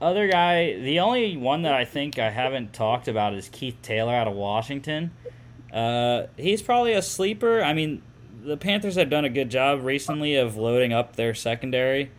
other 0.00 0.28
guy, 0.28 0.78
the 0.78 1.00
only 1.00 1.36
one 1.36 1.62
that 1.62 1.74
I 1.74 1.84
think 1.84 2.18
I 2.18 2.30
haven't 2.30 2.72
talked 2.72 3.08
about 3.08 3.34
is 3.34 3.48
Keith 3.48 3.76
Taylor 3.82 4.14
out 4.14 4.28
of 4.28 4.34
Washington. 4.34 5.10
Uh, 5.72 6.28
he's 6.36 6.62
probably 6.62 6.92
a 6.92 7.02
sleeper. 7.02 7.62
I 7.62 7.74
mean, 7.74 8.00
the 8.42 8.56
Panthers 8.56 8.94
have 8.94 9.10
done 9.10 9.24
a 9.24 9.28
good 9.28 9.50
job 9.50 9.84
recently 9.84 10.36
of 10.36 10.56
loading 10.56 10.92
up 10.92 11.16
their 11.16 11.34
secondary. 11.34 12.12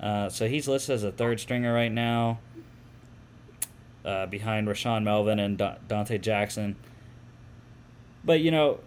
Uh, 0.00 0.28
so 0.28 0.48
he's 0.48 0.66
listed 0.66 0.94
as 0.94 1.04
a 1.04 1.12
third 1.12 1.38
stringer 1.38 1.72
right 1.72 1.92
now, 1.92 2.40
uh, 4.04 4.26
behind 4.26 4.66
Rashaan 4.66 5.04
Melvin 5.04 5.38
and 5.38 5.56
Donte 5.56 6.20
Jackson. 6.20 6.74
But 8.24 8.40
you 8.40 8.50
know, 8.50 8.80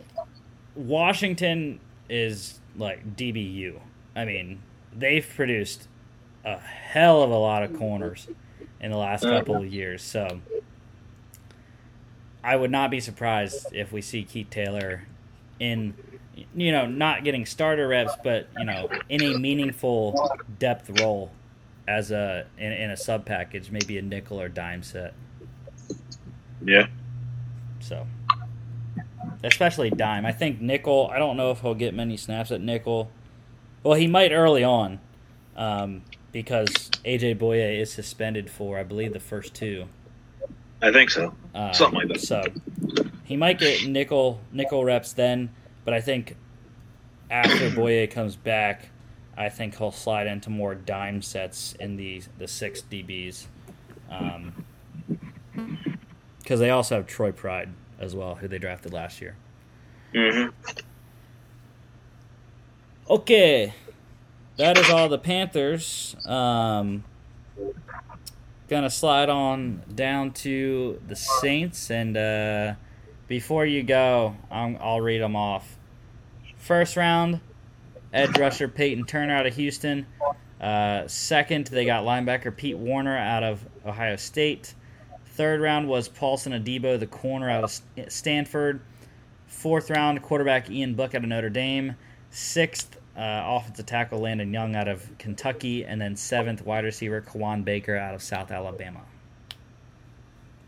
Washington 0.76 1.80
is 2.10 2.60
like 2.76 3.16
DBU. 3.16 3.80
I 4.16 4.26
mean, 4.26 4.62
they've 4.96 5.28
produced 5.36 5.88
a 6.46 6.58
hell 6.58 7.24
of 7.24 7.32
a 7.32 7.38
lot 7.38 7.64
of 7.64 7.78
corners 7.78 8.28
in 8.80 8.92
the 8.92 8.98
last 8.98 9.24
couple 9.24 9.56
of 9.56 9.72
years. 9.72 10.02
So 10.02 10.42
I 12.44 12.56
would 12.56 12.72
not 12.72 12.92
be 12.92 13.00
surprised 13.00 13.68
if 13.72 13.92
we 13.92 14.02
see 14.02 14.24
Keith 14.24 14.50
Taylor 14.50 15.04
in, 15.60 15.94
you 16.56 16.72
know, 16.72 16.86
not 16.86 17.24
getting 17.24 17.46
starter 17.46 17.88
reps, 17.88 18.14
but 18.24 18.48
you 18.58 18.66
know, 18.66 18.90
in 19.10 19.22
a 19.24 19.38
meaningful 19.38 20.30
depth 20.60 21.00
role 21.00 21.32
as 21.88 22.12
a 22.12 22.46
in, 22.58 22.72
in 22.72 22.92
a 22.92 22.98
sub 22.98 23.26
package, 23.26 23.72
maybe 23.72 23.98
a 23.98 24.02
nickel 24.02 24.40
or 24.40 24.50
dime 24.50 24.84
set. 24.84 25.14
Yeah. 26.64 26.88
So 27.80 28.06
especially 29.44 29.90
dime. 29.90 30.26
I 30.26 30.32
think 30.32 30.62
nickel. 30.62 31.10
I 31.14 31.20
don't 31.20 31.38
know 31.38 31.52
if 31.52 31.62
he'll 31.62 31.76
get 31.76 31.94
many 31.94 32.18
snaps 32.18 32.52
at 32.52 32.62
nickel. 32.62 33.12
Well, 33.84 33.96
he 33.96 34.08
might 34.08 34.32
early 34.32 34.64
on, 34.64 35.00
um, 35.58 36.04
because 36.32 36.90
AJ 37.06 37.38
Bouye 37.38 37.80
is 37.80 37.92
suspended 37.92 38.50
for 38.50 38.80
I 38.80 38.84
believe 38.84 39.14
the 39.14 39.20
first 39.20 39.54
two. 39.54 39.86
I 40.82 40.92
think 40.92 41.10
so. 41.10 41.34
Uh, 41.54 41.72
Something 41.72 42.00
like 42.00 42.08
that. 42.10 42.22
So 42.22 42.44
he 43.24 43.38
might 43.38 43.60
get 43.60 43.88
nickel 43.88 44.40
nickel 44.52 44.84
reps 44.84 45.14
then, 45.14 45.50
but 45.86 45.94
I 45.94 46.02
think 46.02 46.36
after 47.30 47.70
Bouye 47.70 48.10
comes 48.10 48.36
back, 48.36 48.90
I 49.38 49.50
think 49.50 49.78
he'll 49.78 49.92
slide 49.92 50.28
into 50.28 50.50
more 50.50 50.76
dime 50.76 51.22
sets 51.22 51.74
in 51.80 51.98
the 51.98 52.22
the 52.38 52.48
six 52.48 52.82
DBs, 52.82 53.48
because 54.08 54.32
um, 55.56 56.60
they 56.60 56.70
also 56.70 56.96
have 56.96 57.08
Troy 57.08 57.32
Pride 57.32 57.70
as 58.04 58.16
well, 58.16 58.36
who 58.36 58.48
they 58.48 58.60
drafted 58.60 58.94
last 58.94 59.22
year. 59.22 59.36
Mm-hmm. 60.14 60.50
Okay, 63.10 63.74
that 64.58 64.78
is 64.78 64.90
all 64.90 65.10
the 65.10 65.18
Panthers. 65.18 66.16
Um, 66.26 67.04
gonna 68.68 68.90
slide 68.90 69.30
on 69.30 69.84
down 69.94 70.32
to 70.32 71.02
the 71.08 71.16
Saints, 71.16 71.90
and 71.90 72.16
uh, 72.16 72.74
before 73.28 73.66
you 73.66 73.84
go, 73.84 74.36
i 74.52 74.66
will 74.66 75.02
read 75.02 75.22
them 75.22 75.36
off. 75.36 75.78
First 76.58 76.96
round, 76.96 77.42
edge 78.14 78.38
rusher 78.38 78.68
Payton 78.68 79.06
Turner 79.06 79.36
out 79.36 79.46
of 79.46 79.56
Houston. 79.56 80.06
Uh, 80.62 81.08
second, 81.08 81.68
they 81.68 81.84
got 81.86 82.06
linebacker 82.06 82.56
Pete 82.56 82.78
Werner 82.78 83.18
out 83.18 83.44
of 83.44 83.66
Ohio 83.86 84.16
State. 84.16 84.76
Third 85.34 85.62
round 85.62 85.88
was 85.88 86.08
Paulson 86.08 86.54
Adebo, 86.54 87.00
the 87.00 87.08
corner 87.08 87.50
out 87.50 87.64
of 87.64 87.82
Stanford. 88.12 88.82
Fourth 89.48 89.90
round, 89.90 90.22
quarterback 90.22 90.70
Ian 90.70 90.94
Book 90.94 91.16
out 91.16 91.24
of 91.24 91.28
Notre 91.28 91.50
Dame. 91.50 91.96
Sixth, 92.30 92.98
uh, 93.18 93.42
offensive 93.44 93.88
tackle 93.88 94.20
Landon 94.20 94.54
Young 94.54 94.76
out 94.76 94.88
of 94.88 95.10
Kentucky. 95.18 95.86
And 95.86 96.00
then 96.00 96.16
seventh, 96.16 96.64
wide 96.64 96.84
receiver 96.84 97.20
Kawaan 97.20 97.66
Baker 97.66 97.98
out 97.98 98.14
of 98.14 98.22
South 98.22 98.52
Alabama. 98.52 99.02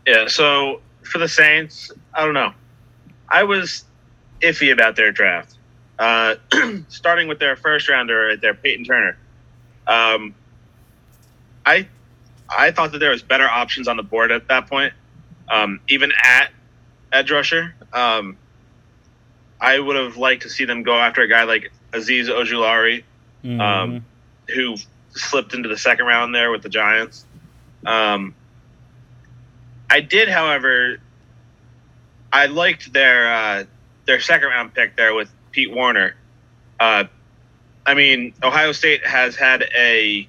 Yeah, 0.04 0.26
so 0.26 0.80
for 1.02 1.18
the 1.18 1.28
Saints, 1.28 1.92
I 2.12 2.24
don't 2.24 2.34
know. 2.34 2.52
I 3.28 3.44
was 3.44 3.84
iffy 4.40 4.72
about 4.72 4.96
their 4.96 5.12
draft. 5.12 5.58
Uh, 5.96 6.34
starting 6.88 7.28
with 7.28 7.38
their 7.38 7.54
first 7.54 7.88
rounder, 7.88 8.36
their 8.36 8.54
Payton 8.54 8.84
Turner. 8.84 9.16
Um, 9.86 10.34
I 11.64 11.86
I 12.48 12.70
thought 12.70 12.92
that 12.92 12.98
there 12.98 13.10
was 13.10 13.22
better 13.22 13.48
options 13.48 13.88
on 13.88 13.96
the 13.96 14.02
board 14.02 14.30
at 14.30 14.48
that 14.48 14.68
point, 14.68 14.92
um, 15.48 15.80
even 15.88 16.12
at 16.22 16.50
edge 17.12 17.30
rusher. 17.30 17.74
Um, 17.92 18.36
I 19.60 19.78
would 19.78 19.96
have 19.96 20.16
liked 20.16 20.42
to 20.42 20.50
see 20.50 20.64
them 20.64 20.82
go 20.82 20.96
after 20.98 21.22
a 21.22 21.28
guy 21.28 21.44
like 21.44 21.72
Azeez 21.92 22.26
Ojulari, 22.28 23.04
mm-hmm. 23.42 23.60
um, 23.60 24.04
who 24.54 24.76
slipped 25.10 25.54
into 25.54 25.68
the 25.68 25.78
second 25.78 26.06
round 26.06 26.34
there 26.34 26.50
with 26.50 26.62
the 26.62 26.68
Giants. 26.68 27.24
Um, 27.84 28.34
I 29.88 30.00
did, 30.00 30.28
however, 30.28 30.98
I 32.32 32.46
liked 32.46 32.92
their 32.92 33.32
uh, 33.32 33.64
their 34.04 34.20
second 34.20 34.48
round 34.48 34.74
pick 34.74 34.96
there 34.96 35.14
with 35.14 35.30
Pete 35.52 35.72
Werner. 35.72 36.14
Uh, 36.78 37.04
I 37.86 37.94
mean, 37.94 38.34
Ohio 38.42 38.72
State 38.72 39.06
has 39.06 39.36
had 39.36 39.62
a 39.74 40.28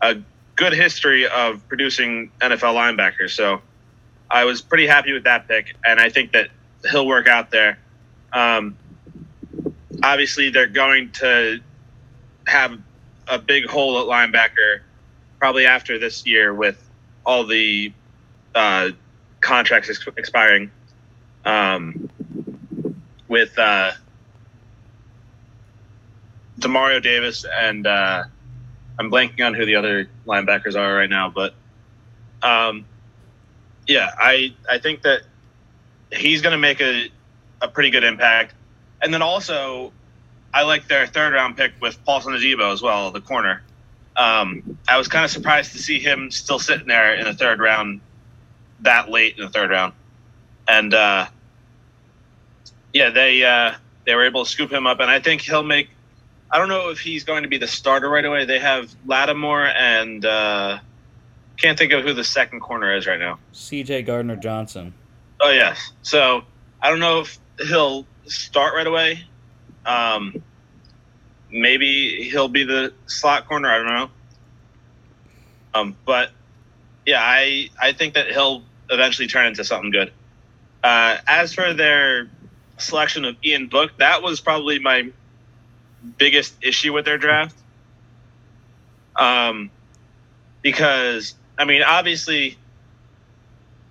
a 0.00 0.22
good 0.56 0.72
history 0.72 1.28
of 1.28 1.66
producing 1.68 2.30
NFL 2.40 2.74
linebackers. 2.74 3.30
So 3.30 3.60
I 4.30 4.44
was 4.44 4.62
pretty 4.62 4.86
happy 4.86 5.12
with 5.12 5.24
that 5.24 5.46
pick, 5.46 5.76
and 5.84 6.00
I 6.00 6.10
think 6.10 6.32
that 6.32 6.48
he'll 6.90 7.06
work 7.06 7.28
out 7.28 7.50
there. 7.50 7.78
Um, 8.32 8.76
obviously, 10.02 10.50
they're 10.50 10.66
going 10.66 11.12
to 11.12 11.60
have 12.46 12.78
a 13.28 13.38
big 13.38 13.66
hole 13.66 14.00
at 14.00 14.06
linebacker 14.06 14.80
probably 15.38 15.66
after 15.66 15.98
this 15.98 16.26
year 16.26 16.54
with 16.54 16.82
all 17.24 17.44
the 17.46 17.92
uh, 18.54 18.90
contracts 19.40 19.90
ex- 19.90 20.08
expiring. 20.16 20.70
Um, 21.44 22.10
with 23.28 23.58
uh, 23.58 23.92
Demario 26.58 27.02
Davis 27.02 27.44
and 27.44 27.86
uh, 27.86 28.24
I'm 28.98 29.10
blanking 29.10 29.44
on 29.46 29.54
who 29.54 29.66
the 29.66 29.76
other 29.76 30.08
linebackers 30.26 30.74
are 30.74 30.94
right 30.94 31.10
now, 31.10 31.28
but 31.28 31.54
um, 32.42 32.86
yeah, 33.86 34.10
I 34.18 34.54
I 34.70 34.78
think 34.78 35.02
that 35.02 35.22
he's 36.12 36.42
going 36.42 36.52
to 36.52 36.58
make 36.58 36.80
a 36.80 37.10
a 37.60 37.68
pretty 37.68 37.90
good 37.90 38.04
impact, 38.04 38.54
and 39.02 39.12
then 39.12 39.22
also 39.22 39.92
I 40.54 40.62
like 40.62 40.88
their 40.88 41.06
third 41.06 41.34
round 41.34 41.56
pick 41.56 41.72
with 41.80 42.02
Paulson 42.04 42.32
Adebo 42.32 42.72
as 42.72 42.82
well, 42.82 43.10
the 43.10 43.20
corner. 43.20 43.62
Um, 44.16 44.78
I 44.88 44.96
was 44.96 45.08
kind 45.08 45.24
of 45.24 45.30
surprised 45.30 45.72
to 45.72 45.78
see 45.78 45.98
him 45.98 46.30
still 46.30 46.58
sitting 46.58 46.86
there 46.86 47.14
in 47.14 47.24
the 47.24 47.34
third 47.34 47.60
round, 47.60 48.00
that 48.80 49.10
late 49.10 49.36
in 49.36 49.44
the 49.44 49.50
third 49.50 49.70
round, 49.70 49.92
and 50.66 50.94
uh, 50.94 51.26
yeah, 52.94 53.10
they 53.10 53.44
uh, 53.44 53.74
they 54.06 54.14
were 54.14 54.24
able 54.24 54.44
to 54.44 54.50
scoop 54.50 54.72
him 54.72 54.86
up, 54.86 55.00
and 55.00 55.10
I 55.10 55.20
think 55.20 55.42
he'll 55.42 55.62
make 55.62 55.90
I 56.50 56.58
don't 56.58 56.68
know 56.68 56.90
if 56.90 57.00
he's 57.00 57.24
going 57.24 57.42
to 57.42 57.48
be 57.48 57.58
the 57.58 57.66
starter 57.66 58.08
right 58.08 58.24
away. 58.24 58.44
They 58.44 58.58
have 58.58 58.94
Lattimore 59.04 59.66
and 59.66 60.24
uh, 60.24 60.78
can't 61.56 61.78
think 61.78 61.92
of 61.92 62.04
who 62.04 62.12
the 62.14 62.24
second 62.24 62.60
corner 62.60 62.94
is 62.94 63.06
right 63.06 63.18
now. 63.18 63.38
C.J. 63.52 64.02
Gardner 64.02 64.36
Johnson. 64.36 64.94
Oh 65.40 65.50
yes. 65.50 65.92
So 66.02 66.42
I 66.80 66.90
don't 66.90 67.00
know 67.00 67.20
if 67.20 67.38
he'll 67.58 68.06
start 68.26 68.74
right 68.74 68.86
away. 68.86 69.24
Um, 69.84 70.42
maybe 71.50 72.28
he'll 72.30 72.48
be 72.48 72.64
the 72.64 72.92
slot 73.06 73.46
corner. 73.48 73.68
I 73.68 73.76
don't 73.78 73.86
know. 73.86 74.10
Um, 75.74 75.96
but 76.04 76.30
yeah, 77.04 77.20
I 77.20 77.70
I 77.80 77.92
think 77.92 78.14
that 78.14 78.30
he'll 78.30 78.62
eventually 78.88 79.28
turn 79.28 79.46
into 79.46 79.64
something 79.64 79.90
good. 79.90 80.12
Uh, 80.82 81.18
as 81.26 81.52
for 81.52 81.74
their 81.74 82.30
selection 82.78 83.24
of 83.24 83.36
Ian 83.44 83.66
Book, 83.66 83.92
that 83.98 84.22
was 84.22 84.40
probably 84.40 84.78
my 84.78 85.10
biggest 86.18 86.54
issue 86.62 86.92
with 86.92 87.04
their 87.04 87.18
draft. 87.18 87.56
Um, 89.16 89.70
because 90.62 91.34
I 91.58 91.64
mean, 91.64 91.82
obviously, 91.82 92.58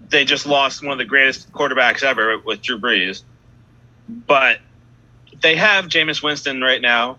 they 0.09 0.25
just 0.25 0.45
lost 0.45 0.83
one 0.83 0.91
of 0.91 0.97
the 0.97 1.05
greatest 1.05 1.51
quarterbacks 1.51 2.03
ever 2.03 2.37
with 2.37 2.61
Drew 2.61 2.79
Brees, 2.79 3.23
but 4.07 4.59
they 5.41 5.55
have 5.55 5.85
Jameis 5.85 6.21
Winston 6.21 6.61
right 6.61 6.81
now, 6.81 7.17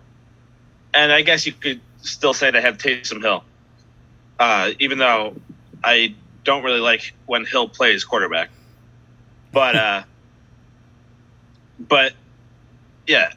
and 0.94 1.12
I 1.12 1.22
guess 1.22 1.46
you 1.46 1.52
could 1.52 1.80
still 2.00 2.32
say 2.32 2.50
they 2.50 2.60
have 2.60 2.78
Taysom 2.78 3.20
Hill, 3.22 3.44
uh, 4.38 4.70
even 4.78 4.98
though 4.98 5.36
I 5.82 6.14
don't 6.44 6.62
really 6.62 6.80
like 6.80 7.12
when 7.26 7.44
Hill 7.44 7.68
plays 7.68 8.04
quarterback. 8.04 8.50
But 9.52 9.76
uh, 9.76 10.02
but 11.78 12.12
yeah, 13.06 13.32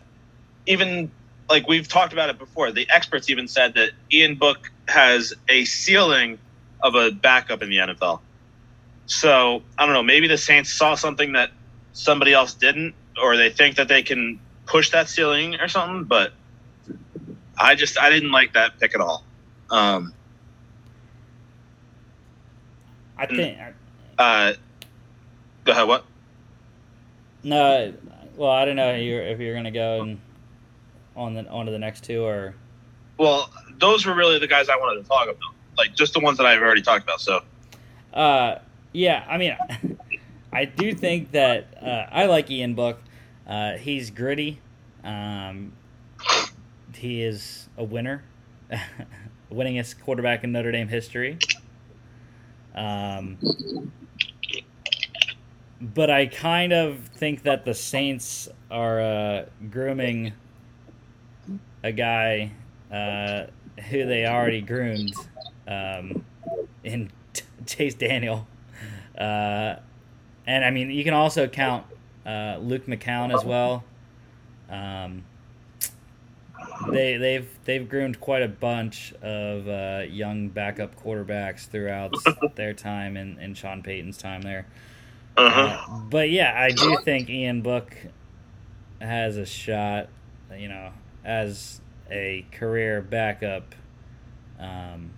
even 0.66 1.12
like 1.50 1.68
we've 1.68 1.88
talked 1.88 2.14
about 2.14 2.30
it 2.30 2.38
before. 2.38 2.72
The 2.72 2.88
experts 2.90 3.30
even 3.30 3.48
said 3.48 3.74
that 3.74 3.92
Ian 4.12 4.36
Book 4.36 4.72
has 4.88 5.34
a 5.48 5.66
ceiling 5.66 6.38
of 6.82 6.96
a 6.96 7.12
backup 7.12 7.62
in 7.62 7.70
the 7.70 7.78
NFL. 7.78 8.20
So 9.08 9.64
I 9.78 9.86
don't 9.86 9.94
know. 9.94 10.04
Maybe 10.04 10.28
the 10.28 10.38
Saints 10.38 10.72
saw 10.72 10.96
something 10.96 11.34
that 11.34 11.50
somebody 11.94 12.34
else 12.34 12.54
didn't, 12.54 12.94
or 13.22 13.36
they 13.36 13.50
think 13.50 13.78
that 13.78 13.88
they 13.88 14.04
can 14.04 14.40
push 14.66 14.92
that 14.92 15.10
ceiling 15.10 15.56
or 15.56 15.68
something. 15.68 16.04
But 16.04 16.34
I 17.58 17.76
just 17.76 18.00
I 18.00 18.10
didn't 18.10 18.32
like 18.32 18.54
that 18.54 18.80
pick 18.80 18.94
at 18.94 19.02
all. 19.02 19.24
Um, 19.72 20.14
I 23.18 23.26
think. 23.26 23.58
Uh, 24.18 24.54
go 25.66 25.72
ahead. 25.72 25.88
What? 25.88 26.06
No, 27.42 27.94
well, 28.36 28.52
I 28.52 28.66
don't 28.66 28.76
know 28.76 28.92
if 28.94 29.02
you're, 29.02 29.22
if 29.22 29.40
you're 29.40 29.56
gonna 29.56 29.72
go 29.72 30.02
and 30.02 30.20
on 31.20 31.34
the 31.34 31.48
onto 31.50 31.72
the 31.72 31.80
next 31.80 32.04
two 32.04 32.24
or? 32.24 32.56
Well 33.18 33.50
those 33.78 34.06
were 34.06 34.14
really 34.14 34.40
the 34.40 34.48
guys 34.48 34.70
i 34.70 34.76
wanted 34.76 35.02
to 35.02 35.08
talk 35.08 35.26
about 35.26 35.54
like 35.78 35.96
just 35.96 36.14
the 36.14 36.20
ones 36.20 36.38
that 36.38 36.46
i've 36.46 36.62
already 36.62 36.82
talked 36.82 37.04
about 37.04 37.22
so. 37.22 37.42
Uh 38.14 38.60
yeah 38.94 39.26
i 39.30 39.38
mean 39.38 39.56
i 40.54 40.66
do 40.66 40.94
think 40.94 41.32
that 41.32 41.68
uh, 41.82 42.08
i 42.12 42.26
like 42.26 42.50
ian 42.50 42.74
book. 42.74 43.02
Uh, 43.48 43.78
he's 43.78 44.12
gritty. 44.12 44.60
Um, 45.04 45.74
he 46.94 47.24
is 47.24 47.68
a 47.78 47.84
winner. 47.84 48.24
Winningest 49.52 50.00
quarterback 50.02 50.44
in 50.44 50.52
notre 50.52 50.72
dame 50.72 50.88
history. 50.88 51.40
Um, 52.76 53.40
but 55.82 56.12
i 56.12 56.28
kind 56.28 56.72
of 56.72 57.00
think 57.16 57.44
that 57.44 57.66
the 57.66 57.74
saints 57.74 58.48
are 58.70 59.02
uh, 59.02 59.46
grooming 59.72 60.34
a 61.84 61.92
guy 61.92 62.52
uh, 62.92 63.46
who 63.90 64.06
they 64.06 64.26
already 64.26 64.62
groomed 64.62 65.14
um, 65.68 66.26
in 66.84 67.12
t- 67.34 67.44
Chase 67.66 67.96
Daniel. 67.96 68.48
Uh, 69.18 69.76
and 70.46 70.66
I 70.66 70.72
mean, 70.72 70.90
you 70.90 71.04
can 71.04 71.14
also 71.14 71.48
count 71.48 71.86
uh, 72.26 72.58
Luke 72.60 72.86
McCown 72.88 73.34
as 73.34 73.44
well. 73.44 73.84
Um, 74.70 75.24
they 76.92 77.18
they've 77.18 77.50
they've 77.66 77.88
groomed 77.88 78.20
quite 78.20 78.42
a 78.42 78.48
bunch 78.48 79.14
of 79.22 79.68
uh, 79.68 80.04
young 80.10 80.50
backup 80.50 80.96
quarterbacks 81.02 81.68
throughout 81.68 82.14
their 82.56 82.74
time 82.74 83.18
in, 83.18 83.38
in 83.40 83.54
Sean 83.54 83.84
Payton's 83.84 84.18
time 84.18 84.42
there. 84.42 84.66
Uh-huh. 85.38 85.62
Uh, 85.62 86.00
but 86.10 86.30
yeah, 86.30 86.54
I 86.56 86.72
do 86.72 86.98
think 87.04 87.30
Ian 87.30 87.62
Book 87.62 87.96
has 89.00 89.38
a 89.38 89.46
shot. 89.46 90.10
You 90.58 90.68
know, 90.68 90.92
as 91.30 91.80
a 92.10 92.44
career 92.52 93.04
backup 93.04 93.76
um, 94.60 95.12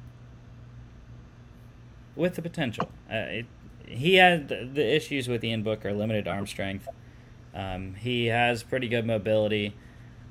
with 2.18 2.36
the 2.36 2.42
potential. 2.42 2.90
Uh, 3.10 3.40
it, 3.40 3.46
he 3.86 4.16
had 4.16 4.50
the 4.50 4.96
issues 4.96 5.30
with 5.30 5.42
Ian 5.42 5.64
Booker, 5.64 5.94
limited 5.94 6.28
arm 6.28 6.48
strength. 6.48 6.88
Um, 7.56 7.96
he 7.96 8.26
has 8.26 8.62
pretty 8.62 8.90
good 8.90 9.06
mobility. 9.06 9.74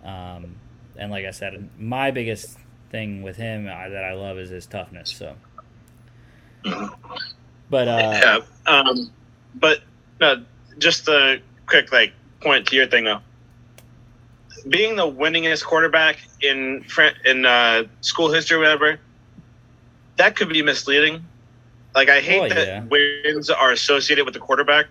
Um, 0.05 0.57
and 0.97 1.11
like 1.11 1.25
I 1.25 1.31
said, 1.31 1.71
my 1.79 2.11
biggest 2.11 2.59
thing 2.91 3.23
with 3.23 3.37
him 3.37 3.67
uh, 3.67 3.89
that 3.89 4.05
I 4.05 4.13
love 4.13 4.39
is 4.39 4.51
his 4.51 4.67
toughness. 4.67 5.11
So, 5.11 5.35
but 7.71 7.89
uh, 7.89 8.21
yeah, 8.23 8.39
um, 8.67 9.11
but 9.55 9.81
uh, 10.21 10.37
just 10.79 11.09
a 11.09 11.41
quick 11.67 11.91
like 11.91 12.13
point 12.43 12.67
to 12.67 12.77
your 12.77 12.87
thing 12.87 13.05
though 13.05 13.21
being 14.69 14.97
the 14.97 15.11
winningest 15.11 15.65
quarterback 15.65 16.19
in 16.41 16.85
in 17.25 17.47
uh, 17.47 17.85
school 18.01 18.31
history, 18.33 18.57
or 18.57 18.61
whatever, 18.61 18.99
that 20.17 20.37
could 20.37 20.49
be 20.49 20.63
misleading 20.63 21.25
Like 21.95 22.09
I 22.09 22.21
hate 22.21 22.53
Oh, 22.53 22.55
that 22.55 22.67
yeah. 22.67 22.85
wins 22.85 23.51
are 23.51 23.71
associated 23.73 24.25
with 24.25 24.35
the 24.35 24.41
quarterback 24.41 24.87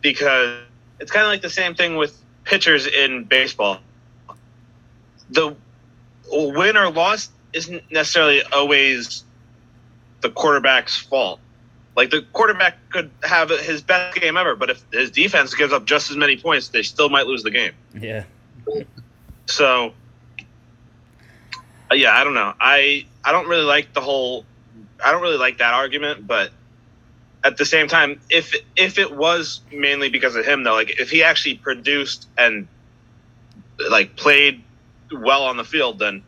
because 0.00 0.60
it's 1.00 1.10
kind 1.10 1.24
of 1.24 1.30
like 1.30 1.42
the 1.42 1.50
same 1.50 1.74
thing 1.74 1.96
with 1.96 2.20
pitchers 2.44 2.86
in 2.86 3.24
baseball. 3.24 3.78
The 5.30 5.56
win 6.30 6.76
or 6.76 6.90
loss 6.90 7.30
isn't 7.52 7.90
necessarily 7.90 8.42
always 8.52 9.24
the 10.20 10.30
quarterback's 10.30 10.96
fault. 10.98 11.40
Like 11.96 12.10
the 12.10 12.22
quarterback 12.32 12.78
could 12.90 13.10
have 13.22 13.50
his 13.50 13.82
best 13.82 14.18
game 14.18 14.36
ever, 14.36 14.56
but 14.56 14.70
if 14.70 14.82
his 14.92 15.10
defense 15.10 15.54
gives 15.54 15.72
up 15.72 15.84
just 15.84 16.10
as 16.10 16.16
many 16.16 16.36
points, 16.36 16.68
they 16.68 16.82
still 16.82 17.08
might 17.10 17.26
lose 17.26 17.42
the 17.42 17.50
game. 17.50 17.72
Yeah. 17.98 18.24
So, 19.46 19.92
uh, 21.90 21.94
yeah, 21.94 22.12
I 22.16 22.24
don't 22.24 22.34
know. 22.34 22.54
I 22.60 23.06
I 23.24 23.32
don't 23.32 23.48
really 23.48 23.64
like 23.64 23.92
the 23.92 24.00
whole. 24.00 24.44
I 25.04 25.12
don't 25.12 25.22
really 25.22 25.38
like 25.38 25.58
that 25.58 25.74
argument, 25.74 26.26
but 26.26 26.50
at 27.44 27.56
the 27.56 27.64
same 27.64 27.88
time, 27.88 28.20
if 28.30 28.54
if 28.76 28.98
it 28.98 29.14
was 29.14 29.60
mainly 29.72 30.08
because 30.08 30.36
of 30.36 30.44
him, 30.44 30.62
though, 30.62 30.74
like 30.74 30.98
if 31.00 31.10
he 31.10 31.22
actually 31.22 31.56
produced 31.56 32.28
and 32.38 32.68
like 33.90 34.16
played 34.16 34.62
well 35.12 35.44
on 35.44 35.56
the 35.56 35.64
field, 35.64 35.98
then 35.98 36.22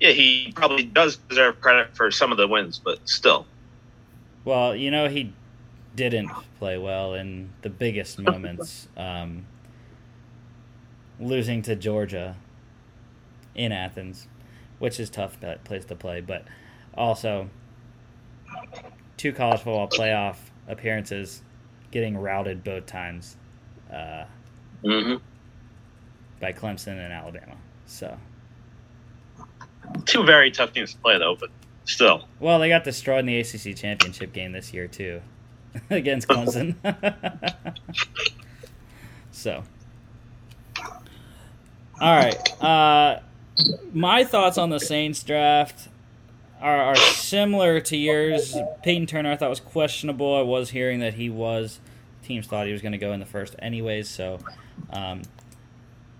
yeah, 0.00 0.10
he 0.10 0.52
probably 0.54 0.84
does 0.84 1.16
deserve 1.16 1.60
credit 1.60 1.96
for 1.96 2.10
some 2.10 2.32
of 2.32 2.38
the 2.38 2.48
wins. 2.48 2.80
But 2.82 3.08
still, 3.08 3.46
Well, 4.44 4.74
you 4.74 4.90
know 4.90 5.08
he 5.08 5.32
didn't 5.94 6.30
play 6.58 6.78
well 6.78 7.14
in 7.14 7.50
the 7.62 7.70
biggest 7.70 8.18
moments, 8.18 8.88
um, 8.96 9.46
losing 11.20 11.62
to 11.62 11.76
Georgia 11.76 12.36
in 13.54 13.72
Athens, 13.72 14.26
which 14.78 14.98
is 14.98 15.10
tough 15.10 15.38
place 15.64 15.84
to 15.84 15.94
play, 15.94 16.20
but 16.20 16.44
also 16.94 17.48
two 19.16 19.32
college 19.32 19.58
football 19.58 19.88
playoff 19.88 20.36
appearances, 20.66 21.42
getting 21.90 22.16
routed 22.16 22.64
both 22.64 22.86
times 22.86 23.36
uh, 23.92 24.24
mm-hmm. 24.82 25.16
by 26.40 26.52
Clemson 26.52 26.98
and 26.98 27.12
Alabama. 27.12 27.56
So, 27.86 28.16
two 30.06 30.24
very 30.24 30.50
tough 30.50 30.72
teams 30.72 30.94
to 30.94 30.98
play 31.00 31.18
though. 31.18 31.36
But 31.38 31.50
still, 31.84 32.26
well, 32.38 32.58
they 32.58 32.68
got 32.68 32.84
destroyed 32.84 33.20
in 33.20 33.26
the 33.26 33.40
ACC 33.40 33.76
championship 33.76 34.32
game 34.32 34.52
this 34.52 34.72
year 34.72 34.88
too, 34.88 35.20
against 35.90 36.28
Clemson. 36.28 36.76
so, 39.32 39.64
all 42.00 42.16
right. 42.16 42.62
Uh, 42.62 43.20
my 43.92 44.24
thoughts 44.24 44.56
on 44.58 44.70
the 44.70 44.80
Saints 44.80 45.22
draft 45.22 45.88
are, 46.60 46.82
are 46.82 46.96
similar 46.96 47.80
to 47.80 47.96
yours. 47.96 48.56
Payton 48.82 49.06
Turner, 49.06 49.32
I 49.32 49.36
thought 49.36 49.50
was 49.50 49.60
questionable. 49.60 50.36
I 50.36 50.42
was 50.42 50.70
hearing 50.70 51.00
that 51.00 51.14
he 51.14 51.28
was. 51.28 51.80
Teams 52.22 52.46
thought 52.46 52.66
he 52.66 52.72
was 52.72 52.82
going 52.82 52.92
to 52.92 52.98
go 52.98 53.12
in 53.12 53.20
the 53.20 53.26
first, 53.26 53.56
anyways. 53.58 54.08
So, 54.08 54.38
um, 54.92 55.22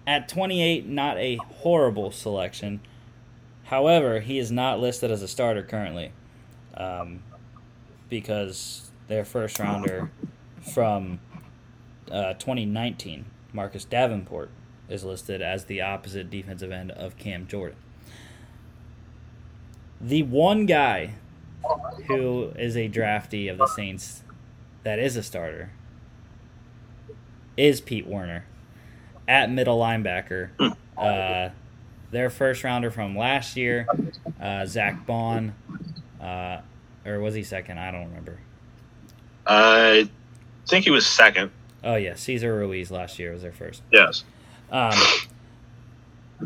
at 0.07 0.29
28, 0.29 0.87
not 0.87 1.17
a 1.19 1.37
horrible 1.37 2.11
selection. 2.11 2.81
However, 3.65 4.21
he 4.21 4.39
is 4.39 4.51
not 4.51 4.81
listed 4.81 5.11
as 5.11 5.23
a 5.23 5.29
starter 5.29 5.63
currently, 5.63 6.13
um, 6.75 7.23
because 8.09 8.91
their 9.07 9.25
first 9.25 9.59
rounder 9.59 10.11
from 10.75 11.21
uh, 12.11 12.35
2019, 12.35 13.25
Marcus 13.53 13.85
Davenport, 13.85 14.51
is 14.91 15.05
listed 15.05 15.41
as 15.41 15.65
the 15.65 15.81
opposite 15.81 16.29
defensive 16.31 16.73
end 16.73 16.91
of 16.91 17.17
Cam 17.17 17.47
Jordan. 17.47 17.79
The 20.01 20.23
one 20.25 20.67
guy 20.67 21.15
who 22.07 22.53
is 22.59 22.77
a 22.77 22.89
draftee 22.89 23.51
of 23.51 23.59
the 23.59 23.67
Saints 23.67 24.23
that 24.83 24.99
is 24.99 25.17
a 25.17 25.23
starter 25.23 25.71
is 27.57 27.81
Pete 27.81 28.07
Werner 28.07 28.47
at 29.29 29.51
middle 29.51 29.79
linebacker. 29.79 30.51
Uh, 30.97 31.51
their 32.11 32.31
first 32.31 32.65
rounder 32.65 32.91
from 32.91 33.17
last 33.17 33.57
year, 33.57 33.87
uh, 34.41 34.67
Zack 34.67 35.07
Baun, 35.07 35.55
uh, 36.21 36.61
or 37.05 37.21
was 37.21 37.35
he 37.35 37.43
second? 37.43 37.79
I 37.79 37.91
don't 37.91 38.09
remember. 38.09 38.39
I 39.47 40.09
think 40.67 40.85
he 40.85 40.91
was 40.91 41.07
second. 41.07 41.51
Oh 41.85 41.95
yeah, 41.95 42.15
Cesar 42.15 42.55
Ruiz 42.57 42.91
last 42.91 43.19
year 43.19 43.33
was 43.33 43.43
their 43.43 43.53
first. 43.53 43.83
Yes. 43.93 44.25
Um, 44.71 44.99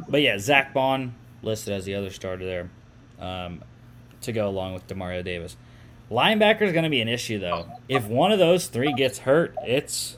but 0.09 0.22
yeah, 0.22 0.38
Zack 0.38 0.72
Baun 0.72 1.14
listed 1.42 1.74
as 1.74 1.84
the 1.84 1.94
other 1.94 2.10
starter 2.10 2.44
there 2.44 2.70
um, 3.20 3.62
to 4.22 4.32
go 4.32 4.48
along 4.48 4.74
with 4.74 4.86
Demario 4.86 5.24
Davis. 5.24 5.56
Linebacker 6.10 6.62
is 6.62 6.72
going 6.72 6.84
to 6.84 6.90
be 6.90 7.01
an 7.01 7.09
issue 7.09 7.38
though. 7.38 7.66
If 7.88 8.06
one 8.06 8.32
of 8.32 8.38
those 8.38 8.66
three 8.66 8.92
gets 8.92 9.20
hurt, 9.20 9.55
it's 9.64 10.16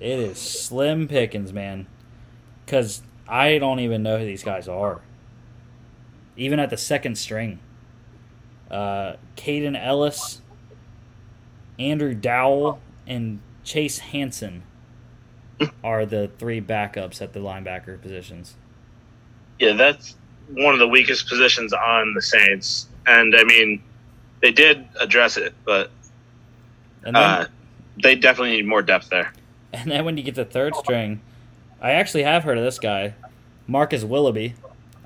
it 0.00 0.18
is 0.18 0.38
slim 0.38 1.08
pickings, 1.08 1.52
man. 1.52 1.86
Because 2.64 3.02
I 3.26 3.58
don't 3.58 3.80
even 3.80 4.02
know 4.02 4.18
who 4.18 4.24
these 4.24 4.44
guys 4.44 4.68
are. 4.68 5.00
Even 6.36 6.60
at 6.60 6.70
the 6.70 6.76
second 6.76 7.16
string, 7.18 7.58
uh, 8.70 9.14
Kaden 9.36 9.76
Elliss, 9.76 10.40
Andrew 11.78 12.14
Dowell, 12.14 12.80
and 13.06 13.40
Chase 13.64 13.98
Hansen 13.98 14.62
are 15.84 16.06
the 16.06 16.30
three 16.38 16.60
backups 16.60 17.20
at 17.20 17.32
the 17.32 17.40
linebacker 17.40 18.00
positions. 18.00 18.54
Yeah, 19.58 19.72
that's 19.72 20.16
one 20.50 20.72
of 20.72 20.80
the 20.80 20.88
weakest 20.88 21.28
positions 21.28 21.72
on 21.72 22.14
the 22.14 22.22
Saints, 22.22 22.88
and 23.06 23.34
I 23.36 23.44
mean, 23.44 23.82
they 24.40 24.52
did 24.52 24.86
address 25.00 25.36
it, 25.36 25.54
but 25.64 25.90
And 27.04 27.16
then, 27.16 27.22
uh, 27.22 27.46
they 28.02 28.14
definitely 28.14 28.56
need 28.56 28.66
more 28.66 28.82
depth 28.82 29.10
there. 29.10 29.32
and 29.72 29.90
then 29.90 30.04
when 30.04 30.16
you 30.16 30.22
get 30.22 30.34
the 30.34 30.44
third 30.44 30.76
string, 30.76 31.20
I 31.80 31.92
actually 31.92 32.22
have 32.22 32.44
heard 32.44 32.58
of 32.58 32.64
this 32.64 32.78
guy, 32.78 33.14
Marcus 33.66 34.04
Willoughby. 34.04 34.54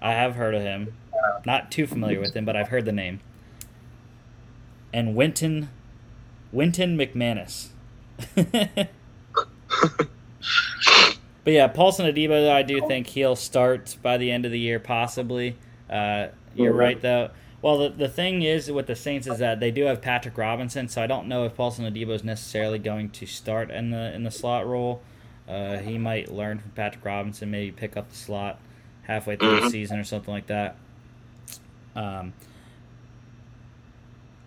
I 0.01 0.13
have 0.13 0.35
heard 0.35 0.55
of 0.55 0.63
him. 0.63 0.95
Not 1.45 1.71
too 1.71 1.87
familiar 1.87 2.21
with 2.21 2.35
him, 2.35 2.45
but 2.45 2.57
I've 2.57 2.69
heard 2.69 2.85
the 2.85 2.93
name. 2.93 3.21
And 4.93 5.15
Winton, 5.15 5.71
Wynton 6.51 6.97
McManis. 6.99 7.69
but 11.45 11.53
yeah, 11.53 11.67
Paulson 11.69 12.07
Adebo, 12.07 12.51
I 12.51 12.63
do 12.63 12.87
think 12.87 13.09
he'll 13.09 13.37
start 13.37 13.97
by 14.03 14.17
the 14.19 14.31
end 14.31 14.45
of 14.45 14.53
the 14.53 14.59
year, 14.59 14.79
possibly. 14.79 15.57
Uh, 15.91 16.29
you're 16.55 16.73
right, 16.73 17.01
though. 17.01 17.31
Well, 17.61 17.79
the, 17.79 17.89
the 17.91 18.09
thing 18.09 18.43
is 18.43 18.71
with 18.73 18.87
the 18.89 18.97
Saints 18.97 19.27
is 19.29 19.39
that 19.39 19.61
they 19.61 19.71
do 19.71 19.85
have 19.85 20.03
Patrick 20.03 20.37
Robinson, 20.37 20.89
so 20.89 21.01
I 21.01 21.07
don't 21.07 21.29
know 21.29 21.45
if 21.45 21.55
Paulson 21.55 21.85
Adebo 21.85 22.11
is 22.11 22.25
necessarily 22.25 22.79
going 22.79 23.11
to 23.11 23.27
start 23.27 23.71
in 23.71 23.91
the 23.91 24.13
in 24.15 24.25
the 24.25 24.31
slot 24.33 24.67
role. 24.67 25.01
Uh, 25.49 25.79
he 25.79 25.97
might 25.99 26.31
learn 26.33 26.59
from 26.59 26.71
Patrick 26.73 27.05
Robinson, 27.05 27.51
maybe 27.51 27.71
pick 27.71 27.97
up 27.97 28.09
the 28.09 28.17
slot 28.17 28.59
halfway 29.03 29.37
through 29.37 29.61
the 29.61 29.67
Mhm. 29.67 29.71
season 29.71 29.99
or 29.99 30.05
something 30.05 30.33
like 30.33 30.47
that. 30.47 30.77
Um, 31.95 32.33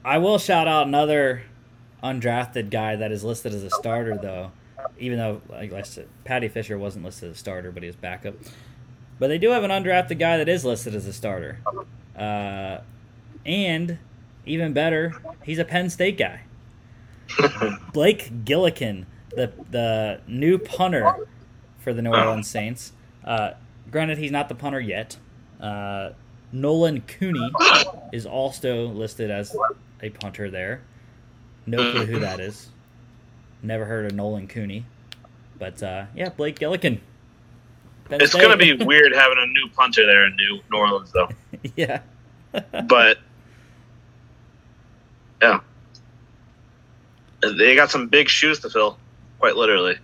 I 0.03 0.17
will 0.17 0.37
shout 0.37 0.67
out 0.67 0.87
another 0.87 1.43
undrafted 2.03 2.69
guy 2.69 2.95
that 2.95 3.11
is 3.11 3.23
listed 3.23 3.53
as 3.53 3.63
a 3.63 3.69
starter, 3.69 4.17
though. 4.17 4.51
Even 4.99 5.17
though, 5.17 5.41
like 5.49 5.73
I 5.73 5.81
said, 5.81 6.07
Paddy 6.23 6.47
Fisher 6.47 6.77
wasn't 6.77 7.05
listed 7.05 7.29
as 7.29 7.35
a 7.35 7.39
starter, 7.39 7.71
but 7.71 7.83
he 7.83 7.87
was 7.87 7.95
backup. 7.95 8.35
But 9.19 9.27
they 9.27 9.37
do 9.37 9.49
have 9.51 9.63
an 9.63 9.71
undrafted 9.71 10.19
guy 10.19 10.37
that 10.37 10.49
is 10.49 10.65
listed 10.65 10.95
as 10.95 11.05
a 11.05 11.13
starter. 11.13 11.59
Uh, 12.17 12.79
and 13.45 13.97
even 14.45 14.73
better, 14.73 15.13
he's 15.43 15.59
a 15.59 15.65
Penn 15.65 15.89
State 15.89 16.17
guy. 16.17 16.41
Blake 17.93 18.45
Gillikin, 18.45 19.05
the 19.31 19.51
the 19.71 20.21
new 20.27 20.57
punter 20.57 21.27
for 21.79 21.93
the 21.93 22.01
New 22.01 22.11
Orleans 22.11 22.47
Saints. 22.47 22.93
Uh, 23.23 23.51
granted, 23.91 24.17
he's 24.17 24.31
not 24.31 24.49
the 24.49 24.55
punter 24.55 24.79
yet. 24.79 25.17
Uh, 25.59 26.11
Nolan 26.51 27.01
Cooney 27.01 27.51
is 28.13 28.25
also 28.25 28.87
listed 28.87 29.31
as 29.31 29.55
a 30.01 30.09
punter 30.09 30.49
there. 30.49 30.81
No 31.65 31.91
clue 31.91 32.05
who 32.05 32.19
that 32.19 32.39
is. 32.39 32.69
Never 33.65 33.85
heard 33.85 34.05
of 34.05 34.13
Nolan 34.13 34.47
Cooney. 34.47 34.85
But 35.57 35.81
uh, 35.81 36.05
yeah, 36.15 36.29
Blake 36.29 36.59
Gillikin. 36.59 36.99
Penn 38.05 38.21
It's 38.21 38.31
State. 38.31 38.47
to 38.47 38.57
be 38.57 38.73
weird 38.85 39.13
having 39.13 39.37
a 39.39 39.47
new 39.47 39.69
punter 39.75 40.05
there 40.05 40.27
in 40.27 40.35
New 40.35 40.59
New 40.71 40.77
Orleans, 40.77 41.11
though. 41.11 41.29
yeah. 41.75 42.01
But 42.87 43.17
yeah, 45.41 45.59
they 47.41 47.75
got 47.75 47.91
some 47.91 48.07
big 48.07 48.29
shoes 48.29 48.59
to 48.61 48.69
fill, 48.69 48.97
quite 49.39 49.57
literally. 49.57 49.97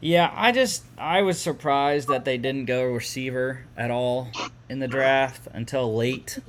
Yeah, 0.00 0.32
I 0.34 0.50
just 0.50 0.84
I 0.98 1.22
was 1.22 1.40
surprised 1.40 2.08
that 2.08 2.24
they 2.24 2.38
didn't 2.38 2.64
go 2.64 2.82
receiver 2.84 3.64
at 3.76 3.92
all 3.92 4.28
in 4.68 4.80
the 4.80 4.88
draft 4.88 5.46
until 5.52 5.94
late 5.94 6.40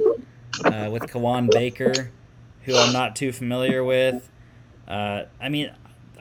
uh, 0.66 0.90
with 0.92 1.04
Kawaan 1.04 1.52
Baker, 1.52 2.10
who 2.64 2.76
I'm 2.76 2.92
not 2.94 3.16
too 3.16 3.32
familiar 3.32 3.84
with. 3.84 4.28
Uh, 4.88 5.24
I 5.42 5.50
mean, 5.50 5.72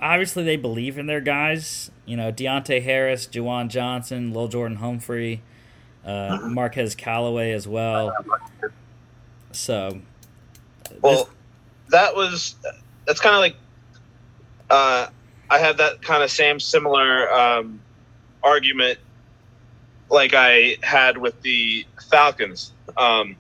obviously 0.01 0.45
they 0.45 0.57
believe 0.57 0.99
in 0.99 1.07
their 1.07 1.21
guys. 1.21 1.91
You 2.05 2.17
know, 2.17 2.33
Deonte 2.33 2.83
Harris, 2.83 3.27
Juwan 3.27 3.69
Johnson, 3.69 4.33
Lil 4.33 4.49
Jordan 4.49 4.77
Humphrey, 4.79 5.43
uh, 6.05 6.39
Marquez 6.43 6.95
Callaway 6.95 7.53
as 7.53 7.67
well. 7.67 8.15
So, 9.53 10.01
Well, 11.01 11.25
this, 11.25 11.27
that 11.89 12.15
was 12.15 12.57
that's 13.07 13.21
kind 13.21 13.35
of 13.35 13.41
like 13.41 13.57
uh, 14.71 15.09
I 15.49 15.59
had 15.59 15.79
that 15.79 16.03
kind 16.03 16.23
of 16.23 16.31
same 16.31 16.61
similar 16.61 17.33
um, 17.33 17.81
argument 18.43 18.99
like 20.09 20.35
I 20.35 20.77
had 20.83 21.19
with 21.19 21.41
the 21.43 21.85
Falcons. 22.11 22.73
Um, 22.97 23.37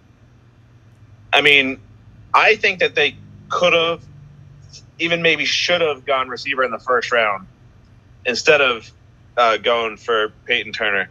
I 1.32 1.40
mean, 1.40 1.80
I 2.34 2.56
think 2.56 2.80
that 2.80 2.94
they 2.94 3.16
could 3.48 3.72
have, 3.72 4.04
even 4.98 5.22
maybe 5.22 5.44
should 5.44 5.80
have 5.80 6.04
gone 6.04 6.28
receiver 6.28 6.64
in 6.64 6.70
the 6.70 6.78
first 6.78 7.12
round 7.12 7.46
instead 8.24 8.60
of 8.60 8.90
uh, 9.36 9.56
going 9.58 9.96
for 9.96 10.32
Payton 10.46 10.72
Turner 10.72 11.08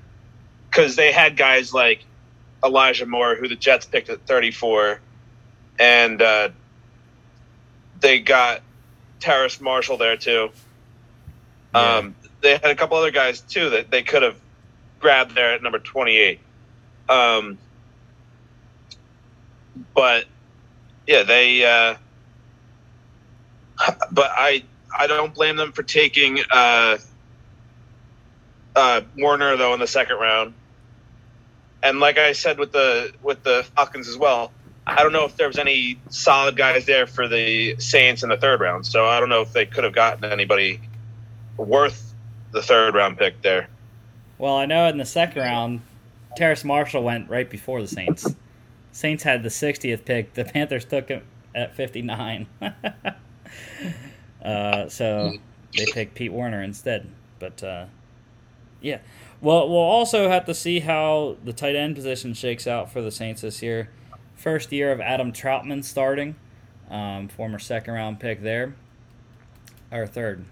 because 0.69 0.95
they 0.95 1.11
had 1.11 1.37
guys 1.37 1.73
like 1.73 2.03
Elijah 2.63 3.05
Moore, 3.05 3.35
who 3.35 3.47
the 3.47 3.55
Jets 3.55 3.85
picked 3.85 4.09
at 4.09 4.25
34, 4.25 4.99
and 5.79 6.21
uh, 6.21 6.49
they 7.99 8.19
got 8.19 8.61
Terrace 9.19 9.61
Marshall 9.61 9.97
there 9.97 10.17
too. 10.17 10.49
Yeah. 11.73 11.95
Um, 11.97 12.15
they 12.41 12.51
had 12.51 12.65
a 12.65 12.75
couple 12.75 12.97
other 12.97 13.11
guys 13.11 13.41
too 13.41 13.71
that 13.71 13.91
they 13.91 14.03
could 14.03 14.23
have 14.23 14.39
grabbed 14.99 15.35
there 15.35 15.53
at 15.53 15.63
number 15.63 15.79
28. 15.79 16.39
Um, 17.07 17.57
but 19.93 20.25
yeah, 21.05 21.23
they. 21.23 21.65
Uh, 21.65 21.95
but 24.11 24.31
I 24.33 24.63
I 24.97 25.07
don't 25.07 25.33
blame 25.33 25.55
them 25.55 25.71
for 25.71 25.83
taking 25.83 26.39
uh, 26.51 26.97
uh, 28.75 29.01
Werner 29.17 29.57
though 29.57 29.73
in 29.73 29.79
the 29.79 29.87
second 29.87 30.17
round. 30.17 30.53
And 31.83 31.99
like 31.99 32.17
I 32.17 32.33
said 32.33 32.57
with 32.57 32.71
the 32.71 33.13
with 33.21 33.43
the 33.43 33.65
Falcons 33.75 34.07
as 34.07 34.17
well, 34.17 34.51
I 34.87 35.03
don't 35.03 35.13
know 35.13 35.25
if 35.25 35.35
there 35.35 35.47
was 35.47 35.57
any 35.57 35.99
solid 36.09 36.55
guys 36.55 36.85
there 36.85 37.07
for 37.07 37.27
the 37.27 37.75
Saints 37.79 38.23
in 38.23 38.29
the 38.29 38.37
third 38.37 38.59
round. 38.59 38.85
So 38.85 39.05
I 39.05 39.19
don't 39.19 39.29
know 39.29 39.41
if 39.41 39.53
they 39.53 39.65
could 39.65 39.83
have 39.83 39.93
gotten 39.93 40.25
anybody 40.25 40.79
worth 41.57 42.13
the 42.51 42.61
third 42.61 42.95
round 42.95 43.17
pick 43.17 43.41
there. 43.41 43.67
Well, 44.37 44.55
I 44.55 44.65
know 44.65 44.87
in 44.87 44.97
the 44.97 45.05
second 45.05 45.41
round, 45.41 45.81
Terrace 46.35 46.63
Marshall 46.63 47.03
went 47.03 47.29
right 47.29 47.49
before 47.49 47.81
the 47.81 47.87
Saints. 47.87 48.35
Saints 48.91 49.23
had 49.23 49.43
the 49.43 49.49
60th 49.49 50.05
pick. 50.05 50.33
The 50.33 50.45
Panthers 50.45 50.85
took 50.85 51.09
him 51.09 51.23
at 51.53 51.75
59. 51.75 52.47
uh, 54.45 54.89
so 54.89 55.33
they 55.75 55.85
picked 55.87 56.15
Pete 56.15 56.31
Werner 56.31 56.61
instead. 56.61 57.09
But 57.39 57.63
uh, 57.63 57.85
yeah. 58.81 58.99
Well, 59.41 59.67
we'll 59.67 59.77
also 59.77 60.29
have 60.29 60.45
to 60.45 60.53
see 60.53 60.79
how 60.79 61.37
the 61.43 61.53
tight 61.53 61.75
end 61.75 61.95
position 61.95 62.33
shakes 62.33 62.67
out 62.67 62.91
for 62.91 63.01
the 63.01 63.11
Saints 63.11 63.41
this 63.41 63.61
year. 63.61 63.89
First 64.35 64.71
year 64.71 64.91
of 64.91 65.01
Adam 65.01 65.31
Trautman 65.31 65.83
starting, 65.83 66.35
um, 66.89 67.27
former 67.27 67.59
second 67.59 67.93
round 67.93 68.19
pick 68.19 68.41
there, 68.41 68.75
or 69.91 70.07
third. 70.07 70.45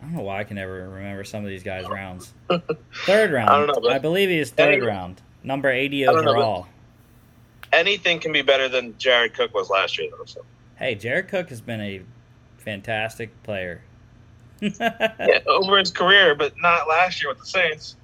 I 0.00 0.04
don't 0.04 0.14
know 0.14 0.22
why 0.22 0.40
I 0.40 0.44
can 0.44 0.56
never 0.56 0.88
remember 0.88 1.24
some 1.24 1.42
of 1.42 1.48
these 1.48 1.62
guys' 1.62 1.88
rounds. 1.88 2.34
Third 3.06 3.32
round. 3.32 3.48
I 3.48 3.66
don't 3.66 3.82
know. 3.82 3.88
I 3.88 3.98
believe 3.98 4.28
he 4.28 4.38
is 4.38 4.50
third 4.50 4.74
any, 4.74 4.82
round, 4.82 5.22
number 5.42 5.70
eighty 5.70 6.06
overall. 6.06 6.62
Know, 6.62 6.66
anything 7.72 8.20
can 8.20 8.30
be 8.30 8.42
better 8.42 8.68
than 8.68 8.96
Jared 8.98 9.32
Cook 9.32 9.54
was 9.54 9.70
last 9.70 9.98
year, 9.98 10.10
though. 10.16 10.24
So. 10.26 10.44
Hey, 10.76 10.94
Jared 10.94 11.28
Cook 11.28 11.48
has 11.48 11.62
been 11.62 11.80
a 11.80 12.02
fantastic 12.66 13.30
player. 13.44 13.80
yeah, 14.60 15.38
over 15.46 15.78
his 15.78 15.90
career, 15.90 16.34
but 16.34 16.52
not 16.60 16.88
last 16.88 17.22
year 17.22 17.30
with 17.30 17.38
the 17.38 17.46
Saints. 17.46 17.96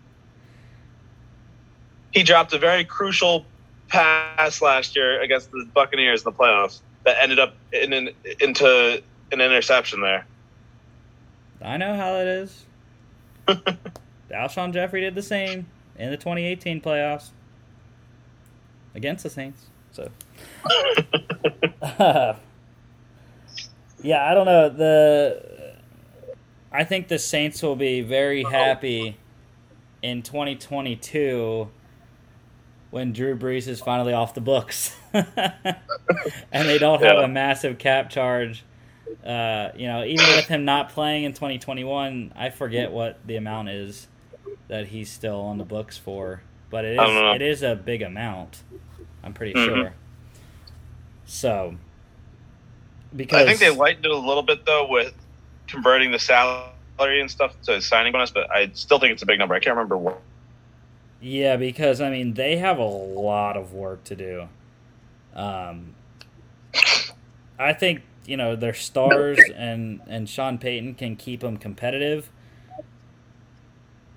He 2.13 2.23
dropped 2.23 2.53
a 2.53 2.59
very 2.59 2.85
crucial 2.85 3.45
pass 3.89 4.63
last 4.63 4.95
year 4.95 5.21
against 5.21 5.51
the 5.51 5.69
Buccaneers 5.75 6.21
in 6.21 6.25
the 6.25 6.33
playoffs 6.33 6.81
that 7.05 7.17
ended 7.21 7.39
up 7.39 7.57
in 7.73 7.93
an, 7.93 8.11
into 8.41 9.03
an 9.33 9.41
interception 9.41 10.01
there. 10.01 10.27
I 11.61 11.77
know 11.77 11.97
how 11.97 12.15
it 12.15 12.29
is. 12.29 12.65
Alshon 14.31 14.73
Jeffery 14.73 15.01
did 15.01 15.15
the 15.15 15.23
same 15.23 15.67
in 15.99 16.11
the 16.11 16.17
2018 16.17 16.81
playoffs 16.81 17.31
against 18.95 19.25
the 19.25 19.31
Saints. 19.31 19.67
So, 19.91 20.11
yeah, 24.03 24.31
I 24.31 24.35
don't 24.35 24.47
know. 24.47 24.69
The 24.69 25.77
I 26.71 26.85
think 26.85 27.09
the 27.09 27.19
Saints 27.19 27.63
will 27.63 27.77
be 27.77 28.01
very 28.01 28.43
happy 28.43 29.17
in 30.03 30.23
2022 30.23 31.69
when 32.91 33.13
Drew 33.13 33.37
Brees 33.37 33.69
is 33.69 33.81
finally 33.81 34.13
off 34.13 34.35
the 34.35 34.41
books 34.41 34.97
and 35.13 35.27
they 36.53 36.79
don't 36.79 37.03
have 37.03 37.17
yeah. 37.17 37.25
a 37.25 37.29
massive 37.29 37.79
cap 37.79 38.11
charge. 38.11 38.65
Uh, 39.25 39.71
you 39.77 39.87
know, 39.87 40.05
even 40.05 40.27
with 40.27 40.47
him 40.47 40.65
not 40.65 40.89
playing 40.91 41.25
in 41.25 41.33
2021, 41.33 42.33
I 42.35 42.51
forget 42.51 42.91
what 42.91 43.19
the 43.27 43.37
amount 43.37 43.69
is 43.69 44.09
that 44.69 44.89
he's 44.89 45.11
still 45.11 45.41
on 45.41 45.59
the 45.59 45.65
books 45.65 45.99
for, 45.99 46.43
but 46.71 46.85
it 46.85 46.99
is 46.99 47.35
it 47.37 47.43
is 47.43 47.63
a 47.63 47.77
big 47.77 48.03
amount. 48.03 48.63
I'm 49.23 49.35
pretty 49.35 49.53
mm-hmm. 49.53 49.75
sure. 49.75 49.95
So, 51.25 51.77
because 53.17 53.43
I 53.43 53.47
think 53.47 53.61
they 53.61 53.71
lightened 53.71 54.05
it 54.05 54.11
a 54.11 54.17
little 54.17 54.43
bit 54.43 54.65
though 54.65 54.87
with 54.89 55.15
converting 55.67 56.13
the 56.13 56.19
salary 56.19 57.21
and 57.21 57.31
stuff 57.31 57.61
to 57.63 57.81
signing 57.81 58.13
bonus, 58.13 58.31
but 58.31 58.51
I 58.51 58.71
still 58.75 58.99
think 58.99 59.13
it's 59.13 59.23
a 59.23 59.27
big 59.27 59.39
number. 59.39 59.55
I 59.55 59.61
can't 59.61 59.77
remember 59.77 59.97
what 59.97 60.21
yeah, 61.23 61.57
because 61.57 62.01
I 62.01 62.11
mean 62.11 62.35
they 62.35 62.57
have 62.57 62.79
a 62.79 62.85
lot 62.85 63.57
of 63.57 63.73
work 63.73 64.03
to 64.05 64.17
do. 64.17 64.49
Um, 65.35 65.95
I 67.59 67.73
think 67.73 68.03
you 68.27 68.37
know 68.37 68.57
their 68.57 68.75
stars 68.75 69.39
and 69.55 70.01
and 70.09 70.29
Sean 70.29 70.59
Payton 70.59 70.97
can 70.97 71.15
keep 71.15 71.41
them 71.41 71.57
competitive, 71.57 72.29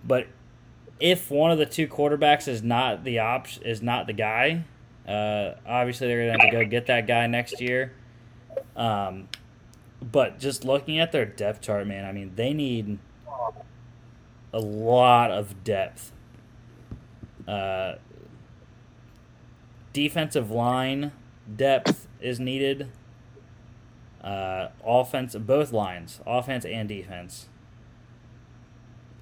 but 0.03 0.27
if 0.99 1.29
one 1.29 1.51
of 1.51 1.59
the 1.59 1.65
two 1.67 1.87
quarterbacks 1.87 2.47
is 2.47 2.63
not 2.63 3.03
the 3.03 3.19
option 3.19 3.61
is 3.63 3.83
not 3.83 4.07
the 4.07 4.13
guy, 4.13 4.65
uh, 5.07 5.51
obviously 5.67 6.07
they're 6.07 6.25
gonna 6.25 6.43
have 6.43 6.51
to 6.51 6.57
go 6.57 6.67
get 6.67 6.87
that 6.87 7.05
guy 7.05 7.27
next 7.27 7.61
year. 7.61 7.93
Um, 8.75 9.29
but 10.01 10.39
just 10.39 10.65
looking 10.65 10.99
at 10.99 11.11
their 11.11 11.25
depth 11.25 11.61
chart, 11.61 11.87
man, 11.87 12.05
I 12.05 12.11
mean 12.11 12.33
they 12.35 12.53
need 12.53 12.99
a 14.53 14.59
lot 14.59 15.31
of 15.31 15.63
depth 15.63 16.11
uh, 17.47 17.95
defensive 19.93 20.51
line 20.51 21.11
depth 21.55 22.07
is 22.19 22.39
needed. 22.39 22.91
Uh, 24.23 24.69
offense, 24.83 25.35
both 25.35 25.71
lines, 25.71 26.19
offense 26.25 26.65
and 26.65 26.89
defense. 26.89 27.47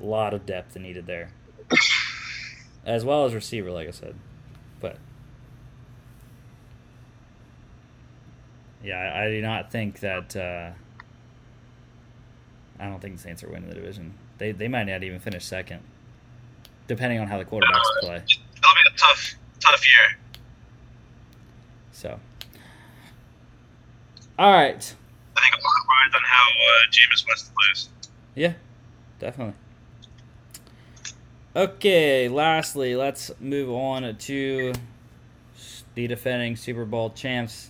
A 0.01 0.05
lot 0.05 0.33
of 0.33 0.45
depth 0.45 0.77
needed 0.77 1.05
there, 1.05 1.31
as 2.85 3.03
well 3.03 3.25
as 3.25 3.33
receiver, 3.33 3.69
like 3.71 3.87
I 3.87 3.91
said. 3.91 4.15
But 4.79 4.97
yeah, 8.83 8.97
I, 8.97 9.25
I 9.25 9.29
do 9.29 9.41
not 9.41 9.71
think 9.71 9.99
that. 10.01 10.35
Uh, 10.35 10.71
I 12.79 12.89
don't 12.89 12.99
think 12.99 13.15
the 13.15 13.21
Saints 13.21 13.43
are 13.43 13.49
winning 13.49 13.69
the 13.69 13.75
division. 13.75 14.13
They 14.39 14.51
they 14.51 14.67
might 14.67 14.85
not 14.85 15.03
even 15.03 15.19
finish 15.19 15.45
second 15.45 15.81
depending 16.87 17.19
on 17.19 17.27
how 17.27 17.37
the 17.37 17.45
quarterbacks 17.45 17.99
play. 18.01 18.17
That'll 18.19 18.75
be 18.75 18.93
a 18.93 18.97
tough, 18.97 19.35
tough 19.59 19.81
year. 19.83 20.17
So, 21.91 22.19
all 24.37 24.51
right. 24.51 24.95
I 25.35 25.41
think 25.41 25.55
a 25.55 25.63
lot 25.63 25.73
rides 25.89 26.15
on 26.15 26.21
how 26.23 26.47
uh, 26.49 26.91
Jameis 26.91 27.25
Winston 27.27 27.53
plays. 27.59 27.89
Yeah, 28.35 28.53
definitely. 29.19 29.55
Okay, 31.55 32.29
lastly, 32.29 32.95
let's 32.95 33.31
move 33.39 33.69
on 33.69 34.15
to 34.15 34.73
the 35.93 36.07
defending 36.07 36.55
Super 36.55 36.85
Bowl 36.85 37.11
champs, 37.11 37.69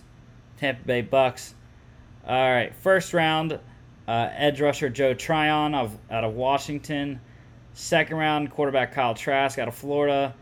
Tampa 0.64 0.82
Bay 0.86 1.02
Bucs. 1.02 1.52
All 2.26 2.50
right, 2.50 2.74
first 2.76 3.12
round, 3.12 3.60
uh, 4.08 4.28
edge 4.32 4.62
rusher 4.62 4.88
Joe 4.88 5.12
Tryon 5.12 5.74
of 5.74 5.94
out 6.10 6.24
of 6.24 6.32
Washington. 6.32 7.20
Second 7.74 8.16
round, 8.16 8.50
quarterback 8.50 8.94
Kyle 8.94 9.14
Trask 9.14 9.58
out 9.58 9.68
of 9.68 9.74
Florida. 9.74 10.34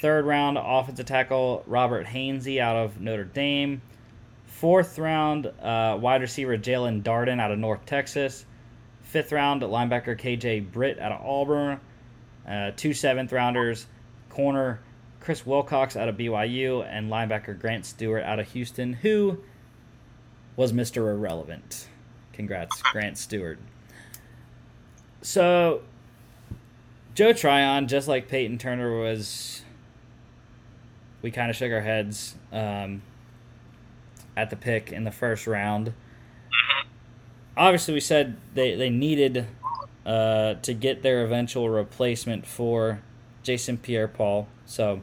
Third 0.00 0.26
round, 0.26 0.58
offensive 0.62 1.06
tackle 1.06 1.64
Robert 1.66 2.06
Hainsey 2.06 2.60
out 2.60 2.76
of 2.76 3.00
Notre 3.00 3.24
Dame. 3.24 3.82
Fourth 4.46 4.96
round, 4.96 5.46
uh, 5.60 5.98
wide 6.00 6.20
receiver 6.20 6.56
Jaelon 6.56 7.02
Darden 7.02 7.40
out 7.40 7.50
of 7.50 7.58
North 7.58 7.84
Texas. 7.84 8.46
Fifth 9.02 9.32
round, 9.32 9.62
linebacker 9.62 10.16
KJ 10.16 10.70
Britt 10.70 11.00
out 11.00 11.10
of 11.10 11.26
Auburn. 11.26 11.80
Uh, 12.46 12.70
two 12.76 12.92
seventh 12.92 13.32
rounders, 13.32 13.88
corner 14.30 14.78
Chris 15.18 15.44
Wilcox 15.44 15.96
out 15.96 16.08
of 16.08 16.16
BYU, 16.16 16.86
and 16.88 17.10
linebacker 17.10 17.58
Grant 17.58 17.84
Stewart 17.84 18.22
out 18.22 18.38
of 18.38 18.46
Houston, 18.52 18.92
who 18.92 19.40
was 20.56 20.72
Mr. 20.72 21.08
Irrelevant. 21.10 21.88
Congrats, 22.32 22.80
Grant 22.92 23.18
Stewart. 23.18 23.58
So 25.22 25.82
Joe 27.14 27.32
Tryon, 27.32 27.88
just 27.88 28.08
like 28.08 28.28
Payton 28.28 28.58
Turner 28.58 28.98
was, 28.98 29.62
we 31.22 31.30
kind 31.30 31.50
of 31.50 31.56
shook 31.56 31.72
our 31.72 31.80
heads. 31.80 32.34
Um, 32.52 33.02
at 34.36 34.50
the 34.50 34.56
pick 34.56 34.92
in 34.92 35.04
the 35.04 35.10
first 35.10 35.46
round. 35.46 35.92
Obviously, 37.56 37.94
we 37.94 38.00
said 38.00 38.36
they, 38.54 38.74
they 38.74 38.90
needed 38.90 39.46
uh, 40.04 40.54
to 40.54 40.74
get 40.74 41.02
their 41.02 41.24
eventual 41.24 41.70
replacement 41.70 42.46
for 42.46 43.00
Jason 43.42 43.78
Pierre 43.78 44.08
Paul. 44.08 44.48
So, 44.66 45.02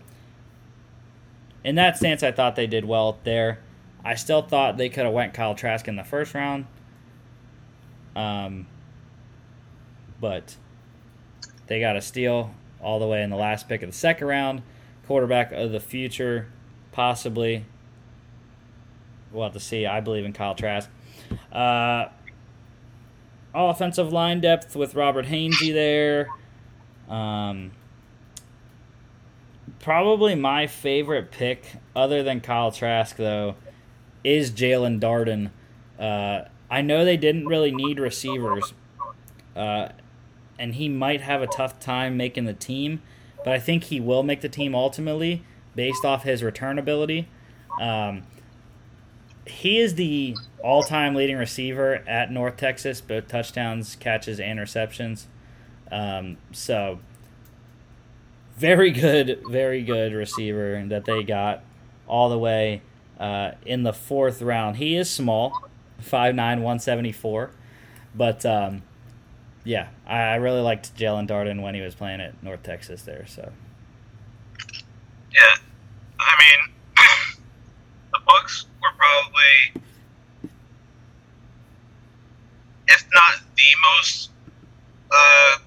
in 1.64 1.76
that 1.76 1.98
stance, 1.98 2.24
I 2.24 2.32
thought 2.32 2.56
they 2.56 2.68
did 2.68 2.86
well 2.86 3.20
there. 3.24 3.60
I 4.04 4.16
still 4.16 4.42
thought 4.42 4.78
they 4.78 4.90
could 4.90 5.06
have 5.06 5.14
went 5.14 5.34
Kyle 5.34 5.56
Trask 5.56 5.88
in 5.88 5.96
the 5.96 6.04
first 6.04 6.34
round. 6.34 6.66
Um, 8.16 8.68
but 10.20 10.56
they 11.68 11.80
got 11.80 11.96
a 11.96 12.02
steal 12.02 12.54
all 12.82 13.00
the 13.00 13.08
way 13.08 13.22
in 13.22 13.30
the 13.30 13.36
last 13.36 13.70
pick 13.70 13.84
of 13.84 13.90
the 13.90 13.96
second 13.96 14.28
round. 14.28 14.62
Quarterback 15.08 15.52
of 15.52 15.72
the 15.72 15.80
future, 15.80 16.48
possibly. 16.92 17.66
We'll 19.32 19.44
have 19.44 19.54
to 19.54 19.60
see. 19.60 19.86
I 19.86 20.00
believe 20.02 20.26
in 20.26 20.34
Kyle 20.34 20.56
Trask. 20.56 20.90
Uh, 21.52 22.08
offensive 23.54 24.12
line 24.12 24.42
depth 24.42 24.76
with 24.76 24.96
Robert 24.96 25.26
Hainsey 25.26 25.74
there. 25.74 26.30
Um, 27.10 27.72
probably 29.80 30.36
my 30.36 30.68
favorite 30.68 31.32
pick, 31.32 31.66
other 31.96 32.24
than 32.24 32.42
Kyle 32.42 32.72
Trask, 32.72 33.16
though, 33.16 33.56
is 34.24 34.52
Jaelon 34.52 35.00
Darden. 35.00 35.52
Uh, 36.00 36.48
I 36.70 36.82
know 36.82 37.04
they 37.04 37.18
didn't 37.18 37.48
really 37.48 37.72
need 37.72 38.00
receivers, 38.00 38.74
uh, 39.56 39.90
and 40.58 40.76
he 40.76 40.90
might 40.90 41.22
have 41.22 41.42
a 41.42 41.48
tough 41.48 41.80
time 41.80 42.18
making 42.18 42.46
the 42.46 42.54
team, 42.54 43.02
but 43.44 43.54
I 43.54 43.60
think 43.60 43.86
he 43.86 44.00
will 44.00 44.24
make 44.24 44.42
the 44.42 44.50
team 44.50 44.74
ultimately 44.74 45.44
based 45.76 46.06
off 46.06 46.24
his 46.24 46.44
return 46.44 46.80
ability. 46.80 47.28
Um, 47.80 48.24
he 49.46 49.80
is 49.80 49.96
the 49.96 50.36
all-time 50.64 51.16
leading 51.16 51.38
receiver 51.38 52.04
at 52.08 52.32
North 52.32 52.58
Texas, 52.58 53.02
both 53.02 53.28
touchdowns, 53.28 53.96
catches, 53.96 54.40
and 54.40 54.60
receptions. 54.60 55.28
Um, 55.92 56.38
so 56.52 57.00
very 58.58 58.92
good, 58.92 59.42
very 59.50 59.82
good 59.82 60.14
receiver 60.14 60.84
that 60.88 61.06
they 61.06 61.24
got 61.24 61.64
all 62.08 62.30
the 62.30 62.38
way 62.38 62.82
uh, 63.22 63.52
in 63.66 63.84
the 63.84 63.94
fourth 63.94 64.42
round. 64.42 64.78
He 64.78 64.98
is 64.98 65.10
small, 65.10 65.70
5'9", 66.02 66.36
174. 66.36 67.52
But 68.16 68.46
um, 68.46 68.82
yeah, 69.64 69.90
I, 70.08 70.36
really 70.36 70.60
liked 70.60 70.98
Jaelon 70.98 71.28
Darden 71.28 71.62
when 71.62 71.76
he 71.76 71.82
was 71.82 71.94
playing 71.94 72.20
at 72.20 72.42
North 72.44 72.64
Texas 72.64 73.04
there. 73.04 73.26
So 73.28 73.52
Yeah, 75.32 75.56
I 76.20 76.34
mean, 76.40 76.74
the 78.12 78.20
Bucs 78.28 78.66
were 78.82 78.90
probably, 78.98 79.84
if 82.88 83.06
not 83.14 83.40
the 83.56 83.64
most, 84.00 84.32
uh, 85.12 85.58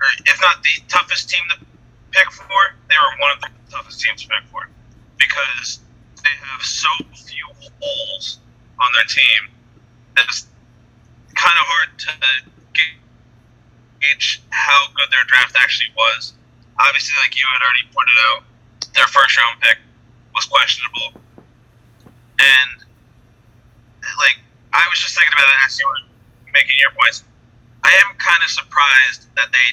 or 0.00 0.06
if 0.26 0.40
not 0.42 0.62
the 0.62 0.82
toughest 0.86 1.30
team 1.30 1.42
to 1.50 1.64
pick 2.10 2.30
for, 2.30 2.46
they 2.88 2.94
were 2.94 3.20
one 3.22 3.32
of 3.36 3.40
the 3.40 3.48
toughest 3.70 4.02
teams 4.02 4.22
to 4.22 4.28
pick 4.28 4.44
for 4.52 4.68
because 5.16 5.80
they 6.28 6.36
have 6.44 6.62
so 6.62 6.88
few 7.14 7.46
holes 7.80 8.38
on 8.80 8.88
their 8.92 9.08
team. 9.08 9.42
It's 10.18 10.46
kind 11.34 11.56
of 11.56 11.64
hard 11.64 11.88
to 11.98 12.10
gauge 12.74 14.42
how 14.50 14.92
good 14.94 15.08
their 15.10 15.24
draft 15.24 15.56
actually 15.56 15.88
was. 15.96 16.34
Obviously, 16.78 17.16
like 17.24 17.32
you 17.32 17.46
had 17.48 17.64
already 17.64 17.86
pointed 17.94 18.18
out, 18.28 18.40
their 18.94 19.08
first 19.08 19.38
round 19.38 19.60
pick 19.60 19.78
was 20.34 20.44
questionable. 20.44 21.22
And 22.38 22.76
like 24.20 24.38
I 24.72 24.84
was 24.90 25.00
just 25.00 25.16
thinking 25.16 25.32
about 25.32 25.48
it 25.48 25.58
as 25.66 25.78
you 25.80 25.86
were 25.88 26.04
making 26.52 26.76
your 26.78 26.92
points. 26.92 27.24
I 27.82 27.90
am 28.04 28.14
kind 28.20 28.42
of 28.44 28.50
surprised 28.50 29.32
that 29.34 29.48
they 29.50 29.68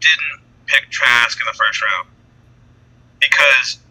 didn't 0.00 0.42
pick 0.66 0.90
Trask 0.90 1.38
in 1.38 1.46
the 1.46 1.56
first 1.56 1.80
round 1.80 2.08
because 3.20 3.83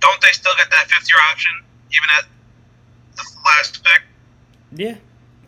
don't 0.00 0.20
they 0.20 0.32
still 0.32 0.54
get 0.56 0.70
that 0.70 0.88
fifth 0.88 1.08
year 1.10 1.20
option 1.30 1.52
even 1.92 2.08
at 2.18 2.24
the 3.16 3.24
last 3.44 3.82
pick? 3.84 4.02
yeah, 4.72 4.96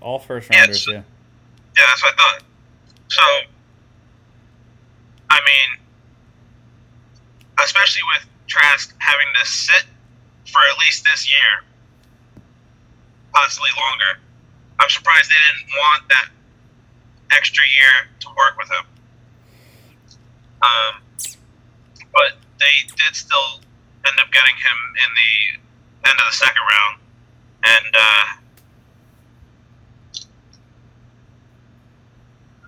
all 0.00 0.18
first 0.18 0.50
rounders. 0.50 0.84
so- 0.84 0.92
Yeah, 0.92 1.02
Yeah, 1.76 1.84
that's 1.86 2.02
what 2.02 2.14
I 2.14 2.16
thought. 2.16 2.42
So, 3.08 3.22
I 5.30 5.38
mean, 5.40 5.80
especially 7.62 8.02
with 8.14 8.26
Trask 8.48 8.94
having 8.98 9.26
to 9.40 9.46
sit 9.46 9.84
for 10.50 10.58
at 10.72 10.78
least 10.78 11.04
this 11.04 11.30
year, 11.30 11.64
possibly 13.32 13.70
longer, 13.78 14.18
I'm 14.78 14.88
surprised 14.90 15.30
they 15.30 15.34
didn't 15.34 15.70
want 15.78 16.08
that 16.08 16.28
extra 17.30 17.64
year 17.64 18.08
to 18.20 18.28
work 18.36 18.56
with 18.58 18.70
him. 18.70 18.84
Um, 20.62 21.02
but 22.12 22.32
they 22.58 22.86
did 22.96 23.14
still 23.14 23.60
end 24.06 24.16
up 24.20 24.30
getting 24.32 24.56
him 24.56 24.78
in 24.98 25.10
the 25.14 26.10
end 26.10 26.18
of 26.18 26.26
the 26.26 26.36
second 26.36 26.62
round, 26.62 26.94
and 27.64 27.86
uh, 27.94 28.26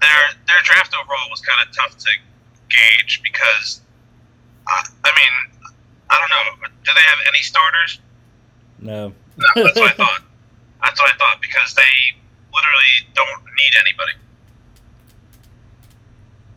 their 0.01 0.20
their 0.47 0.62
draft 0.62 0.94
overall 0.94 1.28
was 1.31 1.40
kind 1.40 1.59
of 1.66 1.74
tough 1.74 1.97
to 1.98 2.11
gauge 2.70 3.20
because, 3.23 3.81
uh, 4.66 4.82
I 5.05 5.11
mean, 5.15 5.35
I 6.11 6.19
don't 6.20 6.31
know. 6.31 6.69
Do 6.85 6.90
they 6.94 7.06
have 7.06 7.19
any 7.28 7.43
starters? 7.43 8.01
no. 8.78 9.12
That's 9.55 9.77
what 9.77 9.90
I 9.93 9.94
thought. 9.97 10.23
That's 10.82 11.01
what 11.01 11.12
I 11.12 11.16
thought 11.16 11.40
because 11.40 11.74
they 11.74 11.82
literally 12.52 13.09
don't 13.15 13.43
need 13.56 13.73
anybody. 13.81 14.12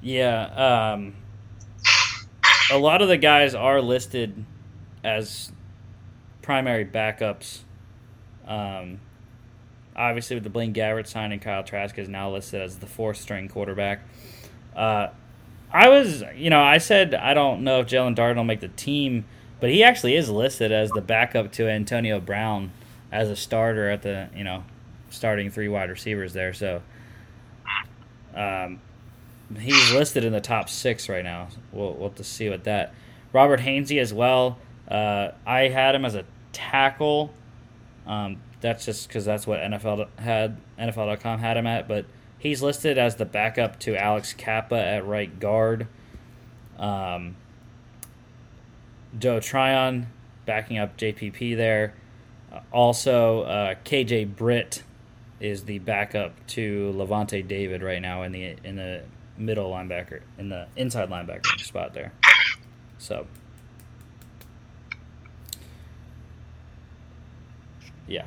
Yeah, 0.01 0.93
um, 0.93 1.15
a 2.71 2.77
lot 2.77 3.01
of 3.01 3.07
the 3.07 3.17
guys 3.17 3.55
are 3.55 3.81
listed 3.81 4.45
as 5.03 5.51
primary 6.41 6.85
backups. 6.85 7.59
Um, 8.47 8.99
obviously, 9.95 10.35
with 10.35 10.43
the 10.43 10.49
Blaine 10.49 10.73
Gabbert 10.73 11.07
signing, 11.07 11.39
Kyle 11.39 11.63
Trask 11.63 11.97
is 11.97 12.07
now 12.07 12.31
listed 12.31 12.61
as 12.61 12.77
the 12.77 12.87
fourth 12.87 13.17
string 13.17 13.47
quarterback. 13.47 14.01
Uh, 14.75 15.09
I 15.71 15.89
was, 15.89 16.23
you 16.35 16.49
know, 16.49 16.61
I 16.61 16.77
said 16.77 17.13
I 17.13 17.33
don't 17.33 17.63
know 17.63 17.81
if 17.81 17.87
Jaelon 17.87 18.15
Darden 18.15 18.37
will 18.37 18.43
make 18.43 18.61
the 18.61 18.69
team, 18.69 19.25
but 19.59 19.69
he 19.69 19.83
actually 19.83 20.15
is 20.15 20.29
listed 20.29 20.71
as 20.71 20.89
the 20.91 21.01
backup 21.01 21.51
to 21.53 21.69
Antonio 21.69 22.19
Brown 22.19 22.71
as 23.11 23.29
a 23.29 23.35
starter 23.35 23.89
at 23.89 24.01
the, 24.01 24.29
you 24.35 24.43
know, 24.43 24.63
starting 25.09 25.51
three 25.51 25.67
wide 25.67 25.89
receivers 25.89 26.33
there. 26.33 26.53
So, 26.53 26.81
um, 28.35 28.79
he's 29.59 29.91
listed 29.91 30.23
in 30.23 30.31
the 30.31 30.41
top 30.41 30.69
six 30.69 31.09
right 31.09 31.23
now. 31.23 31.49
We'll, 31.71 31.93
we'll 31.93 32.09
have 32.09 32.17
to 32.17 32.23
see 32.23 32.49
what 32.49 32.63
that. 32.65 32.93
Robert 33.33 33.59
Hainsey 33.61 33.99
as 33.99 34.13
well. 34.13 34.57
Uh, 34.87 35.31
I 35.45 35.67
had 35.67 35.95
him 35.95 36.05
as 36.05 36.15
a 36.15 36.23
tackle. 36.53 37.31
Um, 38.05 38.37
that's 38.61 38.85
just 38.85 39.07
because 39.07 39.25
that's 39.25 39.45
what 39.45 39.59
NFL 39.59 40.07
had 40.19 40.57
NFL.com 40.79 41.39
had 41.39 41.57
him 41.57 41.67
at, 41.67 41.87
but 41.87 42.05
he's 42.39 42.61
listed 42.61 42.97
as 42.97 43.15
the 43.15 43.25
backup 43.25 43.79
to 43.81 43.95
Alex 43.95 44.33
Cappa 44.33 44.75
at 44.75 45.05
right 45.05 45.39
guard. 45.39 45.87
Um, 46.79 47.35
Joe 49.17 49.39
Tryon 49.39 50.07
backing 50.45 50.77
up 50.77 50.97
JPP 50.97 51.55
there. 51.55 51.93
Uh, 52.51 52.61
also, 52.71 53.41
uh, 53.41 53.75
KJ 53.83 54.35
Britt 54.35 54.83
is 55.39 55.65
the 55.65 55.79
backup 55.79 56.33
to 56.47 56.93
Lavonte 56.95 57.47
David 57.47 57.83
right 57.83 58.01
now 58.01 58.23
in 58.23 58.31
the 58.31 58.55
in 58.63 58.75
the 58.75 59.03
middle 59.37 59.69
linebacker 59.69 60.21
in 60.39 60.49
the 60.49 60.67
inside 60.75 61.09
linebacker 61.09 61.59
spot 61.59 61.93
there. 61.93 62.11
So 62.97 63.27
yeah. 68.07 68.25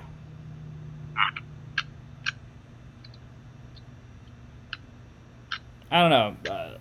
I 5.90 6.00
don't 6.00 6.10
know. 6.10 6.50
Uh, 6.50 6.78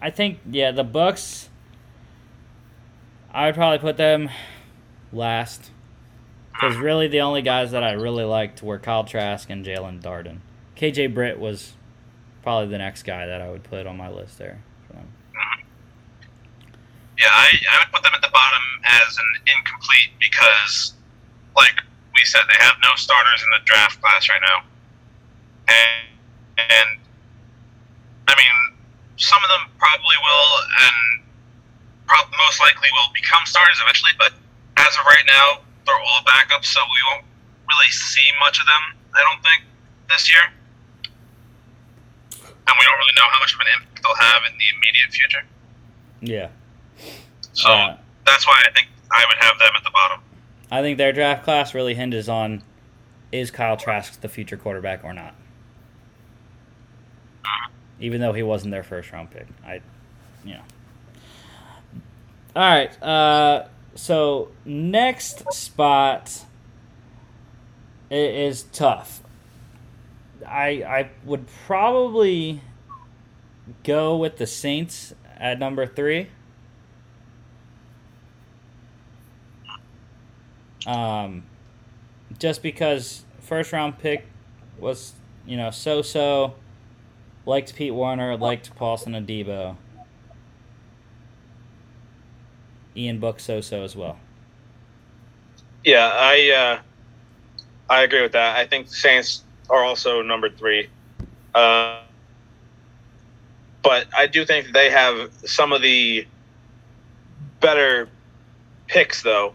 I 0.00 0.10
think 0.10 0.38
yeah, 0.50 0.70
the 0.70 0.84
Bucs. 0.84 1.48
I 3.32 3.46
would 3.46 3.54
probably 3.54 3.78
put 3.78 3.96
them 3.96 4.28
last 5.12 5.70
because 6.52 6.76
really 6.76 7.08
the 7.08 7.20
only 7.20 7.42
guys 7.42 7.70
that 7.72 7.82
I 7.82 7.92
really 7.92 8.24
liked 8.24 8.62
were 8.62 8.78
Kyle 8.78 9.04
Trask 9.04 9.48
and 9.50 9.64
Jaelon 9.64 10.00
Darden. 10.00 10.38
KJ 10.76 11.14
Britt 11.14 11.38
was 11.38 11.72
probably 12.42 12.68
the 12.68 12.78
next 12.78 13.02
guy 13.02 13.26
that 13.26 13.40
I 13.40 13.50
would 13.50 13.62
put 13.62 13.86
on 13.86 13.96
my 13.96 14.10
list 14.10 14.38
there. 14.38 14.62
Yeah, 17.18 17.28
I, 17.28 17.48
I 17.70 17.84
would 17.84 17.92
put 17.92 18.02
them 18.02 18.12
at 18.14 18.22
the 18.22 18.30
bottom 18.32 18.62
as 18.82 19.18
an 19.18 19.54
incomplete 19.54 20.10
because, 20.18 20.94
like 21.54 21.82
we 22.14 22.24
said, 22.24 22.42
they 22.48 22.58
have 22.64 22.76
no 22.82 22.94
starters 22.96 23.42
in 23.42 23.50
the 23.54 23.62
draft 23.64 24.00
class 24.00 24.28
right 24.28 24.42
now. 24.42 24.58
And, 25.68 26.10
and 26.58 26.90
I 28.28 28.34
mean, 28.34 28.56
some 29.16 29.38
of 29.42 29.50
them 29.50 29.70
probably 29.78 30.16
will, 30.18 30.50
and 30.86 30.96
prob- 32.06 32.32
most 32.38 32.58
likely 32.60 32.88
will 32.92 33.12
become 33.14 33.46
starters 33.46 33.78
eventually. 33.82 34.12
But 34.18 34.32
as 34.76 34.92
of 34.98 35.04
right 35.06 35.26
now, 35.26 35.62
they're 35.86 36.00
all 36.00 36.22
backups, 36.26 36.66
so 36.66 36.80
we 36.80 37.00
won't 37.12 37.26
really 37.68 37.90
see 37.90 38.26
much 38.40 38.58
of 38.58 38.66
them. 38.66 38.82
I 39.14 39.22
don't 39.22 39.42
think 39.42 39.62
this 40.08 40.30
year, 40.30 40.42
and 42.34 42.74
we 42.78 42.82
don't 42.86 42.98
really 42.98 43.16
know 43.16 43.28
how 43.30 43.38
much 43.38 43.54
of 43.54 43.60
an 43.60 43.66
impact 43.74 44.02
they'll 44.02 44.14
have 44.18 44.42
in 44.50 44.58
the 44.58 44.68
immediate 44.76 45.10
future. 45.10 45.44
Yeah. 46.20 46.48
So 47.52 47.70
Uh, 47.70 47.96
that's 48.26 48.46
why 48.46 48.62
I 48.66 48.70
think 48.72 48.88
I 49.10 49.24
would 49.26 49.38
have 49.38 49.58
them 49.58 49.72
at 49.76 49.82
the 49.84 49.90
bottom. 49.90 50.20
I 50.70 50.82
think 50.82 50.98
their 50.98 51.12
draft 51.12 51.44
class 51.44 51.74
really 51.74 51.94
hinges 51.94 52.28
on 52.28 52.62
is 53.32 53.50
Kyle 53.50 53.76
Trask 53.76 54.20
the 54.20 54.28
future 54.28 54.56
quarterback 54.56 55.04
or 55.04 55.12
not. 55.12 55.34
Even 57.98 58.20
though 58.20 58.32
he 58.32 58.42
wasn't 58.42 58.70
their 58.70 58.82
first 58.82 59.12
round 59.12 59.30
pick, 59.30 59.46
I, 59.64 59.80
you 60.44 60.54
know. 60.54 60.62
All 62.56 62.62
right. 62.62 63.02
Uh, 63.02 63.66
so 63.94 64.48
next 64.64 65.52
spot 65.52 66.44
is 68.10 68.62
tough. 68.64 69.22
I 70.46 70.82
I 70.82 71.10
would 71.24 71.46
probably 71.66 72.62
go 73.84 74.16
with 74.16 74.38
the 74.38 74.46
Saints 74.46 75.14
at 75.36 75.58
number 75.58 75.86
three. 75.86 76.28
Um, 80.86 81.44
just 82.38 82.62
because 82.62 83.24
first 83.40 83.72
round 83.72 83.98
pick 83.98 84.26
was 84.78 85.14
you 85.46 85.56
know 85.56 85.70
so 85.70 86.02
so. 86.02 86.54
Liked 87.46 87.74
Pete 87.74 87.94
Werner, 87.94 88.36
liked 88.36 88.74
Paulson 88.76 89.14
Adebo. 89.14 89.76
Ian 92.96 93.18
Book 93.18 93.40
so 93.40 93.60
so 93.60 93.82
as 93.82 93.96
well. 93.96 94.18
Yeah, 95.84 96.10
I 96.12 96.50
uh, 96.50 96.82
I 97.88 98.02
agree 98.02 98.22
with 98.22 98.32
that. 98.32 98.56
I 98.56 98.66
think 98.66 98.88
Saints 98.88 99.42
are 99.70 99.82
also 99.82 100.22
number 100.22 100.50
three, 100.50 100.88
uh, 101.54 102.00
but 103.82 104.06
I 104.16 104.26
do 104.26 104.44
think 104.44 104.72
they 104.72 104.90
have 104.90 105.32
some 105.44 105.72
of 105.72 105.80
the 105.80 106.26
better 107.60 108.08
picks 108.86 109.22
though 109.22 109.54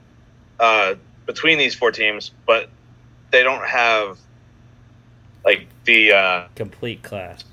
uh, 0.60 0.96
between 1.26 1.58
these 1.58 1.76
four 1.76 1.92
teams, 1.92 2.32
but 2.46 2.70
they 3.32 3.44
don't 3.44 3.66
have 3.66 4.18
like 5.44 5.68
the 5.86 6.12
uh, 6.12 6.48
Complete 6.56 7.04
class. 7.04 7.44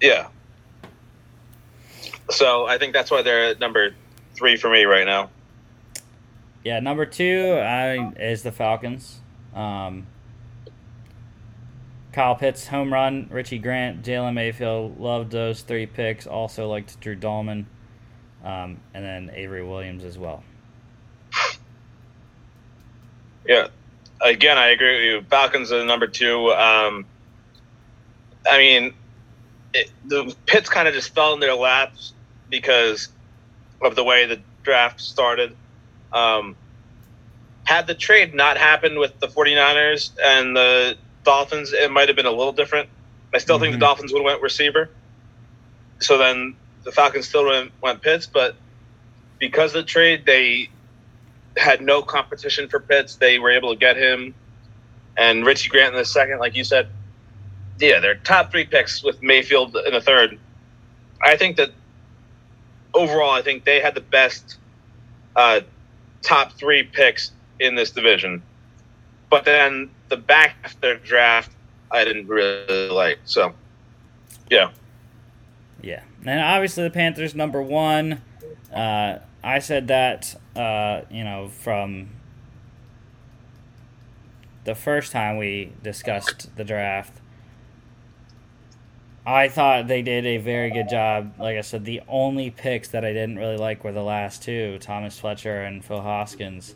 yeah. 0.00 0.28
So 2.30 2.64
I 2.66 2.78
think 2.78 2.92
that's 2.92 3.10
why 3.10 3.22
they're 3.22 3.46
at 3.46 3.60
number 3.60 3.94
three 4.34 4.56
for 4.56 4.70
me 4.70 4.84
right 4.84 5.06
now. 5.06 5.30
Yeah, 6.64 6.80
number 6.80 7.06
two 7.06 7.58
I, 7.60 8.12
is 8.18 8.42
the 8.42 8.52
Falcons. 8.52 9.18
Um, 9.54 10.06
Kyle 12.12 12.34
Pitts, 12.34 12.66
home 12.66 12.92
run. 12.92 13.28
Richie 13.30 13.58
Grant, 13.58 14.02
Jalen 14.02 14.34
Mayfield, 14.34 15.00
loved 15.00 15.30
those 15.30 15.62
three 15.62 15.86
picks. 15.86 16.26
Also 16.26 16.68
liked 16.68 17.00
Drew 17.00 17.16
Dalman. 17.16 17.66
Um, 18.44 18.80
and 18.94 19.04
then 19.04 19.30
Avery 19.34 19.64
Williams 19.64 20.04
as 20.04 20.18
well. 20.18 20.42
Yeah. 23.46 23.68
Again, 24.20 24.58
I 24.58 24.68
agree 24.68 24.94
with 24.96 25.04
you. 25.04 25.28
Falcons 25.30 25.72
are 25.72 25.84
number 25.84 26.06
two. 26.06 26.50
Um, 26.52 27.06
I 28.50 28.58
mean, 28.58 28.94
it, 29.72 29.90
the 30.04 30.34
Pitts 30.46 30.68
kind 30.68 30.88
of 30.88 30.94
just 30.94 31.14
fell 31.14 31.32
in 31.34 31.40
their 31.40 31.54
laps 31.54 32.12
because 32.50 33.08
of 33.82 33.96
the 33.96 34.04
way 34.04 34.26
the 34.26 34.40
draft 34.62 35.00
started. 35.00 35.56
Um, 36.12 36.56
had 37.64 37.86
the 37.86 37.94
trade 37.94 38.34
not 38.34 38.58
happened 38.58 38.98
with 38.98 39.18
the 39.20 39.28
49ers 39.28 40.10
and 40.22 40.56
the 40.56 40.96
Dolphins, 41.24 41.72
it 41.72 41.90
might 41.90 42.08
have 42.08 42.16
been 42.16 42.26
a 42.26 42.30
little 42.32 42.52
different. 42.52 42.88
I 43.32 43.38
still 43.38 43.58
think 43.58 43.70
Mhm. 43.70 43.78
the 43.78 43.86
Dolphins 43.86 44.12
would 44.12 44.20
have 44.20 44.26
went 44.26 44.42
receiver. 44.42 44.90
So 46.00 46.18
then 46.18 46.56
the 46.82 46.92
Falcons 46.92 47.28
still 47.28 47.46
went, 47.46 47.72
went 47.80 48.02
Pitts, 48.02 48.26
but 48.26 48.56
because 49.38 49.74
of 49.74 49.82
the 49.84 49.88
trade, 49.88 50.26
they 50.26 50.68
had 51.56 51.80
no 51.80 52.02
competition 52.02 52.68
for 52.68 52.80
Pitts. 52.80 53.16
They 53.16 53.38
were 53.38 53.50
able 53.50 53.72
to 53.72 53.78
get 53.78 53.96
him 53.96 54.34
and 55.16 55.44
Richie 55.44 55.68
Grant 55.68 55.94
in 55.94 55.98
the 55.98 56.04
second, 56.04 56.38
like 56.38 56.56
you 56.56 56.64
said. 56.64 56.88
Yeah, 57.78 58.00
they're 58.00 58.16
top 58.16 58.50
three 58.50 58.64
picks 58.64 59.02
with 59.02 59.22
Mayfield 59.22 59.76
in 59.86 59.92
the 59.92 60.00
third. 60.00 60.38
I 61.22 61.36
think 61.36 61.56
that 61.56 61.70
overall, 62.94 63.30
I 63.30 63.42
think 63.42 63.64
they 63.64 63.80
had 63.80 63.94
the 63.94 64.00
best 64.00 64.56
uh, 65.36 65.60
top 66.22 66.52
three 66.52 66.82
picks 66.82 67.32
in 67.58 67.74
this 67.74 67.90
division. 67.90 68.42
But 69.30 69.44
then 69.44 69.90
the 70.08 70.16
back 70.16 70.56
of 70.64 70.78
their 70.80 70.96
draft, 70.96 71.50
I 71.90 72.04
didn't 72.04 72.26
really 72.26 72.88
like. 72.88 73.18
So, 73.24 73.54
yeah. 74.50 74.70
Yeah, 75.82 76.02
and 76.24 76.40
obviously 76.40 76.84
the 76.84 76.90
Panthers 76.90 77.34
number 77.34 77.62
one. 77.62 78.20
Uh, 78.74 79.18
I 79.42 79.58
said 79.58 79.88
that 79.88 80.36
uh, 80.54 81.02
you 81.10 81.24
know 81.24 81.48
from 81.48 82.10
the 84.64 84.74
first 84.74 85.12
time 85.12 85.36
we 85.36 85.72
discussed 85.82 86.54
the 86.56 86.64
draft. 86.64 87.14
I 89.26 89.48
thought 89.48 89.86
they 89.86 90.02
did 90.02 90.26
a 90.26 90.38
very 90.38 90.70
good 90.70 90.88
job. 90.88 91.34
Like 91.38 91.56
I 91.56 91.60
said, 91.60 91.84
the 91.84 92.00
only 92.08 92.50
picks 92.50 92.88
that 92.88 93.04
I 93.04 93.12
didn't 93.12 93.36
really 93.36 93.56
like 93.56 93.84
were 93.84 93.92
the 93.92 94.02
last 94.02 94.42
two 94.42 94.78
Thomas 94.78 95.18
Fletcher 95.18 95.62
and 95.62 95.84
Phil 95.84 96.00
Hoskins. 96.00 96.74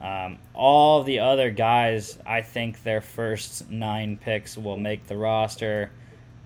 Um, 0.00 0.38
all 0.54 1.02
the 1.02 1.18
other 1.18 1.50
guys, 1.50 2.18
I 2.24 2.40
think 2.42 2.84
their 2.84 3.00
first 3.00 3.70
nine 3.70 4.16
picks 4.16 4.56
will 4.56 4.78
make 4.78 5.08
the 5.08 5.16
roster 5.16 5.90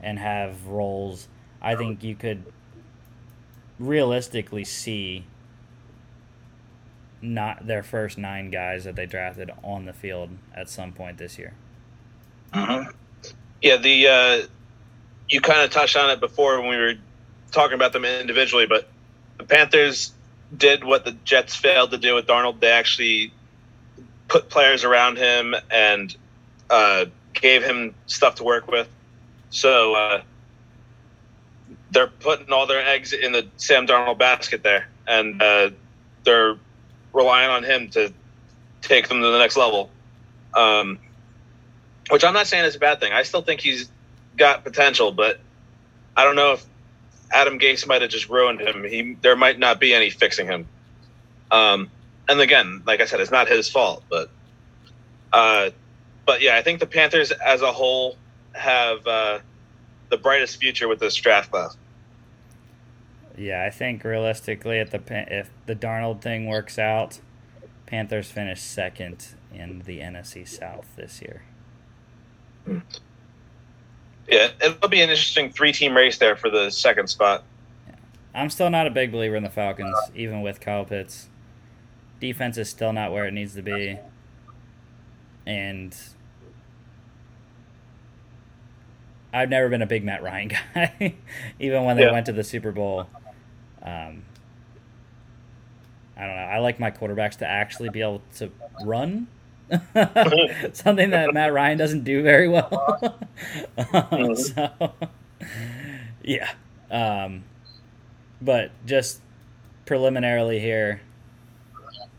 and 0.03 0.19
have 0.19 0.67
roles. 0.67 1.29
I 1.63 1.77
think 1.77 2.03
you 2.03 2.17
could 2.17 2.45
realistically 3.79 4.65
see 4.65 5.25
not 7.25 7.67
their 7.67 7.83
first 7.83 8.19
nine 8.19 8.51
guys 8.51 8.85
that 8.85 8.97
they 8.97 9.07
drafted 9.07 9.51
on 9.63 9.87
the 9.87 9.93
field 9.93 10.31
at 10.55 10.69
some 10.69 10.93
point 10.93 11.19
this 11.19 11.39
year. 11.39 11.55
Yeah, 13.63 13.79
the 13.79 14.09
uh, 14.09 14.47
you 15.29 15.41
kind 15.41 15.63
of 15.63 15.71
touched 15.71 15.97
on 15.97 16.11
it 16.11 16.21
before 16.21 16.61
when 16.61 16.71
we 16.71 16.77
were 16.77 16.95
talking 17.51 17.75
about 17.75 17.93
them 17.93 18.05
individually, 18.05 18.67
but 18.67 18.89
the 19.39 19.45
Panthers 19.45 20.13
did 20.57 20.85
what 20.85 21.05
the 21.05 21.13
Jets 21.25 21.55
failed 21.55 21.91
to 21.93 21.99
do 21.99 22.15
with 22.15 22.27
Darnold. 22.27 22.61
They 22.61 22.71
actually 22.71 23.33
put 24.29 24.49
players 24.49 24.85
around 24.85 25.17
him 25.17 25.55
and 25.71 26.15
uh, 26.71 27.07
gave 27.33 27.65
him 27.65 27.95
stuff 28.07 28.37
to 28.37 28.45
work 28.45 28.69
with. 28.69 28.89
So 29.51 29.95
uh, 29.95 30.23
they're 31.91 32.07
putting 32.07 32.53
all 32.53 32.67
their 32.67 32.87
eggs 32.87 33.13
in 33.13 33.33
the 33.33 33.47
Sam 33.57 33.87
Darnold 33.87 34.19
basket 34.19 34.63
there, 34.63 34.89
and 35.07 35.41
uh, 35.41 35.71
they're 36.25 36.57
relying 37.15 37.51
on 37.51 37.63
him 37.63 37.89
to 37.91 38.13
take 38.83 39.09
them 39.09 39.23
to 39.23 39.31
the 39.31 39.39
next 39.39 39.57
level. 39.57 39.91
Um, 40.53 40.99
which 42.11 42.23
I'm 42.23 42.35
not 42.35 42.47
saying 42.47 42.65
is 42.65 42.77
a 42.77 42.79
bad 42.79 43.01
thing. 43.01 43.13
I 43.13 43.23
still 43.23 43.41
think 43.41 43.61
he's 43.61 43.89
got 44.37 44.65
potential, 44.65 45.13
but 45.13 45.41
I 46.17 46.25
don't 46.25 46.37
know 46.37 46.53
if 46.53 46.67
Adam 47.33 47.59
Gase 47.59 47.87
might 47.87 48.03
have 48.03 48.11
just 48.11 48.29
ruined 48.29 48.61
him. 48.61 48.85
He 48.85 49.17
there 49.23 49.37
might 49.37 49.59
not 49.59 49.81
be 49.81 49.95
any 49.95 50.11
fixing 50.11 50.47
him. 50.47 50.67
Um, 51.51 51.91
and 52.29 52.41
again, 52.41 52.83
like 52.87 53.01
I 53.01 53.07
said, 53.07 53.21
it's 53.21 53.31
not 53.31 53.49
his 53.49 53.69
fault, 53.71 54.05
but 54.11 54.31
uh, 55.33 55.71
but 56.27 56.43
yeah, 56.43 56.57
I 56.57 56.63
think 56.63 56.81
the 56.81 56.87
Panthers 56.87 57.31
as 57.31 57.63
a 57.63 57.73
whole 57.73 58.17
have 58.53 59.07
uh, 59.07 59.39
the 60.11 60.17
brightest 60.17 60.59
future 60.59 60.89
with 60.89 61.01
this 61.01 61.15
draft 61.15 61.51
class. 61.51 61.77
Yeah, 63.37 63.65
I 63.65 63.71
think 63.71 64.05
realistically, 64.05 64.79
at 64.79 64.91
the 64.91 65.01
if 65.09 65.51
the 65.67 65.75
Darnold 65.75 66.21
thing 66.21 66.47
works 66.47 66.79
out, 66.79 67.21
Panthers 67.87 68.31
finish 68.31 68.61
second 68.61 69.27
in 69.53 69.83
the 69.87 69.99
NFC 70.01 70.47
South 70.47 70.87
this 70.97 71.21
year. 71.21 71.43
Yeah, 74.29 74.49
it'll 74.63 74.89
be 74.89 75.03
an 75.03 75.11
interesting 75.11 75.51
three-team 75.51 75.97
race 75.97 76.19
there 76.19 76.37
for 76.37 76.49
the 76.49 76.71
second 76.71 77.09
spot. 77.09 77.45
I'm 78.35 78.51
still 78.51 78.71
not 78.71 78.87
a 78.87 78.91
big 78.91 79.13
believer 79.13 79.37
in 79.37 79.43
the 79.43 79.51
Falcons, 79.51 79.97
even 80.15 80.41
with 80.43 80.61
Kyle 80.61 80.85
Pitts. 80.85 81.29
Defense 82.21 82.57
is 82.57 82.69
still 82.71 82.93
not 82.93 83.13
where 83.13 83.27
it 83.27 83.33
needs 83.33 83.55
to 83.55 83.63
be. 83.63 83.99
And 85.47 85.95
I've 89.33 89.51
never 89.51 89.69
been 89.69 89.83
a 89.83 89.87
big 89.87 90.05
Matt 90.05 90.23
Ryan 90.23 90.49
guy, 90.75 91.15
even 91.59 91.85
when 91.85 91.97
they 91.97 92.05
Yeah. 92.05 92.13
went 92.13 92.27
to 92.27 92.33
the 92.33 92.45
Super 92.45 92.73
Bowl. 92.73 93.09
Um, 93.85 94.25
I 96.17 96.27
don't 96.27 96.37
know. 96.37 96.43
I 96.43 96.59
like 96.59 96.79
my 96.79 96.91
quarterbacks 96.91 97.37
to 97.39 97.47
actually 97.47 97.89
be 97.89 98.01
able 98.01 98.23
to 98.37 98.51
run. 98.85 99.27
Something 100.73 101.11
that 101.11 101.31
Matt 101.33 101.53
Ryan 101.53 101.79
doesn't 101.79 102.05
do 102.05 102.23
very 102.23 102.49
well. 102.49 103.19
um, 103.93 104.37
so, 104.37 104.93
yeah. 106.23 106.51
Um, 106.91 107.45
but 108.41 108.71
just 108.87 109.21
preliminarily 109.87 110.61
here, 110.61 111.01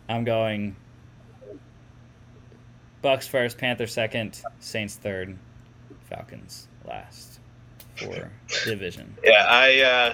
I'm 0.09 0.23
going 0.23 0.75
Bucs 3.03 3.27
first, 3.27 3.57
Panthers 3.57 3.93
second, 3.93 4.41
Saints 4.59 4.95
third, 4.95 5.37
Falcons 6.09 6.67
last 6.87 7.39
for 7.95 8.31
division. 8.65 9.15
Yeah, 9.23 9.45
I. 9.47 9.81
Uh, 9.81 10.13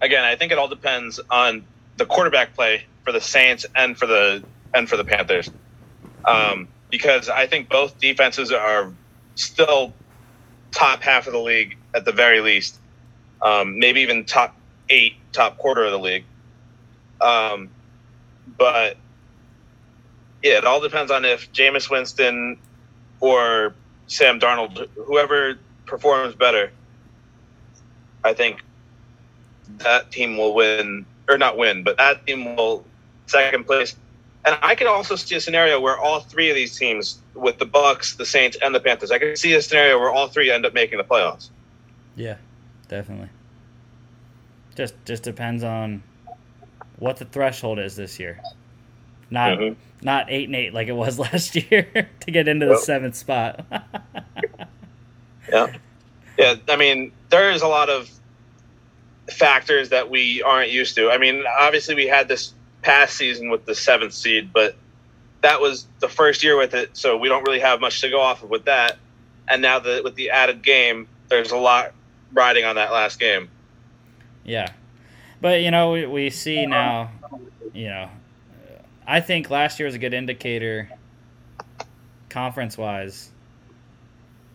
again, 0.00 0.24
I 0.24 0.36
think 0.36 0.52
it 0.52 0.58
all 0.58 0.68
depends 0.68 1.20
on 1.30 1.66
the 1.96 2.06
quarterback 2.06 2.54
play 2.54 2.84
for 3.04 3.12
the 3.12 3.20
Saints 3.20 3.66
and 3.74 3.96
for 3.96 4.06
the 4.06 4.44
and 4.74 4.88
for 4.88 4.96
the 4.96 5.04
Panthers, 5.04 5.50
um, 6.24 6.68
because 6.90 7.28
I 7.28 7.46
think 7.46 7.68
both 7.68 7.98
defenses 7.98 8.52
are 8.52 8.92
still 9.34 9.94
top 10.72 11.02
half 11.02 11.26
of 11.26 11.32
the 11.32 11.38
league 11.38 11.76
at 11.94 12.04
the 12.04 12.12
very 12.12 12.40
least, 12.40 12.78
um, 13.42 13.78
maybe 13.78 14.00
even 14.02 14.24
top 14.24 14.54
eight, 14.90 15.14
top 15.32 15.56
quarter 15.58 15.84
of 15.84 15.92
the 15.92 15.98
league. 15.98 16.24
Um, 17.20 17.70
but 18.58 18.96
yeah, 20.42 20.58
it 20.58 20.64
all 20.64 20.80
depends 20.80 21.10
on 21.10 21.24
if 21.24 21.52
Jameis 21.52 21.90
Winston 21.90 22.58
or 23.20 23.74
Sam 24.06 24.38
Darnold, 24.38 24.88
whoever 25.06 25.58
performs 25.86 26.34
better, 26.34 26.72
I 28.22 28.34
think 28.34 28.60
that 29.78 30.10
team 30.10 30.36
will 30.36 30.54
win, 30.54 31.04
or 31.28 31.38
not 31.38 31.56
win, 31.56 31.82
but 31.82 31.96
that 31.98 32.26
team 32.26 32.56
will 32.56 32.84
second 33.26 33.64
place. 33.66 33.94
And 34.44 34.56
I 34.62 34.74
can 34.74 34.86
also 34.86 35.14
see 35.16 35.34
a 35.34 35.40
scenario 35.40 35.80
where 35.80 35.98
all 35.98 36.20
three 36.20 36.48
of 36.48 36.54
these 36.56 36.76
teams, 36.78 37.20
with 37.34 37.58
the 37.58 37.66
Bucs, 37.66 38.16
the 38.16 38.24
Saints, 38.24 38.56
and 38.62 38.74
the 38.74 38.80
Panthers, 38.80 39.10
I 39.10 39.18
can 39.18 39.36
see 39.36 39.52
a 39.54 39.60
scenario 39.62 39.98
where 39.98 40.10
all 40.10 40.28
three 40.28 40.50
end 40.50 40.64
up 40.64 40.72
making 40.74 40.98
the 40.98 41.04
playoffs. 41.04 41.50
Yeah, 42.16 42.36
definitely. 42.88 43.28
Just 44.74 44.94
just 45.04 45.22
depends 45.24 45.62
on 45.64 46.02
what 46.98 47.16
the 47.16 47.24
threshold 47.26 47.78
is 47.78 47.96
this 47.96 48.18
year. 48.18 48.40
Not 49.30 49.58
Mhm. 49.58 49.76
not 50.02 50.26
eight 50.30 50.46
and 50.48 50.56
eight 50.56 50.72
like 50.72 50.88
it 50.88 50.92
was 50.92 51.18
last 51.18 51.54
year 51.56 52.08
to 52.20 52.30
get 52.30 52.48
into 52.48 52.66
the 52.66 52.78
seventh 52.78 53.16
spot. 53.16 53.64
Yeah. 55.50 55.74
Yeah, 56.38 56.54
I 56.68 56.76
mean, 56.76 57.10
there 57.30 57.50
is 57.50 57.62
a 57.62 57.68
lot 57.68 57.88
of 57.88 58.10
factors 59.30 59.90
that 59.90 60.10
we 60.10 60.42
aren't 60.42 60.70
used 60.70 60.96
to. 60.96 61.10
I 61.10 61.18
mean, 61.18 61.44
obviously 61.58 61.94
we 61.94 62.06
had 62.06 62.28
this 62.28 62.54
past 62.82 63.16
season 63.16 63.50
with 63.50 63.64
the 63.66 63.74
seventh 63.74 64.14
seed, 64.14 64.52
but 64.52 64.76
that 65.42 65.60
was 65.60 65.86
the 66.00 66.08
first 66.08 66.42
year 66.42 66.56
with 66.56 66.74
it, 66.74 66.96
so 66.96 67.16
we 67.16 67.28
don't 67.28 67.44
really 67.44 67.60
have 67.60 67.80
much 67.80 68.00
to 68.00 68.10
go 68.10 68.20
off 68.20 68.42
of 68.42 68.50
with 68.50 68.64
that. 68.64 68.98
And 69.46 69.62
now 69.62 69.78
that 69.78 70.04
with 70.04 70.14
the 70.14 70.30
added 70.30 70.62
game, 70.62 71.08
there's 71.28 71.52
a 71.52 71.56
lot 71.56 71.92
riding 72.32 72.64
on 72.64 72.76
that 72.76 72.92
last 72.92 73.18
game. 73.18 73.48
yeah, 74.44 74.72
but 75.40 75.62
you 75.62 75.70
know 75.70 75.92
we, 75.92 76.06
we 76.06 76.30
see 76.30 76.66
now, 76.66 77.10
you 77.72 77.88
know, 77.88 78.10
I 79.06 79.20
think 79.20 79.50
last 79.50 79.78
year 79.78 79.86
was 79.86 79.94
a 79.94 79.98
good 79.98 80.14
indicator, 80.14 80.90
conference 82.28 82.76
wise. 82.76 83.30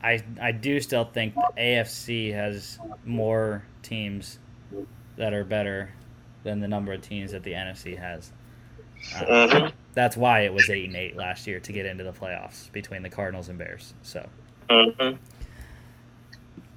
I 0.02 0.22
I 0.42 0.52
do 0.52 0.80
still 0.82 1.06
think 1.06 1.34
the 1.36 1.50
AFC 1.58 2.34
has 2.34 2.78
more 3.06 3.64
teams 3.82 4.40
that 5.24 5.34
are 5.34 5.46
better 5.46 5.90
than 6.44 6.60
the 6.60 6.68
number 6.68 6.92
of 6.92 7.02
teams 7.02 7.32
that 7.32 7.44
the 7.44 7.54
NFC 7.54 7.98
has. 7.98 8.34
Uh, 9.16 9.22
Mhm. 9.24 9.72
that's 9.94 10.18
why 10.18 10.42
it 10.42 10.52
was 10.54 10.70
eight 10.70 10.84
and 10.84 10.98
eight 10.98 11.16
last 11.16 11.48
year 11.48 11.62
to 11.62 11.72
get 11.72 11.86
into 11.86 12.04
the 12.04 12.12
playoffs 12.12 12.70
between 12.74 13.04
the 13.04 13.10
Cardinals 13.10 13.48
and 13.48 13.58
Bears. 13.58 13.94
So 14.02 14.28
Mhm. 14.70 15.18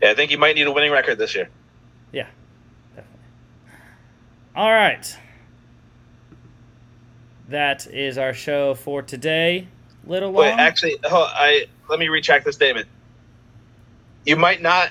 Yeah, 0.00 0.10
I 0.10 0.14
think 0.14 0.30
you 0.30 0.38
might 0.38 0.54
need 0.54 0.68
a 0.68 0.70
winning 0.70 0.92
record 0.92 1.18
this 1.18 1.34
year. 1.34 1.48
Yeah, 2.12 2.28
definitely. 2.94 3.20
All 4.54 4.70
right, 4.72 5.18
that 7.48 7.88
is 7.88 8.16
our 8.16 8.32
show 8.32 8.74
for 8.74 9.02
today. 9.02 9.66
Little 10.04 10.30
long. 10.30 10.44
Wait, 10.44 10.52
actually, 10.52 10.94
hold- 11.02 11.30
I 11.32 11.66
let 11.88 11.98
me 11.98 12.08
recheck 12.08 12.44
the 12.44 12.52
statement. 12.52 12.86
You 14.24 14.36
might 14.36 14.62
not 14.62 14.90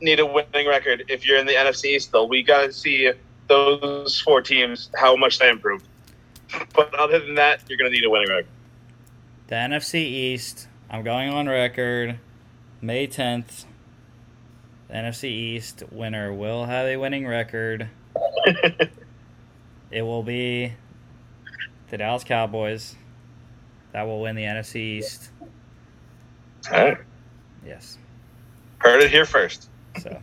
need 0.00 0.20
a 0.20 0.26
winning 0.26 0.66
record 0.68 1.04
if 1.08 1.26
you're 1.26 1.38
in 1.38 1.46
the 1.46 1.54
NFC 1.54 1.86
East. 1.96 2.12
Though 2.12 2.24
we 2.24 2.42
got 2.42 2.62
to 2.66 2.72
see 2.72 3.10
those 3.48 4.20
four 4.20 4.42
teams 4.42 4.90
how 4.94 5.16
much 5.16 5.38
they 5.38 5.48
improve. 5.48 5.82
But 6.74 6.94
other 6.94 7.18
than 7.20 7.34
that, 7.36 7.62
you're 7.68 7.78
going 7.78 7.90
to 7.90 7.96
need 7.96 8.04
a 8.06 8.10
winning 8.10 8.28
record. 8.28 8.46
the 9.48 9.54
NFC 9.54 9.94
East. 9.96 10.68
I'm 10.90 11.02
going 11.04 11.28
on 11.28 11.48
record. 11.48 12.18
May 12.80 13.06
10th. 13.06 13.64
The 14.88 14.94
NFC 14.94 15.24
East 15.24 15.82
winner 15.90 16.32
will 16.32 16.64
have 16.64 16.86
a 16.86 16.96
winning 16.96 17.26
record. 17.26 17.88
It 19.90 20.02
will 20.02 20.22
be 20.22 20.74
the 21.88 21.96
Dallas 21.96 22.24
Cowboys 22.24 22.94
that 23.92 24.02
will 24.02 24.20
win 24.20 24.36
the 24.36 24.42
NFC 24.42 24.76
East. 24.76 25.30
All 26.70 26.84
right. 26.84 26.98
Yes. 27.64 27.96
Heard 28.78 29.02
it 29.02 29.10
here 29.10 29.24
first. 29.24 29.70
So 29.98 30.22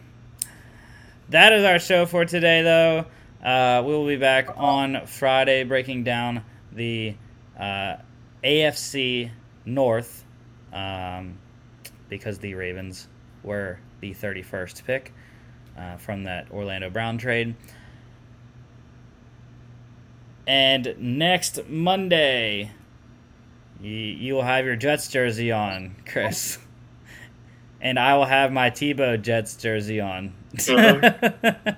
that 1.30 1.54
is 1.54 1.64
our 1.64 1.80
show 1.80 2.06
for 2.06 2.26
today, 2.26 2.62
though. 2.62 3.06
Uh, 3.44 3.84
we 3.86 3.94
will 3.94 4.08
be 4.08 4.16
back 4.16 4.50
on 4.58 5.06
Friday 5.06 5.64
breaking 5.64 6.04
down 6.04 6.44
the 6.72 7.16
uh, 7.60 7.98
AFC 8.44 9.32
North 9.66 10.24
um, 10.74 11.38
because 12.10 12.40
the 12.40 12.56
Ravens 12.56 13.08
were 13.44 13.80
the 14.02 14.14
31st 14.14 14.84
pick 14.86 15.14
uh, 15.78 15.98
from 15.98 16.24
that 16.24 16.52
Orlando 16.52 16.90
Brown 16.90 17.18
trade. 17.18 17.56
And 20.48 20.96
next 21.00 21.68
Monday, 21.68 22.72
you, 23.82 23.92
you 23.92 24.34
will 24.36 24.44
have 24.44 24.66
your 24.66 24.76
Jets 24.76 25.08
jersey 25.08 25.52
on, 25.52 25.96
Chris. 26.06 26.60
And 27.86 28.00
I 28.00 28.18
will 28.18 28.26
have 28.26 28.52
my 28.52 28.72
Tebow 28.72 29.22
Jets 29.22 29.56
jersey 29.58 30.00
on. 30.02 30.34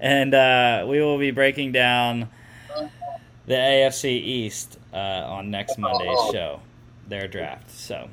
and 0.00 0.32
uh, 0.32 0.86
we 0.88 1.00
will 1.00 1.18
be 1.18 1.32
breaking 1.32 1.72
down 1.72 2.28
the 3.46 3.54
AFC 3.54 4.04
East 4.04 4.78
uh, 4.92 4.96
on 4.96 5.50
next 5.50 5.76
Monday's 5.76 6.30
show, 6.30 6.60
their 7.08 7.26
draft. 7.26 7.68
So, 7.68 8.08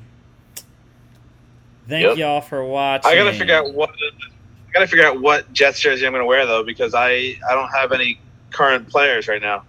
thank 1.88 2.08
Yep. 2.08 2.16
y'all 2.16 2.40
for 2.40 2.64
watching. 2.64 3.08
I 3.08 3.14
got 3.14 3.30
to 3.30 3.38
figure 3.38 3.54
out 3.54 3.72
what 3.72 3.90
I 3.90 4.72
got 4.72 4.80
to 4.80 4.88
figure 4.88 5.06
out 5.06 5.20
what 5.20 5.52
Jets 5.52 5.78
jersey 5.78 6.04
I'm 6.04 6.12
going 6.12 6.22
to 6.22 6.26
wear 6.26 6.44
though 6.44 6.64
because 6.64 6.92
I 6.92 7.38
I 7.48 7.54
don't 7.54 7.68
have 7.68 7.92
any 7.92 8.18
current 8.50 8.88
players 8.88 9.28
right 9.28 9.40
now. 9.40 9.62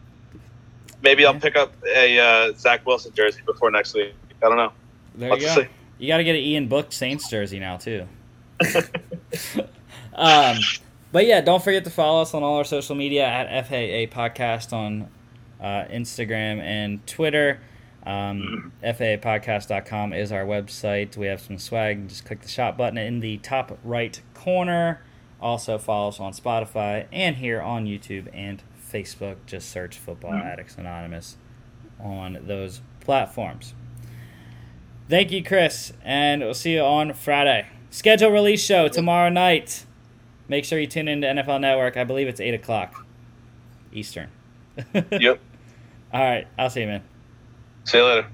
Maybe 1.04 1.24
I'll 1.24 1.40
pick 1.40 1.56
up 1.56 1.72
a 1.88 2.18
uh, 2.18 2.54
Zach 2.54 2.84
Wilson 2.84 3.14
jersey 3.14 3.42
before 3.46 3.70
next 3.70 3.94
week. 3.94 4.16
I 4.42 4.48
don't 4.48 4.58
know. 4.58 4.72
There 5.14 5.30
Let's 5.30 5.44
you 5.44 5.48
go. 5.50 5.62
see. 5.62 5.68
You 5.98 6.08
got 6.08 6.18
to 6.18 6.24
get 6.24 6.36
an 6.36 6.42
Ian 6.42 6.68
Book 6.68 6.92
Saints 6.92 7.30
jersey 7.30 7.60
now 7.60 7.78
too. 7.78 8.08
um, 10.14 10.58
but 11.12 11.26
yeah, 11.26 11.42
don't 11.42 11.64
forget 11.64 11.84
to 11.86 11.90
follow 11.90 12.22
us 12.22 12.34
on 12.34 12.44
all 12.44 12.58
our 12.58 12.64
social 12.64 12.96
media 12.96 13.26
at 13.26 13.68
FAA 13.68 14.14
Podcast 14.14 14.74
on 14.74 15.10
uh, 15.62 15.86
Instagram 15.90 16.60
and 16.60 17.06
Twitter. 17.08 17.60
Um, 18.06 18.72
FAApodcast.com 18.84 20.14
is 20.14 20.32
our 20.32 20.46
website. 20.46 21.18
We 21.18 21.28
have 21.28 21.42
some 21.42 21.58
swag. 21.58 22.10
Just 22.10 22.26
click 22.26 22.42
the 22.42 22.48
shop 22.48 22.78
button 22.78 22.98
in 22.98 23.20
the 23.20 23.38
top 23.38 23.78
right 23.84 24.22
corner. 24.34 25.02
Also, 25.42 25.78
follow 25.78 26.10
us 26.10 26.20
on 26.20 26.34
Spotify 26.34 27.08
and 27.12 27.38
here 27.38 27.62
on 27.62 27.86
YouTube 27.86 28.28
and 28.34 28.62
Facebook. 28.92 29.38
Just 29.46 29.70
search 29.70 29.98
Football 29.98 30.34
Addicts 30.34 30.76
Anonymous 30.76 31.38
on 32.00 32.40
those 32.46 32.82
platforms. 33.00 33.74
Thank 35.08 35.32
you, 35.32 35.44
Chris, 35.44 35.94
and 36.04 36.42
we'll 36.42 36.54
see 36.56 36.74
you 36.74 36.82
on 36.82 37.14
Friday. 37.14 37.68
Schedule 37.92 38.32
release 38.32 38.64
show 38.64 38.88
tomorrow 38.88 39.30
night. 39.30 39.86
Make 40.48 40.66
sure 40.66 40.80
you 40.80 40.88
tune 40.88 41.08
into 41.08 41.28
NFL 41.28 41.62
Network. 41.62 41.96
I 41.96 42.04
believe 42.04 42.28
it's 42.28 42.40
8 42.40 42.54
o'clock 42.56 43.06
Eastern. 43.94 44.30
Yep. 45.12 45.40
All 46.14 46.22
right. 46.22 46.48
I'll 46.58 46.70
see 46.70 46.82
you, 46.82 46.88
man. 46.88 47.04
See 47.86 47.98
you 47.98 48.04
later. 48.06 48.28